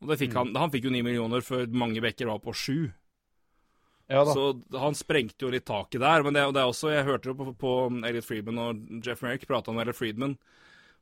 Og 0.04 0.14
fikk 0.16 0.32
mm. 0.32 0.38
han, 0.38 0.54
han 0.62 0.72
fikk 0.72 0.88
jo 0.88 0.94
ni 0.94 1.02
millioner 1.04 1.44
før 1.44 1.66
mange 1.76 2.02
bekker 2.04 2.30
var 2.30 2.40
på 2.44 2.54
sju. 2.56 2.78
Ja, 4.10 4.24
da. 4.26 4.32
så 4.34 4.78
han 4.82 4.96
sprengte 4.98 5.46
jo 5.46 5.52
litt 5.52 5.68
taket 5.68 6.02
der. 6.02 6.24
Men 6.26 6.34
det, 6.34 6.42
det 6.56 6.62
er 6.62 6.70
også, 6.72 6.90
jeg 6.90 7.06
hørte 7.06 7.30
jo 7.30 7.36
på, 7.38 7.52
på 7.58 7.74
Elliot 8.08 8.26
Friedman 8.26 8.62
og 8.62 9.04
Jeff 9.06 9.22
Merrick 9.22 9.46
prate 9.46 9.70
om 9.70 9.78
Elliot 9.78 9.98
Friedman. 9.98 10.34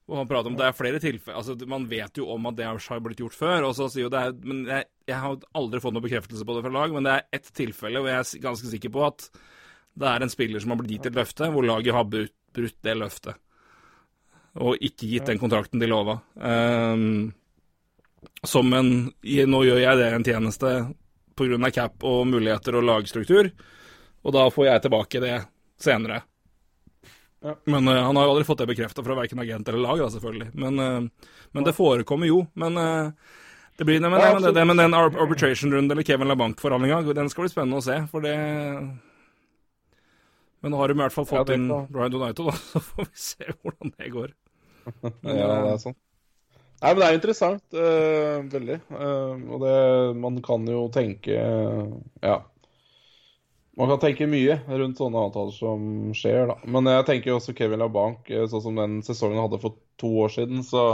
Og 0.08 0.16
han 0.16 0.28
prater 0.28 0.50
om 0.50 0.56
det 0.56 0.64
er 0.64 0.76
flere 0.76 1.00
tilfeller 1.02 1.36
altså 1.36 1.68
Man 1.68 1.84
vet 1.88 2.16
jo 2.16 2.30
om 2.32 2.46
at 2.48 2.56
det 2.56 2.64
har 2.64 3.00
blitt 3.04 3.20
gjort 3.20 3.36
før. 3.36 3.68
og 3.68 3.74
så 3.76 3.90
sier 3.92 4.06
jo 4.06 4.12
det 4.12 4.20
er, 4.24 4.34
men 4.40 4.64
jeg, 4.68 4.88
jeg, 5.08 5.18
har 5.20 5.36
aldri 5.60 5.80
fått 5.84 5.96
noen 5.96 6.06
bekreftelse 6.06 6.48
på 6.48 6.56
det 6.56 6.64
fra 6.64 6.74
lag, 6.78 6.94
men 6.96 7.08
det 7.08 7.14
er 7.14 7.40
ett 7.40 7.50
tilfelle 7.52 8.00
hvor 8.00 8.12
jeg 8.12 8.24
er 8.24 8.44
ganske 8.46 8.72
sikker 8.72 8.92
på 8.94 9.04
at 9.04 9.28
det 9.98 10.08
er 10.08 10.24
en 10.24 10.32
spiller 10.32 10.62
som 10.62 10.72
har 10.72 10.80
blitt 10.80 10.94
gitt 10.94 11.10
et 11.10 11.18
løfte, 11.18 11.48
hvor 11.52 11.66
laget 11.66 11.96
har 11.96 12.06
brutt, 12.08 12.37
brutt 12.54 12.78
det 12.84 12.94
løftet. 12.98 13.38
Og 14.58 14.80
ikke 14.82 15.08
gitt 15.10 15.28
den 15.28 15.40
kontrakten 15.40 15.80
de 15.80 15.88
lova. 15.90 16.18
Um, 16.34 17.30
som 18.42 18.72
en 18.74 18.90
Nå 19.22 19.60
gjør 19.66 19.82
jeg 19.82 19.98
det 20.00 20.08
en 20.14 20.26
tjeneste 20.26 20.72
pga. 21.38 21.70
cap 21.70 22.02
og 22.02 22.26
muligheter 22.26 22.74
og 22.74 22.86
lagstruktur, 22.86 23.50
og 24.24 24.34
da 24.34 24.48
får 24.50 24.66
jeg 24.66 24.82
tilbake 24.82 25.22
det 25.22 25.36
senere. 25.78 26.22
Ja. 27.44 27.54
Men 27.64 27.86
uh, 27.86 27.94
han 27.94 28.16
har 28.16 28.26
jo 28.26 28.32
aldri 28.34 28.46
fått 28.48 28.64
det 28.64 28.72
bekrefta 28.72 29.04
fra 29.04 29.14
verken 29.14 29.38
agent 29.38 29.68
eller 29.68 29.84
lag, 29.84 30.00
da, 30.02 30.08
selvfølgelig. 30.10 30.50
Men, 30.58 30.78
uh, 30.78 31.28
men 31.54 31.68
det 31.68 31.76
forekommer 31.76 32.26
jo. 32.26 32.46
Men 32.58 32.76
uh, 32.76 33.12
Det 33.78 33.84
blir, 33.86 34.00
men, 34.02 34.18
ja, 34.18 34.32
men, 34.34 34.54
det, 34.54 34.64
men 34.64 34.76
den 34.76 34.94
arbitration-runden 34.94 35.92
eller 35.94 36.02
Kevin 36.02 36.28
LaBanque-forhandlinga. 36.28 37.12
den 37.14 37.30
skal 37.30 37.44
bli 37.44 37.52
spennende 37.52 37.78
å 37.78 37.84
se. 37.86 38.00
For 38.10 38.24
det 38.24 38.34
Men 40.62 40.74
nå 40.74 40.80
har 40.80 40.90
de 40.90 40.98
i 40.98 41.02
hvert 41.02 41.14
fall 41.14 41.28
fått 41.28 41.52
ja, 41.52 41.56
inn 41.56 41.70
Brian 41.92 42.12
Donato, 42.12 42.48
da. 42.48 42.56
Så 42.72 42.82
får 42.82 43.08
vi 43.08 43.24
se 43.28 43.48
hvordan 43.54 43.94
det 43.94 44.12
går. 44.14 44.36
Men, 45.22 45.32
ja, 45.36 45.48
det 45.48 45.72
er 45.72 45.82
sånn. 45.82 45.98
Nei, 46.78 46.92
men 46.92 47.00
det 47.02 47.06
er 47.08 47.16
interessant. 47.16 47.64
Uh, 47.74 48.44
veldig. 48.52 48.76
Uh, 48.86 49.32
og 49.50 49.64
det 49.64 49.78
Man 50.22 50.36
kan 50.46 50.62
jo 50.70 50.84
tenke 50.94 51.34
uh, 51.34 51.88
Ja. 52.22 52.36
Man 53.78 53.90
kan 53.90 53.98
tenke 54.02 54.28
mye 54.30 54.60
rundt 54.66 54.98
sånne 54.98 55.24
avtaler 55.26 55.54
som 55.54 55.82
skjer, 56.14 56.48
da. 56.50 56.56
Men 56.70 56.86
jeg 56.90 57.06
tenker 57.06 57.32
jo 57.32 57.36
også 57.38 57.54
Kevin 57.58 57.82
LaBanc, 57.82 58.30
sånn 58.50 58.62
som 58.64 58.78
den 58.78 58.96
sesongen 59.06 59.38
hadde 59.38 59.60
for 59.62 59.76
to 60.02 60.10
år 60.24 60.32
siden, 60.34 60.64
så 60.66 60.86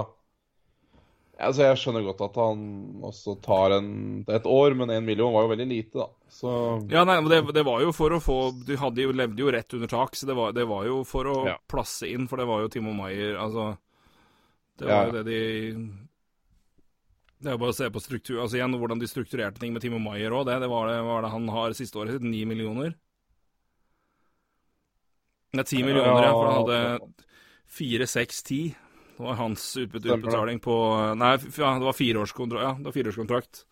Altså, 1.35 1.65
jeg 1.65 1.79
skjønner 1.81 2.05
godt 2.07 2.21
at 2.29 2.37
han 2.39 2.61
også 3.03 3.35
tar 3.43 3.73
en, 3.81 3.89
et 4.31 4.45
år, 4.47 4.77
men 4.79 4.93
én 4.95 5.07
million 5.07 5.33
var 5.35 5.47
jo 5.47 5.51
veldig 5.51 5.67
lite, 5.67 6.05
da. 6.05 6.07
Så... 6.31 6.51
Ja, 6.91 7.03
nei, 7.07 7.17
det, 7.31 7.41
det, 7.55 7.65
var 7.67 7.83
jo 7.83 7.91
for 7.95 8.15
å 8.15 8.21
få 8.23 8.37
Du 8.67 8.73
jo, 8.75 9.11
levde 9.15 9.43
jo 9.43 9.51
rett 9.55 9.75
under 9.75 9.91
tak, 9.91 10.15
så 10.19 10.29
det 10.31 10.37
var, 10.39 10.55
det 10.55 10.67
var 10.71 10.87
jo 10.87 11.01
for 11.07 11.31
å 11.31 11.37
ja. 11.47 11.57
plasse 11.71 12.11
inn, 12.11 12.29
for 12.31 12.43
det 12.43 12.47
var 12.51 12.65
jo 12.65 12.71
Timo 12.71 12.95
Maier 12.95 13.39
Altså, 13.39 13.73
det 14.79 14.89
var 14.89 14.95
ja. 14.95 15.05
jo 15.07 15.15
det 15.15 15.25
de 15.29 15.41
Det 17.39 17.51
er 17.51 17.55
jo 17.55 17.63
bare 17.63 17.75
å 17.75 17.79
se 17.79 17.91
på 17.95 18.03
struktur 18.03 18.41
Altså 18.43 18.59
igjen, 18.59 18.75
hvordan 18.79 19.03
de 19.03 19.11
strukturerte 19.11 19.63
ting 19.63 19.75
med 19.75 19.83
Timo 19.83 20.03
Maier 20.03 20.35
òg. 20.35 20.47
Det, 20.51 20.59
det, 20.63 20.71
var 20.71 20.91
det, 20.91 21.01
var 21.07 21.27
det 21.27 21.35
han 21.35 21.51
har 21.55 21.79
siste 21.79 22.03
året 22.03 22.17
sitt. 22.17 22.27
Ni 22.27 22.43
millioner. 22.51 22.95
Nei, 25.55 25.67
ti 25.71 25.83
millioner, 25.87 26.27
ja, 26.27 26.33
for 26.35 26.51
han 26.51 26.57
hadde 26.63 27.27
fire, 27.71 28.07
seks, 28.11 28.43
ti. 28.47 28.61
Det 29.17 29.23
var 29.23 29.35
hans 29.39 29.77
utbetaling 29.77 30.59
på 30.61 30.77
Nei, 31.15 31.33
ja, 31.57 31.75
det 31.79 31.87
var 31.87 31.97
fireårskontrakt. 31.97 32.63
Ja, 32.63 32.73
det 32.79 32.89
var 32.89 32.97
fireårskontrakt. 32.97 33.65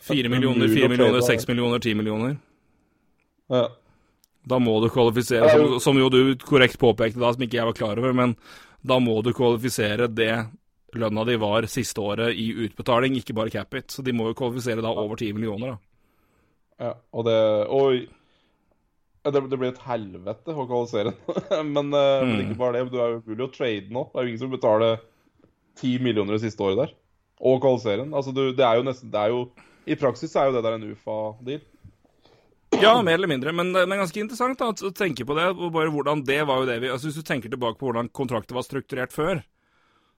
Fire 0.00 0.28
millioner, 0.28 0.68
fire 0.68 0.88
millioner, 0.88 1.20
seks 1.20 1.48
millioner, 1.48 1.78
ti 1.78 1.94
millioner. 1.94 2.36
Ja. 3.46 3.68
Da 4.42 4.58
må 4.58 4.78
du 4.80 4.88
kvalifisere, 4.90 5.50
som, 5.52 5.76
som, 5.80 5.98
jo 6.00 6.08
du 6.08 6.34
korrekt 6.40 6.78
påpekte 6.80 7.20
da, 7.20 7.32
som 7.34 7.44
ikke 7.44 7.58
jeg 7.60 7.68
var 7.68 7.76
klar 7.76 8.00
over, 8.00 8.14
men 8.16 8.34
da 8.80 8.96
må 9.02 9.18
du 9.22 9.34
kvalifisere 9.36 10.08
det 10.08 10.32
lønna 10.96 11.24
di 11.28 11.36
var 11.38 11.68
siste 11.70 12.02
året 12.02 12.34
i 12.34 12.48
utbetaling, 12.64 13.18
ikke 13.20 13.36
bare 13.36 13.52
capit. 13.52 13.92
Så 13.92 14.02
de 14.02 14.14
må 14.16 14.30
jo 14.30 14.38
kvalifisere 14.38 14.82
da 14.82 14.90
over 14.90 15.20
ti 15.20 15.30
millioner, 15.36 15.76
da. 15.76 15.86
Ja, 16.80 16.94
og 17.12 17.28
det 17.28 17.36
Oi. 17.76 18.08
Det, 19.20 19.40
det 19.52 19.58
blir 19.60 19.68
et 19.68 19.82
helvete 19.84 20.54
å 20.54 20.64
kvalifisere 20.64 21.12
men, 21.74 21.90
uh, 21.92 22.22
mm. 22.24 22.30
men, 22.30 22.38
ikke 22.46 22.60
bare 22.60 22.78
det. 22.78 22.86
Du 22.92 23.00
er 23.00 23.16
jo 23.16 23.24
mulig 23.26 23.44
å 23.44 23.52
trade 23.52 23.92
nå. 23.92 24.06
Det 24.08 24.16
er 24.16 24.24
jo 24.24 24.32
ingen 24.32 24.42
som 24.44 24.54
betaler 24.54 25.02
ti 25.80 25.96
millioner 26.00 26.36
det 26.36 26.44
siste 26.46 26.64
året 26.64 26.80
der. 26.80 26.94
Og 27.40 27.60
kvalifisere 27.60 28.04
den. 28.04 28.14
Altså, 28.16 28.32
du, 28.36 28.46
det 28.56 28.64
er 28.64 28.80
jo 28.80 28.86
nesten 28.88 29.12
det 29.12 29.20
er 29.20 29.34
jo, 29.34 29.44
I 29.84 29.98
praksis 30.00 30.36
er 30.36 30.48
jo 30.48 30.56
det 30.56 30.64
der 30.64 30.78
en 30.78 30.88
UFA-deal. 30.88 31.60
Ja, 32.80 32.94
mer 33.02 33.18
eller 33.18 33.28
mindre. 33.28 33.52
Men 33.52 33.72
det 33.74 33.84
er 33.84 34.02
ganske 34.02 34.22
interessant 34.22 34.60
da, 34.60 34.70
å 34.72 34.92
tenke 34.96 35.26
på 35.28 35.36
det. 35.36 35.48
og 35.52 35.72
bare 35.74 35.92
hvordan 35.92 36.24
det 36.24 36.40
var 36.48 36.62
jo 36.62 36.68
det 36.68 36.80
vi, 36.84 36.92
altså 36.92 37.10
Hvis 37.10 37.20
du 37.20 37.26
tenker 37.26 37.52
tilbake 37.52 37.80
på 37.80 37.90
hvordan 37.90 38.12
kontrakter 38.16 38.56
var 38.56 38.64
strukturert 38.64 39.12
før, 39.12 39.42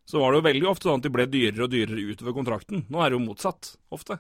så 0.07 0.21
var 0.21 0.33
det 0.33 0.41
jo 0.41 0.49
veldig 0.49 0.69
ofte 0.71 0.89
sånn 0.89 1.01
at 1.01 1.07
de 1.07 1.15
ble 1.15 1.27
dyrere 1.31 1.67
og 1.67 1.73
dyrere 1.73 2.13
utover 2.13 2.37
kontrakten. 2.37 2.85
Nå 2.91 3.03
er 3.03 3.11
det 3.11 3.19
jo 3.19 3.27
motsatt, 3.27 3.75
ofte. 3.95 4.19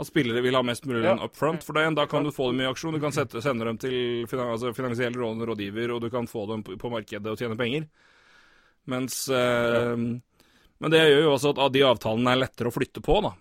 At 0.00 0.08
spillere 0.08 0.40
vil 0.40 0.56
ha 0.56 0.62
mest 0.64 0.86
mulig 0.88 1.02
lønn 1.02 1.20
ja. 1.20 1.28
up 1.28 1.36
front 1.36 1.64
for 1.66 1.76
deg. 1.76 1.90
Da 1.98 2.06
kan 2.08 2.24
du 2.24 2.32
få 2.32 2.48
dem 2.50 2.62
i 2.64 2.68
aksjon. 2.68 2.96
Du 2.96 3.02
kan 3.02 3.12
sette, 3.12 3.42
sende 3.44 3.66
dem 3.68 3.78
til 3.80 4.24
finan 4.30 4.54
altså 4.54 4.72
finansiell 4.76 5.16
rådgiver, 5.18 5.92
og 5.92 6.00
du 6.00 6.08
kan 6.12 6.28
få 6.30 6.46
dem 6.48 6.64
på 6.64 6.92
markedet 6.92 7.28
og 7.28 7.38
tjene 7.40 7.58
penger. 7.60 7.84
Mens 8.88 9.28
eh, 9.28 9.92
Men 9.94 10.90
det 10.90 11.02
gjør 11.04 11.20
jo 11.26 11.34
også 11.36 11.52
at 11.54 11.74
de 11.76 11.84
avtalene 11.86 12.32
er 12.32 12.40
lettere 12.40 12.72
å 12.72 12.74
flytte 12.74 13.04
på, 13.04 13.20
da. 13.22 13.34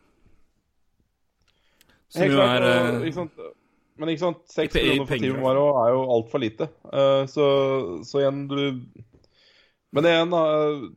Som 2.12 2.26
Helt 2.26 2.36
jo 2.36 2.44
er 2.44 2.68
eh, 2.68 3.08
ikke 3.08 3.20
sant? 3.22 3.42
Men 4.02 4.12
ikke 4.12 4.24
sant, 4.26 4.44
seks 4.50 4.76
millioner 4.76 5.08
for 5.08 5.24
Team 5.24 5.40
Maro 5.44 5.66
er 5.84 5.94
jo 5.94 6.04
altfor 6.16 6.42
lite. 6.42 6.68
Uh, 6.90 7.24
så, 7.30 7.46
så 8.08 8.24
igjen, 8.24 8.44
du 8.50 8.62
men 9.92 10.08
igjen, 10.08 10.32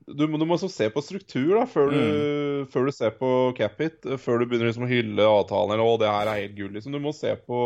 du, 0.07 0.27
du 0.27 0.45
må 0.47 0.59
se 0.61 0.87
på 0.95 1.03
struktur 1.03 1.57
da, 1.57 1.65
før 1.67 1.89
du, 1.91 1.97
mm. 1.99 2.67
før 2.71 2.87
du 2.87 2.93
ser 2.95 3.17
på 3.19 3.31
Capit. 3.59 3.99
Før 4.23 4.39
du 4.39 4.47
begynner 4.47 4.71
liksom 4.71 4.87
å 4.87 4.91
hylle 4.91 5.27
avtalen 5.27 5.75
eller 5.75 5.83
'Å, 5.83 5.97
det 5.99 6.13
her 6.13 6.31
er 6.31 6.43
helt 6.45 6.55
gull'. 6.55 6.77
Liksom. 6.77 6.95
Du 6.95 7.03
må 7.03 7.15
se 7.17 7.35
på 7.43 7.65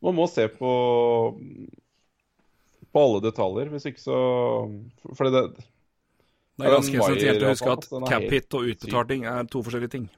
Man 0.00 0.14
må 0.14 0.28
se 0.30 0.46
på 0.48 0.70
på 2.92 3.02
alle 3.04 3.20
detaljer. 3.28 3.68
Hvis 3.74 3.90
ikke 3.90 4.00
så 4.00 4.20
Fordi 5.12 5.34
det 5.34 5.42
Det 6.58 6.66
er 6.66 6.74
ganske 6.78 7.02
essensielt 7.02 7.44
å 7.44 7.52
huske 7.52 7.74
at 7.74 7.90
cap-hit 8.08 8.56
og 8.58 8.72
utbetaling 8.72 9.28
er 9.30 9.44
to 9.52 9.60
forskjellige 9.62 9.92
ting. 9.98 10.08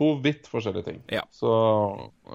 To 0.00 0.14
vidt 0.24 0.48
forskjellige 0.48 0.86
ting. 0.88 1.02
Ja. 1.12 1.22
Så 1.30 1.50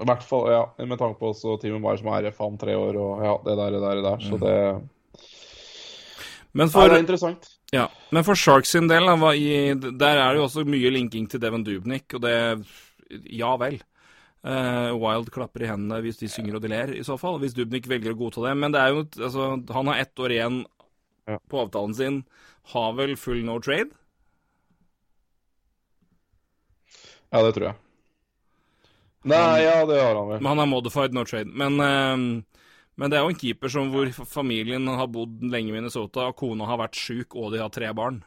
i 0.00 0.06
hvert 0.06 0.22
fall, 0.24 0.46
ja, 0.54 0.62
med 0.78 0.96
tanke 1.00 1.18
på 1.20 1.32
også 1.34 1.58
Team 1.60 1.76
Meyer 1.82 1.98
som 2.00 2.08
er 2.12 2.28
RF 2.30 2.40
om 2.46 2.56
tre 2.60 2.76
år, 2.78 2.96
og 2.96 3.24
ja, 3.24 3.34
det 3.44 3.56
der, 3.58 3.74
det 3.74 3.82
der, 3.82 4.00
det 4.00 4.06
der. 4.06 4.24
Så 4.24 4.38
mm. 4.38 4.44
det 4.44 4.56
men 6.56 6.70
for, 6.72 6.86
ja, 6.86 6.94
det 6.94 6.96
er 6.96 7.04
interessant. 7.04 7.50
Ja, 7.74 7.88
Men 8.14 8.24
for 8.24 8.38
Sharks 8.38 8.72
sin 8.72 8.88
del, 8.88 9.04
der 9.06 10.20
er 10.20 10.32
det 10.32 10.40
jo 10.40 10.46
også 10.46 10.64
mye 10.68 10.92
linking 10.94 11.26
til 11.28 11.42
Devon 11.42 11.64
Dubnik, 11.66 12.14
og 12.14 12.22
det 12.24 12.36
Ja 13.30 13.52
vel. 13.60 13.80
Uh, 14.46 14.94
Wild 14.94 15.32
klapper 15.34 15.64
i 15.64 15.68
hendene 15.70 15.98
hvis 16.04 16.20
de 16.20 16.28
synger 16.30 16.58
og 16.58 16.62
de 16.62 16.70
ler, 16.70 16.92
i 16.94 17.04
så 17.06 17.16
fall. 17.18 17.40
Hvis 17.42 17.54
Dubnik 17.54 17.88
velger 17.90 18.14
å 18.14 18.18
godta 18.18 18.44
det. 18.44 18.54
Men 18.58 18.74
det 18.74 18.82
er 18.82 18.92
jo 18.94 19.04
altså, 19.26 19.46
han 19.74 19.90
har 19.90 20.02
ett 20.02 20.22
år 20.22 20.34
igjen 20.34 20.60
ja. 21.26 21.38
på 21.50 21.64
avtalen 21.64 21.94
sin. 21.98 22.20
Har 22.72 22.94
vel 22.98 23.16
full 23.18 23.42
no 23.46 23.58
trade? 23.62 23.90
Ja, 27.34 27.42
det 27.42 27.56
tror 27.56 27.72
jeg. 27.72 27.78
Nei, 29.26 29.64
ja, 29.64 29.80
det 29.90 29.98
har 29.98 30.14
han 30.14 30.30
vel. 30.30 30.38
Men 30.38 30.52
han 30.52 30.62
er 30.62 30.70
modified 30.70 31.16
no 31.16 31.26
trade. 31.26 31.50
Men 31.50 31.82
uh, 31.82 32.55
men 32.96 33.12
det 33.12 33.18
er 33.18 33.26
jo 33.26 33.32
en 33.32 33.38
keeper 33.38 33.72
som 33.72 33.90
hvor 33.92 34.08
familien 34.24 34.88
har 34.88 35.10
bodd 35.12 35.42
lenge 35.44 35.68
i 35.68 35.74
Minnesota, 35.74 36.30
og 36.30 36.38
kona 36.38 36.68
har 36.68 36.80
vært 36.80 36.96
sjuk, 36.96 37.36
og 37.36 37.52
de 37.52 37.60
har 37.60 37.72
tre 37.72 37.90
barn. 37.96 38.22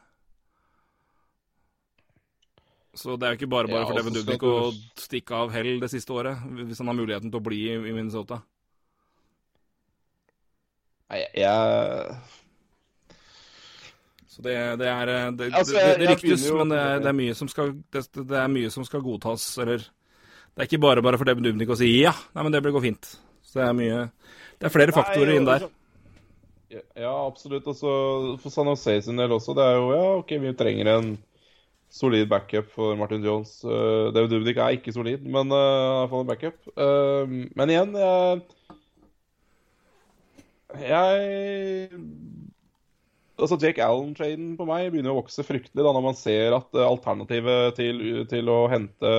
Så 2.93 3.15
det 3.17 3.25
er 3.25 3.33
jo 3.33 3.39
ikke 3.39 3.49
bare 3.49 3.69
bare 3.69 3.83
ja, 3.83 3.87
for 3.87 3.97
Devin 3.97 4.15
Dubnik 4.17 4.43
å 4.45 4.55
stikke 4.99 5.37
av 5.43 5.53
hell 5.53 5.77
det 5.81 5.89
siste 5.91 6.13
året, 6.13 6.41
hvis 6.67 6.81
han 6.81 6.89
har 6.91 6.97
muligheten 6.97 7.31
til 7.31 7.39
å 7.39 7.45
bli 7.45 7.61
i 7.71 7.93
Minnesota. 7.95 8.41
Nei, 11.09 11.23
jeg 11.33 12.17
Så 14.29 14.43
det, 14.45 14.57
det 14.77 14.89
er 14.91 15.13
Det, 15.33 15.47
altså, 15.49 15.77
jeg, 15.79 15.95
det, 15.95 16.01
det 16.01 16.11
ryktes, 16.11 16.43
men 16.53 16.73
det 16.73 16.81
er, 16.81 16.99
det 17.01 17.09
er, 17.09 17.17
mye 17.21 17.37
som 17.37 17.49
skal 17.49 17.73
det, 17.93 18.03
er 18.27 18.51
mye 18.53 18.69
som 18.73 18.85
skal 18.85 19.01
godtas, 19.05 19.47
eller 19.57 19.81
Det 19.81 20.61
er 20.61 20.69
ikke 20.69 20.83
bare 20.85 21.01
bare 21.05 21.17
for 21.17 21.29
Devin 21.29 21.47
Dubnik 21.47 21.73
å 21.73 21.79
si 21.79 21.89
ja, 22.03 22.13
nei, 22.35 22.45
men 22.45 22.53
det 22.53 22.61
blir 22.61 22.75
gå 22.77 22.83
fint. 22.83 23.15
Så 23.49 23.59
det 23.59 23.65
er 23.65 23.77
mye 23.77 23.99
det 24.59 24.67
er 24.67 24.73
flere 24.73 24.93
faktorer 24.93 25.37
inn 25.37 25.47
der. 25.47 25.69
Ja, 26.69 27.13
absolutt. 27.25 27.65
Og 27.71 27.77
så 27.79 27.91
for 28.43 28.53
San 28.53 28.69
Jose 28.69 28.99
sin 29.05 29.19
del 29.19 29.31
også. 29.33 29.55
Det 29.57 29.65
er 29.65 29.79
jo 29.79 29.89
ja, 29.95 30.05
OK, 30.19 30.33
vi 30.43 30.55
trenger 30.59 30.91
en 30.91 31.13
solid 31.89 32.27
backup 32.29 32.67
for 32.75 32.97
Martin 32.99 33.23
Jones. 33.25 33.55
Uh, 33.63 34.11
David 34.13 34.35
Dubnik 34.35 34.59
er 34.59 34.75
ikke 34.77 34.93
solid, 34.93 35.23
men 35.23 35.49
uh, 35.55 36.05
får 36.11 36.11
hvert 36.11 36.25
en 36.25 36.31
backup. 36.33 36.59
Uh, 36.75 37.47
men 37.57 37.73
igjen, 37.73 37.95
jeg 38.03 38.41
Jeg 40.89 41.99
Altså, 43.39 43.55
Jake 43.55 43.79
Allen-traden 43.79 44.57
på 44.59 44.65
meg 44.67 44.89
begynner 44.91 45.13
å 45.13 45.21
vokse 45.21 45.45
fryktelig 45.47 45.79
da 45.79 45.93
når 45.95 46.03
man 46.03 46.17
ser 46.19 46.51
at 46.57 46.75
alternativet 46.75 47.77
til, 47.77 48.01
til 48.27 48.51
å 48.51 48.57
hente 48.67 49.11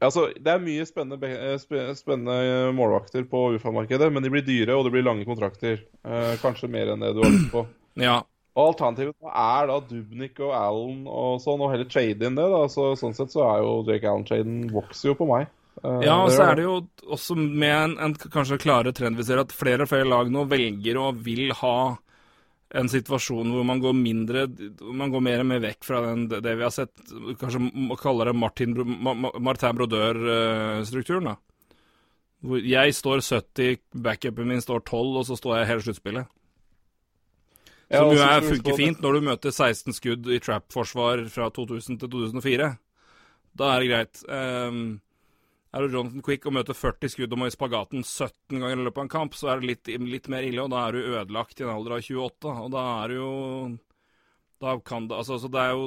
Altså, 0.00 0.30
det 0.32 0.48
er 0.48 0.62
mye 0.64 0.86
spennende, 0.88 1.28
eh, 1.28 1.56
spennende 1.60 2.70
målvakter 2.76 3.26
på 3.28 3.50
UFA-markedet, 3.56 4.08
men 4.12 4.24
de 4.24 4.32
blir 4.32 4.44
dyre, 4.46 4.76
og 4.76 4.86
det 4.86 4.94
blir 4.94 5.04
lange 5.04 5.26
kontrakter. 5.28 5.82
Eh, 6.04 6.34
kanskje 6.40 6.70
mer 6.72 6.94
enn 6.94 7.04
det 7.04 7.12
du 7.16 7.22
har 7.24 7.34
lyst 7.36 7.52
på. 7.52 7.66
Ja. 8.00 8.20
Og 8.54 8.70
Alternativet 8.70 9.30
er 9.30 9.66
da 9.68 9.76
Dubnik 9.82 10.38
og 10.40 10.52
Allen 10.54 11.00
og 11.10 11.40
sånn, 11.42 11.60
og 11.60 11.72
heller 11.72 11.88
trade 11.90 12.26
inn 12.26 12.36
det. 12.38 12.46
da, 12.52 12.60
så 12.70 12.92
Sånn 12.98 13.16
sett 13.18 13.34
så 13.34 13.42
er 13.48 13.64
jo 13.64 13.72
Jake 13.86 14.08
Allen-traden 14.08 14.68
vokser 14.72 15.10
jo 15.10 15.16
på 15.18 15.26
meg. 15.28 15.50
Eh, 15.82 16.04
ja, 16.06 16.16
og 16.22 16.30
så 16.34 16.46
er 16.46 16.58
det 16.58 16.64
jo 16.66 16.76
også 17.10 17.36
med 17.38 17.74
en, 17.74 17.96
en 18.06 18.14
kanskje 18.14 18.60
klare 18.62 18.94
trend 18.96 19.18
vi 19.18 19.26
ser, 19.26 19.42
at 19.42 19.54
flere 19.54 19.84
og 19.84 19.90
flere 19.90 20.08
lag 20.08 20.30
nå 20.32 20.46
velger 20.50 20.98
og 21.02 21.20
vil 21.26 21.50
ha 21.60 21.76
en 22.70 22.90
situasjon 22.90 23.50
hvor 23.50 23.64
man 23.66 23.80
går 23.82 23.94
mindre 23.98 24.44
Man 24.94 25.10
går 25.10 25.22
mer 25.26 25.42
og 25.42 25.48
mer 25.50 25.62
vekk 25.64 25.86
fra 25.86 26.02
den, 26.04 26.28
det 26.30 26.52
vi 26.54 26.62
har 26.62 26.74
sett, 26.74 26.92
kanskje 27.40 27.62
man 27.66 27.98
kaller 27.98 28.30
det 28.30 28.36
Martin, 28.38 28.76
Martin 29.42 29.78
Brodeur-strukturen. 29.78 31.32
da. 31.32 31.34
Hvor 32.40 32.62
jeg 32.64 32.94
står 32.96 33.24
70, 33.26 33.80
backupen 34.00 34.48
min 34.48 34.62
står 34.62 34.84
12, 34.86 35.16
og 35.18 35.26
så 35.28 35.36
står 35.36 35.58
jeg 35.58 35.70
hele 35.72 35.84
sluttspillet. 35.84 36.30
Som 37.90 38.12
jo 38.14 38.22
er, 38.22 38.46
funker 38.46 38.78
fint 38.78 39.02
når 39.02 39.16
du 39.16 39.26
møter 39.26 39.50
16 39.50 39.96
skudd 39.96 40.28
i 40.30 40.38
trap-forsvar 40.40 41.24
fra 41.34 41.50
2000 41.50 41.98
til 41.98 42.12
2004. 42.12 42.68
Da 43.58 43.70
er 43.74 43.82
det 43.82 43.90
greit. 43.90 44.20
Um, 44.30 45.00
er 45.70 45.84
du 45.86 45.94
Jonathan 45.94 46.24
Quick 46.26 46.46
og 46.48 46.54
møter 46.56 46.74
40 46.74 47.12
skudd 47.12 47.34
og 47.34 47.40
må 47.40 47.46
i 47.46 47.54
spagaten 47.54 48.02
17 48.02 48.58
ganger 48.58 48.74
i 48.74 48.86
løpet 48.86 48.98
av 48.98 49.06
en 49.06 49.12
kamp, 49.12 49.36
så 49.38 49.52
er 49.52 49.60
det 49.60 49.70
litt, 49.70 49.90
litt, 50.02 50.26
mer 50.32 50.46
ille, 50.46 50.64
og 50.64 50.72
da 50.72 50.82
er 50.86 50.96
du 50.96 51.12
ødelagt 51.14 51.60
i 51.60 51.66
en 51.66 51.72
alder 51.76 51.96
av 51.96 52.02
28. 52.02 52.54
Og 52.64 52.72
da 52.74 52.84
er 52.96 53.12
du 53.12 53.18
jo 53.20 53.30
Da 54.60 54.74
kan 54.84 55.06
det 55.08 55.16
Altså, 55.16 55.38
så 55.38 55.48
det 55.48 55.60
er 55.62 55.70
jo 55.72 55.86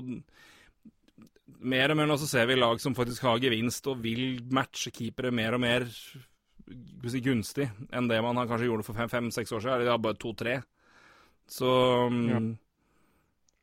mer 1.64 1.92
og 1.92 2.00
mer 2.00 2.08
nå 2.10 2.18
så 2.20 2.28
ser 2.28 2.48
vi 2.50 2.56
lag 2.58 2.80
som 2.82 2.96
faktisk 2.96 3.24
har 3.28 3.42
gevinst 3.44 3.86
og 3.92 4.02
vil 4.04 4.42
matche 4.52 4.92
keepere 4.92 5.32
mer 5.32 5.56
og 5.56 5.62
mer 5.64 5.86
si, 5.88 7.22
gunstig 7.24 7.70
enn 7.92 8.10
det 8.10 8.20
man 8.24 8.40
kanskje 8.48 8.68
gjorde 8.68 8.88
for 8.88 8.98
fem-seks 9.12 9.52
år 9.52 9.64
siden. 9.64 9.84
Eller 9.84 10.02
bare 10.02 10.20
to-tre. 10.20 10.58
Så 11.48 11.70
ja. 12.32 12.42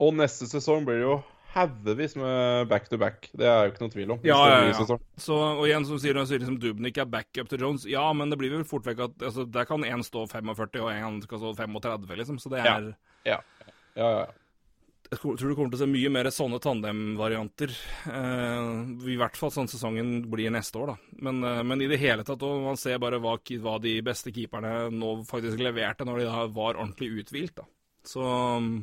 Og 0.01 0.17
neste 0.17 0.49
sesong 0.49 0.87
blir 0.87 1.01
det 1.01 1.09
jo 1.09 1.19
haugevis 1.55 2.17
med 2.17 2.69
back 2.71 2.89
to 2.89 2.99
back. 3.01 3.29
Det 3.37 3.47
er 3.49 3.65
jo 3.65 3.73
ikke 3.73 3.85
noe 3.85 3.95
tvil 3.95 4.13
om. 4.15 4.21
Ja, 4.27 4.39
ja, 4.51 4.59
ja. 4.71 4.99
Så, 5.21 5.37
og 5.37 5.65
igjen, 5.67 5.87
som 5.89 6.01
sier, 6.03 6.19
sier 6.29 6.43
liksom 6.43 6.61
Dubnik 6.63 7.01
er 7.01 7.09
backup 7.11 7.51
til 7.51 7.65
Jones. 7.65 7.87
Ja, 7.91 8.05
men 8.17 8.31
det 8.31 8.39
blir 8.41 8.53
vel 8.55 8.67
fort 8.69 8.87
vekk 8.87 9.07
at 9.09 9.25
altså, 9.31 9.47
der 9.51 9.67
kan 9.69 9.87
én 9.87 10.05
stå 10.07 10.27
45, 10.31 10.85
og 10.85 10.93
én 10.93 11.23
skal 11.25 11.43
stå 11.43 11.55
35, 11.59 12.21
liksom. 12.23 12.39
Så 12.43 12.53
det 12.53 12.63
er 12.63 12.71
Ja. 12.71 12.93
ja. 13.35 13.41
ja, 13.97 14.13
ja. 14.21 14.29
Jeg 15.11 15.19
tror 15.19 15.35
du 15.35 15.57
kommer 15.59 15.73
til 15.73 15.81
å 15.81 15.83
se 15.83 15.91
mye 15.91 16.11
mer 16.15 16.29
sånne 16.31 16.61
tandem-varianter. 16.63 17.73
Uh, 18.07 18.95
I 19.11 19.17
hvert 19.19 19.35
fall 19.35 19.51
sånn 19.51 19.67
sesongen 19.71 20.21
blir 20.31 20.53
neste 20.55 20.79
år, 20.79 20.93
da. 20.93 21.17
Men, 21.27 21.43
uh, 21.43 21.65
men 21.67 21.83
i 21.83 21.89
det 21.91 21.99
hele 21.99 22.23
tatt, 22.23 22.45
og 22.47 22.63
man 22.63 22.79
ser 22.79 23.01
bare 23.03 23.19
hva, 23.19 23.35
hva, 23.65 23.75
de 23.83 23.97
beste 24.07 24.31
keeperne 24.31 24.87
nå 24.95 25.17
faktisk 25.27 25.59
leverte 25.59 26.07
når 26.07 26.23
de 26.23 26.29
da 26.29 26.45
var 26.55 26.79
ordentlig 26.79 27.25
uthvilt, 27.25 27.57
da. 27.59 27.67
Så 28.07 28.23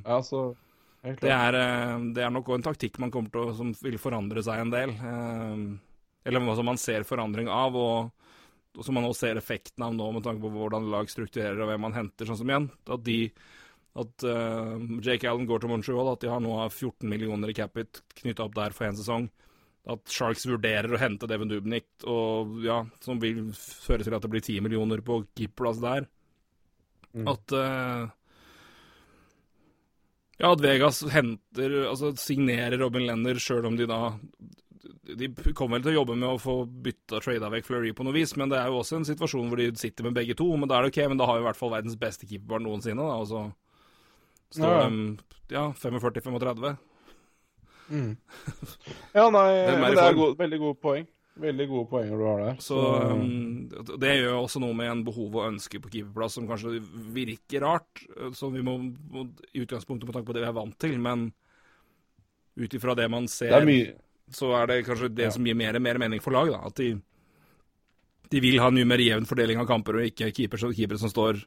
Ja, 0.04 0.20
så 0.22 0.50
det 1.22 1.34
er, 1.34 1.58
uh, 1.58 2.08
det 2.16 2.24
er 2.26 2.34
nok 2.34 2.54
en 2.56 2.66
taktikk 2.66 3.00
man 3.04 3.14
kommer 3.14 3.34
til 3.34 3.44
å, 3.44 3.56
som 3.58 3.74
vil 3.82 4.00
forandre 4.02 4.44
seg 4.46 4.64
en 4.64 4.74
del. 4.74 4.96
eller 6.28 6.56
som 6.60 6.68
man 6.68 6.82
ser 6.82 7.08
forandring 7.08 7.48
av, 7.48 7.76
og, 7.76 8.34
og 8.76 8.84
som 8.84 8.98
man 8.98 9.08
også 9.08 9.28
ser 9.28 9.40
effekten 9.40 9.86
av 9.86 9.96
nå 9.96 10.10
med 10.16 10.26
tanke 10.26 10.44
på 10.44 10.52
hvordan 10.52 10.90
lag 10.92 11.08
strukturerer 11.10 11.64
og 11.64 11.72
hvem 11.72 11.88
man 11.88 11.96
henter, 11.96 12.28
sånn 12.28 12.42
som 12.42 12.52
igjen. 12.52 12.68
At 12.92 13.06
de 13.08 13.22
at 13.98 14.26
uh, 14.30 14.78
Jake 15.02 15.26
Allen 15.26 15.48
går 15.50 15.64
til 15.64 15.72
Montreal, 15.72 16.12
at 16.12 16.22
de 16.22 16.30
har 16.30 16.42
nå 16.44 16.54
14 16.68 17.08
millioner 17.10 17.50
i 17.50 17.58
capit 17.58 18.02
knytta 18.20 18.46
opp 18.46 18.56
der 18.58 18.76
for 18.76 18.90
én 18.90 18.98
sesong. 18.98 19.26
At 19.88 20.12
Sharks 20.12 20.46
vurderer 20.46 20.94
å 20.94 21.00
hente 21.02 21.30
Devin 21.30 21.50
Dubnik, 21.50 21.88
og, 22.06 22.60
ja, 22.66 22.82
som 23.02 23.22
vil 23.24 23.48
føre 23.56 24.06
til 24.06 24.18
at 24.18 24.26
det 24.26 24.32
blir 24.34 24.44
10 24.44 24.62
millioner 24.66 25.02
på 25.06 25.22
keeperplass 25.32 25.80
der. 25.82 26.10
Mm. 27.16 27.30
At 27.32 27.56
uh, 27.56 28.10
Ja, 30.38 30.52
at 30.54 30.62
Vegas 30.62 31.02
henter 31.10 31.74
Altså 31.88 32.12
signerer 32.22 32.78
Robin 32.78 33.08
Lenner 33.08 33.40
sjøl 33.42 33.66
om 33.66 33.78
de 33.80 33.88
da 33.90 34.02
de 35.08 35.30
kommer 35.56 35.78
vel 35.78 35.86
til 35.86 35.94
å 35.94 36.00
jobbe 36.02 36.16
med 36.20 36.28
å 36.30 36.40
få 36.42 36.54
bytta 36.68 37.22
trada 37.24 37.48
vekk 37.52 37.68
Fleury 37.68 37.94
på 37.96 38.04
noe 38.04 38.16
vis, 38.16 38.34
men 38.40 38.52
det 38.52 38.58
er 38.60 38.68
jo 38.72 38.82
også 38.82 38.98
en 39.00 39.08
situasjon 39.08 39.48
hvor 39.48 39.60
de 39.60 39.70
sitter 39.80 40.04
med 40.04 40.18
begge 40.18 40.36
to. 40.36 40.48
Men 40.60 40.68
da 40.68 40.78
er 40.78 40.84
det 40.84 40.92
OK, 40.92 41.00
men 41.12 41.20
da 41.20 41.28
har 41.30 41.38
vi 41.38 41.46
i 41.46 41.48
hvert 41.48 41.60
fall 41.60 41.72
verdens 41.72 41.96
beste 42.00 42.28
keeperbarn 42.28 42.66
noensinne. 42.68 43.04
da, 43.04 43.16
og 43.22 43.30
så 43.30 43.46
Står 44.58 44.74
ja. 44.74 44.84
de 44.88 45.56
ja, 45.56 45.64
45-35? 45.76 46.78
Mm. 47.88 48.14
Ja, 49.16 49.30
nei, 49.32 49.48
det 49.96 50.04
er 50.04 50.16
god, 50.16 50.38
veldig 50.40 50.60
gode 50.60 50.80
poeng. 50.84 51.08
Veldig 51.38 51.68
gode 51.70 51.90
poenger 51.92 52.18
du 52.18 52.26
har 52.26 52.40
der. 52.42 52.62
Så, 52.64 52.78
um, 53.12 53.68
Det 54.02 54.14
gjør 54.18 54.40
også 54.40 54.62
noe 54.64 54.76
med 54.78 54.92
en 54.92 55.04
behov 55.06 55.36
og 55.38 55.50
ønske 55.52 55.82
på 55.84 55.92
keeperplass 55.94 56.38
som 56.40 56.48
kanskje 56.50 56.80
virker 57.14 57.66
rart, 57.66 58.06
som 58.38 58.56
vi 58.56 58.64
må, 58.66 58.78
må 59.14 59.28
i 59.54 59.62
utgangspunktet 59.66 60.10
må 60.10 60.16
tanke 60.16 60.30
på 60.30 60.38
det 60.38 60.46
vi 60.46 60.50
er 60.50 60.58
vant 60.58 60.78
til, 60.82 60.98
men 61.02 61.30
ut 62.58 62.74
ifra 62.74 62.96
det 62.98 63.06
man 63.14 63.28
ser, 63.30 63.54
det 63.62 63.78
så 64.34 64.52
er 64.58 64.68
det 64.68 64.86
kanskje 64.88 65.12
det 65.16 65.30
ja. 65.30 65.32
som 65.32 65.46
gir 65.46 65.56
mer, 65.56 65.78
mer 65.80 66.00
mening 66.02 66.24
for 66.24 66.36
lag. 66.36 66.50
da, 66.52 66.64
At 66.68 66.80
de, 66.82 66.96
de 68.32 68.42
vil 68.44 68.60
ha 68.60 68.72
en 68.72 68.80
mye 68.80 68.90
mer 68.90 69.04
jevn 69.04 69.28
fordeling 69.30 69.62
av 69.62 69.70
kamper, 69.70 70.00
og 70.00 70.10
ikke 70.10 70.34
keepere 70.36 70.74
keeper 70.76 71.00
som 71.00 71.12
står 71.12 71.44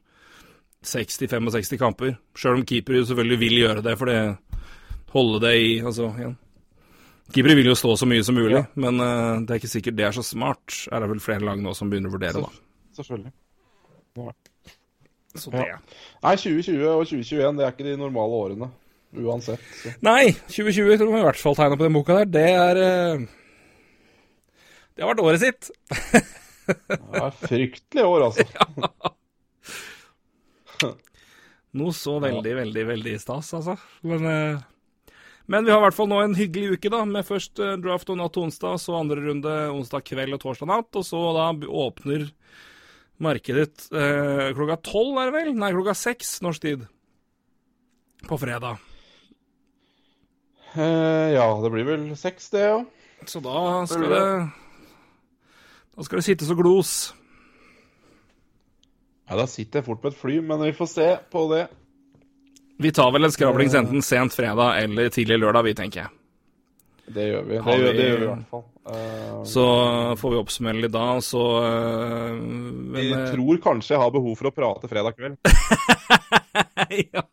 60-65 0.87 1.77
kamper. 1.81 2.15
Sjøl 2.37 2.61
om 2.61 2.65
keepere 2.65 3.03
selvfølgelig 3.05 3.41
vil 3.43 3.59
gjøre 3.59 3.85
det, 3.85 3.97
for 3.99 4.09
det 4.09 4.21
holde 5.13 5.43
det 5.43 5.53
i 5.59 5.71
Altså, 5.83 6.09
igjen. 6.17 6.37
Keepere 7.31 7.55
vil 7.57 7.69
jo 7.71 7.77
stå 7.77 7.95
så 7.99 8.07
mye 8.09 8.23
som 8.25 8.35
mulig, 8.37 8.57
ja. 8.59 8.65
men 8.81 8.99
uh, 9.01 9.39
det 9.45 9.55
er 9.55 9.61
ikke 9.61 9.71
sikkert 9.71 9.97
det 9.99 10.05
er 10.07 10.15
så 10.15 10.23
smart. 10.25 10.75
Er 10.91 11.03
det 11.03 11.09
vel 11.13 11.23
flere 11.23 11.45
lag 11.47 11.61
nå 11.63 11.73
som 11.77 11.91
begynner 11.91 12.11
å 12.11 12.15
vurdere, 12.15 12.43
da. 12.43 12.49
Selvfølgelig. 12.99 13.33
Ja. 14.19 14.33
Så 15.39 15.51
det. 15.53 15.63
Ja. 15.63 15.77
Nei, 16.25 16.35
2020 16.35 16.87
og 16.91 17.05
2021, 17.07 17.59
det 17.59 17.65
er 17.65 17.75
ikke 17.75 17.87
de 17.87 17.97
normale 17.99 18.39
årene. 18.45 18.71
Uansett. 19.11 19.63
Så. 19.81 19.93
Nei, 20.07 20.31
2020 20.47 20.99
tror 20.99 21.13
jeg 21.15 21.23
i 21.23 21.27
hvert 21.27 21.43
fall 21.43 21.57
tegna 21.59 21.79
på 21.79 21.87
den 21.87 21.95
boka 21.95 22.19
der. 22.21 22.31
Det 22.31 22.49
er 22.51 22.81
uh, 22.81 23.23
Det 24.95 25.03
har 25.03 25.11
vært 25.13 25.23
året 25.23 25.43
sitt. 25.43 25.71
det 26.67 27.23
er 27.23 27.39
fryktelig 27.41 28.05
år, 28.07 28.27
altså. 28.29 28.47
ja. 30.83 30.93
Noe 31.79 31.95
så 31.95 32.17
veldig, 32.19 32.53
veldig, 32.57 32.83
veldig 32.89 33.15
stas, 33.21 33.53
altså. 33.55 33.77
Men, 34.03 34.25
eh, 34.27 34.63
men, 35.47 35.65
vi 35.65 35.71
har 35.73 35.81
i 35.81 35.85
hvert 35.87 35.97
fall 35.97 36.09
nå 36.11 36.19
en 36.21 36.35
hyggelig 36.37 36.77
uke, 36.77 36.91
da. 36.93 37.01
Med 37.07 37.27
først 37.27 37.59
eh, 37.63 37.77
draft 37.81 38.11
og 38.13 38.19
natt 38.19 38.37
onsdag, 38.39 38.77
så 38.81 38.99
andre 38.99 39.19
runde 39.23 39.55
onsdag 39.73 40.05
kveld 40.07 40.37
og 40.37 40.43
torsdag 40.43 40.69
natt. 40.69 40.89
Og 40.99 41.07
så 41.07 41.21
da 41.37 41.49
åpner 41.51 42.29
markedet 43.21 43.87
eh, 43.93 44.47
klokka 44.57 44.79
tolv, 44.85 45.17
er 45.21 45.29
det 45.29 45.37
vel? 45.39 45.51
Nei, 45.57 45.73
klokka 45.75 45.95
seks 45.97 46.39
norsk 46.45 46.65
tid. 46.65 46.87
På 48.29 48.37
fredag. 48.41 48.81
Eh, 50.75 51.33
ja, 51.35 51.47
det 51.63 51.71
blir 51.73 51.87
vel 51.87 52.05
seks, 52.19 52.51
det, 52.53 52.67
ja. 52.69 52.81
Så 53.27 53.41
da 53.43 53.83
skal 53.85 54.07
det 54.09 54.21
Da 55.91 56.05
skal 56.07 56.17
det 56.21 56.25
sittes 56.25 56.49
og 56.49 56.61
glos. 56.63 56.93
Ja, 59.29 59.37
Da 59.37 59.45
sitter 59.47 59.79
jeg 59.79 59.85
fort 59.85 60.01
på 60.01 60.09
et 60.09 60.17
fly, 60.17 60.39
men 60.43 60.63
vi 60.63 60.73
får 60.75 60.89
se 60.91 61.09
på 61.31 61.45
det. 61.53 61.67
Vi 62.81 62.91
tar 62.91 63.11
vel 63.13 63.27
en 63.27 63.31
skravling 63.31 63.69
enten 63.77 64.01
sent 64.01 64.33
fredag 64.33 64.81
eller 64.81 65.09
tidlig 65.13 65.37
lørdag, 65.39 65.67
vi, 65.69 65.73
tenker 65.77 66.03
jeg. 66.03 66.13
Det 67.11 67.27
gjør 67.27 67.43
vi. 67.43 67.57
Det, 67.57 67.77
gjør, 67.77 67.93
det 67.93 68.07
gjør, 68.07 68.17
vi 68.17 68.25
i 68.25 68.29
hvert 68.31 68.51
fall. 68.51 68.67
Uh, 68.81 69.43
så 69.45 69.65
får 70.17 70.33
vi 70.33 70.39
oppsummere 70.39 70.81
litt 70.81 70.93
da, 70.95 71.05
så 71.21 71.41
uh, 71.61 72.39
Vi 72.95 73.11
tror 73.33 73.59
kanskje 73.61 73.93
jeg 73.93 74.01
har 74.01 74.13
behov 74.15 74.33
for 74.39 74.49
å 74.49 74.53
prate 74.55 74.89
fredag 74.89 75.19
kveld. 75.19 75.37
ja. 77.13 77.25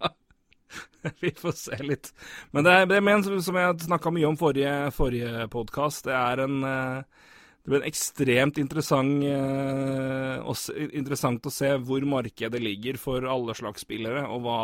Vi 1.23 1.31
får 1.31 1.55
se 1.57 1.79
litt. 1.87 2.11
Men 2.53 2.67
det 2.67 2.75
er, 2.75 2.89
det 2.91 2.99
er 2.99 3.05
men, 3.07 3.23
som 3.25 3.57
jeg 3.57 3.87
snakka 3.87 4.13
mye 4.13 4.29
om 4.29 4.37
forrige, 4.37 4.75
forrige 4.93 5.47
podkast, 5.53 6.09
det 6.11 6.17
er 6.19 6.43
en 6.45 6.59
uh, 6.67 7.25
det 7.69 7.75
blir 7.75 7.85
ekstremt 7.85 8.59
interessant, 8.63 9.25
eh, 9.29 10.87
interessant, 10.97 11.45
å 11.45 11.53
se 11.53 11.75
hvor 11.85 12.01
markedet 12.09 12.63
ligger 12.65 12.97
for 12.97 13.27
alle 13.29 13.53
slags 13.53 13.85
spillere, 13.85 14.23
og 14.25 14.47
hva 14.47 14.61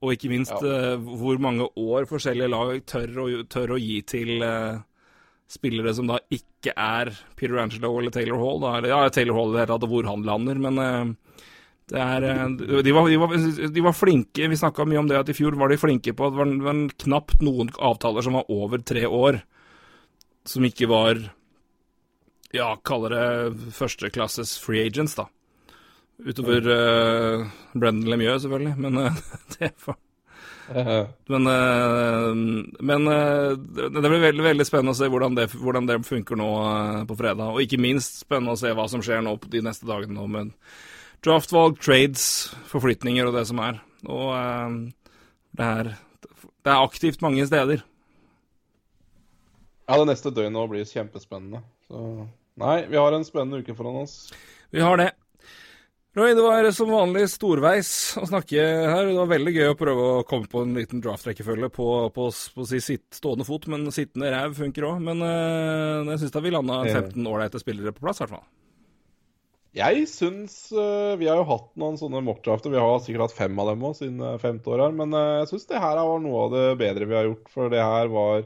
Og 0.00 0.14
ikke 0.14 0.30
minst 0.32 0.54
ja. 0.54 0.94
uh, 0.96 1.10
hvor 1.20 1.40
mange 1.42 1.66
år 1.76 2.08
forskjellige 2.08 2.52
lag 2.52 2.78
tør 2.88 3.18
å, 3.20 3.26
tør 3.52 3.74
å 3.76 3.80
gi 3.80 3.98
til 4.08 4.40
uh, 4.40 4.80
spillere 5.50 5.92
som 5.96 6.08
da 6.08 6.20
ikke 6.32 6.72
er 6.72 7.10
Peter 7.36 7.58
Angelo 7.60 7.92
eller 8.00 8.14
Taylor 8.14 8.40
Hall. 8.40 8.62
Da. 8.64 8.76
Ja, 8.88 9.00
Taylor 9.12 9.36
Hall 9.36 9.56
det 9.56 9.66
tatt, 9.68 9.88
hvor 9.90 10.08
han 10.08 10.24
lander, 10.24 10.62
men 10.62 10.80
uh, 10.80 11.42
det 11.90 11.98
er, 12.00 12.24
de, 12.54 12.92
var, 12.94 13.08
de, 13.10 13.18
var, 13.18 13.34
de, 13.74 13.82
var, 13.82 13.96
flinke. 13.98 14.46
Vi 14.48 14.56
snakka 14.56 14.86
mye 14.86 15.00
om 15.02 15.10
det 15.10 15.18
at 15.18 15.32
i 15.32 15.34
fjor 15.34 15.58
var 15.58 15.72
de 15.72 15.80
flinke 15.80 16.14
på 16.14 16.28
at 16.28 16.36
det 16.36 16.38
var, 16.38 16.52
var 16.68 16.82
knapt 17.02 17.42
noen 17.42 17.72
avtaler 17.82 18.24
som 18.24 18.38
var 18.38 18.52
over 18.54 18.84
tre 18.86 19.02
år, 19.10 19.40
som 20.46 20.64
ikke 20.68 20.86
var 20.88 21.24
ja, 22.54 22.72
kaller 22.86 23.14
det 23.14 23.74
førsteklasses 23.76 24.56
free 24.62 24.86
agents, 24.86 25.16
da. 25.18 25.28
Utover 26.26 26.66
uh, 26.68 27.48
Brendan 27.72 28.10
Lemieux, 28.10 28.42
selvfølgelig, 28.42 28.76
men 28.78 28.98
uh, 28.98 29.18
det 29.56 29.72
får 29.80 29.98
Men, 31.26 31.46
uh, 31.46 32.34
men 32.80 33.08
det 33.10 34.04
blir 34.04 34.22
veldig, 34.22 34.44
veldig 34.44 34.66
spennende 34.68 34.94
å 34.94 34.98
se 34.98 35.08
hvordan 35.10 35.38
det, 35.38 35.48
hvordan 35.56 35.88
det 35.88 35.98
funker 36.06 36.38
nå 36.38 36.50
på 37.08 37.16
fredag. 37.18 37.50
Og 37.50 37.64
ikke 37.64 37.80
minst 37.82 38.20
spennende 38.22 38.54
å 38.54 38.60
se 38.60 38.72
hva 38.76 38.86
som 38.90 39.02
skjer 39.04 39.24
nå 39.26 39.34
på 39.40 39.50
de 39.50 39.64
neste 39.66 39.88
dagene 39.88 40.18
nå 40.18 40.28
med 40.30 40.52
draftvalg, 41.26 41.80
trades, 41.82 42.24
forflytninger 42.70 43.28
og 43.28 43.34
det 43.36 43.46
som 43.50 43.60
er. 43.64 43.80
Og 44.08 44.28
det 45.58 45.66
er, 45.66 45.94
det 46.30 46.72
er 46.72 46.84
aktivt 46.84 47.24
mange 47.24 47.44
steder. 47.48 47.82
Ja, 49.90 49.98
det 49.98 50.06
neste 50.12 50.30
døgnet 50.30 50.70
blir 50.70 50.86
kjempespennende. 50.86 51.64
Så 51.90 52.28
Nei, 52.60 52.84
vi 52.86 52.98
har 53.00 53.14
en 53.16 53.24
spennende 53.24 53.62
uke 53.62 53.74
foran 53.74 54.02
oss. 54.02 54.30
Vi 54.70 54.82
har 54.84 55.00
det. 55.00 55.10
Roy, 56.12 56.34
det 56.34 56.42
var 56.42 56.66
som 56.74 56.88
vanlig 56.90 57.28
storveis 57.30 57.90
å 58.18 58.24
snakke 58.26 58.58
her. 58.58 59.04
Det 59.06 59.14
var 59.14 59.28
veldig 59.30 59.52
gøy 59.54 59.68
å 59.70 59.76
prøve 59.78 60.06
å 60.08 60.22
komme 60.26 60.50
på 60.50 60.64
en 60.64 60.72
liten 60.74 61.02
draft-rekkefølge 61.04 61.68
på, 61.70 61.86
på, 62.16 62.24
på, 62.56 62.66
si 62.66 62.80
sitt 62.82 63.06
stående 63.14 63.46
fot, 63.46 63.68
men 63.70 63.86
sittende 63.94 64.32
ræv 64.34 64.56
funker 64.58 64.88
òg. 64.88 65.04
Men 65.06 65.22
øh, 65.22 66.10
jeg 66.10 66.24
syns 66.24 66.34
da 66.34 66.42
vi 66.42 66.50
landa 66.50 66.80
15 66.88 67.30
ålreite 67.30 67.62
spillere 67.62 67.94
på 67.94 68.02
plass, 68.02 68.18
i 68.18 68.24
hvert 68.24 68.34
fall. 68.40 68.48
Jeg 69.78 70.08
syns 70.10 70.56
øh, 70.74 71.14
Vi 71.20 71.28
har 71.30 71.38
jo 71.38 71.46
hatt 71.46 71.70
noen 71.78 71.98
sånne 72.00 72.24
mockdrafter. 72.26 72.74
Vi 72.74 72.82
har 72.82 72.98
sikkert 73.04 73.28
hatt 73.28 73.38
fem 73.38 73.62
av 73.62 73.70
dem 73.70 73.86
òg 73.86 73.94
siden 74.00 74.18
uh, 74.18 74.34
femte 74.42 74.74
år 74.74 74.88
her. 74.88 74.96
Men 74.98 75.14
øh, 75.14 75.34
jeg 75.44 75.52
syns 75.52 75.70
det 75.70 75.86
her 75.86 76.02
var 76.10 76.24
noe 76.26 76.46
av 76.48 76.56
det 76.56 76.68
bedre 76.82 77.06
vi 77.06 77.20
har 77.20 77.30
gjort, 77.30 77.54
for 77.54 77.70
det 77.70 77.86
her 77.86 78.10
var 78.10 78.42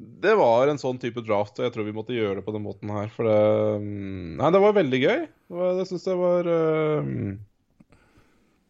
det 0.00 0.32
var 0.38 0.70
en 0.70 0.80
sånn 0.80 1.00
type 1.00 1.22
draft, 1.26 1.58
og 1.58 1.66
jeg 1.66 1.74
tror 1.74 1.86
vi 1.88 1.96
måtte 1.96 2.16
gjøre 2.16 2.38
det 2.40 2.46
på 2.46 2.54
den 2.54 2.64
måten 2.64 2.92
her. 2.94 3.10
For 3.12 3.28
det 3.28 3.40
mm, 3.82 4.38
Nei, 4.40 4.52
det 4.54 4.62
var 4.62 4.78
veldig 4.78 5.00
gøy. 5.02 5.20
Det, 5.26 5.58
var, 5.58 5.74
det 5.76 5.86
syns 5.90 6.08
jeg 6.08 6.20
var 6.20 6.48
uh... 6.48 7.10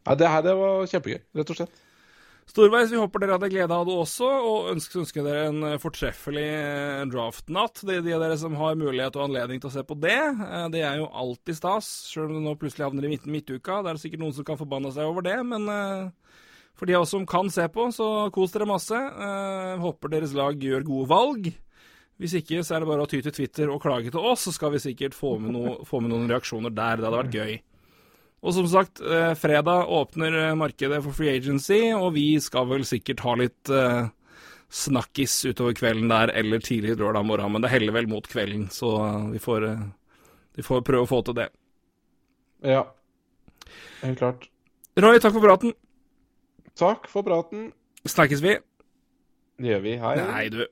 Nei, 0.01 0.17
det 0.19 0.33
her 0.33 0.43
det 0.43 0.57
var 0.59 0.91
kjempegøy, 0.91 1.23
rett 1.39 1.55
og 1.55 1.61
slett. 1.61 1.87
Storveis, 2.51 2.91
vi 2.91 2.99
håper 2.99 3.23
dere 3.23 3.37
hadde 3.37 3.51
glede 3.53 3.77
av 3.77 3.85
det 3.87 3.95
også, 3.95 4.27
og 4.27 4.71
ønsker, 4.73 5.05
ønsker 5.05 5.23
dere 5.23 5.43
en 5.53 5.61
eh, 5.69 5.77
fortreffelig 5.79 6.47
eh, 6.49 7.03
Det 7.07 7.67
De, 7.85 7.99
de 8.03 8.15
av 8.17 8.25
dere 8.25 8.39
som 8.41 8.57
har 8.59 8.81
mulighet 8.81 9.19
og 9.19 9.29
anledning 9.29 9.61
til 9.63 9.71
å 9.71 9.75
se 9.77 9.85
på 9.87 9.95
det, 10.03 10.19
eh, 10.19 10.67
det 10.75 10.83
er 10.83 10.99
jo 10.99 11.07
alltid 11.15 11.61
stas. 11.61 11.91
Selv 12.11 12.33
om 12.33 12.41
det 12.41 12.43
nå 12.49 12.57
plutselig 12.59 12.89
havner 12.89 13.07
i 13.07 13.13
midten 13.13 13.31
midtuka. 13.31 13.85
Det 13.85 13.93
er 13.93 14.03
sikkert 14.03 14.25
noen 14.25 14.35
som 14.35 14.49
kan 14.49 14.59
forbanne 14.59 14.91
seg 14.97 15.07
over 15.07 15.29
det, 15.29 15.37
men 15.47 15.69
for 16.81 16.89
de 16.89 16.97
av 16.97 17.05
oss 17.05 17.13
som 17.13 17.29
kan 17.29 17.51
se 17.53 17.67
på, 17.69 17.91
så 17.93 18.07
kos 18.33 18.55
dere 18.55 18.69
masse. 18.69 18.97
Håper 19.83 20.15
deres 20.15 20.33
lag 20.37 20.57
gjør 20.65 20.87
gode 20.89 21.11
valg. 21.11 21.51
Hvis 22.21 22.37
ikke, 22.37 22.61
så 22.65 22.77
er 22.77 22.83
det 22.83 22.89
bare 22.91 23.05
å 23.07 23.09
ty 23.09 23.23
til 23.25 23.33
Twitter 23.33 23.71
og 23.73 23.81
klage 23.81 24.13
til 24.13 24.21
oss, 24.21 24.45
så 24.45 24.53
skal 24.53 24.75
vi 24.75 24.83
sikkert 24.83 25.17
få 25.17 25.39
med, 25.41 25.55
no, 25.57 25.79
få 25.89 26.03
med 26.05 26.13
noen 26.13 26.29
reaksjoner 26.29 26.73
der. 26.73 27.01
Det 27.01 27.09
hadde 27.09 27.21
vært 27.23 27.37
gøy. 27.39 27.55
Og 28.41 28.57
som 28.57 28.69
sagt, 28.69 29.01
eh, 29.01 29.33
fredag 29.37 29.89
åpner 29.89 30.37
eh, 30.43 30.57
markedet 30.57 31.01
for 31.05 31.17
free 31.17 31.33
agency, 31.33 31.81
og 31.97 32.13
vi 32.17 32.27
skal 32.41 32.69
vel 32.69 32.85
sikkert 32.89 33.25
ha 33.25 33.35
litt 33.41 33.73
eh, 33.73 34.13
snakkis 34.69 35.39
utover 35.49 35.77
kvelden 35.77 36.13
der, 36.13 36.33
eller 36.37 36.61
tidlig 36.65 36.99
lørdag 37.01 37.25
morgen, 37.29 37.53
men 37.57 37.65
det 37.65 37.73
heller 37.73 37.97
vel 37.97 38.09
mot 38.09 38.29
kvelden, 38.29 38.69
så 38.73 38.95
vi 39.33 39.41
får, 39.41 39.67
vi 40.57 40.65
får 40.65 40.85
prøve 40.87 41.09
å 41.09 41.11
få 41.11 41.21
til 41.25 41.37
det. 41.41 41.51
Ja, 42.69 42.85
helt 44.05 44.21
klart. 44.21 44.49
Roy, 45.01 45.17
takk 45.21 45.37
for 45.37 45.45
praten. 45.45 45.73
Takk 46.81 47.09
for 47.13 47.27
praten. 47.27 47.73
Snakkes 48.09 48.41
vi. 48.41 48.57
Det 49.61 49.69
gjør 49.75 49.83
vi. 49.85 49.97
Hei. 50.01 50.15
Nei, 50.17 50.45
du. 50.55 50.63